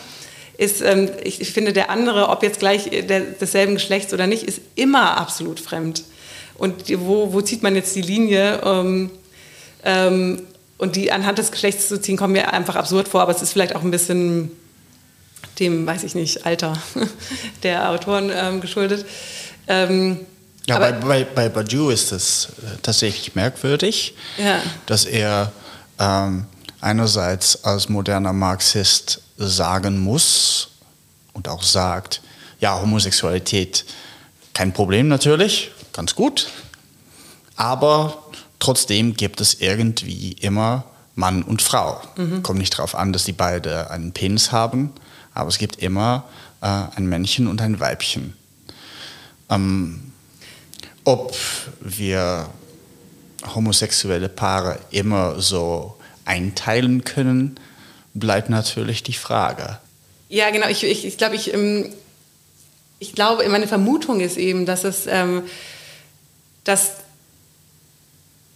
ist, 0.58 0.82
ähm, 0.82 1.10
ich, 1.24 1.42
ich, 1.42 1.52
finde, 1.52 1.74
der 1.74 1.90
andere, 1.90 2.30
ob 2.30 2.44
jetzt 2.44 2.60
gleich 2.60 2.90
der, 2.90 3.22
desselben 3.22 3.76
Geschlechts 3.76 4.14
oder 4.14 4.28
nicht, 4.28 4.44
ist 4.44 4.62
immer 4.76 5.18
absolut 5.18 5.60
fremd. 5.60 6.04
Und 6.58 6.86
wo, 7.02 7.34
wo 7.34 7.42
zieht 7.42 7.64
man 7.64 7.76
jetzt 7.76 7.96
die 7.96 8.02
Linie? 8.02 8.62
Ähm, 8.64 9.10
ähm, 9.84 10.42
und 10.78 10.96
die 10.96 11.12
anhand 11.12 11.38
des 11.38 11.52
Geschlechts 11.52 11.88
zu 11.88 12.00
ziehen, 12.00 12.18
kommt 12.18 12.34
mir 12.34 12.54
einfach 12.54 12.76
absurd 12.76 13.08
vor, 13.08 13.22
aber 13.22 13.32
es 13.32 13.42
ist 13.42 13.54
vielleicht 13.54 13.76
auch 13.76 13.84
ein 13.84 13.92
bisschen 13.92 14.52
dem, 15.60 15.86
weiß 15.86 16.04
ich 16.04 16.16
nicht, 16.16 16.46
Alter 16.46 16.74
der 17.64 17.90
Autoren 17.90 18.32
ähm, 18.34 18.62
geschuldet. 18.62 19.06
Ähm, 19.68 20.26
ja, 20.66 20.80
bei, 20.80 20.92
bei, 20.94 21.24
bei 21.24 21.50
Badiou 21.50 21.90
ist 21.90 22.12
es 22.12 22.46
äh, 22.46 22.78
tatsächlich 22.82 23.36
merkwürdig, 23.36 24.16
ja. 24.38 24.62
dass 24.86 25.06
er 25.06 25.52
ähm, 26.00 26.46
einerseits 26.80 27.64
als 27.64 27.90
moderner 27.90 28.34
Marxist 28.34 29.22
sagen 29.38 30.00
muss 30.00 30.70
und 31.34 31.48
auch 31.48 31.64
sagt, 31.64 32.22
ja, 32.60 32.80
Homosexualität 32.80 33.86
kein 34.54 34.74
Problem 34.74 35.08
natürlich, 35.08 35.72
ganz 35.92 36.16
gut, 36.16 36.48
aber 37.56 38.24
trotzdem 38.60 39.16
gibt 39.16 39.42
es 39.42 39.56
irgendwie 39.56 40.34
immer 40.34 40.86
Mann 41.16 41.44
und 41.44 41.62
Frau. 41.62 42.02
Mhm. 42.16 42.42
Kommt 42.44 42.60
nicht 42.60 42.74
darauf 42.74 42.96
an, 42.96 43.14
dass 43.14 43.26
die 43.26 43.34
beide 43.34 43.92
einen 43.92 44.14
Penis 44.14 44.52
haben, 44.52 44.94
aber 45.34 45.50
es 45.50 45.58
gibt 45.58 45.78
immer 45.78 46.26
äh, 46.62 46.68
ein 46.96 47.08
Männchen 47.08 47.48
und 47.48 47.62
ein 47.62 47.80
Weibchen. 47.80 48.34
Ähm, 49.54 50.12
ob 51.04 51.36
wir 51.82 52.50
homosexuelle 53.54 54.30
Paare 54.30 54.80
immer 54.92 55.42
so 55.42 55.98
einteilen 56.26 57.04
können, 57.04 57.60
bleibt 58.14 58.50
natürlich 58.50 59.04
die 59.04 59.14
Frage. 59.14 59.80
Ja, 60.30 60.50
genau. 60.50 60.68
Ich, 60.68 60.84
ich, 60.84 61.06
ich 61.06 61.18
glaube, 61.18 61.36
ich, 61.36 61.54
ähm, 61.54 61.90
ich 63.00 63.14
glaube, 63.14 63.48
meine 63.50 63.68
Vermutung 63.68 64.22
ist 64.22 64.38
eben, 64.38 64.66
dass 64.66 64.84
es, 64.84 65.06
ähm, 65.08 65.44
dass 66.64 66.94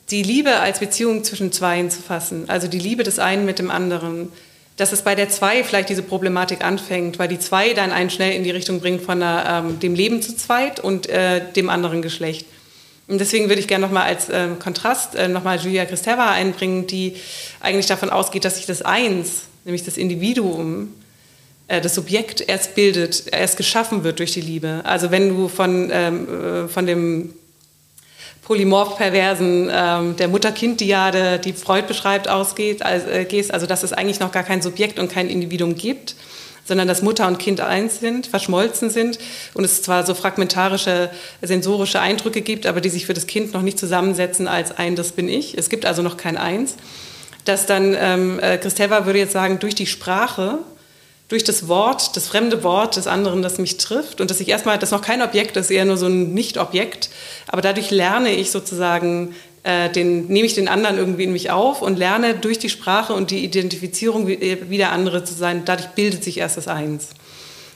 die 0.09 0.23
Liebe 0.23 0.59
als 0.59 0.79
Beziehung 0.79 1.23
zwischen 1.25 1.51
Zweien 1.51 1.91
zu 1.91 2.01
fassen, 2.01 2.49
also 2.49 2.67
die 2.67 2.79
Liebe 2.79 3.03
des 3.03 3.19
einen 3.19 3.43
mit 3.43 3.59
dem 3.59 3.69
anderen, 3.69 4.31
dass 4.77 4.91
es 4.91 5.01
bei 5.01 5.15
der 5.15 5.27
2 5.27 5.63
vielleicht 5.63 5.89
diese 5.89 6.03
Problematik 6.03 6.63
anfängt, 6.63 7.19
weil 7.19 7.27
die 7.27 7.39
2 7.39 7.73
dann 7.73 7.91
einen 7.91 8.09
schnell 8.09 8.33
in 8.33 8.43
die 8.43 8.51
Richtung 8.51 8.79
bringt 8.79 9.01
von 9.01 9.19
der, 9.19 9.63
ähm, 9.65 9.79
dem 9.79 9.95
Leben 9.95 10.21
zu 10.21 10.35
zweit 10.37 10.79
und 10.79 11.09
äh, 11.09 11.41
dem 11.53 11.69
anderen 11.69 12.01
Geschlecht. 12.01 12.45
Und 13.07 13.19
deswegen 13.19 13.49
würde 13.49 13.59
ich 13.59 13.67
gerne 13.67 13.85
nochmal 13.85 14.03
als 14.03 14.29
äh, 14.29 14.49
Kontrast 14.59 15.15
äh, 15.15 15.27
nochmal 15.27 15.59
Julia 15.59 15.85
Kristeva 15.85 16.31
einbringen, 16.31 16.87
die 16.87 17.15
eigentlich 17.59 17.87
davon 17.87 18.09
ausgeht, 18.09 18.45
dass 18.45 18.57
sich 18.57 18.65
das 18.65 18.81
Eins, 18.83 19.43
nämlich 19.65 19.83
das 19.83 19.97
Individuum, 19.97 20.93
äh, 21.67 21.81
das 21.81 21.95
Subjekt 21.95 22.41
erst 22.47 22.75
bildet, 22.75 23.23
erst 23.31 23.57
geschaffen 23.57 24.03
wird 24.03 24.19
durch 24.19 24.33
die 24.33 24.41
Liebe. 24.41 24.81
Also 24.83 25.09
wenn 25.09 25.29
du 25.29 25.47
von, 25.47 25.89
ähm, 25.91 26.27
äh, 26.27 26.67
von 26.67 26.85
dem 26.85 27.33
polymorph-perversen 28.47 29.69
ähm, 29.69 30.15
der 30.15 30.29
Mutter-Kind-Diade, 30.29 31.37
die 31.37 31.51
Freud 31.51 31.85
beschreibt, 31.85 32.29
ausgeht, 32.29 32.81
also, 32.81 33.09
äh, 33.09 33.25
gehst, 33.25 33.53
also 33.53 33.67
dass 33.67 33.83
es 33.83 33.91
eigentlich 33.91 34.21
noch 34.21 34.31
gar 34.31 34.43
kein 34.43 34.61
Subjekt 34.61 34.99
und 34.99 35.11
kein 35.11 35.29
Individuum 35.29 35.75
gibt, 35.75 36.15
sondern 36.63 36.87
dass 36.87 37.01
Mutter 37.01 37.27
und 37.27 37.39
Kind 37.39 37.59
eins 37.59 37.99
sind, 37.99 38.25
verschmolzen 38.25 38.89
sind 38.89 39.19
und 39.53 39.65
es 39.65 39.81
zwar 39.81 40.05
so 40.05 40.13
fragmentarische 40.13 41.09
sensorische 41.41 41.99
Eindrücke 41.99 42.39
gibt, 42.39 42.67
aber 42.67 42.79
die 42.79 42.87
sich 42.87 43.05
für 43.05 43.13
das 43.13 43.27
Kind 43.27 43.53
noch 43.53 43.63
nicht 43.63 43.77
zusammensetzen 43.77 44.47
als 44.47 44.71
ein, 44.77 44.95
das 44.95 45.11
bin 45.11 45.27
ich. 45.27 45.57
Es 45.57 45.67
gibt 45.67 45.85
also 45.85 46.01
noch 46.01 46.15
kein 46.15 46.37
Eins. 46.37 46.77
Dass 47.43 47.65
dann, 47.65 47.97
ähm, 47.99 48.39
äh, 48.39 48.57
Christeva 48.57 49.05
würde 49.05 49.19
jetzt 49.19 49.33
sagen, 49.33 49.59
durch 49.59 49.75
die 49.75 49.87
Sprache, 49.87 50.59
durch 51.27 51.43
das 51.43 51.67
Wort, 51.67 52.15
das 52.15 52.27
fremde 52.27 52.63
Wort 52.63 52.95
des 52.95 53.07
anderen, 53.07 53.41
das 53.41 53.57
mich 53.57 53.77
trifft 53.77 54.21
und 54.21 54.31
dass 54.31 54.39
ich 54.39 54.47
erstmal, 54.47 54.79
das 54.79 54.89
ist 54.89 54.93
noch 54.93 55.01
kein 55.01 55.21
Objekt, 55.21 55.55
das 55.55 55.65
ist 55.65 55.71
eher 55.71 55.85
nur 55.85 55.97
so 55.97 56.05
ein 56.05 56.33
Nicht-Objekt, 56.33 57.09
aber 57.47 57.61
dadurch 57.61 57.91
lerne 57.91 58.33
ich 58.33 58.51
sozusagen 58.51 59.35
äh, 59.63 59.89
den, 59.89 60.27
nehme 60.27 60.45
ich 60.45 60.53
den 60.53 60.69
anderen 60.69 60.97
irgendwie 60.97 61.25
in 61.25 61.33
mich 61.33 61.51
auf 61.51 61.81
und 61.81 61.99
lerne 61.99 62.35
durch 62.35 62.59
die 62.59 62.69
Sprache 62.69 63.13
und 63.13 63.31
die 63.31 63.43
Identifizierung, 63.43 64.29
äh, 64.29 64.69
wie 64.69 64.77
der 64.77 64.93
andere 64.93 65.25
zu 65.25 65.33
sein. 65.33 65.63
Dadurch 65.65 65.89
bildet 65.89 66.23
sich 66.23 66.37
erst 66.37 66.55
das 66.55 66.69
Eins. 66.69 67.09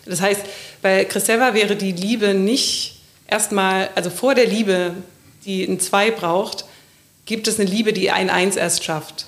Das 0.06 0.22
heißt, 0.22 0.42
bei 0.82 1.04
Christeva 1.04 1.54
wäre 1.54 1.76
die 1.76 1.92
Liebe 1.92 2.34
nicht 2.34 3.02
erstmal, 3.28 3.90
also 3.96 4.10
vor 4.10 4.36
der 4.36 4.48
Liebe, 4.48 4.94
die 5.46 5.66
ein 5.66 5.82
Zwei 5.82 6.12
braucht, 6.12 6.66
gibt 7.26 7.48
es 7.48 7.60
eine 7.60 7.70
Liebe, 7.70 7.92
die 7.92 8.10
ein 8.10 8.30
Eins 8.30 8.56
erst 8.56 8.86
schafft. 8.86 9.26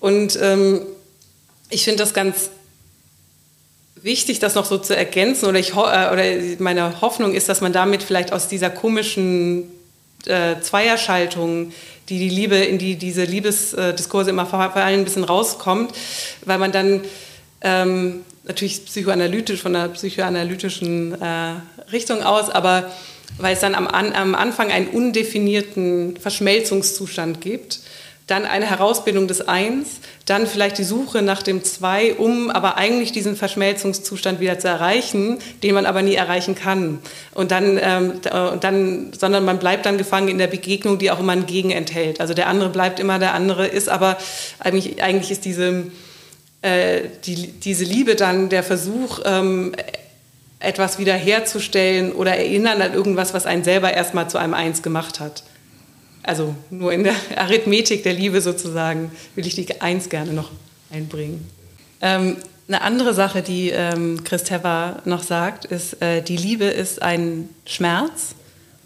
Und 0.00 0.38
ähm, 0.42 0.82
ich 1.68 1.84
finde 1.84 2.02
das 2.02 2.14
ganz 2.14 2.50
wichtig, 4.02 4.38
das 4.38 4.54
noch 4.54 4.64
so 4.64 4.78
zu 4.78 4.96
ergänzen. 4.96 5.46
Oder, 5.46 5.58
ich, 5.58 5.70
äh, 5.70 5.74
oder 5.74 6.22
meine 6.58 7.00
Hoffnung 7.00 7.34
ist, 7.34 7.48
dass 7.48 7.60
man 7.60 7.72
damit 7.72 8.02
vielleicht 8.02 8.32
aus 8.32 8.48
dieser 8.48 8.70
komischen 8.70 9.70
äh, 10.26 10.60
Zweierschaltung, 10.60 11.72
die 12.08 12.18
die 12.18 12.28
Liebe 12.28 12.56
in 12.56 12.78
die 12.78 12.96
diese 12.96 13.24
Liebesdiskurse 13.24 14.30
immer 14.30 14.46
fallen, 14.46 15.00
ein 15.00 15.04
bisschen 15.04 15.24
rauskommt, 15.24 15.92
weil 16.44 16.58
man 16.58 16.72
dann 16.72 17.02
ähm, 17.62 18.22
natürlich 18.44 18.84
psychoanalytisch 18.84 19.60
von 19.60 19.72
der 19.72 19.88
psychoanalytischen 19.88 21.20
äh, 21.20 21.54
Richtung 21.92 22.22
aus, 22.22 22.50
aber 22.50 22.90
weil 23.38 23.54
es 23.54 23.60
dann 23.60 23.74
am, 23.74 23.86
am 23.86 24.34
Anfang 24.34 24.72
einen 24.72 24.88
undefinierten 24.88 26.16
Verschmelzungszustand 26.16 27.40
gibt 27.40 27.80
dann 28.30 28.46
eine 28.46 28.66
Herausbildung 28.66 29.26
des 29.26 29.46
Eins, 29.48 30.00
dann 30.30 30.46
vielleicht 30.46 30.78
die 30.78 30.84
Suche 30.84 31.22
nach 31.22 31.42
dem 31.42 31.64
Zwei, 31.64 32.14
um 32.14 32.50
aber 32.50 32.76
eigentlich 32.76 33.10
diesen 33.10 33.34
Verschmelzungszustand 33.34 34.38
wieder 34.38 34.58
zu 34.60 34.68
erreichen, 34.68 35.38
den 35.64 35.74
man 35.74 35.86
aber 35.86 36.02
nie 36.02 36.14
erreichen 36.14 36.54
kann. 36.54 37.00
Und 37.34 37.50
dann, 37.50 37.78
ähm, 37.82 38.20
dann, 38.60 39.12
sondern 39.18 39.44
man 39.44 39.58
bleibt 39.58 39.86
dann 39.86 39.98
gefangen 39.98 40.28
in 40.28 40.38
der 40.38 40.46
Begegnung, 40.46 40.98
die 40.98 41.10
auch 41.10 41.18
immer 41.18 41.32
ein 41.32 41.46
Gegen 41.46 41.72
enthält. 41.72 42.20
Also 42.20 42.32
der 42.32 42.46
andere 42.46 42.70
bleibt 42.70 43.00
immer 43.00 43.18
der 43.18 43.34
andere, 43.34 43.66
ist 43.66 43.88
aber 43.88 44.18
eigentlich, 44.60 45.02
eigentlich 45.02 45.32
ist 45.32 45.44
diese, 45.44 45.86
äh, 46.62 47.00
die, 47.24 47.48
diese 47.48 47.84
Liebe 47.84 48.14
dann 48.14 48.48
der 48.50 48.62
Versuch, 48.62 49.18
ähm, 49.24 49.74
etwas 50.60 50.98
wiederherzustellen 50.98 52.12
oder 52.12 52.36
erinnern 52.36 52.82
an 52.82 52.94
irgendwas, 52.94 53.34
was 53.34 53.46
einen 53.46 53.64
selber 53.64 53.92
erstmal 53.92 54.30
zu 54.30 54.38
einem 54.38 54.54
Eins 54.54 54.82
gemacht 54.82 55.18
hat 55.18 55.42
also 56.22 56.54
nur 56.70 56.92
in 56.92 57.04
der 57.04 57.14
Arithmetik 57.36 58.02
der 58.02 58.14
Liebe 58.14 58.40
sozusagen, 58.40 59.10
will 59.34 59.46
ich 59.46 59.54
die 59.54 59.80
Eins 59.80 60.08
gerne 60.08 60.32
noch 60.32 60.50
einbringen. 60.90 61.48
Ähm, 62.00 62.36
eine 62.68 62.82
andere 62.82 63.14
Sache, 63.14 63.42
die 63.42 63.70
ähm, 63.70 64.22
Christeva 64.22 65.00
noch 65.04 65.22
sagt, 65.22 65.64
ist, 65.64 66.00
äh, 66.00 66.22
die 66.22 66.36
Liebe 66.36 66.66
ist 66.66 67.02
ein 67.02 67.48
Schmerz 67.66 68.34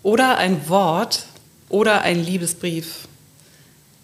oder 0.03 0.39
ein 0.39 0.69
Wort 0.69 1.27
oder 1.69 2.01
ein 2.03 2.23
Liebesbrief. 2.25 3.09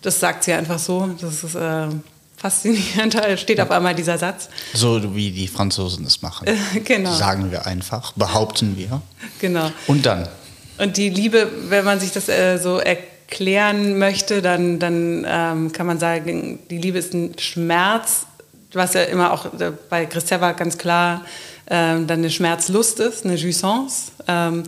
Das 0.03 0.21
sagt 0.21 0.45
sie 0.45 0.53
einfach 0.53 0.79
so. 0.79 1.09
Das 1.21 1.45
ist 1.45 1.55
äh, 1.55 1.89
faszinierend. 2.37 3.15
Da 3.21 3.37
steht 3.37 3.59
ja. 3.59 3.65
auf 3.65 3.71
einmal 3.71 3.95
dieser 3.95 4.19
Satz. 4.19 4.49
So 4.75 5.15
wie 5.15 5.31
die 5.31 5.49
Franzosen 5.49 6.05
es 6.07 6.21
machen. 6.21 6.47
genau. 6.85 7.15
Sagen 7.15 7.51
wir 7.51 7.67
einfach, 7.67 8.13
behaupten 8.13 8.77
wir. 8.77 9.01
Genau. 9.41 9.71
Und 9.87 10.05
dann? 10.05 10.29
Und 10.77 10.97
die 10.97 11.11
Liebe, 11.11 11.51
wenn 11.69 11.85
man 11.85 12.01
sich 12.01 12.13
das 12.13 12.29
äh, 12.29 12.59
so 12.59 12.79
erklärt, 12.79 13.09
klären 13.31 13.99
möchte, 13.99 14.43
dann, 14.43 14.79
dann 14.79 15.27
ähm, 15.29 15.73
kann 15.73 15.87
man 15.87 15.99
sagen, 15.99 16.59
die 16.69 16.79
Liebe 16.79 16.99
ist 16.99 17.15
ein 17.15 17.35
Schmerz, 17.39 18.27
was 18.73 18.95
ja 18.95 19.03
immer 19.03 19.33
auch 19.33 19.47
äh, 19.59 19.73
bei 19.89 20.07
Christeva 20.07 20.53
ganz 20.53 20.79
klar 20.79 21.25
ähm, 21.69 22.07
dann 22.07 22.19
eine 22.19 22.31
Schmerzlust 22.31 23.01
ist, 23.01 23.25
eine 23.25 23.37
Jouissance. 23.37 24.13
Ähm, 24.27 24.65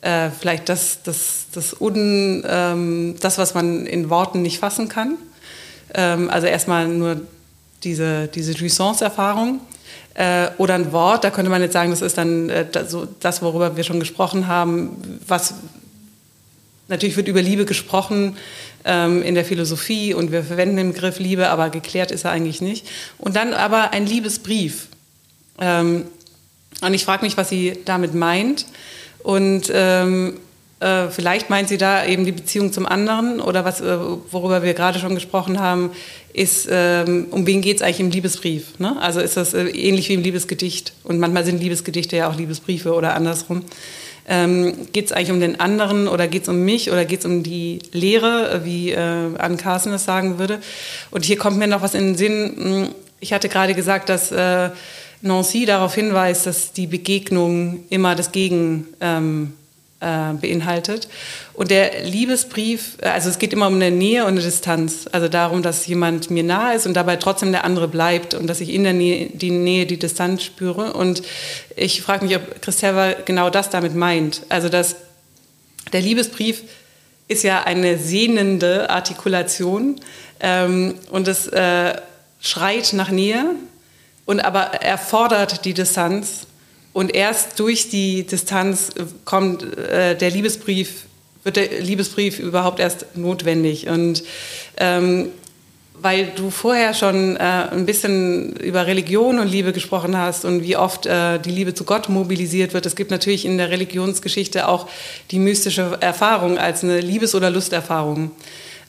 äh, 0.00 0.30
vielleicht 0.30 0.68
das, 0.68 1.02
das, 1.02 1.46
das, 1.52 1.80
Un, 1.80 2.44
ähm, 2.46 3.16
das, 3.20 3.38
was 3.38 3.54
man 3.54 3.86
in 3.86 4.10
Worten 4.10 4.42
nicht 4.42 4.60
fassen 4.60 4.88
kann. 4.88 5.16
Ähm, 5.94 6.30
also 6.30 6.46
erstmal 6.46 6.86
nur 6.86 7.20
diese, 7.82 8.28
diese 8.28 8.52
Jouissance-Erfahrung. 8.52 9.60
Äh, 10.14 10.50
oder 10.58 10.74
ein 10.74 10.92
Wort, 10.92 11.24
da 11.24 11.30
könnte 11.30 11.50
man 11.50 11.60
jetzt 11.60 11.72
sagen, 11.72 11.90
das 11.90 12.00
ist 12.00 12.16
dann 12.16 12.48
äh, 12.48 12.66
das, 13.20 13.42
worüber 13.42 13.76
wir 13.76 13.82
schon 13.82 13.98
gesprochen 13.98 14.46
haben, 14.46 15.20
was 15.26 15.54
Natürlich 16.88 17.16
wird 17.16 17.28
über 17.28 17.40
Liebe 17.40 17.64
gesprochen 17.64 18.36
ähm, 18.84 19.22
in 19.22 19.34
der 19.34 19.44
Philosophie 19.44 20.12
und 20.12 20.32
wir 20.32 20.42
verwenden 20.42 20.76
den 20.76 20.92
Begriff 20.92 21.18
Liebe, 21.18 21.48
aber 21.48 21.70
geklärt 21.70 22.10
ist 22.10 22.24
er 22.24 22.30
eigentlich 22.30 22.60
nicht. 22.60 22.86
Und 23.18 23.36
dann 23.36 23.54
aber 23.54 23.92
ein 23.92 24.06
Liebesbrief. 24.06 24.88
Ähm, 25.60 26.04
und 26.82 26.94
ich 26.94 27.04
frage 27.04 27.24
mich, 27.24 27.36
was 27.36 27.48
sie 27.48 27.78
damit 27.84 28.14
meint. 28.14 28.66
Und 29.22 29.70
ähm, 29.72 30.38
äh, 30.80 31.08
vielleicht 31.08 31.48
meint 31.48 31.68
sie 31.68 31.78
da 31.78 32.04
eben 32.04 32.26
die 32.26 32.32
Beziehung 32.32 32.72
zum 32.72 32.84
anderen 32.84 33.40
oder 33.40 33.64
was, 33.64 33.80
äh, 33.80 33.96
worüber 34.30 34.62
wir 34.62 34.74
gerade 34.74 34.98
schon 34.98 35.14
gesprochen 35.14 35.60
haben, 35.60 35.92
ist, 36.34 36.68
ähm, 36.70 37.28
um 37.30 37.46
wen 37.46 37.62
geht 37.62 37.76
es 37.76 37.82
eigentlich 37.82 38.00
im 38.00 38.10
Liebesbrief? 38.10 38.78
Ne? 38.78 39.00
Also 39.00 39.20
ist 39.20 39.38
das 39.38 39.54
äh, 39.54 39.64
ähnlich 39.68 40.10
wie 40.10 40.14
im 40.14 40.22
Liebesgedicht. 40.22 40.92
Und 41.04 41.18
manchmal 41.18 41.44
sind 41.46 41.62
Liebesgedichte 41.62 42.16
ja 42.16 42.28
auch 42.28 42.36
Liebesbriefe 42.36 42.92
oder 42.92 43.14
andersrum. 43.14 43.62
Ähm, 44.26 44.88
geht 44.92 45.06
es 45.06 45.12
eigentlich 45.12 45.32
um 45.32 45.40
den 45.40 45.60
anderen 45.60 46.08
oder 46.08 46.28
geht 46.28 46.44
es 46.44 46.48
um 46.48 46.64
mich 46.64 46.90
oder 46.90 47.04
geht 47.04 47.20
es 47.20 47.26
um 47.26 47.42
die 47.42 47.80
Lehre, 47.92 48.62
wie 48.64 48.92
äh, 48.92 48.98
Anne 48.98 49.56
Carson 49.56 49.92
das 49.92 50.04
sagen 50.04 50.38
würde? 50.38 50.60
Und 51.10 51.24
hier 51.24 51.36
kommt 51.36 51.58
mir 51.58 51.66
noch 51.66 51.82
was 51.82 51.94
in 51.94 52.06
den 52.06 52.16
Sinn. 52.16 52.54
Hm, 52.56 52.88
ich 53.20 53.32
hatte 53.32 53.48
gerade 53.48 53.74
gesagt, 53.74 54.08
dass 54.08 54.32
äh, 54.32 54.70
Nancy 55.20 55.66
darauf 55.66 55.94
hinweist, 55.94 56.46
dass 56.46 56.72
die 56.72 56.86
Begegnung 56.86 57.84
immer 57.90 58.14
das 58.14 58.32
Gegen 58.32 58.86
ähm, 59.00 59.52
äh, 60.04 60.34
beinhaltet. 60.34 61.08
Und 61.54 61.70
der 61.70 62.04
Liebesbrief, 62.04 62.98
äh, 63.00 63.08
also 63.08 63.30
es 63.30 63.38
geht 63.38 63.52
immer 63.52 63.68
um 63.68 63.76
eine 63.76 63.90
Nähe 63.90 64.24
und 64.24 64.32
eine 64.32 64.42
Distanz. 64.42 65.08
Also 65.10 65.28
darum, 65.28 65.62
dass 65.62 65.86
jemand 65.86 66.30
mir 66.30 66.42
nahe 66.42 66.76
ist 66.76 66.86
und 66.86 66.94
dabei 66.94 67.16
trotzdem 67.16 67.52
der 67.52 67.64
andere 67.64 67.88
bleibt 67.88 68.34
und 68.34 68.46
dass 68.46 68.60
ich 68.60 68.68
in 68.68 68.84
der 68.84 68.92
Nähe 68.92 69.30
die 69.32 69.50
Nähe, 69.50 69.86
die 69.86 69.98
Distanz 69.98 70.42
spüre. 70.42 70.92
Und 70.92 71.22
ich 71.74 72.02
frage 72.02 72.26
mich, 72.26 72.36
ob 72.36 72.60
Christella 72.60 73.14
genau 73.24 73.50
das 73.50 73.70
damit 73.70 73.94
meint. 73.94 74.42
Also 74.48 74.68
dass 74.68 74.96
der 75.92 76.00
Liebesbrief 76.00 76.62
ist 77.28 77.42
ja 77.42 77.62
eine 77.62 77.98
sehnende 77.98 78.90
Artikulation 78.90 80.00
ähm, 80.40 80.94
und 81.10 81.28
es 81.28 81.46
äh, 81.46 81.94
schreit 82.40 82.92
nach 82.92 83.10
Nähe 83.10 83.46
und 84.26 84.44
aber 84.44 84.60
erfordert 84.82 85.64
die 85.64 85.74
Distanz 85.74 86.46
und 86.94 87.14
erst 87.14 87.58
durch 87.58 87.90
die 87.90 88.22
Distanz 88.24 88.92
kommt 89.24 89.64
äh, 89.76 90.16
der 90.16 90.30
Liebesbrief, 90.30 91.04
wird 91.42 91.56
der 91.56 91.80
Liebesbrief 91.80 92.38
überhaupt 92.38 92.78
erst 92.78 93.16
notwendig. 93.16 93.88
Und 93.88 94.22
ähm, 94.78 95.28
weil 96.00 96.26
du 96.36 96.50
vorher 96.50 96.94
schon 96.94 97.36
äh, 97.36 97.40
ein 97.40 97.84
bisschen 97.84 98.54
über 98.56 98.86
Religion 98.86 99.40
und 99.40 99.48
Liebe 99.48 99.72
gesprochen 99.72 100.16
hast 100.16 100.44
und 100.44 100.62
wie 100.62 100.76
oft 100.76 101.06
äh, 101.06 101.38
die 101.40 101.50
Liebe 101.50 101.74
zu 101.74 101.84
Gott 101.84 102.08
mobilisiert 102.08 102.74
wird. 102.74 102.86
Es 102.86 102.94
gibt 102.94 103.10
natürlich 103.10 103.44
in 103.44 103.58
der 103.58 103.70
Religionsgeschichte 103.70 104.68
auch 104.68 104.88
die 105.32 105.40
mystische 105.40 105.98
Erfahrung 106.00 106.58
als 106.58 106.84
eine 106.84 107.00
Liebes- 107.00 107.34
oder 107.34 107.50
Lusterfahrung. 107.50 108.30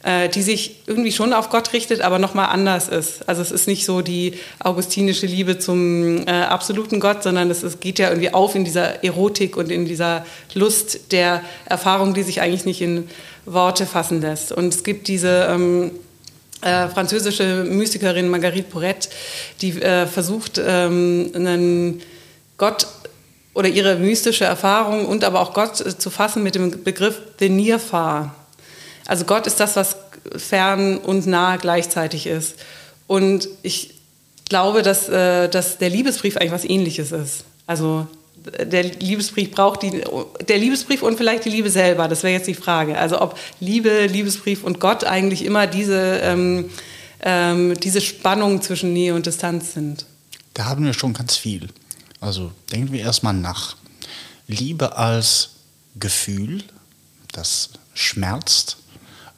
Äh, 0.06 0.28
die 0.28 0.42
sich 0.42 0.76
irgendwie 0.86 1.10
schon 1.10 1.32
auf 1.32 1.50
Gott 1.50 1.72
richtet, 1.72 2.00
aber 2.00 2.20
nochmal 2.20 2.50
anders 2.50 2.86
ist. 2.86 3.28
Also 3.28 3.42
es 3.42 3.50
ist 3.50 3.66
nicht 3.66 3.84
so 3.84 4.02
die 4.02 4.34
augustinische 4.60 5.26
Liebe 5.26 5.58
zum 5.58 6.28
äh, 6.28 6.30
absoluten 6.30 7.00
Gott, 7.00 7.24
sondern 7.24 7.50
es, 7.50 7.64
es 7.64 7.80
geht 7.80 7.98
ja 7.98 8.10
irgendwie 8.10 8.32
auf 8.32 8.54
in 8.54 8.64
dieser 8.64 9.02
Erotik 9.02 9.56
und 9.56 9.68
in 9.68 9.84
dieser 9.84 10.24
Lust 10.54 11.10
der 11.10 11.42
Erfahrung, 11.64 12.14
die 12.14 12.22
sich 12.22 12.40
eigentlich 12.40 12.64
nicht 12.64 12.82
in 12.82 13.08
Worte 13.46 13.84
fassen 13.84 14.20
lässt. 14.20 14.52
Und 14.52 14.72
es 14.72 14.84
gibt 14.84 15.08
diese 15.08 15.48
ähm, 15.50 15.90
äh, 16.60 16.86
französische 16.86 17.64
Mystikerin 17.64 18.28
Marguerite 18.28 18.70
Porret, 18.70 19.08
die 19.60 19.70
äh, 19.82 20.06
versucht, 20.06 20.60
ähm, 20.64 21.32
einen 21.34 22.00
Gott 22.58 22.86
oder 23.54 23.68
ihre 23.68 23.96
mystische 23.96 24.44
Erfahrung 24.44 25.06
und 25.06 25.24
aber 25.24 25.40
auch 25.40 25.52
Gott 25.52 25.80
äh, 25.80 25.98
zu 25.98 26.10
fassen 26.10 26.44
mit 26.44 26.54
dem 26.54 26.84
Begriff 26.84 27.20
the 27.40 27.48
near 27.48 27.80
far. 27.80 28.45
Also 29.06 29.24
Gott 29.24 29.46
ist 29.46 29.60
das, 29.60 29.76
was 29.76 29.96
fern 30.36 30.98
und 30.98 31.26
nah 31.26 31.56
gleichzeitig 31.56 32.26
ist. 32.26 32.56
Und 33.06 33.48
ich 33.62 33.94
glaube, 34.48 34.82
dass, 34.82 35.08
äh, 35.08 35.48
dass 35.48 35.78
der 35.78 35.90
Liebesbrief 35.90 36.36
eigentlich 36.36 36.52
was 36.52 36.64
ähnliches 36.64 37.12
ist. 37.12 37.44
Also 37.66 38.06
der 38.46 38.84
Liebesbrief 38.84 39.50
braucht 39.50 39.82
die, 39.82 40.02
der 40.48 40.58
Liebesbrief 40.58 41.02
und 41.02 41.16
vielleicht 41.16 41.44
die 41.44 41.50
Liebe 41.50 41.70
selber, 41.70 42.08
das 42.08 42.22
wäre 42.22 42.34
jetzt 42.34 42.46
die 42.46 42.54
Frage. 42.54 42.96
Also 42.98 43.20
ob 43.20 43.38
Liebe, 43.60 44.06
Liebesbrief 44.06 44.62
und 44.62 44.78
Gott 44.78 45.04
eigentlich 45.04 45.44
immer 45.44 45.66
diese, 45.66 46.20
ähm, 46.22 46.70
ähm, 47.20 47.74
diese 47.80 48.00
Spannung 48.00 48.62
zwischen 48.62 48.92
Nähe 48.92 49.14
und 49.14 49.26
Distanz 49.26 49.74
sind. 49.74 50.06
Da 50.54 50.66
haben 50.66 50.84
wir 50.84 50.94
schon 50.94 51.12
ganz 51.12 51.36
viel. 51.36 51.68
Also 52.20 52.52
denken 52.72 52.92
wir 52.92 53.00
erstmal 53.00 53.34
nach. 53.34 53.76
Liebe 54.46 54.96
als 54.96 55.50
Gefühl, 55.98 56.62
das 57.32 57.70
schmerzt, 57.94 58.76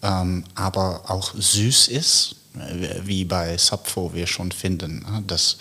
ähm, 0.03 0.45
aber 0.55 1.03
auch 1.11 1.35
süß 1.35 1.89
ist, 1.89 2.37
wie 3.03 3.25
bei 3.25 3.57
Sappho 3.57 4.12
wir 4.15 4.27
schon 4.27 4.53
finden, 4.53 5.01
ne? 5.01 5.23
dass 5.27 5.59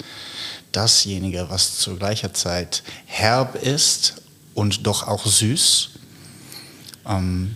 dasjenige, 0.71 1.49
was 1.49 1.77
zu 1.77 1.95
gleicher 1.95 2.33
Zeit 2.33 2.83
herb 3.05 3.55
ist 3.55 4.21
und 4.53 4.85
doch 4.85 5.07
auch 5.07 5.25
süß, 5.25 5.89
ähm, 7.07 7.55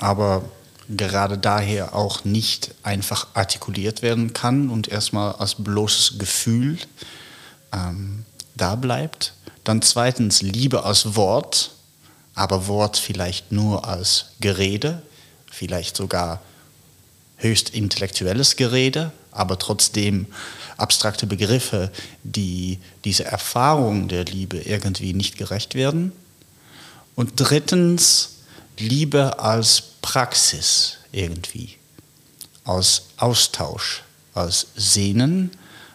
aber 0.00 0.44
gerade 0.88 1.38
daher 1.38 1.94
auch 1.94 2.24
nicht 2.24 2.74
einfach 2.82 3.28
artikuliert 3.34 4.02
werden 4.02 4.32
kann 4.32 4.70
und 4.70 4.88
erstmal 4.88 5.32
als 5.34 5.54
bloßes 5.56 6.18
Gefühl 6.18 6.78
ähm, 7.72 8.24
da 8.56 8.74
bleibt. 8.74 9.34
Dann 9.64 9.82
zweitens 9.82 10.40
Liebe 10.40 10.84
als 10.84 11.14
Wort, 11.14 11.72
aber 12.34 12.66
Wort 12.68 12.96
vielleicht 12.96 13.52
nur 13.52 13.86
als 13.86 14.26
Gerede, 14.40 15.02
vielleicht 15.58 15.96
sogar 15.96 16.40
höchst 17.36 17.70
intellektuelles 17.70 18.54
Gerede, 18.54 19.12
aber 19.32 19.58
trotzdem 19.58 20.26
abstrakte 20.76 21.26
Begriffe, 21.26 21.90
die 22.22 22.78
diese 23.04 23.24
Erfahrung 23.24 24.06
der 24.06 24.24
Liebe 24.24 24.58
irgendwie 24.58 25.12
nicht 25.12 25.36
gerecht 25.36 25.74
werden. 25.74 26.12
Und 27.16 27.32
drittens 27.36 28.36
Liebe 28.78 29.40
als 29.40 29.82
Praxis 30.00 30.98
irgendwie, 31.10 31.76
als 32.64 33.02
Austausch, 33.16 34.04
als 34.34 34.68
Sehnen, 34.76 35.50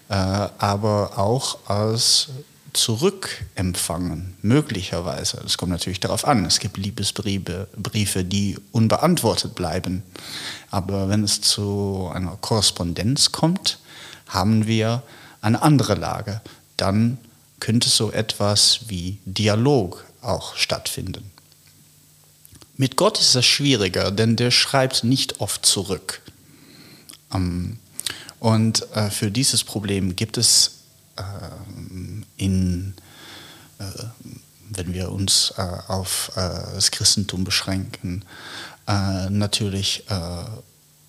äh, 0.10 0.14
aber 0.15 1.18
auch 1.18 1.69
als 1.69 2.27
zurückempfangen, 2.74 4.36
möglicherweise. 4.41 5.41
Es 5.45 5.58
kommt 5.58 5.72
natürlich 5.72 6.00
darauf 6.00 6.26
an. 6.26 6.45
Es 6.45 6.60
gibt 6.60 6.78
Liebesbriefe, 6.78 7.68
Briefe, 7.76 8.24
die 8.24 8.58
unbeantwortet 8.72 9.56
bleiben. 9.56 10.04
Aber 10.72 11.10
wenn 11.10 11.24
es 11.24 11.41
zu 11.41 12.10
einer 12.14 12.38
Korrespondenz 12.41 13.32
kommt, 13.32 13.80
haben 14.28 14.68
wir 14.68 15.04
eine 15.41 15.62
andere 15.62 15.95
Lage. 15.95 16.41
Dann 16.78 17.18
könnte 17.60 17.90
so 17.90 18.12
etwas 18.12 18.82
wie 18.88 19.20
Dialog 19.26 20.06
auch 20.22 20.56
stattfinden. 20.56 21.32
Mit 22.76 22.95
Gott 22.98 23.20
ist 23.20 23.36
es 23.36 23.45
schwieriger, 23.45 24.12
denn 24.12 24.36
der 24.36 24.52
schreibt 24.52 25.04
nicht 25.04 25.40
oft 25.41 25.66
zurück. 25.66 26.22
Ähm, 27.34 27.78
und 28.40 28.91
äh, 28.94 29.10
für 29.10 29.32
dieses 29.32 29.64
Problem 29.64 30.16
gibt 30.16 30.38
es 30.38 30.80
ähm, 31.18 31.93
in, 32.38 32.94
äh, 33.80 33.84
wenn 34.70 34.94
wir 34.94 35.12
uns 35.12 35.54
äh, 35.58 35.62
auf 35.62 36.32
das 36.36 36.92
Christentum 36.92 37.44
beschränken, 37.44 38.26
natürlich 38.86 40.04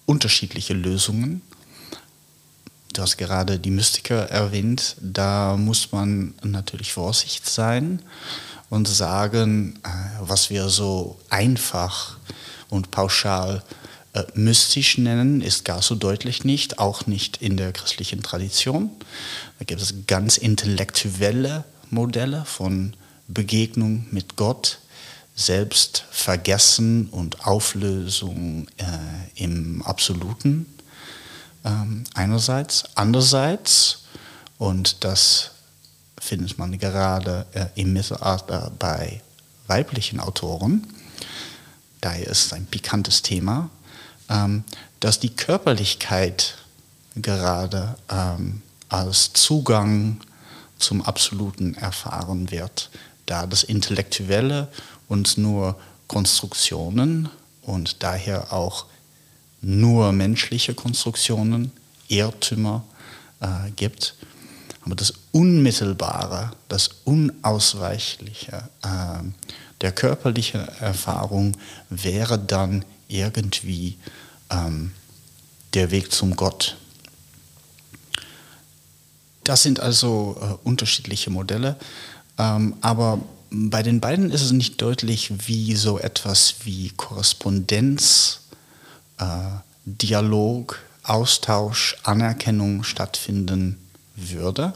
unterschiedliche 0.07 0.75
Lösungen. 0.75 1.43
Du 2.93 3.03
hast 3.03 3.17
gerade 3.17 3.59
die 3.59 3.73
Mystiker 3.73 4.31
erwähnt, 4.31 4.95
da 5.01 5.57
muss 5.57 5.91
man 5.91 6.35
natürlich 6.45 6.93
vorsichtig 6.93 7.51
sein 7.51 8.01
und 8.71 8.87
sagen, 8.87 9.81
was 10.21 10.51
wir 10.51 10.69
so 10.69 11.19
einfach 11.31 12.17
und 12.69 12.93
pauschal 12.93 13.57
äh, 13.57 13.84
mystisch 14.35 14.99
nennen, 14.99 15.41
ist 15.41 15.65
gar 15.65 15.83
so 15.83 15.95
deutlich 15.95 16.45
nicht, 16.45 16.79
auch 16.79 17.07
nicht 17.07 17.39
in 17.39 17.57
der 17.57 17.73
christlichen 17.73 18.23
Tradition. 18.23 18.91
Da 19.59 19.65
gibt 19.65 19.81
es 19.81 19.95
ganz 20.07 20.37
intellektuelle 20.37 21.65
Modelle 21.91 22.45
von 22.45 22.95
Begegnung 23.29 24.07
mit 24.11 24.37
Gott, 24.37 24.79
Selbstvergessen 25.37 27.09
und 27.09 27.45
Auflösung 27.47 28.69
äh, 28.77 29.43
im 29.43 29.83
Absoluten 29.83 30.67
ähm, 31.65 32.05
einerseits. 32.15 32.85
Andererseits, 32.95 34.05
und 34.59 35.03
das 35.03 35.51
findet 36.21 36.57
man 36.57 36.79
gerade 36.79 37.47
äh, 37.53 37.67
im 37.75 37.93
Mittelalter 37.93 38.71
bei 38.79 39.21
weiblichen 39.67 40.21
Autoren, 40.21 40.87
daher 42.01 42.29
ist 42.29 42.47
es 42.47 42.53
ein 42.53 42.67
pikantes 42.67 43.23
Thema, 43.23 43.71
ähm, 44.29 44.65
dass 45.01 45.21
die 45.21 45.35
Körperlichkeit 45.35 46.57
gerade 47.17 47.97
ähm, 48.11 48.63
als 48.89 49.33
Zugang 49.33 50.21
zum 50.79 51.03
Absoluten 51.03 51.75
erfahren 51.75 52.51
wird, 52.51 52.91
da 53.27 53.47
das 53.47 53.63
Intellektuelle 53.63 54.69
uns 55.09 55.37
nur 55.37 55.77
Konstruktionen 56.09 57.29
und 57.63 58.03
daher 58.03 58.53
auch 58.53 58.87
nur 59.61 60.13
menschliche 60.13 60.75
Konstruktionen, 60.75 61.73
Irrtümer 62.09 62.85
äh, 63.41 63.71
gibt. 63.77 64.15
Aber 64.85 64.95
das 64.95 65.15
Unmittelbare, 65.33 66.51
das 66.69 66.91
Unausweichliche 67.05 68.69
äh, 68.83 69.23
der 69.81 69.93
körperlichen 69.93 70.69
Erfahrung 70.81 71.57
wäre 71.89 72.39
dann 72.39 72.85
irgendwie 73.15 73.97
ähm, 74.51 74.93
der 75.73 75.91
Weg 75.91 76.13
zum 76.13 76.37
Gott. 76.37 76.77
Das 79.45 79.63
sind 79.63 79.81
also 79.81 80.37
äh, 80.41 80.67
unterschiedliche 80.67 81.31
Modelle, 81.31 81.77
ähm, 82.39 82.77
aber 82.81 83.21
bei 83.51 83.83
den 83.83 84.01
beiden 84.01 84.31
ist 84.31 84.43
es 84.43 84.53
nicht 84.53 84.83
deutlich, 84.83 85.33
wie 85.47 85.77
so 85.77 85.99
etwas 85.99 86.57
wie 86.65 86.91
Korrespondenz, 86.97 88.41
äh, 89.19 89.25
Dialog, 89.85 90.81
Austausch, 91.05 91.97
Anerkennung 92.03 92.83
stattfinden 92.83 93.79
würde. 94.17 94.73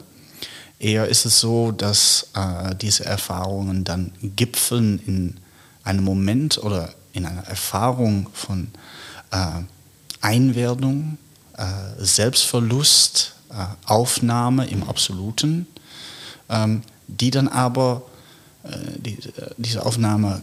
Eher 0.78 1.08
ist 1.08 1.24
es 1.24 1.40
so, 1.40 1.72
dass 1.72 2.28
äh, 2.34 2.74
diese 2.76 3.04
Erfahrungen 3.04 3.82
dann 3.82 4.12
gipfeln 4.22 5.00
in 5.06 5.40
einem 5.82 6.04
Moment 6.04 6.58
oder 6.58 6.94
in 7.18 7.26
einer 7.26 7.46
Erfahrung 7.46 8.28
von 8.32 8.68
äh, 9.30 9.60
Einwerdung, 10.20 11.18
äh, 11.56 11.64
Selbstverlust, 11.98 13.34
äh, 13.50 13.66
Aufnahme 13.86 14.66
im 14.68 14.84
Absoluten, 14.84 15.66
ähm, 16.48 16.82
die 17.08 17.30
dann 17.30 17.48
aber, 17.48 18.02
äh, 18.62 18.68
die, 18.98 19.14
äh, 19.14 19.50
diese 19.56 19.84
Aufnahme 19.84 20.42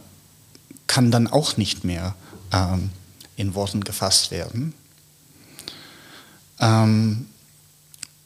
kann 0.86 1.10
dann 1.10 1.26
auch 1.26 1.56
nicht 1.56 1.84
mehr 1.84 2.14
ähm, 2.52 2.90
in 3.36 3.54
Worten 3.54 3.82
gefasst 3.82 4.30
werden. 4.30 4.74
Ähm, 6.60 7.26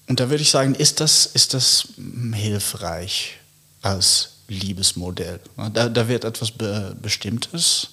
und 0.08 0.18
da 0.18 0.28
würde 0.28 0.42
ich 0.42 0.50
sagen, 0.50 0.74
ist 0.74 0.98
das, 0.98 1.26
ist 1.26 1.54
das 1.54 1.88
hilfreich 2.34 3.38
als 3.80 4.32
Liebesmodell? 4.48 5.38
Da, 5.72 5.88
da 5.88 6.08
wird 6.08 6.24
etwas 6.24 6.50
Be 6.50 6.96
Bestimmtes 7.00 7.90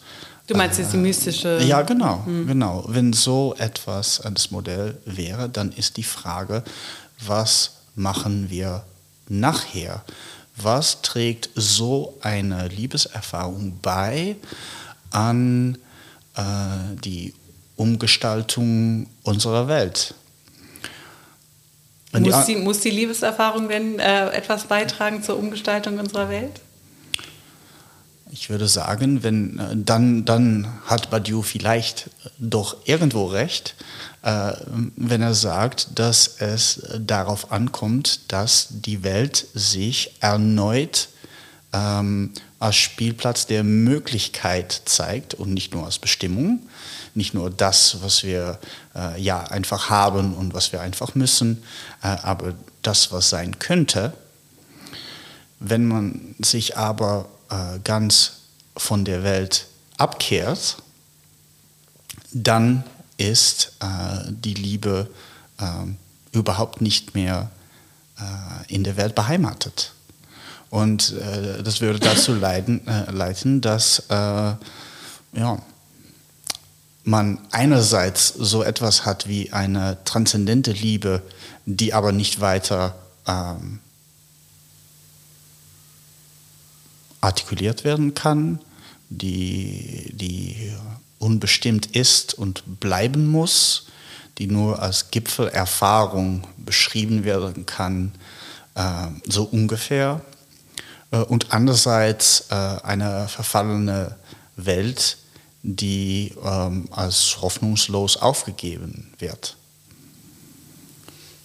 Du 0.48 0.56
meinst 0.56 0.80
jetzt 0.80 0.94
die 0.94 0.98
mystische. 0.98 1.60
Ja, 1.62 1.82
genau, 1.82 2.26
hm. 2.26 2.48
genau. 2.48 2.86
Wenn 2.88 3.12
so 3.12 3.54
etwas 3.58 4.22
das 4.34 4.50
Modell 4.50 4.98
wäre, 5.06 5.50
dann 5.50 5.74
ist 5.74 5.98
die 5.98 6.04
Frage, 6.04 6.64
was 7.26 7.72
machen 7.96 8.50
wir 8.50 8.84
nachher? 9.28 10.04
Was 10.56 11.02
trägt 11.02 11.50
so 11.56 12.18
eine 12.22 12.70
Liebeserfahrung 12.70 13.80
bei 13.82 14.38
an 15.12 15.78
äh, 16.36 16.42
die 17.04 17.34
Umgestaltung 17.76 19.08
unserer 19.24 19.68
Welt? 19.68 20.16
Muss 22.14 22.46
die, 22.46 22.56
muss 22.56 22.80
die, 22.80 22.90
Liebeserfahrung 22.90 23.68
denn 23.68 24.00
äh, 24.00 24.30
etwas 24.30 24.64
beitragen 24.64 25.22
zur 25.22 25.38
Umgestaltung 25.38 26.00
unserer 26.00 26.30
Welt? 26.30 26.62
Ich 28.30 28.50
würde 28.50 28.68
sagen, 28.68 29.24
wenn, 29.24 29.58
äh, 29.60 29.76
dann, 29.76 30.26
dann 30.26 30.68
hat 30.86 31.10
Badiou 31.10 31.42
vielleicht 31.42 32.08
äh, 32.08 32.30
doch 32.40 32.78
irgendwo 32.86 33.26
recht, 33.26 33.76
äh, 34.24 34.54
wenn 34.96 35.22
er 35.22 35.34
sagt, 35.34 35.98
dass 35.98 36.28
es 36.40 36.82
darauf 37.00 37.52
ankommt, 37.52 38.32
dass 38.32 38.68
die 38.70 39.04
Welt 39.04 39.48
sich 39.54 40.16
erneut 40.20 41.10
ähm, 41.74 42.34
als 42.60 42.76
Spielplatz 42.76 43.46
der 43.46 43.64
Möglichkeit 43.64 44.82
zeigt 44.86 45.34
und 45.34 45.54
nicht 45.54 45.74
nur 45.74 45.86
als 45.86 46.00
Bestimmung, 46.00 46.60
nicht 47.14 47.34
nur 47.34 47.50
das, 47.50 48.02
was 48.02 48.24
wir 48.24 48.60
äh, 48.96 49.22
ja 49.22 49.44
einfach 49.44 49.90
haben 49.90 50.34
und 50.34 50.54
was 50.54 50.72
wir 50.72 50.82
einfach 50.82 51.16
müssen, 51.16 51.64
äh, 52.04 52.08
aber 52.08 52.54
das, 52.82 53.12
was 53.12 53.30
sein 53.30 53.60
könnte. 53.60 54.14
Wenn 55.60 55.88
man 55.88 56.36
sich 56.40 56.78
aber 56.78 57.30
äh, 57.50 57.80
ganz 57.84 58.34
von 58.76 59.06
der 59.06 59.24
Welt 59.24 59.68
abkehrt, 59.98 60.78
dann 62.32 62.84
ist 63.18 63.74
äh, 63.80 64.30
die 64.30 64.54
Liebe 64.54 65.10
äh, 65.60 65.66
überhaupt 66.32 66.82
nicht 66.82 67.16
mehr 67.16 67.50
äh, 68.20 68.74
in 68.74 68.84
der 68.84 68.98
Welt 68.98 69.16
beheimatet. 69.16 69.94
Und 70.70 71.14
äh, 71.14 71.64
das 71.64 71.82
würde 71.82 72.00
dazu 72.00 72.34
leiden, 72.40 72.86
äh, 72.88 73.12
leiten, 73.12 73.62
dass 73.62 74.04
ja, 75.34 75.60
man 77.04 77.40
einerseits 77.52 78.30
so 78.30 78.64
etwas 78.64 79.06
hat 79.06 79.28
wie 79.28 79.52
eine 79.52 79.98
transzendente 80.04 80.72
Liebe, 80.72 81.22
die 81.66 81.94
aber 81.94 82.12
nicht 82.12 82.42
weiter 82.42 82.96
ähm, 83.28 83.80
artikuliert 87.22 87.84
werden 87.84 88.14
kann, 88.14 88.60
die, 89.10 90.12
die 90.14 90.74
unbestimmt 91.20 91.96
ist 91.96 92.34
und 92.34 92.80
bleiben 92.80 93.28
muss, 93.28 93.88
die 94.38 94.48
nur 94.48 94.82
als 94.82 95.10
Gipfelerfahrung 95.10 96.46
beschrieben 96.58 97.24
werden 97.24 97.66
kann, 97.66 98.12
äh, 98.76 99.08
so 99.28 99.44
ungefähr. 99.44 100.22
Äh, 101.12 101.18
und 101.18 101.52
andererseits 101.52 102.46
äh, 102.50 102.56
eine 102.56 103.28
verfallene 103.28 104.16
Welt, 104.56 105.18
die 105.64 106.34
ähm, 106.44 106.88
als 106.92 107.42
hoffnungslos 107.42 108.18
aufgegeben 108.18 109.12
wird. 109.20 109.58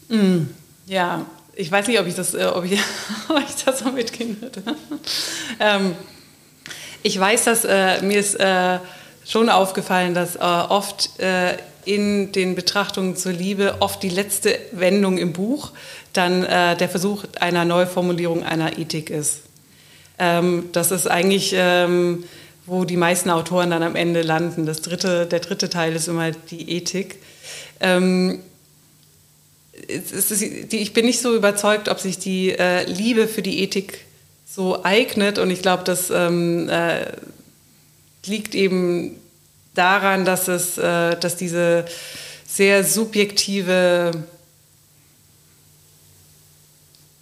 Mm, 0.08 0.42
ja, 0.86 1.24
ich 1.54 1.70
weiß 1.70 1.86
nicht, 1.86 2.00
ob 2.00 2.06
ich 2.06 2.14
das, 2.14 2.34
äh, 2.34 2.44
ob 2.46 2.64
ich, 2.64 2.78
ob 3.28 3.38
ich 3.38 3.64
das 3.64 3.80
so 3.80 3.90
mitgehen 3.90 4.40
würde. 4.40 4.62
ähm, 5.60 5.94
ich 7.02 7.18
weiß, 7.18 7.44
dass 7.44 7.64
äh, 7.64 8.00
mir 8.02 8.18
ist 8.18 8.34
äh, 8.36 8.78
schon 9.26 9.48
aufgefallen, 9.48 10.14
dass 10.14 10.36
äh, 10.36 10.40
oft 10.40 11.18
äh, 11.20 11.56
in 11.84 12.32
den 12.32 12.54
Betrachtungen 12.54 13.16
zur 13.16 13.32
Liebe 13.32 13.76
oft 13.80 14.02
die 14.02 14.08
letzte 14.08 14.58
Wendung 14.70 15.18
im 15.18 15.32
Buch 15.32 15.72
dann 16.12 16.44
äh, 16.44 16.76
der 16.76 16.88
Versuch 16.88 17.24
einer 17.40 17.64
Neuformulierung 17.64 18.44
einer 18.44 18.78
Ethik 18.78 19.10
ist. 19.10 19.40
Ähm, 20.18 20.68
das 20.72 20.90
ist 20.92 21.08
eigentlich, 21.08 21.54
ähm, 21.56 22.24
wo 22.66 22.84
die 22.84 22.96
meisten 22.96 23.30
Autoren 23.30 23.70
dann 23.70 23.82
am 23.82 23.96
Ende 23.96 24.22
landen. 24.22 24.66
Das 24.66 24.82
dritte, 24.82 25.26
der 25.26 25.40
dritte 25.40 25.68
Teil 25.68 25.96
ist 25.96 26.06
immer 26.06 26.30
die 26.30 26.70
Ethik. 26.70 27.16
Ähm, 27.80 28.40
ich 29.72 30.92
bin 30.92 31.06
nicht 31.06 31.20
so 31.20 31.34
überzeugt, 31.34 31.88
ob 31.88 31.98
sich 31.98 32.18
die 32.18 32.50
äh, 32.50 32.84
Liebe 32.84 33.26
für 33.26 33.42
die 33.42 33.62
Ethik 33.62 34.04
so 34.46 34.84
eignet. 34.84 35.38
Und 35.38 35.50
ich 35.50 35.62
glaube, 35.62 35.84
das 35.84 36.10
ähm, 36.10 36.68
äh, 36.68 37.06
liegt 38.26 38.54
eben 38.54 39.16
daran, 39.74 40.24
dass, 40.24 40.48
es, 40.48 40.76
äh, 40.78 41.16
dass 41.16 41.36
diese 41.36 41.86
sehr 42.46 42.84
subjektive 42.84 44.12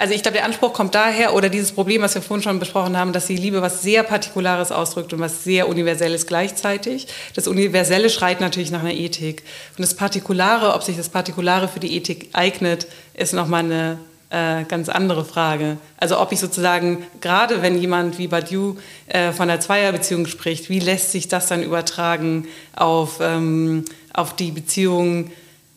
also 0.01 0.14
ich 0.14 0.22
glaube, 0.22 0.39
der 0.39 0.47
Anspruch 0.47 0.72
kommt 0.72 0.94
daher, 0.94 1.35
oder 1.35 1.51
dieses 1.51 1.72
Problem, 1.72 2.01
was 2.01 2.14
wir 2.14 2.22
vorhin 2.22 2.43
schon 2.43 2.59
besprochen 2.59 2.97
haben, 2.97 3.12
dass 3.12 3.27
die 3.27 3.36
Liebe 3.36 3.60
was 3.60 3.82
sehr 3.82 4.02
Partikulares 4.02 4.72
ausdrückt 4.72 5.12
und 5.12 5.20
was 5.20 5.44
sehr 5.44 5.68
Universelles 5.68 6.27
gleichzeitig. 6.27 7.06
Das 7.35 7.47
Universelle 7.47 8.09
schreit 8.09 8.40
natürlich 8.40 8.70
nach 8.70 8.81
einer 8.81 8.94
Ethik. 8.94 9.43
Und 9.77 9.82
das 9.82 9.93
Partikulare, 9.93 10.72
ob 10.72 10.85
sich 10.85 10.97
das 10.97 11.10
Partikulare 11.10 11.68
für 11.68 11.81
die 11.81 11.94
Ethik 11.94 12.31
eignet, 12.32 12.86
ist 13.12 13.35
nochmal 13.35 13.64
eine 13.64 13.98
äh, 14.31 14.64
ganz 14.64 14.89
andere 14.89 15.27
Frage. 15.27 15.77
Also 15.98 16.18
ob 16.18 16.32
ich 16.32 16.40
sozusagen, 16.40 17.05
gerade 17.20 17.60
wenn 17.60 17.78
jemand 17.78 18.16
wie 18.16 18.28
Badiou 18.28 18.78
äh, 19.06 19.32
von 19.32 19.48
der 19.48 19.60
Zweierbeziehung 19.60 20.24
spricht, 20.24 20.70
wie 20.70 20.81
lässt 20.81 21.12
sich 21.12 21.28
das 21.28 21.48
dann 21.48 21.62
übertragen 21.62 22.48
auf, 22.74 23.18
ähm, 23.20 23.85
auf 24.14 24.35
die 24.35 24.51
Beziehung 24.51 25.31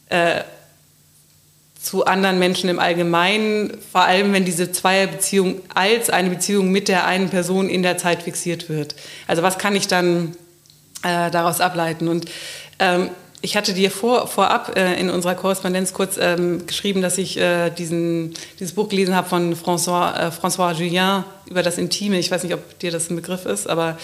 äh, 0.08 0.44
zu 1.84 2.06
anderen 2.06 2.40
Menschen 2.40 2.70
im 2.70 2.80
Allgemeinen, 2.80 3.78
vor 3.92 4.04
allem 4.04 4.32
wenn 4.32 4.46
diese 4.46 4.72
Zweierbeziehung 4.72 5.62
als 5.76 6.10
eine 6.10 6.30
Beziehung 6.30 6.72
mit 6.72 6.88
der 6.88 7.06
einen 7.06 7.30
Person 7.30 7.70
in 7.70 7.84
der 7.84 7.98
Zeit 7.98 8.24
fixiert 8.24 8.70
wird. 8.70 8.96
Also 9.28 9.44
was 9.44 9.58
kann 9.58 9.76
ich 9.76 9.88
dann 9.88 10.34
äh, 11.04 11.30
daraus 11.30 11.60
ableiten? 11.60 12.08
Und 12.08 12.26
ähm, 12.80 13.10
ich 13.42 13.58
hatte 13.58 13.74
dir 13.74 13.92
vor, 13.92 14.28
vorab 14.28 14.78
äh, 14.78 14.94
in 14.98 15.10
unserer 15.10 15.36
Korrespondenz 15.36 15.92
kurz 15.92 16.18
ähm, 16.18 16.66
geschrieben, 16.66 17.02
dass 17.02 17.18
ich 17.18 17.38
äh, 17.38 17.70
diesen, 17.70 18.34
dieses 18.62 18.74
Buch 18.74 18.88
gelesen 18.88 19.14
habe 19.14 19.28
von 19.28 19.54
François, 19.54 20.16
äh, 20.18 20.32
François 20.32 20.72
Julien 20.72 21.26
über 21.48 21.64
das 21.64 21.78
Intime. 21.78 22.18
Ich 22.18 22.32
weiß 22.32 22.44
nicht, 22.44 22.54
ob 22.54 22.80
dir 22.80 22.92
das 22.92 23.10
ein 23.10 23.18
Begriff 23.18 23.46
ist, 23.46 23.68
aber 23.68 23.98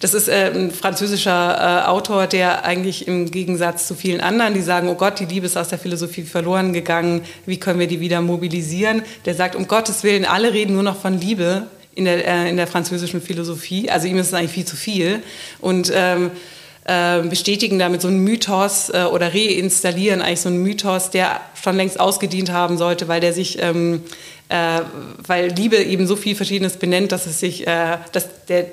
das 0.00 0.14
ist 0.14 0.28
äh, 0.28 0.50
ein 0.52 0.70
französischer 0.70 1.84
äh, 1.84 1.88
Autor, 1.88 2.26
der 2.26 2.64
eigentlich 2.64 3.06
im 3.06 3.30
Gegensatz 3.30 3.86
zu 3.86 3.94
vielen 3.94 4.22
anderen, 4.22 4.54
die 4.54 4.62
sagen, 4.62 4.88
oh 4.88 4.94
Gott, 4.94 5.20
die 5.20 5.26
Liebe 5.26 5.44
ist 5.46 5.58
aus 5.58 5.68
der 5.68 5.78
Philosophie 5.78 6.22
verloren 6.22 6.72
gegangen, 6.72 7.22
wie 7.44 7.60
können 7.60 7.78
wir 7.78 7.86
die 7.86 8.00
wieder 8.00 8.22
mobilisieren? 8.22 9.02
Der 9.26 9.34
sagt, 9.34 9.54
um 9.54 9.68
Gottes 9.68 10.02
Willen, 10.02 10.24
alle 10.24 10.54
reden 10.54 10.72
nur 10.72 10.82
noch 10.82 10.98
von 10.98 11.20
Liebe 11.20 11.66
in 11.94 12.06
der, 12.06 12.26
äh, 12.26 12.48
in 12.48 12.56
der 12.56 12.66
französischen 12.66 13.20
Philosophie. 13.20 13.90
Also 13.90 14.08
ihm 14.08 14.16
ist 14.16 14.28
es 14.28 14.34
eigentlich 14.34 14.52
viel 14.52 14.64
zu 14.64 14.76
viel. 14.76 15.22
Und 15.60 15.92
ähm, 15.94 16.30
äh, 16.84 17.20
bestätigen 17.20 17.78
damit 17.78 18.00
so 18.00 18.08
einen 18.08 18.24
Mythos 18.24 18.90
oder 18.90 19.34
reinstallieren 19.34 20.22
eigentlich 20.22 20.40
so 20.40 20.48
einen 20.48 20.62
Mythos, 20.62 21.10
der 21.10 21.42
schon 21.62 21.76
längst 21.76 22.00
ausgedient 22.00 22.50
haben 22.50 22.78
sollte, 22.78 23.06
weil 23.06 23.20
der 23.20 23.34
sich 23.34 23.62
ähm, 23.62 24.02
äh, 24.50 24.80
weil 25.24 25.50
Liebe 25.50 25.76
eben 25.76 26.06
so 26.08 26.16
viel 26.16 26.34
Verschiedenes 26.34 26.76
benennt, 26.76 27.12
dass 27.12 27.26
es 27.26 27.38
sich, 27.38 27.66
äh, 27.66 27.98
dass 28.10 28.46
der, 28.46 28.66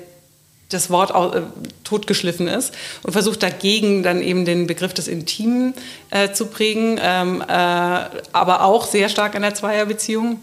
das 0.68 0.90
Wort 0.90 1.10
äh, 1.34 1.42
totgeschliffen 1.84 2.48
ist 2.48 2.74
und 3.02 3.12
versucht 3.12 3.42
dagegen 3.42 4.02
dann 4.02 4.22
eben 4.22 4.44
den 4.44 4.66
Begriff 4.66 4.92
des 4.92 5.08
Intimen 5.08 5.74
äh, 6.10 6.32
zu 6.32 6.46
prägen, 6.46 7.00
ähm, 7.02 7.40
äh, 7.40 7.44
aber 7.48 8.64
auch 8.64 8.86
sehr 8.86 9.08
stark 9.08 9.34
in 9.34 9.42
der 9.42 9.54
Zweierbeziehung. 9.54 10.38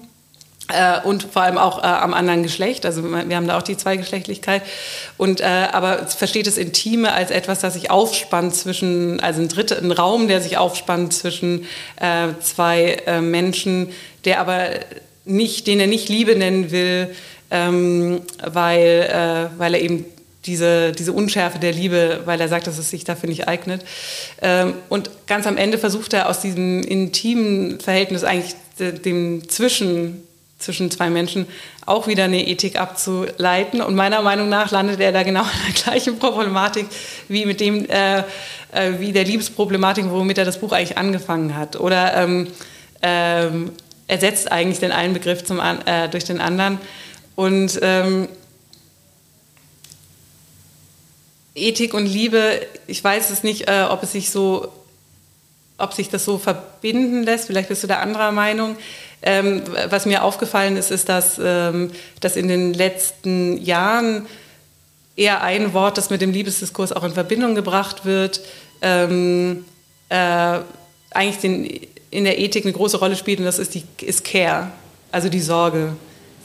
Äh, 0.68 1.00
und 1.02 1.28
vor 1.32 1.44
allem 1.44 1.60
auch 1.60 1.84
äh, 1.84 1.86
am 1.86 2.16
anderen 2.16 2.42
Geschlecht. 2.42 2.88
Also 2.88 3.04
wir 3.04 3.36
haben 3.36 3.48
da 3.48 3.56
auch 3.56 3.62
die 3.62 3.78
Zweigeschlechtlichkeit. 3.78 4.64
Und 5.16 5.40
äh, 5.40 5.68
aber 5.72 6.08
versteht 6.08 6.48
das 6.48 6.58
Intime 6.58 7.14
als 7.14 7.30
etwas, 7.30 7.60
das 7.60 7.76
sich 7.76 7.92
aufspannt 7.92 8.56
zwischen, 8.56 9.20
also 9.20 9.42
ein 9.42 9.48
dritter, 9.48 9.78
ein 9.78 9.92
Raum, 9.92 10.28
der 10.28 10.42
sich 10.42 10.58
aufspannt 10.58 11.14
zwischen 11.14 11.66
äh, 11.98 12.30
zwei 12.42 13.04
äh, 13.06 13.22
Menschen, 13.22 13.92
der 14.26 14.40
aber 14.40 14.70
nicht, 15.24 15.68
den 15.68 15.80
er 15.80 15.88
nicht 15.88 16.10
Liebe 16.10 16.36
nennen 16.36 16.72
will, 16.72 17.14
ähm, 17.52 18.22
weil, 18.44 19.50
äh, 19.56 19.60
weil 19.60 19.76
er 19.76 19.82
eben 19.82 20.06
diese, 20.46 20.92
diese 20.92 21.14
Unschärfe 21.14 21.60
der 21.60 21.72
Liebe, 21.72 22.22
weil 22.26 22.40
er 22.40 22.48
sagt, 22.48 22.68
dass 22.68 22.78
es 22.78 22.90
sich 22.90 23.04
dafür 23.04 23.30
nicht 23.30 23.48
eignet. 23.48 23.84
Ähm, 24.42 24.74
und 24.90 25.10
ganz 25.28 25.48
am 25.48 25.58
Ende 25.58 25.78
versucht 25.78 26.14
er 26.14 26.30
aus 26.30 26.40
diesem 26.40 26.84
intimen 26.84 27.80
Verhältnis 27.80 28.24
eigentlich 28.24 28.56
dem 28.80 29.48
Zwischen, 29.50 30.24
zwischen 30.60 30.92
zwei 30.92 31.10
Menschen 31.10 31.48
auch 31.86 32.08
wieder 32.08 32.26
eine 32.26 32.46
Ethik 32.48 32.80
abzuleiten. 32.80 33.82
Und 33.82 33.96
meiner 33.96 34.22
Meinung 34.22 34.50
nach 34.50 34.72
landet 34.72 35.00
er 35.00 35.12
da 35.12 35.24
genau 35.24 35.42
in 35.68 35.74
der 35.74 35.84
gleichen 35.84 36.20
Problematik 36.20 36.88
wie 37.28 37.46
mit 37.46 37.60
dem, 37.60 37.88
äh, 37.90 38.20
äh, 38.20 38.24
wie 39.00 39.12
der 39.12 39.24
Liebesproblematik, 39.24 40.06
womit 40.10 40.38
er 40.38 40.46
das 40.46 40.60
Buch 40.60 40.72
eigentlich 40.72 40.98
angefangen 40.98 41.56
hat. 41.56 41.80
Oder 41.80 42.16
ähm, 42.18 42.48
ähm, 43.02 43.72
ersetzt 44.08 44.52
eigentlich 44.52 44.80
den 44.80 44.92
einen 44.92 45.14
Begriff 45.14 45.44
zum, 45.44 45.60
äh, 45.60 46.10
durch 46.10 46.26
den 46.26 46.40
anderen. 46.40 46.80
Und 47.36 47.80
ähm, 47.82 48.28
Ethik 51.56 51.94
und 51.94 52.06
Liebe, 52.06 52.62
ich 52.86 53.02
weiß 53.02 53.30
es 53.30 53.44
nicht, 53.44 53.70
äh, 53.70 53.86
ob 53.90 54.04
es 54.04 54.12
sich 54.12 54.30
so, 54.30 54.72
ob 55.78 55.94
sich 55.94 56.10
das 56.10 56.26
so 56.26 56.38
verbinden 56.38 57.24
lässt. 57.24 57.48
Vielleicht 57.48 57.70
bist 57.70 57.82
du 57.84 57.88
da 57.88 58.00
anderer 58.00 58.32
Meinung. 58.32 58.76
Ähm, 59.22 59.64
was 59.90 60.06
mir 60.06 60.24
aufgefallen 60.24 60.78
ist, 60.78 60.92
ist, 60.92 61.10
dass, 61.10 61.40
ähm, 61.42 61.92
dass 62.20 62.36
in 62.36 62.50
den 62.50 62.74
letzten 62.74 63.58
Jahren 63.58 64.28
eher 65.16 65.42
ein 65.42 65.74
Wort, 65.74 65.98
das 65.98 66.10
mit 66.10 66.22
dem 66.22 66.32
Liebesdiskurs 66.32 66.92
auch 66.92 67.04
in 67.04 67.14
Verbindung 67.14 67.56
gebracht 67.56 68.06
wird, 68.06 68.42
ähm, 68.82 69.66
äh, 70.10 70.60
eigentlich 71.12 71.38
den, 71.40 71.88
in 72.12 72.26
der 72.26 72.38
Ethik 72.38 72.66
eine 72.66 72.74
große 72.74 72.98
Rolle 72.98 73.16
spielt 73.16 73.40
und 73.40 73.46
das 73.46 73.60
ist, 73.60 73.76
die, 73.76 73.84
ist 74.02 74.26
Care, 74.26 74.72
also 75.12 75.30
die 75.30 75.40
Sorge 75.40 75.94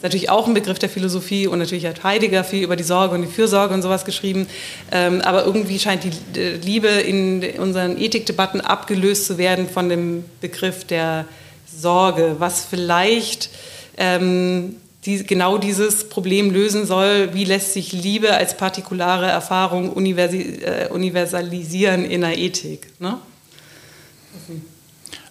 ist 0.01 0.03
natürlich 0.03 0.31
auch 0.31 0.47
ein 0.47 0.55
Begriff 0.55 0.79
der 0.79 0.89
Philosophie 0.89 1.45
und 1.45 1.59
natürlich 1.59 1.85
hat 1.85 2.03
Heidegger 2.03 2.43
viel 2.43 2.63
über 2.63 2.75
die 2.75 2.83
Sorge 2.83 3.13
und 3.13 3.21
die 3.21 3.27
Fürsorge 3.27 3.71
und 3.71 3.83
sowas 3.83 4.03
geschrieben. 4.03 4.47
Ähm, 4.91 5.21
aber 5.21 5.45
irgendwie 5.45 5.77
scheint 5.77 6.03
die 6.03 6.39
Liebe 6.65 6.87
in 6.87 7.43
unseren 7.59 8.01
Ethikdebatten 8.01 8.61
abgelöst 8.61 9.27
zu 9.27 9.37
werden 9.37 9.69
von 9.69 9.89
dem 9.89 10.25
Begriff 10.41 10.85
der 10.85 11.25
Sorge, 11.71 12.37
was 12.39 12.65
vielleicht 12.65 13.51
ähm, 13.95 14.77
die, 15.05 15.23
genau 15.23 15.59
dieses 15.59 16.09
Problem 16.09 16.49
lösen 16.49 16.87
soll, 16.87 17.35
wie 17.35 17.45
lässt 17.45 17.73
sich 17.73 17.91
Liebe 17.91 18.33
als 18.33 18.57
partikulare 18.57 19.27
Erfahrung 19.27 19.91
universi 19.91 20.63
äh, 20.63 20.87
universalisieren 20.89 22.05
in 22.05 22.21
der 22.21 22.39
Ethik. 22.39 22.87
Ne? 22.99 23.19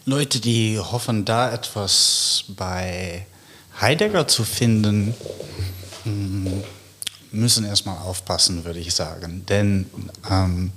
Leute, 0.05 0.39
die 0.39 0.79
hoffen, 0.79 1.25
da 1.25 1.53
etwas 1.53 2.45
bei 2.47 3.27
Heidegger 3.81 4.29
zu 4.29 4.45
finden, 4.45 5.15
hm, 6.05 6.63
müssen 7.33 7.65
erstmal 7.65 7.99
aufpassen, 7.99 8.65
würde 8.65 8.79
ich 8.79 8.95
sagen. 8.95 9.47
Denn 9.47 9.87
ähm, 10.29 10.73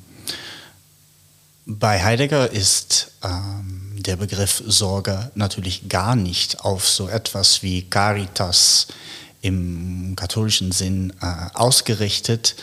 bei 1.66 2.04
Heidegger 2.04 2.52
ist 2.52 3.12
ähm, 3.24 3.96
der 3.98 4.18
Begriff 4.18 4.64
Sorge 4.66 5.32
natürlich 5.36 5.90
gar 5.90 6.16
nicht 6.16 6.62
auf 6.62 6.88
so 6.88 7.08
etwas 7.08 7.64
wie 7.64 7.84
Caritas 7.84 8.88
im 9.42 10.16
katholischen 10.16 10.72
Sinn 10.72 11.14
äh, 11.22 11.26
ausgerichtet. 11.54 12.56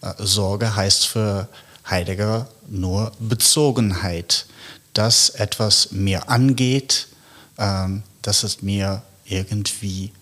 Äh, 0.00 0.14
Sorge 0.18 0.74
heißt 0.74 1.06
für 1.06 1.48
Heidegger 1.88 2.48
nur 2.68 3.12
Bezogenheit, 3.18 4.46
dass 4.92 5.30
etwas 5.30 5.92
mir 5.92 6.28
angeht, 6.28 7.08
äh, 7.56 7.88
dass 8.22 8.42
es 8.42 8.62
mir 8.62 9.02
irgendwie 9.28 10.12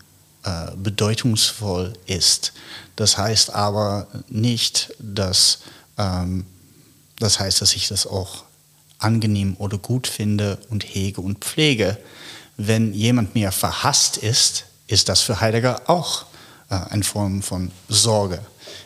äh, 0.43 0.71
bedeutungsvoll 0.75 1.93
ist. 2.05 2.53
Das 2.95 3.17
heißt 3.17 3.53
aber 3.53 4.07
nicht, 4.29 4.93
dass 4.99 5.59
ähm, 5.97 6.45
das 7.19 7.39
heißt, 7.39 7.61
dass 7.61 7.75
ich 7.75 7.87
das 7.87 8.07
auch 8.07 8.43
angenehm 8.99 9.55
oder 9.57 9.77
gut 9.77 10.07
finde 10.07 10.57
und 10.69 10.83
hege 10.83 11.21
und 11.21 11.39
pflege. 11.39 11.97
Wenn 12.57 12.93
jemand 12.93 13.35
mir 13.35 13.51
verhasst 13.51 14.17
ist, 14.17 14.65
ist 14.87 15.09
das 15.09 15.21
für 15.21 15.39
Heidegger 15.41 15.81
auch 15.87 16.25
äh, 16.69 16.75
eine 16.75 17.03
Form 17.03 17.41
von 17.41 17.71
Sorge 17.89 18.39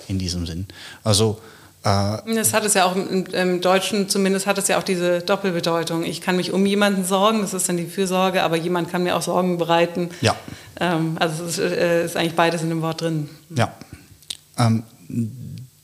in 0.08 0.20
diesem 0.20 0.46
Sinn. 0.46 0.68
Also 1.04 1.42
das 1.82 2.54
hat 2.54 2.66
es 2.66 2.74
ja 2.74 2.86
auch 2.86 2.96
im, 2.96 3.26
im, 3.28 3.62
Deutschen, 3.62 4.10
zumindest 4.10 4.48
hat 4.48 4.58
es 4.58 4.68
ja 4.68 4.78
auch 4.78 4.84
diese 4.84 5.22
Doppelbedeutung. 5.22 6.04
Ich 6.04 6.20
kann 6.20 6.36
mich 6.36 6.52
um 6.52 6.66
jemanden 6.66 7.06
sorgen, 7.06 7.42
das 7.42 7.54
ist 7.54 7.70
dann 7.70 7.78
die 7.78 7.86
Fürsorge, 7.86 8.44
aber 8.44 8.58
jemand 8.58 8.92
kann 8.92 9.04
mir 9.04 9.16
auch 9.16 9.22
Sorgen 9.22 9.58
bereiten. 9.58 10.10
Ja. 10.20 10.36
Ähm, 10.80 11.16
also 11.20 11.46
es 11.46 11.58
ist, 11.58 11.60
äh, 11.60 12.06
ist, 12.06 12.18
eigentlich 12.18 12.36
beides 12.36 12.64
in 12.64 12.70
dem 12.70 12.82
Wort 12.82 13.02
drin. 13.02 13.30
Ja. 13.56 13.72
Ähm, 14.58 14.84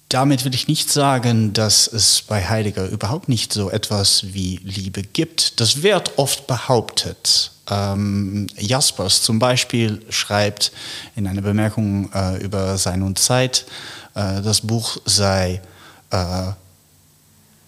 damit 0.10 0.46
will 0.46 0.54
ich 0.54 0.68
nicht 0.68 0.92
sagen, 0.92 1.54
dass 1.54 1.88
es 1.88 2.22
bei 2.22 2.46
Heidegger 2.48 2.88
überhaupt 2.90 3.30
nicht 3.30 3.54
so 3.54 3.70
etwas 3.70 4.34
wie 4.34 4.60
Liebe 4.64 5.02
gibt. 5.02 5.60
Das 5.60 5.82
wird 5.82 6.18
oft 6.18 6.46
behauptet. 6.46 7.52
Ähm, 7.70 8.48
Jaspers 8.58 9.24
zum 9.24 9.40
Beispiel 9.40 10.02
schreibt 10.10 10.72
in 11.16 11.26
einer 11.26 11.42
Bemerkung 11.42 12.12
äh, 12.14 12.44
über 12.44 12.78
Sein 12.78 13.02
und 13.02 13.18
Zeit, 13.18 13.66
äh, 14.14 14.42
das 14.42 14.62
Buch 14.62 14.98
sei 15.06 15.62
äh, 16.12 16.52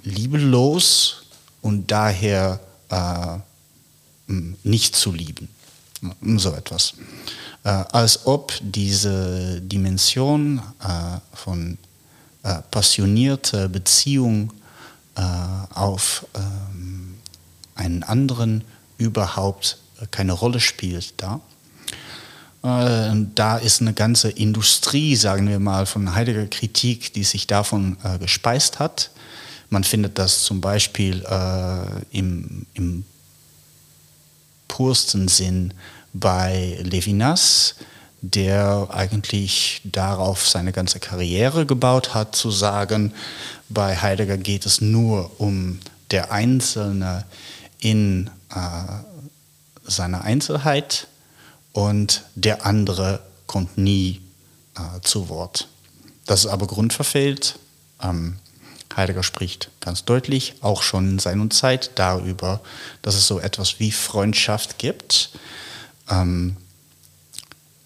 liebelos 0.03 1.23
und 1.61 1.91
daher 1.91 2.59
äh, 2.89 3.37
nicht 4.63 4.95
zu 4.95 5.11
lieben. 5.11 5.49
So 6.37 6.53
etwas. 6.53 6.93
Äh, 7.63 7.69
als 7.69 8.25
ob 8.25 8.53
diese 8.61 9.61
Dimension 9.61 10.61
äh, 10.79 11.19
von 11.33 11.77
äh, 12.43 12.61
passionierte 12.71 13.67
Beziehung 13.67 14.53
äh, 15.15 15.21
auf 15.73 16.25
ähm, 16.35 17.17
einen 17.75 18.03
anderen 18.03 18.63
überhaupt 18.97 19.79
keine 20.11 20.33
Rolle 20.33 20.59
spielt 20.59 21.13
da. 21.17 21.41
Äh, 22.67 23.25
da 23.33 23.57
ist 23.57 23.81
eine 23.81 23.93
ganze 23.93 24.29
Industrie, 24.29 25.15
sagen 25.15 25.47
wir 25.47 25.59
mal, 25.59 25.85
von 25.85 26.13
Heidegger 26.13 26.47
Kritik, 26.47 27.13
die 27.13 27.23
sich 27.23 27.47
davon 27.47 27.95
äh, 28.03 28.17
gespeist 28.17 28.79
hat. 28.79 29.11
Man 29.69 29.85
findet 29.85 30.17
das 30.17 30.43
zum 30.43 30.59
Beispiel 30.59 31.23
äh, 31.25 32.17
im, 32.17 32.65
im 32.73 33.05
pursten 34.67 35.29
Sinn 35.29 35.73
bei 36.13 36.77
Levinas, 36.83 37.75
der 38.21 38.87
eigentlich 38.91 39.81
darauf 39.85 40.45
seine 40.47 40.73
ganze 40.73 40.99
Karriere 40.99 41.65
gebaut 41.65 42.13
hat, 42.13 42.35
zu 42.35 42.51
sagen, 42.51 43.13
bei 43.69 43.95
Heidegger 43.95 44.37
geht 44.37 44.65
es 44.65 44.81
nur 44.81 45.31
um 45.39 45.79
der 46.11 46.31
Einzelne 46.31 47.25
in 47.79 48.29
äh, 48.49 48.59
seiner 49.85 50.23
Einzelheit 50.23 51.07
und 51.77 52.23
der 52.33 52.65
andere 52.65 53.19
kommt 53.45 53.77
nie 53.77 54.19
äh, 54.75 54.99
zu 55.03 55.29
Wort. 55.29 55.67
Das 56.25 56.39
ist 56.39 56.47
aber 56.47 56.65
grundverfehlt. 56.65 57.59
Ähm, 58.01 58.37
Heidegger 58.95 59.21
spricht 59.21 59.69
ganz 59.79 60.03
deutlich, 60.03 60.55
auch 60.61 60.81
schon 60.81 61.07
in 61.07 61.19
seiner 61.19 61.51
Zeit, 61.51 61.91
darüber, 61.93 62.61
dass 63.03 63.13
es 63.13 63.27
so 63.27 63.39
etwas 63.39 63.79
wie 63.79 63.91
Freundschaft 63.91 64.79
gibt. 64.79 65.29
Ähm, 66.09 66.57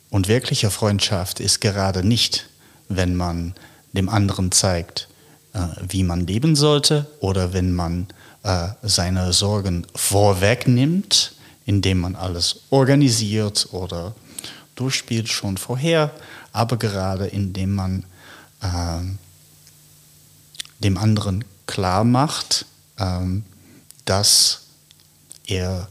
und 0.10 0.30
wirkliche 0.30 0.72
Freundschaft 0.72 1.42
ist 1.42 1.60
gerade 1.60 2.02
nicht, 2.08 2.48
wenn 2.88 3.14
man 3.14 3.56
dem 3.92 4.08
anderen 4.08 4.54
zeigt, 4.54 5.10
äh, 5.52 5.68
wie 5.86 6.04
man 6.04 6.26
leben 6.26 6.56
sollte 6.56 7.08
oder 7.20 7.52
wenn 7.52 7.74
man 7.74 8.08
äh, 8.44 8.70
seine 8.84 9.34
Sorgen 9.34 9.86
vorwegnimmt, 9.94 11.34
indem 11.72 12.00
man 12.00 12.18
alles 12.18 12.64
organisiert 12.70 13.70
oder 13.72 14.14
durchspielt 14.76 15.30
schon 15.30 15.56
vorher, 15.56 16.12
aber 16.52 16.76
gerade 16.76 17.28
indem 17.28 17.76
man 17.76 18.04
äh, 18.60 19.00
dem 20.80 20.98
anderen 20.98 21.46
klar 21.68 22.04
macht, 22.04 22.66
äh, 22.98 23.22
dass 24.04 24.64
er 25.46 25.88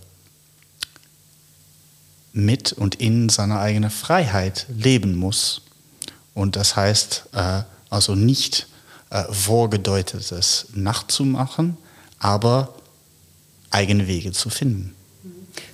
mit 2.34 2.74
und 2.74 2.96
in 2.96 3.30
seiner 3.30 3.60
eigenen 3.60 3.90
Freiheit 3.90 4.66
leben 4.68 5.16
muss. 5.16 5.62
Und 6.34 6.56
das 6.56 6.76
heißt 6.76 7.24
äh, 7.32 7.62
also 7.88 8.14
nicht 8.14 8.66
äh, 9.08 9.24
vorgedeutetes 9.32 10.66
nachzumachen, 10.74 11.78
aber 12.18 12.74
eigene 13.70 14.06
Wege 14.06 14.32
zu 14.32 14.50
finden. 14.50 14.94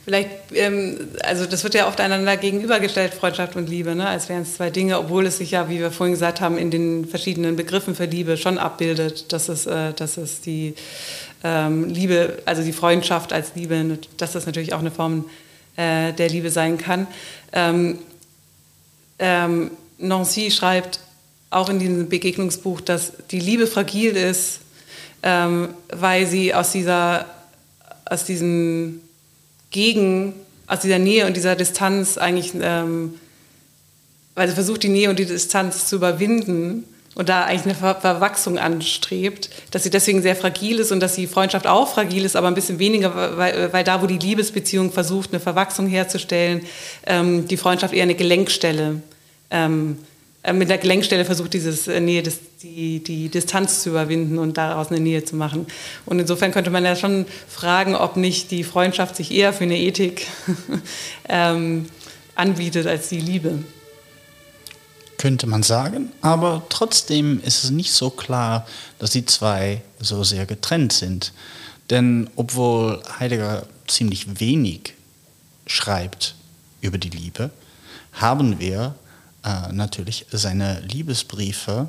Vielleicht, 0.07 0.31
ähm, 0.55 0.99
also 1.25 1.47
das 1.47 1.65
wird 1.65 1.75
ja 1.75 1.89
oft 1.89 2.01
einander 2.01 2.37
gegenübergestellt, 2.37 3.13
Freundschaft 3.13 3.57
und 3.57 3.69
Liebe, 3.69 3.97
ne? 3.97 4.07
als 4.07 4.29
wären 4.29 4.43
es 4.43 4.55
zwei 4.55 4.71
Dinge, 4.71 5.01
obwohl 5.01 5.27
es 5.27 5.39
sich 5.39 5.51
ja, 5.51 5.69
wie 5.69 5.81
wir 5.81 5.91
vorhin 5.91 6.15
gesagt 6.15 6.41
haben, 6.41 6.59
in 6.59 6.71
den 6.71 7.07
verschiedenen 7.07 7.57
Begriffen 7.57 7.97
für 7.97 8.05
Liebe 8.05 8.37
schon 8.37 8.57
abbildet, 8.57 9.33
dass 9.33 9.49
es, 9.49 9.67
äh, 9.67 9.93
dass 9.95 10.17
es 10.17 10.41
die 10.43 10.75
ähm, 11.43 11.89
Liebe, 11.89 12.39
also 12.45 12.63
die 12.63 12.73
Freundschaft 12.73 13.33
als 13.33 13.57
Liebe, 13.57 13.99
dass 14.17 14.31
das 14.31 14.47
natürlich 14.47 14.75
auch 14.75 14.79
eine 14.79 14.93
Form 14.93 15.25
äh, 15.75 16.13
der 16.13 16.29
Liebe 16.29 16.51
sein 16.51 16.79
kann. 16.79 17.09
Ähm, 17.53 17.99
ähm, 19.19 19.73
Nancy 19.99 20.53
schreibt 20.53 21.01
auch 21.51 21.69
in 21.69 21.81
diesem 21.81 22.09
Begegnungsbuch, 22.09 22.81
dass 22.81 23.13
die 23.33 23.41
Liebe 23.41 23.67
fragil 23.67 24.17
ist, 24.17 24.61
ähm, 25.25 25.71
weil 25.89 26.29
sie 26.29 26.55
aus 26.55 26.71
dieser, 26.71 27.27
aus 28.05 28.23
diesem 28.23 29.01
Gegen, 29.71 30.35
aus 30.67 30.81
dieser 30.81 30.99
Nähe 30.99 31.27
und 31.27 31.37
dieser 31.37 31.57
Distanz 31.57 32.19
eigentlich, 32.19 32.53
ähm, 32.61 33.15
sie 34.37 34.53
versucht, 34.53 34.83
die 34.83 34.89
Nähe 34.89 35.11
und 35.11 35.19
die 35.19 35.27
Distanz 35.27 35.87
zu 35.87 35.97
überwinden 35.97 36.85
und 37.15 37.29
da 37.31 37.45
eigentlich 37.45 37.65
eine 37.65 37.75
Ver 37.75 37.95
Verwachsung 37.95 38.59
anstrebt, 38.59 39.49
dass 39.71 39.83
sie 39.83 39.91
deswegen 39.91 40.23
sehr 40.23 40.37
fragil 40.37 40.79
ist 40.79 40.93
und 40.93 41.01
dass 41.01 41.15
die 41.15 41.27
Freundschaft 41.27 41.67
auch 41.67 41.89
fragil 41.89 42.25
ist, 42.25 42.37
aber 42.37 42.49
ein 42.49 42.55
bisschen 42.55 42.79
weniger, 42.79 43.37
weil, 43.37 43.73
weil 43.73 43.85
da, 43.85 44.03
wo 44.03 44.07
die 44.07 44.19
Liebesbeziehung 44.19 44.93
versucht, 44.93 45.31
eine 45.33 45.41
Verwachsung 45.41 45.87
herzustellen, 45.87 46.61
ähm, 47.07 47.49
die 47.49 47.57
Freundschaft 47.57 47.95
eher 47.95 48.03
eine 48.03 48.15
Gelenkstelle. 48.15 49.01
Ähm, 49.51 49.97
äh, 49.99 50.16
mit 50.53 50.69
der 50.69 50.79
Gelenkstelle 50.79 51.25
versucht 51.25 51.55
dieses 51.55 51.89
äh, 51.89 52.01
Nähe, 52.01 52.23
das, 52.23 52.39
die, 52.63 53.03
die 53.03 53.29
Distanz 53.29 53.83
zu 53.83 53.91
überwinden 53.91 54.39
und 54.39 54.57
daraus 54.57 54.89
eine 54.89 55.01
Nähe 55.01 55.25
zu 55.25 55.37
machen. 55.37 55.67
Und 56.05 56.19
insofern 56.19 56.53
könnte 56.53 56.71
man 56.71 56.85
ja 56.85 56.97
schon 56.97 57.27
fragen, 57.49 57.95
ob 57.95 58.17
nicht 58.17 58.51
die 58.51 58.65
Freundschaft 58.65 59.17
sich 59.17 59.33
eher 59.33 59.53
für 59.53 59.65
eine 59.65 59.79
Ethik 59.79 60.27
ähm, 61.29 61.87
anbietet 62.35 62.87
als 62.87 63.09
die 63.09 63.21
Liebe 63.21 63.59
könnte 65.19 65.47
man 65.47 65.63
sagen. 65.63 66.13
Aber 66.21 66.63
trotzdem 66.69 67.41
ist 67.43 67.65
es 67.65 67.71
nicht 67.71 67.93
so 67.93 68.11
klar, 68.11 68.67
dass 68.99 69.11
die 69.11 69.25
zwei 69.25 69.83
so 69.99 70.25
sehr 70.25 70.47
getrennt 70.47 70.93
sind. 70.93 71.33
Denn 71.91 72.29
obwohl 72.37 73.03
Heidegger 73.19 73.67
ziemlich 73.87 74.41
wenig 74.41 74.95
schreibt 75.67 76.35
über 76.81 76.99
die 76.99 77.11
Liebe, 77.11 77.51
haben 78.13 78.59
wir 78.61 78.95
äh, 79.47 79.73
natürlich 79.73 80.27
seine 80.33 80.81
Liebesbriefe, 80.81 81.89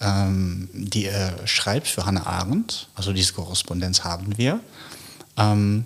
ähm, 0.00 0.68
die 0.72 1.06
er 1.06 1.46
schreibt 1.46 1.86
für 1.86 2.04
Hannah 2.04 2.26
Arendt. 2.26 2.88
Also 2.96 3.12
diese 3.12 3.32
Korrespondenz 3.34 4.02
haben 4.02 4.36
wir. 4.36 4.58
Ähm, 5.36 5.84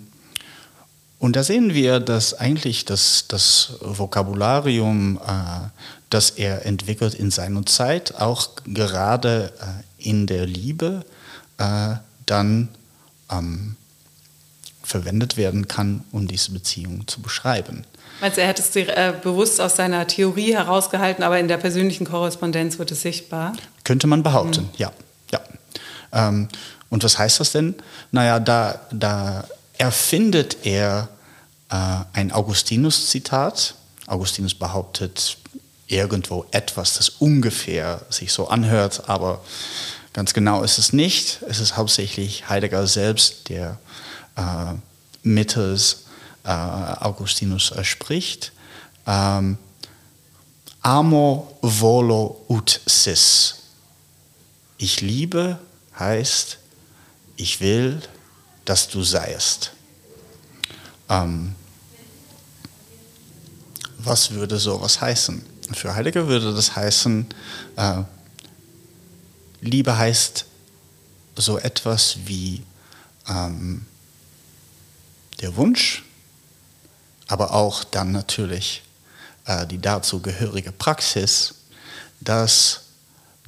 und 1.19 1.37
da 1.37 1.45
sehen 1.45 1.75
wir, 1.75 2.01
dass 2.01 2.35
eigentlich 2.35 2.85
das, 2.85 3.27
das 3.29 3.75
Vokabularium, 3.81 5.19
äh, 5.19 5.69
das 6.09 6.31
er 6.31 6.65
entwickelt 6.65 7.15
in 7.15 7.31
seiner 7.31 7.67
Zeit, 7.67 8.15
auch 8.15 8.51
gerade 8.65 9.53
äh, 9.61 10.09
in 10.09 10.27
der 10.27 10.47
Liebe 10.47 11.05
äh, 11.59 11.97
dann 12.27 12.69
ähm, 13.31 13.77
verwendet 14.83 15.37
werden 15.37 15.69
kann, 15.69 16.05
um 16.13 16.27
diese 16.27 16.53
Beziehung 16.53 17.07
zu 17.07 17.21
beschreiben. 17.21 17.85
Meinst 18.21 18.39
du, 18.39 18.41
er 18.43 18.49
hätte 18.49 18.63
es 18.63 18.75
äh, 18.75 19.13
bewusst 19.23 19.61
aus 19.61 19.77
seiner 19.77 20.07
Theorie 20.07 20.55
herausgehalten, 20.55 21.23
aber 21.23 21.39
in 21.39 21.49
der 21.49 21.59
persönlichen 21.59 22.07
Korrespondenz 22.07 22.79
wird 22.79 22.91
es 22.91 23.03
sichtbar? 23.03 23.53
Könnte 23.85 24.07
man 24.07 24.23
behaupten, 24.23 24.63
mhm. 24.63 24.71
ja. 24.77 24.93
ja. 25.33 25.41
Ähm, 26.13 26.49
und 26.89 27.05
was 27.05 27.19
heißt 27.19 27.41
das 27.41 27.53
denn? 27.53 27.75
Naja, 28.13 28.41
da, 28.41 28.81
da 28.91 29.45
erfindet 29.77 30.59
er 30.65 31.09
äh, 31.71 31.77
ein 32.13 32.33
Augustinus-Zitat. 32.33 33.75
Augustinus 34.07 34.55
behauptet 34.55 35.37
irgendwo 35.89 36.47
etwas, 36.51 36.95
das 36.95 37.09
ungefähr 37.09 38.01
sich 38.09 38.33
so 38.33 38.49
anhört, 38.49 39.09
aber 39.09 39.43
ganz 40.13 40.33
genau 40.33 40.63
ist 40.63 40.79
es 40.79 40.93
nicht. 40.93 41.41
Es 41.49 41.61
ist 41.61 41.77
hauptsächlich 41.77 42.49
Heidegger 42.49 42.87
selbst, 42.87 43.49
der 43.49 43.79
äh, 44.37 44.75
mittels 45.23 46.06
äh, 46.47 46.51
Augustinus 46.51 47.73
äh, 47.73 47.85
spricht. 47.85 48.53
Ähm, 49.07 49.59
Amor 50.81 51.53
volo 51.63 52.45
ut 52.49 52.81
sis. 52.87 53.57
Ich 54.79 55.01
liebe 55.01 55.59
heißt, 55.99 56.59
ich 57.37 57.61
will, 57.61 58.01
dass 58.65 58.89
du 58.89 59.03
seiest. 59.03 59.73
Ähm, 61.09 61.55
was 63.99 64.31
würde 64.31 64.59
sowas 64.59 65.01
heißen? 65.01 65.45
Für 65.73 65.95
Heidegger 65.95 66.29
würde 66.29 66.55
das 66.55 66.77
heißen, 66.77 67.27
äh, 67.77 68.03
Liebe 69.61 69.99
heißt 69.99 70.45
so 71.35 71.59
etwas 71.59 72.19
wie 72.27 72.63
ähm, 73.29 73.87
der 75.41 75.57
Wunsch, 75.57 76.05
aber 77.29 77.53
auch 77.55 77.85
dann 77.85 78.13
natürlich 78.13 78.83
äh, 79.45 79.67
die 79.67 79.79
dazu 79.79 80.21
gehörige 80.21 80.73
Praxis, 80.73 81.55
dass 82.21 82.83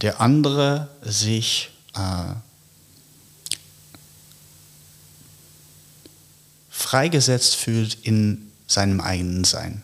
der 0.01 0.21
andere 0.21 0.89
sich 1.03 1.71
äh, 1.95 2.35
freigesetzt 6.71 7.57
fühlt 7.57 7.95
in 8.03 8.51
seinem 8.67 9.01
eigenen 9.01 9.45
Sein. 9.45 9.83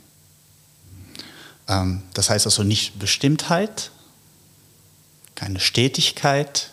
Ähm, 1.68 2.02
das 2.14 2.30
heißt 2.30 2.46
also 2.46 2.62
nicht 2.62 2.98
Bestimmtheit, 2.98 3.90
keine 5.34 5.58
Stetigkeit, 5.58 6.70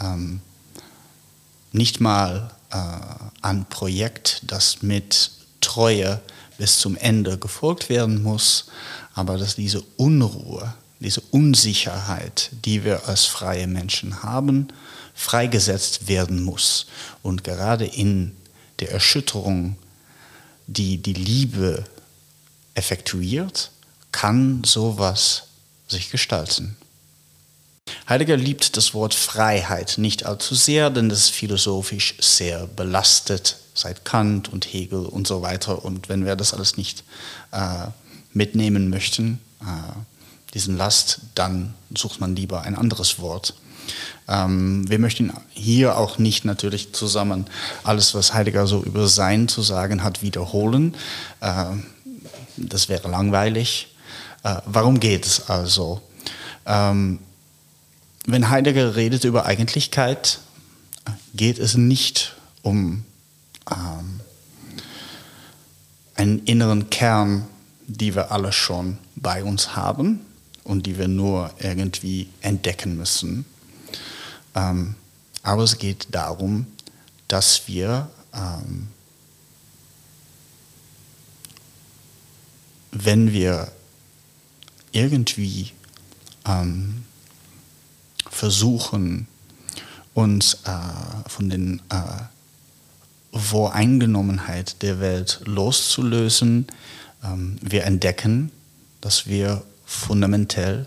ähm, 0.00 0.40
nicht 1.72 2.00
mal 2.00 2.50
äh, 2.70 2.76
ein 3.42 3.66
Projekt, 3.66 4.42
das 4.46 4.82
mit 4.82 5.30
Treue 5.60 6.20
bis 6.58 6.78
zum 6.78 6.96
Ende 6.96 7.38
gefolgt 7.38 7.88
werden 7.88 8.22
muss, 8.22 8.66
aber 9.14 9.38
dass 9.38 9.56
diese 9.56 9.82
Unruhe, 9.96 10.74
diese 11.00 11.20
Unsicherheit, 11.30 12.50
die 12.64 12.84
wir 12.84 13.08
als 13.08 13.24
freie 13.24 13.66
Menschen 13.66 14.22
haben, 14.22 14.68
freigesetzt 15.14 16.08
werden 16.08 16.42
muss. 16.42 16.86
Und 17.22 17.44
gerade 17.44 17.84
in 17.84 18.36
der 18.80 18.92
Erschütterung, 18.92 19.76
die 20.66 20.98
die 20.98 21.12
Liebe 21.12 21.84
effektuiert, 22.74 23.70
kann 24.12 24.62
sowas 24.64 25.44
sich 25.88 26.10
gestalten. 26.10 26.76
Heidegger 28.08 28.36
liebt 28.36 28.76
das 28.76 28.94
Wort 28.94 29.14
Freiheit 29.14 29.98
nicht 29.98 30.24
allzu 30.26 30.54
sehr, 30.54 30.90
denn 30.90 31.08
das 31.08 31.20
ist 31.20 31.30
philosophisch 31.30 32.14
sehr 32.20 32.66
belastet, 32.66 33.58
seit 33.74 34.04
Kant 34.04 34.52
und 34.52 34.64
Hegel 34.64 35.04
und 35.04 35.26
so 35.26 35.42
weiter. 35.42 35.84
Und 35.84 36.08
wenn 36.08 36.24
wir 36.24 36.36
das 36.36 36.54
alles 36.54 36.76
nicht 36.76 37.04
äh, 37.52 37.88
mitnehmen 38.32 38.88
möchten, 38.88 39.40
äh, 39.60 39.64
diesen 40.54 40.76
Last, 40.76 41.20
dann 41.34 41.74
sucht 41.94 42.20
man 42.20 42.36
lieber 42.36 42.62
ein 42.62 42.76
anderes 42.76 43.18
Wort. 43.18 43.54
Ähm, 44.28 44.88
wir 44.88 44.98
möchten 44.98 45.32
hier 45.50 45.98
auch 45.98 46.18
nicht 46.18 46.44
natürlich 46.44 46.94
zusammen 46.94 47.46
alles, 47.82 48.14
was 48.14 48.32
Heidegger 48.32 48.66
so 48.66 48.82
über 48.82 49.08
Sein 49.08 49.48
zu 49.48 49.62
sagen 49.62 50.02
hat, 50.02 50.22
wiederholen. 50.22 50.96
Äh, 51.40 51.64
das 52.56 52.88
wäre 52.88 53.08
langweilig. 53.08 53.94
Äh, 54.44 54.56
warum 54.66 55.00
geht 55.00 55.26
es 55.26 55.50
also? 55.50 56.00
Ähm, 56.66 57.18
wenn 58.26 58.48
Heidegger 58.48 58.96
redet 58.96 59.24
über 59.24 59.44
Eigentlichkeit, 59.44 60.38
geht 61.34 61.58
es 61.58 61.74
nicht 61.74 62.36
um 62.62 63.04
ähm, 63.70 64.20
einen 66.14 66.44
inneren 66.44 66.90
Kern, 66.90 67.46
die 67.86 68.14
wir 68.14 68.30
alle 68.32 68.52
schon 68.52 68.98
bei 69.16 69.44
uns 69.44 69.76
haben 69.76 70.20
und 70.64 70.86
die 70.86 70.98
wir 70.98 71.08
nur 71.08 71.52
irgendwie 71.58 72.28
entdecken 72.40 72.96
müssen. 72.96 73.44
Ähm, 74.54 74.94
aber 75.42 75.62
es 75.64 75.78
geht 75.78 76.08
darum, 76.10 76.66
dass 77.28 77.66
wir 77.68 78.08
ähm, 78.32 78.88
wenn 82.94 83.32
wir 83.32 83.72
irgendwie 84.92 85.72
ähm, 86.46 87.04
versuchen, 88.30 89.26
uns 90.14 90.54
äh, 90.64 91.28
von 91.28 91.50
den 91.50 91.82
äh, 91.90 92.22
Voreingenommenheit 93.34 94.82
der 94.82 95.00
Welt 95.00 95.40
loszulösen, 95.44 96.66
ähm, 97.22 97.58
wir 97.60 97.84
entdecken, 97.84 98.50
dass 99.00 99.26
wir 99.26 99.62
fundamentell 99.84 100.86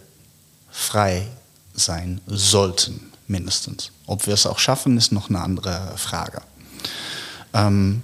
frei 0.72 1.28
sein 1.74 2.22
sollten 2.26 3.12
mindestens. 3.28 3.92
Ob 4.06 4.26
wir 4.26 4.34
es 4.34 4.46
auch 4.46 4.60
schaffen, 4.60 4.98
ist 4.98 5.12
noch 5.12 5.30
eine 5.30 5.42
andere 5.42 5.94
Frage. 5.98 6.42
Ähm, 7.54 8.04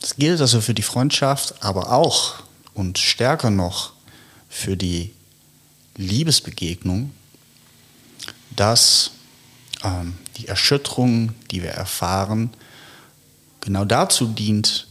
das 0.00 0.16
gilt 0.16 0.40
also 0.40 0.60
für 0.60 0.74
die 0.74 0.82
Freundschaft, 0.82 1.62
aber 1.62 1.92
auch 1.92 2.42
und 2.74 2.98
stärker 2.98 3.50
noch 3.50 3.92
für 4.48 4.76
die 4.76 5.14
Liebesbegegnung, 5.96 7.12
dass 8.54 9.12
ähm, 9.82 10.16
die 10.36 10.48
Erschütterung, 10.48 11.34
die 11.50 11.62
wir 11.62 11.70
erfahren, 11.70 12.50
genau 13.64 13.84
dazu 13.84 14.26
dient, 14.26 14.86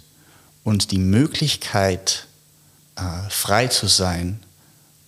uns 0.64 0.88
die 0.88 0.98
Möglichkeit, 0.98 2.28
äh, 2.96 3.30
frei 3.30 3.68
zu 3.68 3.88
sein, 3.88 4.40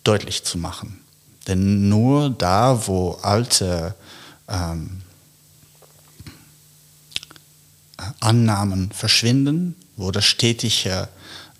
deutlich 0.04 0.44
zu 0.44 0.58
machen. 0.58 1.00
Denn 1.46 1.88
nur 1.88 2.30
da, 2.30 2.86
wo 2.86 3.12
alte 3.22 3.94
ähm, 4.48 5.02
Annahmen 8.20 8.90
verschwinden, 8.92 9.74
wo 9.96 10.10
das 10.10 10.24
stetige 10.24 11.08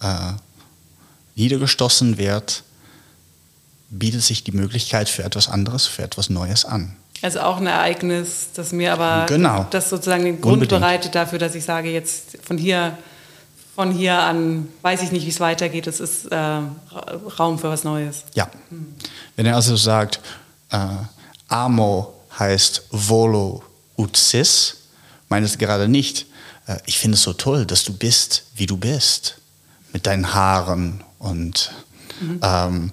äh, 0.00 0.32
niedergestoßen 1.34 2.18
wird, 2.18 2.62
bietet 3.90 4.22
sich 4.22 4.44
die 4.44 4.52
Möglichkeit 4.52 5.08
für 5.08 5.22
etwas 5.22 5.48
anderes, 5.48 5.86
für 5.86 6.02
etwas 6.02 6.28
Neues 6.28 6.64
an. 6.64 6.96
Also 7.22 7.40
auch 7.40 7.56
ein 7.56 7.66
Ereignis, 7.66 8.48
das 8.54 8.72
mir 8.72 8.92
aber 8.92 9.26
genau. 9.26 9.66
das 9.70 9.88
sozusagen 9.88 10.24
den 10.24 10.40
Grund 10.40 10.54
Unbedingt. 10.54 10.80
bereitet 10.80 11.14
dafür, 11.14 11.38
dass 11.38 11.54
ich 11.54 11.64
sage, 11.64 11.90
jetzt 11.90 12.38
von 12.42 12.58
hier, 12.58 12.96
von 13.74 13.90
hier 13.90 14.18
an 14.18 14.68
weiß 14.82 15.02
ich 15.02 15.12
nicht, 15.12 15.24
wie 15.24 15.30
es 15.30 15.40
weitergeht. 15.40 15.86
Es 15.86 16.00
ist 16.00 16.26
äh, 16.26 16.36
Raum 17.38 17.58
für 17.58 17.70
was 17.70 17.84
Neues. 17.84 18.24
Ja. 18.34 18.48
Wenn 19.34 19.46
er 19.46 19.56
also 19.56 19.76
sagt, 19.76 20.20
äh, 20.70 20.78
Amo 21.48 22.12
heißt 22.38 22.88
Volo 22.90 23.62
ut 23.96 24.16
sis, 24.16 24.76
meint 25.28 25.46
es 25.46 25.56
gerade 25.56 25.88
nicht, 25.88 26.26
äh, 26.66 26.76
ich 26.84 26.98
finde 26.98 27.14
es 27.14 27.22
so 27.22 27.32
toll, 27.32 27.64
dass 27.64 27.84
du 27.84 27.94
bist, 27.94 28.44
wie 28.56 28.66
du 28.66 28.76
bist. 28.76 29.38
Mit 29.92 30.06
deinen 30.06 30.34
Haaren 30.34 31.02
und 31.18 31.72
mhm. 32.20 32.40
ähm, 32.42 32.92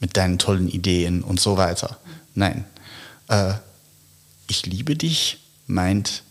mit 0.00 0.18
deinen 0.18 0.38
tollen 0.38 0.68
Ideen 0.68 1.22
und 1.22 1.40
so 1.40 1.56
weiter. 1.56 1.96
Nein. 2.34 2.66
Äh, 3.28 3.54
ich 4.46 4.66
liebe 4.66 4.96
dich 4.96 5.38
meint 5.66 6.22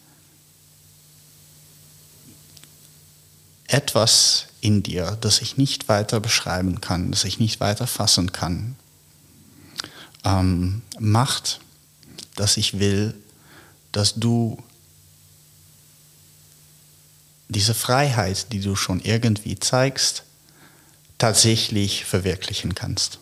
etwas 3.68 4.48
in 4.62 4.84
dir, 4.84 5.18
das 5.22 5.42
ich 5.42 5.58
nicht 5.58 5.90
weiter 5.90 6.20
beschreiben 6.20 6.82
kann, 6.82 7.12
das 7.12 7.24
ich 7.24 7.40
nicht 7.40 7.60
weiter 7.60 7.88
fassen 7.88 8.32
kann, 8.32 8.76
ähm, 10.24 10.82
macht, 11.00 11.60
dass 12.36 12.58
ich 12.58 12.80
will, 12.80 13.14
dass 13.92 14.16
du 14.16 14.62
diese 17.48 17.74
Freiheit, 17.74 18.52
die 18.52 18.60
du 18.60 18.76
schon 18.76 19.00
irgendwie 19.02 19.60
zeigst, 19.60 20.24
tatsächlich 21.18 22.06
verwirklichen 22.06 22.76
kannst. 22.76 23.20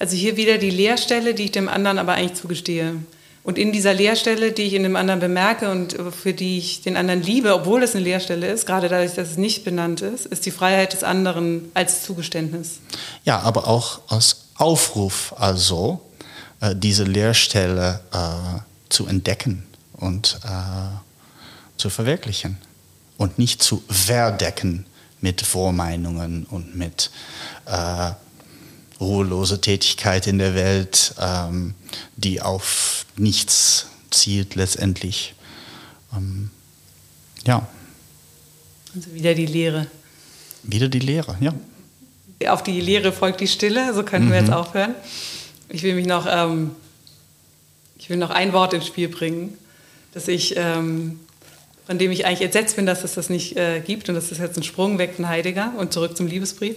Also 0.00 0.16
hier 0.16 0.36
wieder 0.38 0.56
die 0.56 0.70
Leerstelle, 0.70 1.34
die 1.34 1.44
ich 1.44 1.50
dem 1.52 1.68
anderen 1.68 1.98
aber 1.98 2.14
eigentlich 2.14 2.40
zugestehe. 2.40 2.94
Und 3.42 3.58
in 3.58 3.70
dieser 3.70 3.92
Leerstelle, 3.92 4.52
die 4.52 4.62
ich 4.62 4.72
in 4.72 4.82
dem 4.82 4.96
anderen 4.96 5.20
bemerke 5.20 5.70
und 5.70 5.96
für 6.18 6.32
die 6.32 6.58
ich 6.58 6.82
den 6.82 6.96
anderen 6.96 7.22
liebe, 7.22 7.54
obwohl 7.54 7.82
es 7.82 7.94
eine 7.94 8.04
Leerstelle 8.04 8.50
ist, 8.50 8.66
gerade 8.66 8.88
dadurch, 8.88 9.14
dass 9.14 9.30
es 9.30 9.36
nicht 9.36 9.62
benannt 9.62 10.00
ist, 10.00 10.26
ist 10.26 10.46
die 10.46 10.50
Freiheit 10.50 10.94
des 10.94 11.04
anderen 11.04 11.70
als 11.74 12.02
Zugeständnis. 12.02 12.80
Ja, 13.24 13.40
aber 13.40 13.68
auch 13.68 14.00
als 14.08 14.46
Aufruf, 14.56 15.34
also 15.38 16.00
äh, 16.60 16.74
diese 16.74 17.04
Leerstelle 17.04 18.00
äh, 18.12 18.60
zu 18.88 19.06
entdecken 19.06 19.64
und 19.92 20.40
äh, 20.44 20.48
zu 21.76 21.90
verwirklichen 21.90 22.56
und 23.18 23.38
nicht 23.38 23.62
zu 23.62 23.82
verdecken 23.88 24.86
mit 25.20 25.42
Vormeinungen 25.42 26.46
und 26.50 26.74
mit 26.74 27.10
äh, 27.66 28.12
ruhelose 29.00 29.60
Tätigkeit 29.60 30.26
in 30.26 30.38
der 30.38 30.54
Welt, 30.54 31.14
ähm, 31.20 31.74
die 32.16 32.42
auf 32.42 33.06
nichts 33.16 33.86
zielt 34.10 34.54
letztendlich. 34.54 35.34
Ähm, 36.14 36.50
ja. 37.46 37.66
Also 38.94 39.12
wieder 39.14 39.34
die 39.34 39.46
Lehre. 39.46 39.86
Wieder 40.62 40.88
die 40.88 40.98
Lehre, 40.98 41.36
ja. 41.40 41.54
Auf 42.50 42.62
die 42.62 42.80
Lehre 42.80 43.12
folgt 43.12 43.40
die 43.40 43.48
Stille, 43.48 43.94
so 43.94 44.02
können 44.02 44.26
mhm. 44.26 44.32
wir 44.32 44.40
jetzt 44.40 44.52
aufhören. 44.52 44.94
Ich 45.68 45.82
will 45.82 45.94
mich 45.94 46.06
noch, 46.06 46.26
ähm, 46.28 46.72
ich 47.98 48.10
will 48.10 48.16
noch 48.16 48.30
ein 48.30 48.52
Wort 48.52 48.72
ins 48.72 48.86
Spiel 48.86 49.08
bringen, 49.08 49.56
das 50.12 50.26
ich, 50.26 50.54
ähm, 50.56 51.20
von 51.86 51.98
dem 51.98 52.10
ich 52.10 52.26
eigentlich 52.26 52.42
entsetzt 52.42 52.76
bin, 52.76 52.86
dass 52.86 53.04
es 53.04 53.14
das 53.14 53.30
nicht 53.30 53.56
äh, 53.56 53.80
gibt. 53.80 54.08
Und 54.08 54.14
das 54.14 54.32
ist 54.32 54.38
jetzt 54.38 54.56
ein 54.56 54.62
Sprung 54.62 54.98
weg 54.98 55.14
von 55.14 55.28
Heidegger 55.28 55.72
und 55.76 55.92
zurück 55.92 56.16
zum 56.16 56.26
Liebesbrief. 56.26 56.76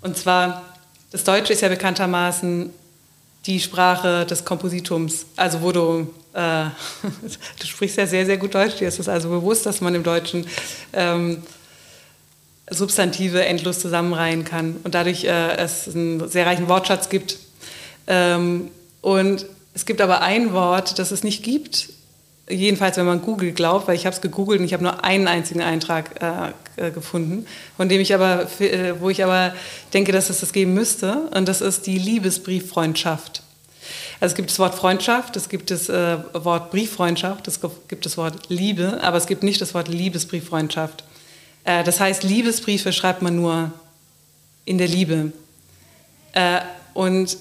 Und 0.00 0.16
zwar, 0.16 0.67
das 1.10 1.24
Deutsche 1.24 1.52
ist 1.52 1.62
ja 1.62 1.68
bekanntermaßen 1.68 2.70
die 3.46 3.60
Sprache 3.60 4.26
des 4.26 4.44
Kompositums. 4.44 5.26
Also 5.36 5.62
wo 5.62 5.72
du, 5.72 6.14
äh, 6.34 6.64
du 7.60 7.66
sprichst 7.66 7.96
ja 7.96 8.06
sehr, 8.06 8.26
sehr 8.26 8.36
gut 8.36 8.54
Deutsch, 8.54 8.76
dir 8.76 8.88
ist 8.88 8.98
es 8.98 9.08
also 9.08 9.30
bewusst, 9.30 9.64
dass 9.66 9.80
man 9.80 9.94
im 9.94 10.02
Deutschen 10.02 10.46
ähm, 10.92 11.42
Substantive 12.70 13.44
endlos 13.44 13.80
zusammenreihen 13.80 14.44
kann 14.44 14.76
und 14.84 14.94
dadurch 14.94 15.24
äh, 15.24 15.56
es 15.56 15.88
einen 15.88 16.28
sehr 16.28 16.44
reichen 16.44 16.68
Wortschatz 16.68 17.08
gibt. 17.08 17.38
Ähm, 18.06 18.70
und 19.00 19.46
es 19.74 19.86
gibt 19.86 20.00
aber 20.00 20.20
ein 20.20 20.52
Wort, 20.52 20.98
das 20.98 21.10
es 21.10 21.24
nicht 21.24 21.42
gibt, 21.42 21.88
jedenfalls 22.50 22.96
wenn 22.96 23.06
man 23.06 23.22
Google 23.22 23.52
glaubt, 23.52 23.88
weil 23.88 23.96
ich 23.96 24.06
habe 24.06 24.14
es 24.14 24.20
gegoogelt 24.20 24.60
und 24.60 24.66
ich 24.66 24.72
habe 24.72 24.82
nur 24.82 25.04
einen 25.04 25.28
einzigen 25.28 25.60
Eintrag 25.60 26.22
äh, 26.22 26.86
äh, 26.88 26.90
gefunden, 26.90 27.46
von 27.76 27.88
dem 27.88 28.00
ich 28.00 28.14
aber, 28.14 28.48
äh, 28.60 29.00
wo 29.00 29.10
ich 29.10 29.22
aber 29.22 29.54
denke, 29.92 30.12
dass 30.12 30.30
es 30.30 30.40
das 30.40 30.52
geben 30.52 30.74
müsste, 30.74 31.28
und 31.34 31.48
das 31.48 31.60
ist 31.60 31.86
die 31.86 31.98
Liebesbrieffreundschaft. 31.98 33.42
Also 34.20 34.32
es 34.32 34.36
gibt 34.36 34.50
das 34.50 34.58
Wort 34.58 34.74
Freundschaft, 34.74 35.36
es 35.36 35.48
gibt 35.48 35.70
das 35.70 35.88
äh, 35.88 36.18
Wort 36.32 36.70
Brieffreundschaft, 36.70 37.46
es 37.46 37.60
gibt 37.88 38.04
das 38.04 38.16
Wort 38.16 38.48
Liebe, 38.48 38.98
aber 39.02 39.16
es 39.16 39.26
gibt 39.26 39.42
nicht 39.42 39.60
das 39.60 39.74
Wort 39.74 39.88
Liebesbrieffreundschaft. 39.88 41.04
Äh, 41.64 41.84
das 41.84 42.00
heißt, 42.00 42.24
Liebesbriefe 42.24 42.92
schreibt 42.92 43.22
man 43.22 43.36
nur 43.36 43.70
in 44.64 44.78
der 44.78 44.88
Liebe. 44.88 45.32
Äh, 46.32 46.60
und 46.94 47.36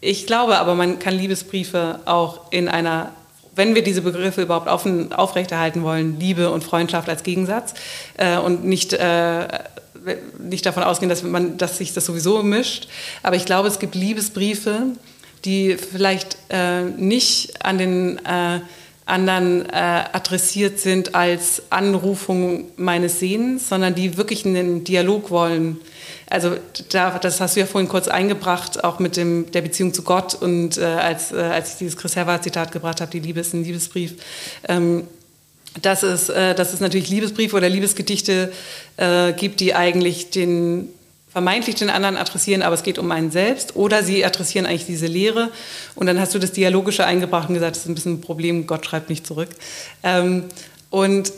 ich 0.00 0.26
glaube 0.26 0.58
aber, 0.58 0.74
man 0.74 0.98
kann 0.98 1.14
Liebesbriefe 1.14 2.00
auch 2.04 2.50
in 2.50 2.68
einer, 2.68 3.12
wenn 3.58 3.74
wir 3.74 3.82
diese 3.82 4.02
Begriffe 4.02 4.42
überhaupt 4.42 4.68
offen, 4.68 5.12
aufrechterhalten 5.12 5.82
wollen, 5.82 6.18
Liebe 6.20 6.50
und 6.50 6.62
Freundschaft 6.62 7.08
als 7.08 7.24
Gegensatz 7.24 7.74
äh, 8.16 8.38
und 8.38 8.64
nicht, 8.64 8.92
äh, 8.92 9.48
nicht 10.38 10.64
davon 10.64 10.84
ausgehen, 10.84 11.08
dass, 11.08 11.24
man, 11.24 11.58
dass 11.58 11.76
sich 11.76 11.92
das 11.92 12.06
sowieso 12.06 12.44
mischt. 12.44 12.88
Aber 13.24 13.34
ich 13.34 13.44
glaube, 13.44 13.66
es 13.66 13.80
gibt 13.80 13.96
Liebesbriefe, 13.96 14.84
die 15.44 15.76
vielleicht 15.76 16.38
äh, 16.50 16.84
nicht 16.84 17.64
an 17.64 17.78
den 17.78 18.18
äh, 18.24 18.60
anderen 19.08 19.68
äh, 19.70 20.04
adressiert 20.12 20.80
sind 20.80 21.14
als 21.14 21.62
Anrufung 21.70 22.66
meines 22.76 23.20
Sehens, 23.20 23.68
sondern 23.68 23.94
die 23.94 24.16
wirklich 24.16 24.44
einen 24.44 24.84
Dialog 24.84 25.30
wollen. 25.30 25.78
Also 26.30 26.56
da, 26.90 27.18
das 27.18 27.40
hast 27.40 27.56
du 27.56 27.60
ja 27.60 27.66
vorhin 27.66 27.88
kurz 27.88 28.06
eingebracht, 28.06 28.84
auch 28.84 28.98
mit 28.98 29.16
dem, 29.16 29.50
der 29.52 29.62
Beziehung 29.62 29.94
zu 29.94 30.02
Gott 30.02 30.34
und 30.34 30.76
äh, 30.76 30.84
als, 30.84 31.32
äh, 31.32 31.36
als 31.36 31.72
ich 31.72 31.78
dieses 31.78 31.96
Chris 31.96 32.16
Herwart-Zitat 32.16 32.70
gebracht 32.70 33.00
habe, 33.00 33.10
die 33.10 33.20
Liebe 33.20 33.40
ist 33.40 33.54
ein 33.54 33.64
Liebesbrief. 33.64 34.14
Ähm, 34.68 35.04
dass 35.80 36.02
es, 36.02 36.28
äh, 36.28 36.54
dass 36.54 36.74
es 36.74 36.80
natürlich 36.80 37.08
Liebesbriefe 37.08 37.56
oder 37.56 37.68
Liebesgedichte 37.68 38.52
äh, 38.96 39.32
gibt, 39.32 39.60
die 39.60 39.74
eigentlich 39.74 40.30
den 40.30 40.88
vermeintlich 41.30 41.76
den 41.76 41.90
anderen 41.90 42.16
adressieren, 42.16 42.62
aber 42.62 42.74
es 42.74 42.82
geht 42.82 42.98
um 42.98 43.10
einen 43.10 43.30
selbst. 43.30 43.76
Oder 43.76 44.02
sie 44.02 44.24
adressieren 44.24 44.66
eigentlich 44.66 44.86
diese 44.86 45.06
Lehre. 45.06 45.50
Und 45.94 46.06
dann 46.06 46.18
hast 46.18 46.34
du 46.34 46.38
das 46.38 46.52
Dialogische 46.52 47.04
eingebracht 47.04 47.48
und 47.48 47.54
gesagt, 47.54 47.76
das 47.76 47.82
ist 47.82 47.88
ein 47.88 47.94
bisschen 47.94 48.14
ein 48.14 48.20
Problem, 48.20 48.66
Gott 48.66 48.86
schreibt 48.86 49.10
nicht 49.10 49.26
zurück. 49.26 49.50
Ähm, 50.02 50.44
und 50.90 51.32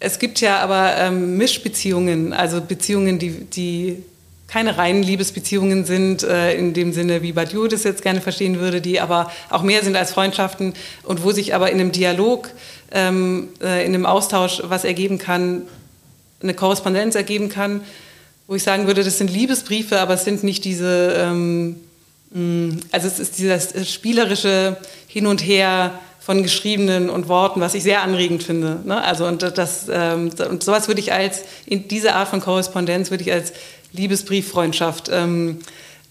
es 0.00 0.18
gibt 0.18 0.40
ja 0.40 0.58
aber 0.58 0.96
ähm, 0.96 1.36
Mischbeziehungen, 1.36 2.32
also 2.32 2.60
Beziehungen, 2.60 3.18
die, 3.18 3.30
die 3.30 4.02
keine 4.48 4.76
reinen 4.76 5.02
Liebesbeziehungen 5.02 5.86
sind, 5.86 6.24
äh, 6.24 6.54
in 6.54 6.74
dem 6.74 6.92
Sinne, 6.92 7.22
wie 7.22 7.32
Badiou 7.32 7.68
das 7.68 7.84
jetzt 7.84 8.02
gerne 8.02 8.20
verstehen 8.20 8.58
würde, 8.60 8.82
die 8.82 9.00
aber 9.00 9.30
auch 9.48 9.62
mehr 9.62 9.82
sind 9.82 9.96
als 9.96 10.12
Freundschaften 10.12 10.74
und 11.04 11.24
wo 11.24 11.30
sich 11.30 11.54
aber 11.54 11.70
in 11.70 11.80
einem 11.80 11.90
Dialog, 11.90 12.50
ähm, 12.90 13.48
äh, 13.62 13.86
in 13.86 13.94
einem 13.94 14.04
Austausch 14.04 14.60
was 14.64 14.84
ergeben 14.84 15.18
kann, 15.18 15.62
eine 16.42 16.52
Korrespondenz 16.52 17.14
ergeben 17.14 17.48
kann, 17.48 17.80
wo 18.52 18.56
ich 18.56 18.64
sagen 18.64 18.86
würde, 18.86 19.02
das 19.02 19.16
sind 19.16 19.30
Liebesbriefe, 19.30 19.98
aber 19.98 20.12
es 20.12 20.26
sind 20.26 20.44
nicht 20.44 20.66
diese, 20.66 21.14
ähm, 21.16 21.76
mm, 22.32 22.80
also 22.90 23.06
es 23.06 23.18
ist 23.18 23.38
dieses 23.38 23.90
spielerische 23.90 24.76
Hin 25.06 25.26
und 25.26 25.40
Her 25.40 25.98
von 26.20 26.42
geschriebenen 26.42 27.08
und 27.08 27.28
Worten, 27.28 27.62
was 27.62 27.72
ich 27.72 27.82
sehr 27.82 28.02
anregend 28.02 28.42
finde. 28.42 28.80
Ne? 28.84 29.02
Also 29.02 29.26
und 29.26 29.40
das 29.56 29.86
ähm, 29.90 30.32
und 30.50 30.62
sowas 30.62 30.86
würde 30.86 31.00
ich 31.00 31.14
als 31.14 31.44
in 31.64 31.88
diese 31.88 32.14
Art 32.14 32.28
von 32.28 32.42
Korrespondenz 32.42 33.10
würde 33.10 33.24
ich 33.24 33.32
als 33.32 33.54
Liebesbrieffreundschaft 33.92 35.08
ähm, 35.10 35.60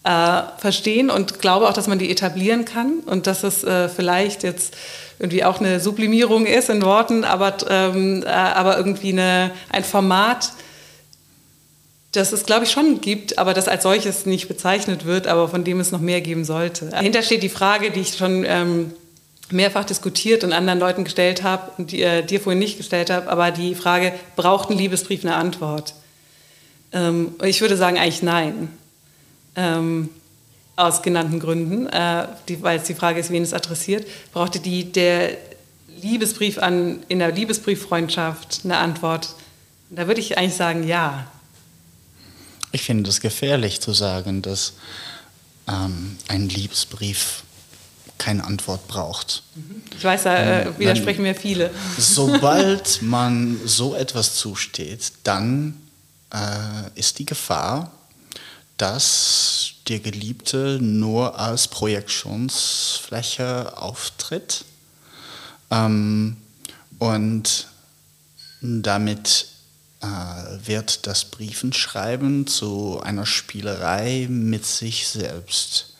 äh, 0.03 0.41
verstehen 0.57 1.11
und 1.11 1.41
glaube 1.41 1.69
auch, 1.69 1.73
dass 1.73 1.85
man 1.85 1.99
die 1.99 2.09
etablieren 2.09 2.65
kann 2.65 3.01
und 3.05 3.27
dass 3.27 3.43
es 3.43 3.63
äh, 3.63 3.87
vielleicht 3.87 4.41
jetzt 4.41 4.75
irgendwie 5.19 5.43
auch 5.43 5.59
eine 5.59 5.79
Sublimierung 5.79 6.47
ist 6.47 6.71
in 6.71 6.81
Worten, 6.81 7.23
aber, 7.23 7.57
ähm, 7.69 8.23
äh, 8.23 8.29
aber 8.29 8.77
irgendwie 8.77 9.11
eine, 9.11 9.51
ein 9.69 9.83
Format, 9.83 10.53
das 12.11 12.33
es, 12.33 12.45
glaube 12.45 12.65
ich, 12.65 12.71
schon 12.71 12.99
gibt, 12.99 13.37
aber 13.37 13.53
das 13.53 13.67
als 13.67 13.83
solches 13.83 14.25
nicht 14.25 14.47
bezeichnet 14.47 15.05
wird, 15.05 15.27
aber 15.27 15.47
von 15.47 15.63
dem 15.63 15.79
es 15.79 15.91
noch 15.91 16.01
mehr 16.01 16.21
geben 16.21 16.43
sollte. 16.43 16.87
Dahinter 16.87 17.23
steht 17.23 17.43
die 17.43 17.49
Frage, 17.49 17.91
die 17.91 18.01
ich 18.01 18.17
schon 18.17 18.43
ähm, 18.45 18.91
mehrfach 19.49 19.85
diskutiert 19.85 20.43
und 20.43 20.51
anderen 20.51 20.79
Leuten 20.79 21.03
gestellt 21.03 21.43
habe 21.43 21.71
und 21.77 21.91
die, 21.91 22.01
äh, 22.01 22.23
dir 22.23 22.41
vorhin 22.41 22.59
nicht 22.59 22.77
gestellt 22.77 23.09
habe, 23.09 23.29
aber 23.29 23.51
die 23.51 23.75
Frage, 23.75 24.13
braucht 24.35 24.69
ein 24.69 24.77
Liebesbrief 24.77 25.23
eine 25.23 25.35
Antwort? 25.35 25.93
Ähm, 26.91 27.35
ich 27.43 27.61
würde 27.61 27.77
sagen, 27.77 27.97
eigentlich 27.97 28.23
nein. 28.23 28.69
Ähm, 29.55 30.09
aus 30.75 31.01
genannten 31.01 31.39
Gründen, 31.39 31.87
äh, 31.87 32.27
die, 32.47 32.61
weil 32.61 32.77
es 32.79 32.85
die 32.85 32.95
Frage 32.95 33.19
ist, 33.19 33.29
wen 33.29 33.43
es 33.43 33.53
adressiert, 33.53 34.05
brauchte 34.33 34.59
die, 34.59 34.91
der 34.91 35.37
Liebesbrief 36.01 36.57
an, 36.57 37.03
in 37.07 37.19
der 37.19 37.31
Liebesbrieffreundschaft 37.31 38.61
eine 38.63 38.77
Antwort. 38.77 39.35
Da 39.89 40.07
würde 40.07 40.19
ich 40.19 40.37
eigentlich 40.37 40.55
sagen, 40.55 40.87
ja. 40.87 41.27
Ich 42.71 42.83
finde 42.83 43.09
es 43.09 43.19
gefährlich 43.19 43.81
zu 43.81 43.93
sagen, 43.93 44.41
dass 44.41 44.73
ähm, 45.67 46.17
ein 46.27 46.49
Liebesbrief 46.49 47.43
keine 48.17 48.43
Antwort 48.43 48.87
braucht. 48.87 49.43
Ich 49.97 50.03
weiß, 50.03 50.23
da 50.23 50.61
äh, 50.61 50.79
widersprechen 50.79 51.21
mir 51.23 51.33
viele. 51.33 51.71
Sobald 51.97 53.01
man 53.03 53.59
so 53.65 53.95
etwas 53.95 54.35
zusteht, 54.35 55.13
dann 55.23 55.81
äh, 56.31 56.99
ist 56.99 57.19
die 57.19 57.25
Gefahr, 57.25 57.91
dass 58.77 59.71
der 59.87 59.99
Geliebte 59.99 60.77
nur 60.81 61.39
als 61.39 61.67
Projektionsfläche 61.67 63.77
auftritt 63.77 64.65
ähm, 65.71 66.37
und 66.99 67.67
damit 68.61 69.47
wird 70.01 71.05
das 71.05 71.25
Briefenschreiben 71.25 72.47
zu 72.47 72.99
einer 73.01 73.25
Spielerei 73.25 74.27
mit 74.29 74.65
sich 74.65 75.07
selbst. 75.07 75.93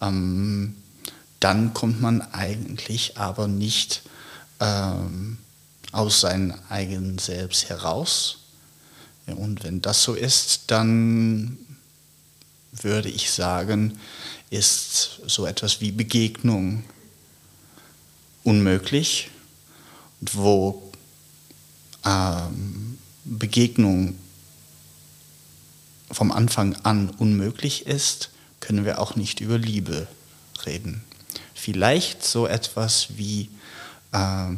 Ähm, 0.00 0.76
dann 1.40 1.74
kommt 1.74 2.00
man 2.00 2.22
eigentlich 2.32 3.18
aber 3.18 3.46
nicht 3.46 4.02
ähm, 4.60 5.38
aus 5.92 6.20
seinem 6.20 6.54
eigenen 6.68 7.18
Selbst 7.18 7.68
heraus. 7.68 8.38
Und 9.26 9.64
wenn 9.64 9.82
das 9.82 10.02
so 10.02 10.14
ist, 10.14 10.70
dann 10.70 11.58
würde 12.72 13.08
ich 13.08 13.30
sagen, 13.30 13.98
ist 14.50 15.20
so 15.26 15.46
etwas 15.46 15.80
wie 15.80 15.92
Begegnung 15.92 16.84
unmöglich, 18.44 19.30
wo 20.20 20.90
ähm, 22.04 22.85
Begegnung 23.26 24.16
vom 26.12 26.30
Anfang 26.30 26.76
an 26.84 27.10
unmöglich 27.10 27.86
ist, 27.86 28.30
können 28.60 28.84
wir 28.84 29.00
auch 29.00 29.16
nicht 29.16 29.40
über 29.40 29.58
Liebe 29.58 30.06
reden. 30.64 31.02
Vielleicht 31.54 32.24
so 32.24 32.46
etwas 32.46 33.16
wie 33.16 33.50
äh, 34.12 34.48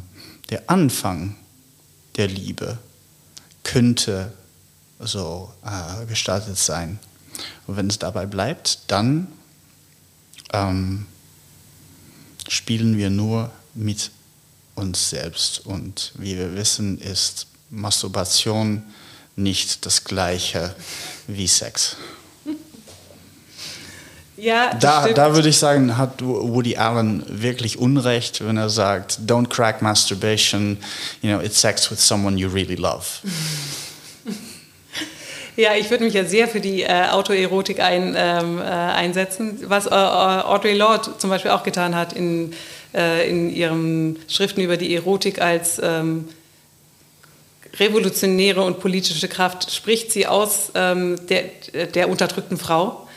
der 0.51 0.69
Anfang 0.69 1.37
der 2.17 2.29
Liebe 2.29 2.79
könnte 3.65 4.33
so 4.99 5.53
äh, 5.65 6.05
gestaltet 6.07 6.59
sein. 6.59 6.99
Und 7.67 7.77
wenn 7.77 7.89
es 7.89 7.99
dabei 7.99 8.27
bleibt, 8.27 8.81
dann 8.89 9.29
ähm, 10.53 11.07
spielen 12.49 12.99
wir 12.99 13.09
nur 13.09 13.51
mit 13.75 14.11
uns 14.75 15.11
selbst. 15.11 15.65
Und 15.65 16.13
wie 16.17 16.37
wir 16.37 16.55
wissen, 16.55 16.99
ist 16.99 17.47
Masturbation 17.71 18.83
nicht 19.37 19.87
das 19.87 20.05
gleiche 20.05 20.75
wie 21.27 21.47
Sex. 21.47 21.97
Ja, 24.37 24.73
da, 24.75 25.09
da 25.09 25.35
würde 25.35 25.49
ich 25.49 25.59
sagen, 25.59 25.97
hat 25.99 26.23
Woody 26.23 26.77
Allen 26.77 27.25
wirklich 27.27 27.77
Unrecht, 27.79 28.47
wenn 28.47 28.57
er 28.57 28.71
sagt, 28.71 29.19
don't 29.27 29.49
crack 29.49 29.83
masturbation, 29.83 30.79
you 31.23 31.31
know, 31.31 31.41
it's 31.41 31.61
sex 31.61 31.91
with 31.91 31.99
someone 31.99 32.37
you 32.39 32.49
really 32.49 32.77
love. 32.77 33.05
Ja, 35.57 35.75
ich 35.75 35.91
würde 35.91 36.05
mich 36.05 36.15
ja 36.15 36.25
sehr 36.25 36.47
für 36.47 36.61
die 36.61 36.83
äh, 36.83 37.09
Autoerotik 37.11 37.81
ein, 37.81 38.15
ähm, 38.17 38.59
äh, 38.61 38.63
einsetzen, 38.63 39.59
was 39.65 39.87
äh, 39.87 39.91
Audre 39.91 40.73
Lorde 40.73 41.19
zum 41.19 41.31
Beispiel 41.31 41.51
auch 41.51 41.65
getan 41.65 41.97
hat 41.97 42.13
in, 42.13 42.53
äh, 42.95 43.29
in 43.29 43.53
ihren 43.53 44.21
Schriften 44.29 44.61
über 44.61 44.77
die 44.77 44.95
Erotik 44.95 45.41
als 45.41 45.81
ähm, 45.83 46.29
revolutionäre 47.79 48.63
und 48.63 48.81
politische 48.81 49.29
Kraft, 49.29 49.73
spricht 49.73 50.13
sie 50.13 50.27
aus 50.27 50.73
ähm, 50.75 51.17
der, 51.29 51.45
der 51.95 52.09
unterdrückten 52.09 52.59
Frau 52.59 53.09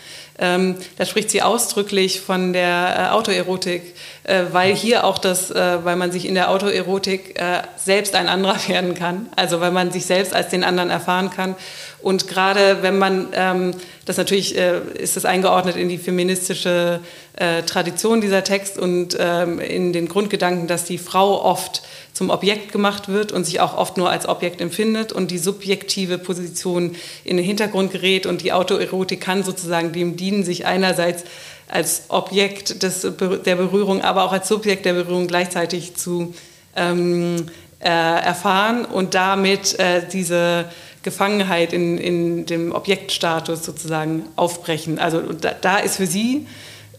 ähm, 0.41 0.75
da 0.97 1.05
spricht 1.05 1.29
sie 1.29 1.43
ausdrücklich 1.43 2.19
von 2.19 2.51
der 2.51 2.95
äh, 2.97 3.13
Autoerotik, 3.13 3.93
äh, 4.23 4.45
weil 4.51 4.73
hier 4.73 5.03
auch 5.03 5.19
das, 5.19 5.51
äh, 5.51 5.85
weil 5.85 5.95
man 5.97 6.11
sich 6.11 6.25
in 6.25 6.33
der 6.33 6.49
Autoerotik 6.49 7.39
äh, 7.39 7.61
selbst 7.75 8.15
ein 8.15 8.27
anderer 8.27 8.57
werden 8.67 8.95
kann, 8.95 9.29
also 9.35 9.61
weil 9.61 9.71
man 9.71 9.91
sich 9.91 10.05
selbst 10.05 10.33
als 10.33 10.49
den 10.49 10.63
anderen 10.63 10.89
erfahren 10.89 11.29
kann. 11.29 11.55
Und 12.01 12.27
gerade 12.27 12.81
wenn 12.81 12.97
man, 12.97 13.27
ähm, 13.33 13.75
das 14.05 14.17
natürlich 14.17 14.57
äh, 14.57 14.79
ist 14.95 15.15
das 15.15 15.25
eingeordnet 15.25 15.75
in 15.75 15.89
die 15.89 15.99
feministische 15.99 17.01
äh, 17.35 17.61
Tradition 17.61 18.19
dieser 18.19 18.43
Text 18.43 18.79
und 18.79 19.15
ähm, 19.19 19.59
in 19.59 19.93
den 19.93 20.07
Grundgedanken, 20.07 20.65
dass 20.65 20.85
die 20.85 20.97
Frau 20.97 21.43
oft 21.43 21.83
zum 22.21 22.29
Objekt 22.29 22.71
gemacht 22.71 23.09
wird 23.09 23.31
und 23.31 23.45
sich 23.45 23.61
auch 23.61 23.75
oft 23.75 23.97
nur 23.97 24.11
als 24.11 24.29
Objekt 24.29 24.61
empfindet 24.61 25.11
und 25.11 25.31
die 25.31 25.39
subjektive 25.39 26.19
Position 26.19 26.95
in 27.23 27.35
den 27.35 27.43
Hintergrund 27.43 27.91
gerät 27.91 28.27
und 28.27 28.43
die 28.43 28.53
Autoerotik 28.53 29.19
kann 29.19 29.43
sozusagen 29.43 29.91
dem 29.91 30.17
dienen, 30.17 30.43
sich 30.43 30.67
einerseits 30.67 31.23
als 31.67 32.03
Objekt 32.09 32.83
des, 32.83 33.01
der 33.01 33.55
Berührung, 33.55 34.03
aber 34.03 34.25
auch 34.25 34.33
als 34.33 34.47
Subjekt 34.47 34.85
der 34.85 34.93
Berührung 34.93 35.25
gleichzeitig 35.25 35.95
zu 35.95 36.35
ähm, 36.75 37.47
äh, 37.79 37.87
erfahren 37.87 38.85
und 38.85 39.15
damit 39.15 39.79
äh, 39.79 40.03
diese 40.07 40.65
Gefangenheit 41.01 41.73
in, 41.73 41.97
in 41.97 42.45
dem 42.45 42.71
Objektstatus 42.71 43.65
sozusagen 43.65 44.27
aufbrechen. 44.35 44.99
Also 44.99 45.21
da, 45.33 45.55
da 45.59 45.77
ist 45.77 45.95
für 45.95 46.05
sie 46.05 46.45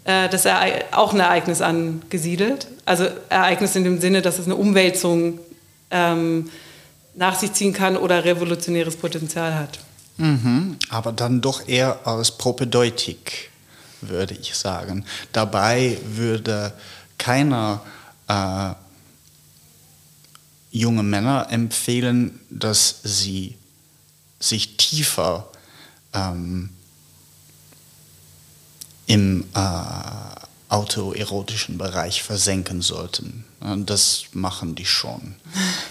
das 0.05 0.45
Erei 0.45 0.85
auch 0.93 1.15
ein 1.15 1.21
Ereignis 1.21 1.61
angesiedelt. 1.61 2.67
Also 2.85 3.07
Ereignis 3.29 3.77
in 3.77 3.85
dem 3.85 4.01
Sinne, 4.01 4.23
dass 4.23 4.39
es 4.39 4.47
eine 4.47 4.57
Umwälzung 4.57 5.39
ähm, 5.91 6.51
nach 7.15 7.39
sich 7.39 7.53
ziehen 7.53 7.73
kann 7.73 7.97
oder 7.97 8.25
revolutionäres 8.25 8.97
Potenzial 8.97 9.55
hat. 9.55 9.79
Mhm, 10.17 10.77
aber 10.89 11.13
dann 11.13 11.41
doch 11.41 11.69
eher 11.69 12.07
als 12.07 12.33
propedeutik, 12.33 13.51
würde 14.01 14.35
ich 14.35 14.55
sagen. 14.55 15.05
Dabei 15.33 15.99
würde 16.05 16.73
keiner 17.19 17.83
äh, 18.29 18.71
junge 20.71 21.03
Männer 21.03 21.49
empfehlen, 21.51 22.41
dass 22.51 23.01
sie 23.05 23.57
sich 24.41 24.77
tiefer 24.77 25.49
ähm, 26.13 26.71
im 29.07 29.45
äh, 29.55 29.59
autoerotischen 30.73 31.77
Bereich 31.77 32.23
versenken 32.23 32.81
sollten. 32.81 33.45
Das 33.85 34.25
machen 34.33 34.75
die 34.75 34.87
schon. 34.87 35.35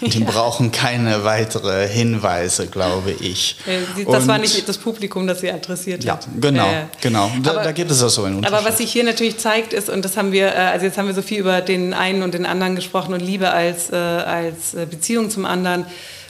Die 0.02 0.18
ja. 0.18 0.26
brauchen 0.28 0.72
keine 0.72 1.22
weitere 1.22 1.86
Hinweise, 1.86 2.66
glaube 2.66 3.12
ich. 3.12 3.56
Das 4.04 4.22
Und 4.22 4.28
war 4.28 4.38
nicht 4.38 4.68
das 4.68 4.76
Publikum, 4.76 5.28
das 5.28 5.40
sie 5.40 5.52
adressiert 5.52 6.02
ja, 6.02 6.14
hat. 6.14 6.26
Genau, 6.40 6.68
äh, 6.68 6.86
genau. 7.00 7.30
Da, 7.42 7.52
aber, 7.52 7.62
da, 7.62 7.72
gibt 7.72 7.92
es 7.92 8.02
auch 8.02 8.08
so 8.08 8.24
einen 8.24 8.36
Unterschied. 8.36 8.58
Aber 8.58 8.68
was 8.68 8.78
sich 8.78 8.90
hier 8.90 9.04
natürlich 9.04 9.38
zeigt, 9.38 9.72
ist, 9.72 9.88
und 9.88 10.04
das 10.04 10.16
haben 10.16 10.32
wir, 10.32 10.48
äh, 10.48 10.58
also 10.58 10.84
jetzt 10.84 10.98
haben 10.98 11.06
wir 11.06 11.14
so 11.14 11.22
viel 11.22 11.38
über 11.38 11.60
den 11.60 11.94
einen 11.94 12.24
und 12.24 12.34
den 12.34 12.44
anderen 12.44 12.74
gesprochen 12.74 13.14
und 13.14 13.20
Liebe 13.20 13.50
als, 13.50 13.90
äh, 13.90 13.94
als 13.94 14.74
äh, 14.74 14.86
Beziehung 14.90 15.30
zum 15.30 15.44
anderen. 15.44 15.86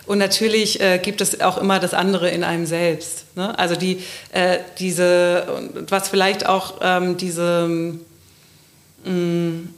Und 0.06 0.18
natürlich 0.18 0.80
äh, 0.80 0.98
gibt 0.98 1.20
es 1.20 1.40
auch 1.40 1.58
immer 1.58 1.78
das 1.78 1.94
andere 1.94 2.28
in 2.30 2.42
einem 2.42 2.66
selbst. 2.66 3.24
Ne? 3.36 3.56
Also 3.58 3.76
die, 3.76 4.02
äh, 4.32 4.58
diese, 4.78 5.46
was 5.88 6.08
vielleicht 6.08 6.46
auch 6.46 6.74
ähm, 6.80 7.16
diese 7.16 7.68
mh, 9.04 9.10
mm, 9.10 9.74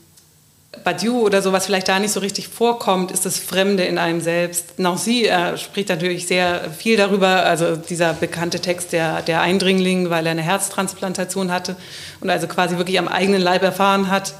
Badiou 0.83 1.21
oder 1.21 1.41
so, 1.41 1.51
was 1.51 1.65
vielleicht 1.65 1.87
da 1.87 1.99
nicht 1.99 2.11
so 2.11 2.19
richtig 2.19 2.47
vorkommt, 2.47 3.11
ist 3.11 3.25
das 3.25 3.39
Fremde 3.39 3.83
in 3.83 3.97
einem 3.97 4.21
selbst. 4.21 4.77
Nancy 4.77 5.25
äh, 5.25 5.57
spricht 5.57 5.89
natürlich 5.89 6.27
sehr 6.27 6.69
viel 6.71 6.97
darüber, 6.97 7.43
also 7.43 7.75
dieser 7.75 8.13
bekannte 8.13 8.59
Text 8.59 8.93
der, 8.93 9.21
der 9.21 9.41
Eindringling, 9.41 10.09
weil 10.09 10.25
er 10.25 10.31
eine 10.31 10.41
Herztransplantation 10.41 11.51
hatte 11.51 11.75
und 12.21 12.29
also 12.29 12.47
quasi 12.47 12.77
wirklich 12.77 12.99
am 12.99 13.07
eigenen 13.07 13.41
Leib 13.41 13.63
erfahren 13.63 14.09
hat, 14.09 14.33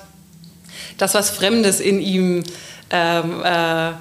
dass 0.98 1.14
was 1.14 1.30
Fremdes 1.30 1.80
in 1.80 1.99
ihm 1.99 2.44
ähm, 2.91 3.44
äh, 3.44 3.91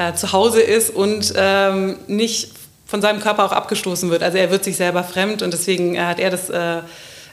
äh, 0.00 0.14
zu 0.14 0.32
Hause 0.32 0.60
ist 0.62 0.90
und 0.90 1.32
ähm, 1.36 1.96
nicht 2.06 2.52
von 2.86 3.02
seinem 3.02 3.20
Körper 3.20 3.44
auch 3.44 3.52
abgestoßen 3.52 4.10
wird. 4.10 4.22
Also 4.22 4.38
er 4.38 4.50
wird 4.50 4.64
sich 4.64 4.76
selber 4.76 5.04
fremd 5.04 5.42
und 5.42 5.52
deswegen 5.52 5.94
äh, 5.94 6.00
hat 6.00 6.18
er 6.18 6.30
das 6.30 6.48
äh, 6.50 6.78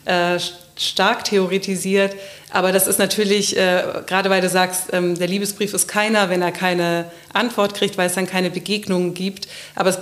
äh, 0.06 0.40
stark 0.76 1.24
theoretisiert. 1.24 2.16
Aber 2.52 2.72
das 2.72 2.88
ist 2.88 3.00
natürlich, 3.00 3.58
äh, 3.58 3.84
gerade 4.06 4.30
weil 4.30 4.42
du 4.42 4.50
sagst, 4.50 4.90
ähm, 4.92 5.18
der 5.18 5.28
Liebesbrief 5.28 5.74
ist 5.74 5.88
keiner, 5.88 6.30
wenn 6.30 6.42
er 6.42 6.52
keine 6.52 7.06
Antwort 7.34 7.74
kriegt, 7.74 7.98
weil 7.98 8.08
es 8.08 8.16
dann 8.16 8.28
keine 8.28 8.50
Begegnung 8.50 9.14
gibt. 9.14 9.48
Aber 9.76 9.90
es 9.90 10.00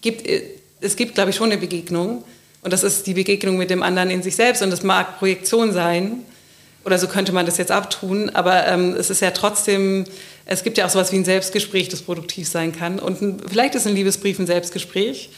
gibt, 0.00 0.26
äh, 0.26 0.42
es 0.80 0.96
gibt, 0.96 1.14
glaube 1.14 1.30
ich, 1.30 1.36
schon 1.36 1.50
eine 1.50 1.60
Begegnung. 1.60 2.24
Und 2.62 2.72
das 2.72 2.82
ist 2.82 3.06
die 3.06 3.14
Begegnung 3.14 3.56
mit 3.56 3.70
dem 3.70 3.82
anderen 3.82 4.10
in 4.10 4.22
sich 4.22 4.36
selbst. 4.36 4.62
Und 4.62 4.70
das 4.70 4.82
mag 4.82 5.18
Projektion 5.18 5.72
sein. 5.72 6.24
Oder 6.84 6.98
so 6.98 7.06
könnte 7.06 7.32
man 7.32 7.46
das 7.46 7.58
jetzt 7.58 7.70
abtun. 7.70 8.30
Aber 8.30 8.66
ähm, 8.66 8.94
es 8.94 9.10
ist 9.10 9.20
ja 9.20 9.30
trotzdem 9.30 10.04
es 10.44 10.62
gibt 10.64 10.78
ja 10.78 10.86
auch 10.86 10.90
sowas 10.90 11.12
wie 11.12 11.16
ein 11.16 11.24
Selbstgespräch, 11.24 11.88
das 11.88 12.02
produktiv 12.02 12.48
sein 12.48 12.72
kann. 12.72 12.98
Und 12.98 13.20
ein, 13.22 13.40
vielleicht 13.48 13.74
ist 13.74 13.86
ein 13.86 13.94
Liebesbrief 13.94 14.38
ein 14.38 14.46
Selbstgespräch, 14.46 15.30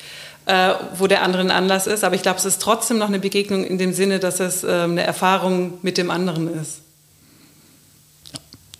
äh, 0.47 0.75
wo 0.97 1.07
der 1.07 1.23
andere 1.23 1.43
ein 1.43 1.51
Anlass 1.51 1.87
ist. 1.87 2.05
Aber 2.05 2.15
ich 2.15 2.23
glaube, 2.23 2.39
es 2.39 2.45
ist 2.45 2.63
trotzdem 2.63 2.99
noch 2.99 3.09
eine 3.09 3.19
Begegnung 3.19 3.65
in 3.65 3.79
dem 3.79 3.93
Sinne, 3.93 4.19
dass 4.19 4.41
es 4.41 4.65
äh, 4.65 4.69
eine 4.69 5.03
Erfahrung 5.03 5.79
mit 5.83 5.99
dem 5.99 6.11
anderen 6.11 6.61
ist. 6.61 6.81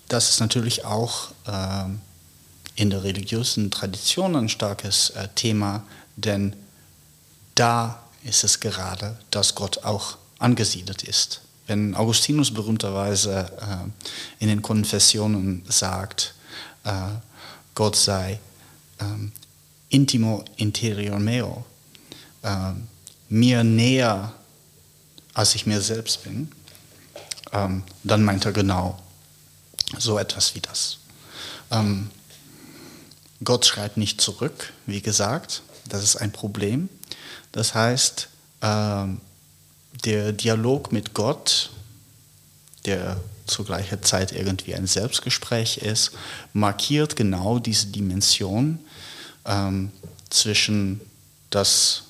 Das 0.09 0.31
ist 0.31 0.41
natürlich 0.41 0.85
auch 0.85 1.31
äh, 1.47 1.85
in 2.77 2.91
der 2.91 3.05
religiösen 3.05 3.71
Tradition 3.71 4.37
ein 4.37 4.49
starkes 4.49 5.11
äh, 5.11 5.29
Thema, 5.35 5.83
denn 6.17 6.55
da 7.55 8.03
ist 8.25 8.45
es 8.45 8.61
gerade, 8.61 9.19
dass 9.31 9.55
Gott 9.55 9.85
auch 9.85 10.17
angesiedelt 10.39 11.03
ist 11.03 11.44
wenn 11.67 11.95
Augustinus 11.95 12.53
berühmterweise 12.53 13.51
äh, 13.61 14.43
in 14.43 14.49
den 14.49 14.63
Konfessionen 14.63 15.65
sagt, 15.69 16.35
äh, 16.85 16.91
Gott 17.75 17.97
sei 17.97 18.39
ähm, 19.01 19.33
intimo 19.89 20.45
interior 20.57 21.19
meo, 21.19 21.65
äh, 22.43 22.73
mir 23.29 23.65
näher, 23.65 24.33
als 25.33 25.55
ich 25.55 25.67
mir 25.67 25.81
selbst 25.81 26.25
bin, 26.25 26.51
ähm, 27.53 27.83
dann 28.03 28.25
meint 28.25 28.45
er 28.45 28.53
genau 28.53 29.01
so 29.99 30.19
etwas 30.19 30.55
wie 30.55 30.61
das. 30.61 30.99
Ähm, 31.71 32.11
Gott 33.43 33.67
schreibt 33.67 33.97
nicht 33.97 34.21
zurück, 34.21 34.73
wie 34.87 35.03
gesagt, 35.03 35.63
das 35.89 36.03
ist 36.03 36.17
ein 36.17 36.33
Problem. 36.33 36.89
Das 37.53 37.75
heißt, 37.75 38.29
der 40.05 40.33
Dialog 40.33 40.93
mit 40.93 41.15
Gott, 41.15 41.71
der 42.85 43.21
zu 43.47 43.65
gleicher 43.65 44.03
Zeit 44.03 44.33
irgendwie 44.33 44.75
ein 44.75 44.87
Selbstgespräch 44.87 45.79
ist, 45.79 46.13
markiert 46.53 47.17
genau 47.17 47.59
diese 47.59 47.89
Dimension 47.89 48.79
ähm, 49.45 49.91
zwischen 50.31 51.01
das 51.51 52.05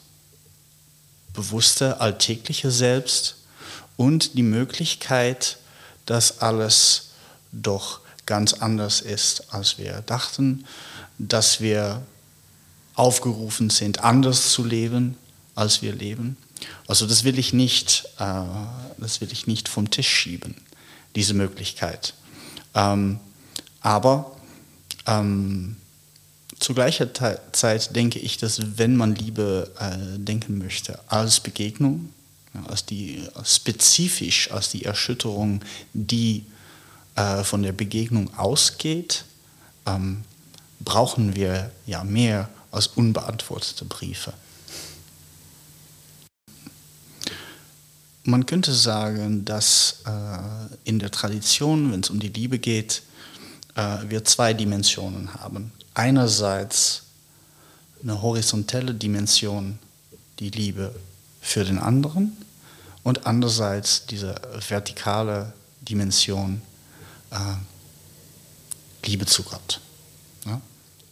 bewusste 1.32 2.00
alltägliche 2.00 2.70
Selbst 2.70 3.36
und 3.96 4.34
die 4.34 4.42
Möglichkeit, 4.42 5.58
dass 6.06 6.40
alles 6.40 7.10
doch 7.52 8.00
ganz 8.26 8.54
anders 8.54 9.00
ist, 9.00 9.52
als 9.52 9.78
wir 9.78 10.02
dachten, 10.02 10.64
dass 11.18 11.60
wir 11.60 12.02
aufgerufen 12.94 13.70
sind, 13.70 14.02
anders 14.02 14.50
zu 14.50 14.64
leben, 14.64 15.16
als 15.54 15.82
wir 15.82 15.92
leben. 15.92 16.36
Also 16.86 17.06
das 17.06 17.24
will 17.24 17.38
ich 17.38 17.52
nicht, 17.52 18.04
äh, 18.18 18.42
das 18.98 19.20
will 19.20 19.28
ich 19.32 19.46
nicht 19.46 19.68
vom 19.68 19.90
Tisch 19.90 20.08
schieben, 20.08 20.54
diese 21.14 21.34
Möglichkeit. 21.34 22.14
Ähm, 22.74 23.20
aber 23.80 24.32
ähm, 25.06 25.76
zu 26.58 26.74
gleicher 26.74 27.08
Zeit 27.52 27.94
denke 27.94 28.18
ich, 28.18 28.38
dass 28.38 28.78
wenn 28.78 28.96
man 28.96 29.14
Liebe 29.14 29.70
äh, 29.78 30.18
denken 30.18 30.58
möchte 30.58 30.98
als 31.08 31.40
Begegnung, 31.40 32.10
ja, 32.54 32.64
als 32.66 32.86
die 32.86 33.22
spezifisch 33.44 34.50
als 34.50 34.70
die 34.70 34.84
Erschütterung, 34.84 35.60
die 35.92 36.44
äh, 37.16 37.44
von 37.44 37.62
der 37.62 37.72
Begegnung 37.72 38.32
ausgeht, 38.38 39.24
ähm, 39.86 40.22
brauchen 40.80 41.34
wir 41.34 41.70
ja 41.86 42.04
mehr 42.04 42.48
als 42.70 42.88
unbeantwortete 42.88 43.84
Briefe. 43.84 44.32
Man 48.26 48.46
könnte 48.46 48.72
sagen, 48.72 49.44
dass 49.44 50.02
äh, 50.06 50.74
in 50.84 50.98
der 50.98 51.10
Tradition, 51.10 51.92
wenn 51.92 52.00
es 52.00 52.08
um 52.08 52.20
die 52.20 52.28
Liebe 52.28 52.58
geht, 52.58 53.02
äh, 53.74 53.98
wir 54.08 54.24
zwei 54.24 54.54
Dimensionen 54.54 55.34
haben. 55.34 55.72
Einerseits 55.92 57.02
eine 58.02 58.22
horizontelle 58.22 58.94
Dimension, 58.94 59.78
die 60.38 60.48
Liebe 60.48 60.94
für 61.42 61.64
den 61.64 61.78
anderen, 61.78 62.36
und 63.02 63.26
andererseits 63.26 64.06
diese 64.06 64.34
vertikale 64.68 65.52
Dimension, 65.82 66.62
äh, 67.30 67.36
Liebe 69.06 69.26
zu 69.26 69.42
Gott. 69.42 69.80
Ja? 70.46 70.62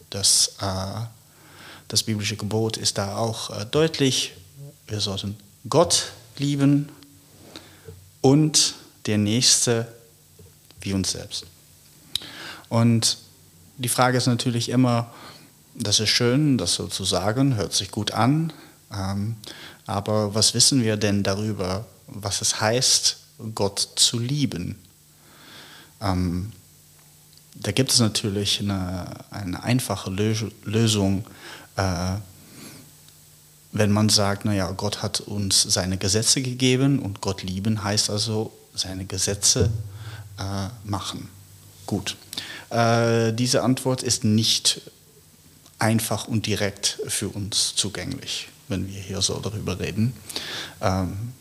Das, 0.08 0.54
äh, 0.62 1.04
das 1.88 2.02
biblische 2.02 2.36
Gebot 2.36 2.78
ist 2.78 2.96
da 2.96 3.16
auch 3.18 3.50
äh, 3.50 3.66
deutlich. 3.66 4.32
Wir 4.86 5.00
sollten 5.00 5.36
Gott 5.68 6.12
lieben 6.38 6.88
und 8.22 8.74
der 9.04 9.18
Nächste 9.18 9.86
wie 10.80 10.94
uns 10.94 11.12
selbst. 11.12 11.44
Und 12.68 13.18
die 13.76 13.88
Frage 13.88 14.16
ist 14.16 14.26
natürlich 14.26 14.70
immer, 14.70 15.12
das 15.74 16.00
ist 16.00 16.08
schön, 16.08 16.56
das 16.58 16.74
so 16.74 16.86
zu 16.86 17.04
sagen, 17.04 17.56
hört 17.56 17.72
sich 17.72 17.90
gut 17.90 18.12
an, 18.12 18.52
ähm, 18.92 19.36
aber 19.86 20.34
was 20.34 20.54
wissen 20.54 20.82
wir 20.82 20.96
denn 20.96 21.22
darüber, 21.22 21.86
was 22.06 22.40
es 22.40 22.60
heißt, 22.60 23.18
Gott 23.54 23.88
zu 23.96 24.18
lieben? 24.18 24.78
Ähm, 26.00 26.52
da 27.54 27.72
gibt 27.72 27.92
es 27.92 28.00
natürlich 28.00 28.60
eine, 28.60 29.06
eine 29.30 29.62
einfache 29.62 30.10
Lösung, 30.10 31.24
äh, 31.76 32.14
wenn 33.72 33.90
man 33.90 34.08
sagt, 34.08 34.44
naja, 34.44 34.70
Gott 34.72 35.02
hat 35.02 35.20
uns 35.20 35.62
seine 35.62 35.96
Gesetze 35.96 36.42
gegeben 36.42 36.98
und 36.98 37.20
Gott 37.20 37.42
lieben 37.42 37.82
heißt 37.82 38.10
also 38.10 38.52
seine 38.74 39.06
Gesetze 39.06 39.70
äh, 40.38 40.68
machen. 40.84 41.28
Gut. 41.86 42.16
Äh, 42.70 43.32
diese 43.32 43.62
Antwort 43.62 44.02
ist 44.02 44.24
nicht 44.24 44.82
einfach 45.78 46.28
und 46.28 46.46
direkt 46.46 47.00
für 47.08 47.28
uns 47.28 47.74
zugänglich, 47.74 48.48
wenn 48.68 48.86
wir 48.88 49.00
hier 49.00 49.20
so 49.20 49.38
darüber 49.40 49.78
reden. 49.80 50.12
Ähm, 50.80 51.32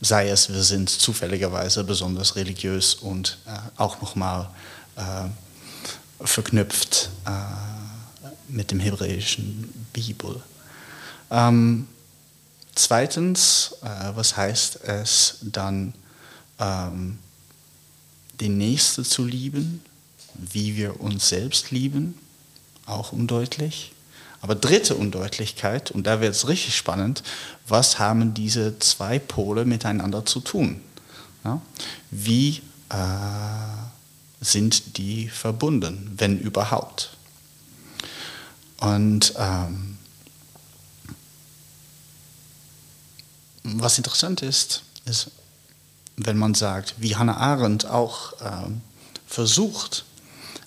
sei 0.00 0.28
es, 0.28 0.52
wir 0.52 0.62
sind 0.62 0.88
zufälligerweise 0.88 1.84
besonders 1.84 2.36
religiös 2.36 2.94
und 2.94 3.38
äh, 3.46 3.50
auch 3.76 4.00
nochmal 4.00 4.50
äh, 4.96 6.24
verknüpft 6.24 7.10
äh, 7.26 7.30
mit 8.48 8.70
dem 8.70 8.80
hebräischen 8.80 9.86
Bibel. 9.92 10.42
Ähm, 11.30 11.86
zweitens, 12.74 13.76
äh, 13.82 14.16
was 14.16 14.36
heißt 14.36 14.84
es 14.84 15.38
dann, 15.42 15.94
ähm, 16.58 17.18
den 18.40 18.58
Nächsten 18.58 19.04
zu 19.04 19.24
lieben, 19.24 19.82
wie 20.34 20.76
wir 20.76 21.00
uns 21.00 21.28
selbst 21.28 21.70
lieben, 21.70 22.18
auch 22.86 23.12
undeutlich. 23.12 23.92
Aber 24.40 24.54
dritte 24.54 24.94
Undeutlichkeit, 24.94 25.90
und 25.90 26.06
da 26.06 26.20
wird 26.20 26.34
es 26.34 26.46
richtig 26.46 26.76
spannend, 26.76 27.24
was 27.66 27.98
haben 27.98 28.34
diese 28.34 28.78
zwei 28.78 29.18
Pole 29.18 29.64
miteinander 29.64 30.24
zu 30.24 30.40
tun? 30.40 30.80
Ja? 31.44 31.60
Wie 32.10 32.62
äh, 32.88 32.94
sind 34.40 34.96
die 34.96 35.28
verbunden, 35.28 36.14
wenn 36.16 36.38
überhaupt? 36.38 37.16
Und 38.78 39.34
ähm, 39.36 39.97
was 43.62 43.98
interessant 43.98 44.42
ist, 44.42 44.82
ist, 45.04 45.30
wenn 46.16 46.36
man 46.36 46.54
sagt, 46.54 46.94
wie 46.98 47.16
Hannah 47.16 47.36
Arendt 47.36 47.86
auch 47.86 48.32
ähm, 48.42 48.80
versucht, 49.26 50.04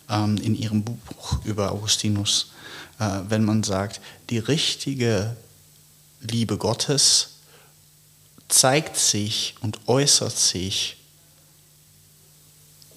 ähm, 0.10 0.38
in 0.38 0.56
ihrem 0.56 0.84
Buch 0.84 1.40
über 1.44 1.72
Augustinus, 1.72 2.52
äh, 3.00 3.20
wenn 3.28 3.44
man 3.44 3.64
sagt, 3.64 4.02
die 4.30 4.40
richtige 4.40 5.36
Liebe 6.22 6.58
Gottes 6.58 7.30
zeigt 8.48 8.98
sich 8.98 9.56
und 9.62 9.80
äußert 9.88 10.38
sich 10.38 10.98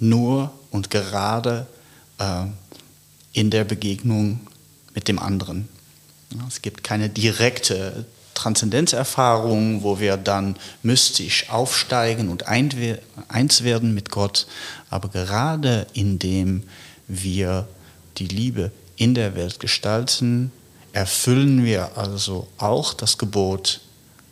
nur 0.01 0.53
und 0.71 0.91
gerade 0.91 1.67
äh, 2.19 2.47
in 3.33 3.51
der 3.51 3.65
Begegnung 3.65 4.47
mit 4.95 5.09
dem 5.09 5.19
anderen. 5.19 5.69
Es 6.49 6.63
gibt 6.63 6.83
keine 6.83 7.09
direkte 7.09 8.05
Transzendenzerfahrung, 8.45 9.83
wo 9.83 10.01
wir 10.01 10.19
dann 10.19 10.57
mystisch 10.83 11.49
aufsteigen 11.49 12.29
und 12.29 12.47
eins 12.47 13.65
werden 13.65 13.95
mit 13.95 14.11
Gott, 14.11 14.47
aber 14.91 15.09
gerade 15.09 15.87
indem 15.95 16.63
wir 17.09 17.67
die 18.19 18.29
Liebe 18.29 18.71
in 18.97 19.15
der 19.15 19.35
Welt 19.35 19.61
gestalten, 19.61 20.53
erfüllen 20.93 21.65
wir 21.65 21.97
also 21.97 22.47
auch 22.59 22.93
das 22.93 23.17
Gebot, 23.17 23.81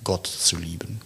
Gott 0.04 0.26
zu 0.26 0.56
lieben. 0.56 1.00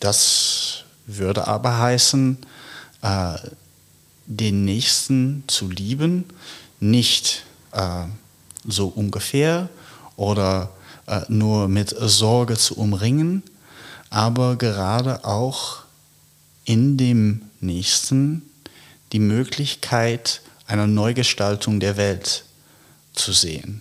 Das 0.00 0.84
würde 1.06 1.46
aber 1.46 1.78
heißen, 1.78 2.38
äh, 3.02 3.34
den 4.26 4.64
Nächsten 4.64 5.44
zu 5.48 5.68
lieben, 5.68 6.24
nicht 6.82 7.44
äh, 7.72 8.04
so 8.66 8.88
ungefähr 8.88 9.68
oder 10.16 10.70
äh, 11.06 11.20
nur 11.28 11.68
mit 11.68 11.94
Sorge 11.98 12.56
zu 12.56 12.76
umringen, 12.76 13.42
aber 14.10 14.56
gerade 14.56 15.24
auch 15.24 15.82
in 16.64 16.96
dem 16.96 17.42
Nächsten 17.60 18.42
die 19.12 19.20
Möglichkeit 19.20 20.42
einer 20.66 20.86
Neugestaltung 20.86 21.80
der 21.80 21.96
Welt 21.96 22.44
zu 23.14 23.32
sehen. 23.32 23.80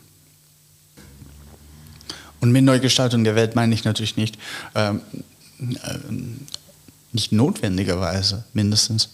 Und 2.40 2.52
mit 2.52 2.64
Neugestaltung 2.64 3.23
der 3.23 3.36
Welt 3.36 3.56
meine 3.56 3.73
ich 3.73 3.84
natürlich 3.84 4.18
nicht, 4.18 4.38
ähm, 4.76 5.02
äh, 5.60 5.98
nicht 7.14 7.32
notwendigerweise 7.32 8.44
mindestens, 8.53 9.10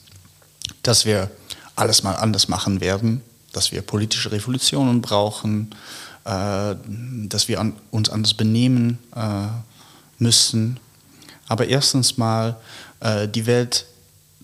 dass 0.84 1.06
wir 1.06 1.30
alles 1.76 2.04
mal 2.04 2.16
anders 2.16 2.48
machen 2.48 2.82
werden, 2.82 3.22
dass 3.58 3.72
wir 3.72 3.82
politische 3.82 4.32
Revolutionen 4.32 5.02
brauchen, 5.02 5.72
äh, 6.26 6.76
dass 7.28 7.48
wir 7.48 7.60
an, 7.60 7.74
uns 7.90 8.10
anders 8.10 8.36
benehmen 8.36 9.00
äh, 9.16 9.48
müssen. 10.20 10.80
Aber 11.48 11.68
erstens 11.68 12.18
mal 12.18 12.58
äh, 13.00 13.28
die 13.28 13.48
Welt 13.48 13.88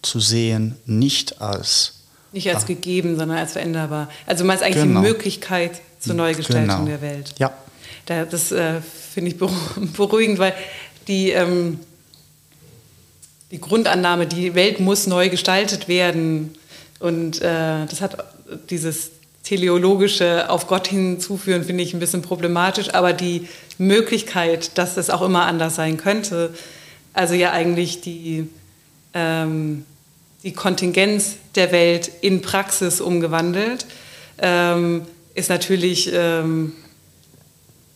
zu 0.02 0.20
sehen, 0.20 0.76
nicht 0.86 1.42
als 1.42 2.00
nicht 2.32 2.54
als 2.54 2.66
gegeben, 2.66 3.16
sondern 3.16 3.38
als 3.38 3.52
veränderbar. 3.52 4.10
Also 4.26 4.44
man 4.44 4.56
ist 4.56 4.64
eigentlich 4.64 4.84
genau. 4.84 5.02
die 5.02 5.08
Möglichkeit 5.08 5.82
zur 6.00 6.16
Neugestaltung 6.16 6.68
genau. 6.68 6.86
der 6.86 7.02
Welt. 7.02 7.36
Ja. 7.38 7.54
Da, 8.08 8.26
das 8.26 8.52
äh, 8.52 8.82
finde 8.82 9.30
ich 9.30 9.38
beruhigend, 9.94 10.40
weil 10.40 10.56
die, 11.08 11.30
ähm, 11.30 11.80
die 13.52 13.62
Grundannahme, 13.62 14.26
die 14.26 14.56
Welt 14.56 14.80
muss 14.80 15.06
neu 15.06 15.30
gestaltet 15.30 15.88
werden. 15.88 16.56
Und 17.00 17.40
äh, 17.44 17.86
das 17.86 18.02
hat 18.02 18.18
dieses 18.70 19.12
teleologische 19.44 20.50
auf 20.50 20.68
Gott 20.68 20.88
hinzuführen, 20.88 21.64
finde 21.64 21.84
ich 21.84 21.94
ein 21.94 22.00
bisschen 22.00 22.22
problematisch. 22.22 22.94
Aber 22.94 23.14
die 23.14 23.48
Möglichkeit, 23.78 24.78
dass 24.78 24.98
es 24.98 25.10
auch 25.10 25.22
immer 25.22 25.46
anders 25.46 25.76
sein 25.76 25.98
könnte, 25.98 26.54
also 27.14 27.34
ja 27.34 27.52
eigentlich 27.52 28.02
die, 28.02 28.48
ähm, 29.14 29.86
die 30.44 30.54
Kontingenz 30.54 31.36
der 31.56 31.72
Welt 31.72 32.12
in 32.22 32.42
Praxis 32.42 33.02
umgewandelt, 33.02 33.86
ähm, 34.40 35.04
ist 35.36 35.50
natürlich 35.50 36.12
ähm, 36.14 36.74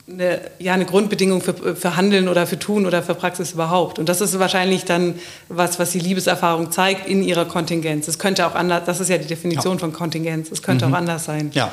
eine, 0.10 0.42
ja, 0.60 0.74
eine 0.74 0.86
Grundbedingung 0.86 1.42
für, 1.42 1.76
für 1.76 1.96
Handeln 1.98 2.28
oder 2.28 2.48
für 2.48 2.58
Tun 2.58 2.86
oder 2.86 3.04
für 3.04 3.14
Praxis 3.14 3.52
überhaupt. 3.52 4.00
Und 4.00 4.08
das 4.08 4.22
ist 4.22 4.38
wahrscheinlich 4.40 4.86
dann 4.86 5.16
was, 5.50 5.80
was 5.80 5.92
die 5.92 6.00
Liebeserfahrung 6.00 6.72
zeigt 6.72 7.08
in 7.08 7.24
ihrer 7.24 7.46
Kontingenz. 7.46 8.08
Es 8.08 8.18
könnte 8.18 8.48
auch 8.48 8.56
anders, 8.56 8.86
das 8.86 9.00
ist 9.00 9.10
ja 9.10 9.18
die 9.18 9.28
Definition 9.28 9.74
ja. 9.74 9.80
von 9.80 9.94
Kontingenz, 9.94 10.50
es 10.52 10.62
könnte 10.62 10.86
mhm. 10.88 10.94
auch 10.94 10.98
anders 10.98 11.26
sein. 11.26 11.52
Ja. 11.54 11.72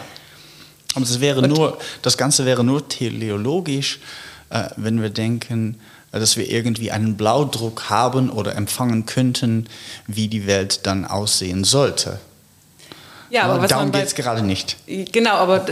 Aber 0.95 1.05
es 1.05 1.21
wäre 1.21 1.47
nur, 1.47 1.79
das 2.03 2.17
Ganze 2.17 2.45
wäre 2.45 2.65
nur 2.65 2.89
teleologisch, 2.89 4.01
äh, 4.51 4.65
wenn 4.77 5.01
wir 5.01 5.11
denken, 5.11 5.77
äh, 6.13 6.19
dass 6.19 6.37
wir 6.37 6.51
irgendwie 6.51 6.91
einen 6.91 7.17
Blaudruck 7.17 7.89
haben 7.91 8.31
oder 8.31 8.57
empfangen 8.57 9.07
könnten, 9.07 9.69
wie 10.07 10.29
die 10.29 10.47
Welt 10.47 10.87
dann 10.87 11.05
aussehen 11.05 11.65
sollte. 11.65 12.21
Ja, 13.35 13.47
aber 13.47 13.67
darum 13.67 13.91
geht 13.91 14.07
es 14.07 14.15
gerade 14.15 14.43
nicht. 14.43 14.77
Genau, 14.87 15.33
aber 15.33 15.67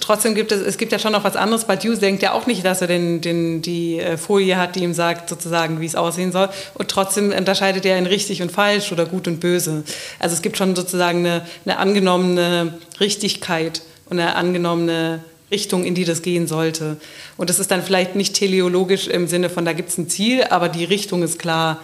trotzdem 0.00 0.34
gibt 0.34 0.50
es, 0.50 0.60
es 0.60 0.78
gibt 0.78 0.90
ja 0.90 0.98
schon 0.98 1.12
noch 1.12 1.22
was 1.22 1.36
anderes. 1.36 1.64
Badiou 1.64 1.94
denkt 1.94 2.24
ja 2.24 2.32
auch 2.32 2.48
nicht, 2.48 2.64
dass 2.64 2.80
er 2.80 2.88
den, 2.88 3.20
den, 3.20 3.62
die 3.62 4.00
äh, 4.00 4.16
Folie 4.16 4.56
hat, 4.56 4.74
die 4.74 4.80
ihm 4.82 4.94
sagt, 4.94 5.28
sozusagen, 5.28 5.80
wie 5.80 5.86
es 5.86 5.94
aussehen 5.94 6.32
soll. 6.32 6.48
Und 6.74 6.88
trotzdem 6.88 7.30
unterscheidet 7.30 7.86
er 7.86 7.98
in 7.98 8.06
richtig 8.06 8.42
und 8.42 8.50
falsch 8.50 8.90
oder 8.90 9.06
gut 9.06 9.28
und 9.28 9.38
böse. 9.38 9.84
Also 10.18 10.34
es 10.34 10.42
gibt 10.42 10.56
schon 10.56 10.74
sozusagen 10.74 11.20
eine, 11.20 11.42
eine 11.64 11.78
angenommene 11.78 12.74
Richtigkeit 12.98 13.82
und 14.10 14.18
eine 14.18 14.34
angenommene 14.34 15.22
Richtung, 15.52 15.84
in 15.84 15.94
die 15.94 16.04
das 16.04 16.20
gehen 16.20 16.48
sollte. 16.48 16.96
Und 17.36 17.48
das 17.48 17.60
ist 17.60 17.70
dann 17.70 17.84
vielleicht 17.84 18.16
nicht 18.16 18.34
teleologisch 18.34 19.06
im 19.06 19.28
Sinne 19.28 19.50
von, 19.50 19.64
da 19.64 19.72
gibt 19.72 19.90
es 19.90 19.98
ein 19.98 20.08
Ziel, 20.08 20.42
aber 20.50 20.68
die 20.68 20.82
Richtung 20.84 21.22
ist 21.22 21.38
klar. 21.38 21.78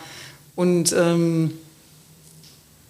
Und, 0.57 0.93
ähm, 0.93 1.53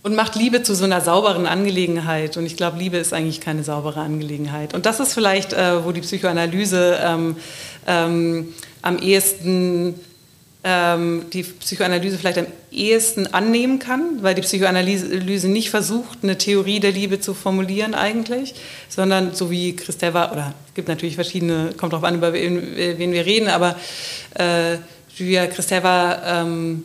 und 0.02 0.14
macht 0.14 0.34
Liebe 0.34 0.62
zu 0.62 0.74
so 0.74 0.84
einer 0.84 1.00
sauberen 1.00 1.46
Angelegenheit. 1.46 2.36
Und 2.36 2.46
ich 2.46 2.56
glaube, 2.56 2.78
Liebe 2.78 2.96
ist 2.96 3.12
eigentlich 3.12 3.40
keine 3.40 3.64
saubere 3.64 4.00
Angelegenheit. 4.00 4.74
Und 4.74 4.86
das 4.86 5.00
ist 5.00 5.12
vielleicht, 5.12 5.52
äh, 5.52 5.84
wo 5.84 5.92
die 5.92 6.00
Psychoanalyse 6.00 6.98
ähm, 7.02 7.36
ähm, 7.86 8.54
am 8.82 8.98
ehesten 8.98 9.94
ähm, 10.62 11.24
die 11.32 11.42
Psychoanalyse 11.42 12.18
vielleicht 12.18 12.38
am 12.38 12.46
ehesten 12.70 13.26
annehmen 13.28 13.78
kann, 13.78 14.22
weil 14.22 14.34
die 14.34 14.42
Psychoanalyse 14.42 15.48
nicht 15.48 15.70
versucht, 15.70 16.18
eine 16.22 16.36
Theorie 16.36 16.80
der 16.80 16.92
Liebe 16.92 17.18
zu 17.18 17.32
formulieren 17.32 17.94
eigentlich, 17.94 18.54
sondern 18.88 19.34
so 19.34 19.50
wie 19.50 19.74
Christeva, 19.74 20.32
oder 20.32 20.54
es 20.68 20.74
gibt 20.74 20.88
natürlich 20.88 21.14
verschiedene, 21.14 21.72
kommt 21.76 21.92
darauf 21.92 22.04
an, 22.04 22.16
über 22.16 22.32
wen, 22.34 22.76
wen 22.76 23.12
wir 23.12 23.24
reden, 23.24 23.48
aber 23.48 23.76
äh, 24.34 24.76
Julia 25.16 25.46
Christeva 25.46 26.42
ähm, 26.42 26.84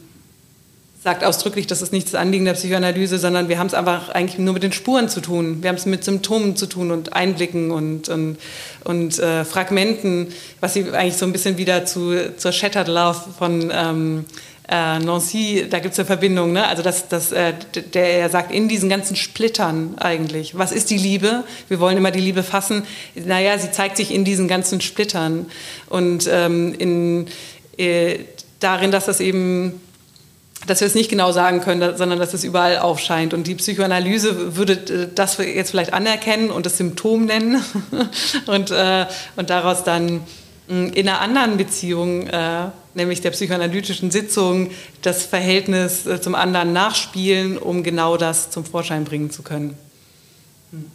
sagt 1.05 1.23
ausdrücklich, 1.23 1.67
das 1.67 1.83
ist 1.83 1.93
nicht 1.93 2.07
das 2.07 2.15
Anliegen 2.15 2.45
der 2.45 2.53
Psychoanalyse, 2.53 3.19
sondern 3.19 3.47
wir 3.47 3.59
haben 3.59 3.67
es 3.67 3.75
einfach 3.75 4.09
eigentlich 4.09 4.39
nur 4.39 4.55
mit 4.55 4.63
den 4.63 4.71
Spuren 4.71 5.07
zu 5.07 5.21
tun. 5.21 5.61
Wir 5.61 5.69
haben 5.69 5.75
es 5.75 5.85
mit 5.85 6.03
Symptomen 6.03 6.55
zu 6.55 6.65
tun 6.65 6.89
und 6.89 7.13
Einblicken 7.13 7.69
und, 7.69 8.09
und, 8.09 8.37
und 8.83 9.19
äh, 9.19 9.45
Fragmenten, 9.45 10.29
was 10.61 10.73
sie 10.73 10.89
eigentlich 10.91 11.15
so 11.15 11.27
ein 11.27 11.31
bisschen 11.31 11.59
wieder 11.59 11.85
zu, 11.85 12.35
zur 12.35 12.51
Shattered 12.51 12.87
Love 12.87 13.19
von 13.37 13.71
ähm, 13.71 14.25
äh, 14.67 14.97
Nancy, 14.97 15.67
da 15.69 15.77
gibt 15.77 15.93
es 15.93 15.99
eine 15.99 16.07
Verbindung, 16.07 16.53
ne? 16.53 16.67
also 16.67 16.81
dass, 16.81 17.07
dass 17.07 17.31
äh, 17.31 17.53
der 17.93 18.21
er 18.21 18.29
sagt, 18.31 18.51
in 18.51 18.67
diesen 18.67 18.89
ganzen 18.89 19.15
Splittern 19.15 19.93
eigentlich, 19.99 20.57
was 20.57 20.71
ist 20.71 20.89
die 20.89 20.97
Liebe? 20.97 21.43
Wir 21.67 21.79
wollen 21.79 21.97
immer 21.97 22.09
die 22.09 22.19
Liebe 22.19 22.41
fassen. 22.41 22.81
Naja, 23.13 23.59
sie 23.59 23.69
zeigt 23.69 23.97
sich 23.97 24.11
in 24.11 24.25
diesen 24.25 24.47
ganzen 24.47 24.81
Splittern 24.81 25.45
und 25.87 26.27
ähm, 26.31 26.73
in, 26.79 27.27
äh, 27.77 28.21
darin, 28.59 28.89
dass 28.89 29.05
das 29.05 29.19
eben 29.19 29.81
dass 30.67 30.81
wir 30.81 30.87
es 30.87 30.95
nicht 30.95 31.09
genau 31.09 31.31
sagen 31.31 31.61
können, 31.61 31.97
sondern 31.97 32.19
dass 32.19 32.33
es 32.33 32.43
überall 32.43 32.79
aufscheint. 32.79 33.33
Und 33.33 33.47
die 33.47 33.55
Psychoanalyse 33.55 34.55
würde 34.55 34.73
äh, 34.73 35.07
das 35.13 35.37
jetzt 35.37 35.71
vielleicht 35.71 35.93
anerkennen 35.93 36.51
und 36.51 36.65
das 36.65 36.77
Symptom 36.77 37.25
nennen 37.25 37.63
und, 38.47 38.71
äh, 38.71 39.05
und 39.35 39.49
daraus 39.49 39.83
dann 39.83 40.21
mm, 40.67 40.87
in 40.93 41.07
einer 41.07 41.21
anderen 41.21 41.57
Beziehung, 41.57 42.27
äh, 42.27 42.69
nämlich 42.93 43.21
der 43.21 43.31
psychoanalytischen 43.31 44.11
Sitzung, 44.11 44.71
das 45.01 45.23
Verhältnis 45.25 46.05
äh, 46.05 46.21
zum 46.21 46.35
anderen 46.35 46.73
nachspielen, 46.73 47.57
um 47.57 47.83
genau 47.83 48.17
das 48.17 48.49
zum 48.49 48.65
Vorschein 48.65 49.05
bringen 49.05 49.31
zu 49.31 49.43
können. 49.43 49.77
Hm. 50.71 50.91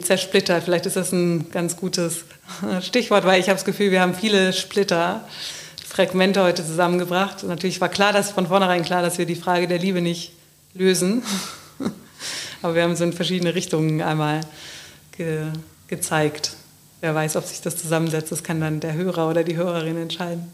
Zersplitter, 0.00 0.62
vielleicht 0.62 0.86
ist 0.86 0.96
das 0.96 1.12
ein 1.12 1.50
ganz 1.50 1.76
gutes 1.76 2.24
Stichwort, 2.80 3.24
weil 3.24 3.40
ich 3.40 3.48
habe 3.48 3.56
das 3.56 3.64
Gefühl, 3.64 3.90
wir 3.90 4.00
haben 4.00 4.14
viele 4.14 4.52
Splitter. 4.52 5.24
Fragmente 6.00 6.42
heute 6.42 6.64
zusammengebracht. 6.64 7.42
natürlich 7.42 7.78
war 7.82 7.90
klar, 7.90 8.14
dass 8.14 8.30
von 8.30 8.46
vornherein 8.46 8.82
klar, 8.82 9.02
dass 9.02 9.18
wir 9.18 9.26
die 9.26 9.34
Frage 9.34 9.68
der 9.68 9.78
Liebe 9.78 10.00
nicht 10.00 10.32
lösen. 10.72 11.22
Aber 12.62 12.74
wir 12.74 12.84
haben 12.84 12.96
so 12.96 13.04
in 13.04 13.12
verschiedene 13.12 13.54
Richtungen 13.54 14.00
einmal 14.00 14.40
ge 15.14 15.48
gezeigt. 15.88 16.52
Wer 17.02 17.14
weiß, 17.14 17.36
ob 17.36 17.44
sich 17.44 17.60
das 17.60 17.76
zusammensetzt, 17.76 18.32
das 18.32 18.42
kann 18.42 18.62
dann 18.62 18.80
der 18.80 18.94
Hörer 18.94 19.28
oder 19.28 19.44
die 19.44 19.56
Hörerin 19.56 19.98
entscheiden. 19.98 20.50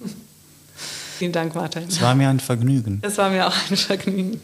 Vielen 1.18 1.30
Dank, 1.30 1.54
Martin. 1.54 1.84
Es 1.86 2.00
war 2.00 2.16
mir 2.16 2.28
ein 2.28 2.40
Vergnügen. 2.40 2.98
Es 3.02 3.16
war 3.16 3.30
mir 3.30 3.46
auch 3.46 3.70
ein 3.70 3.76
Vergnügen. 3.76 4.40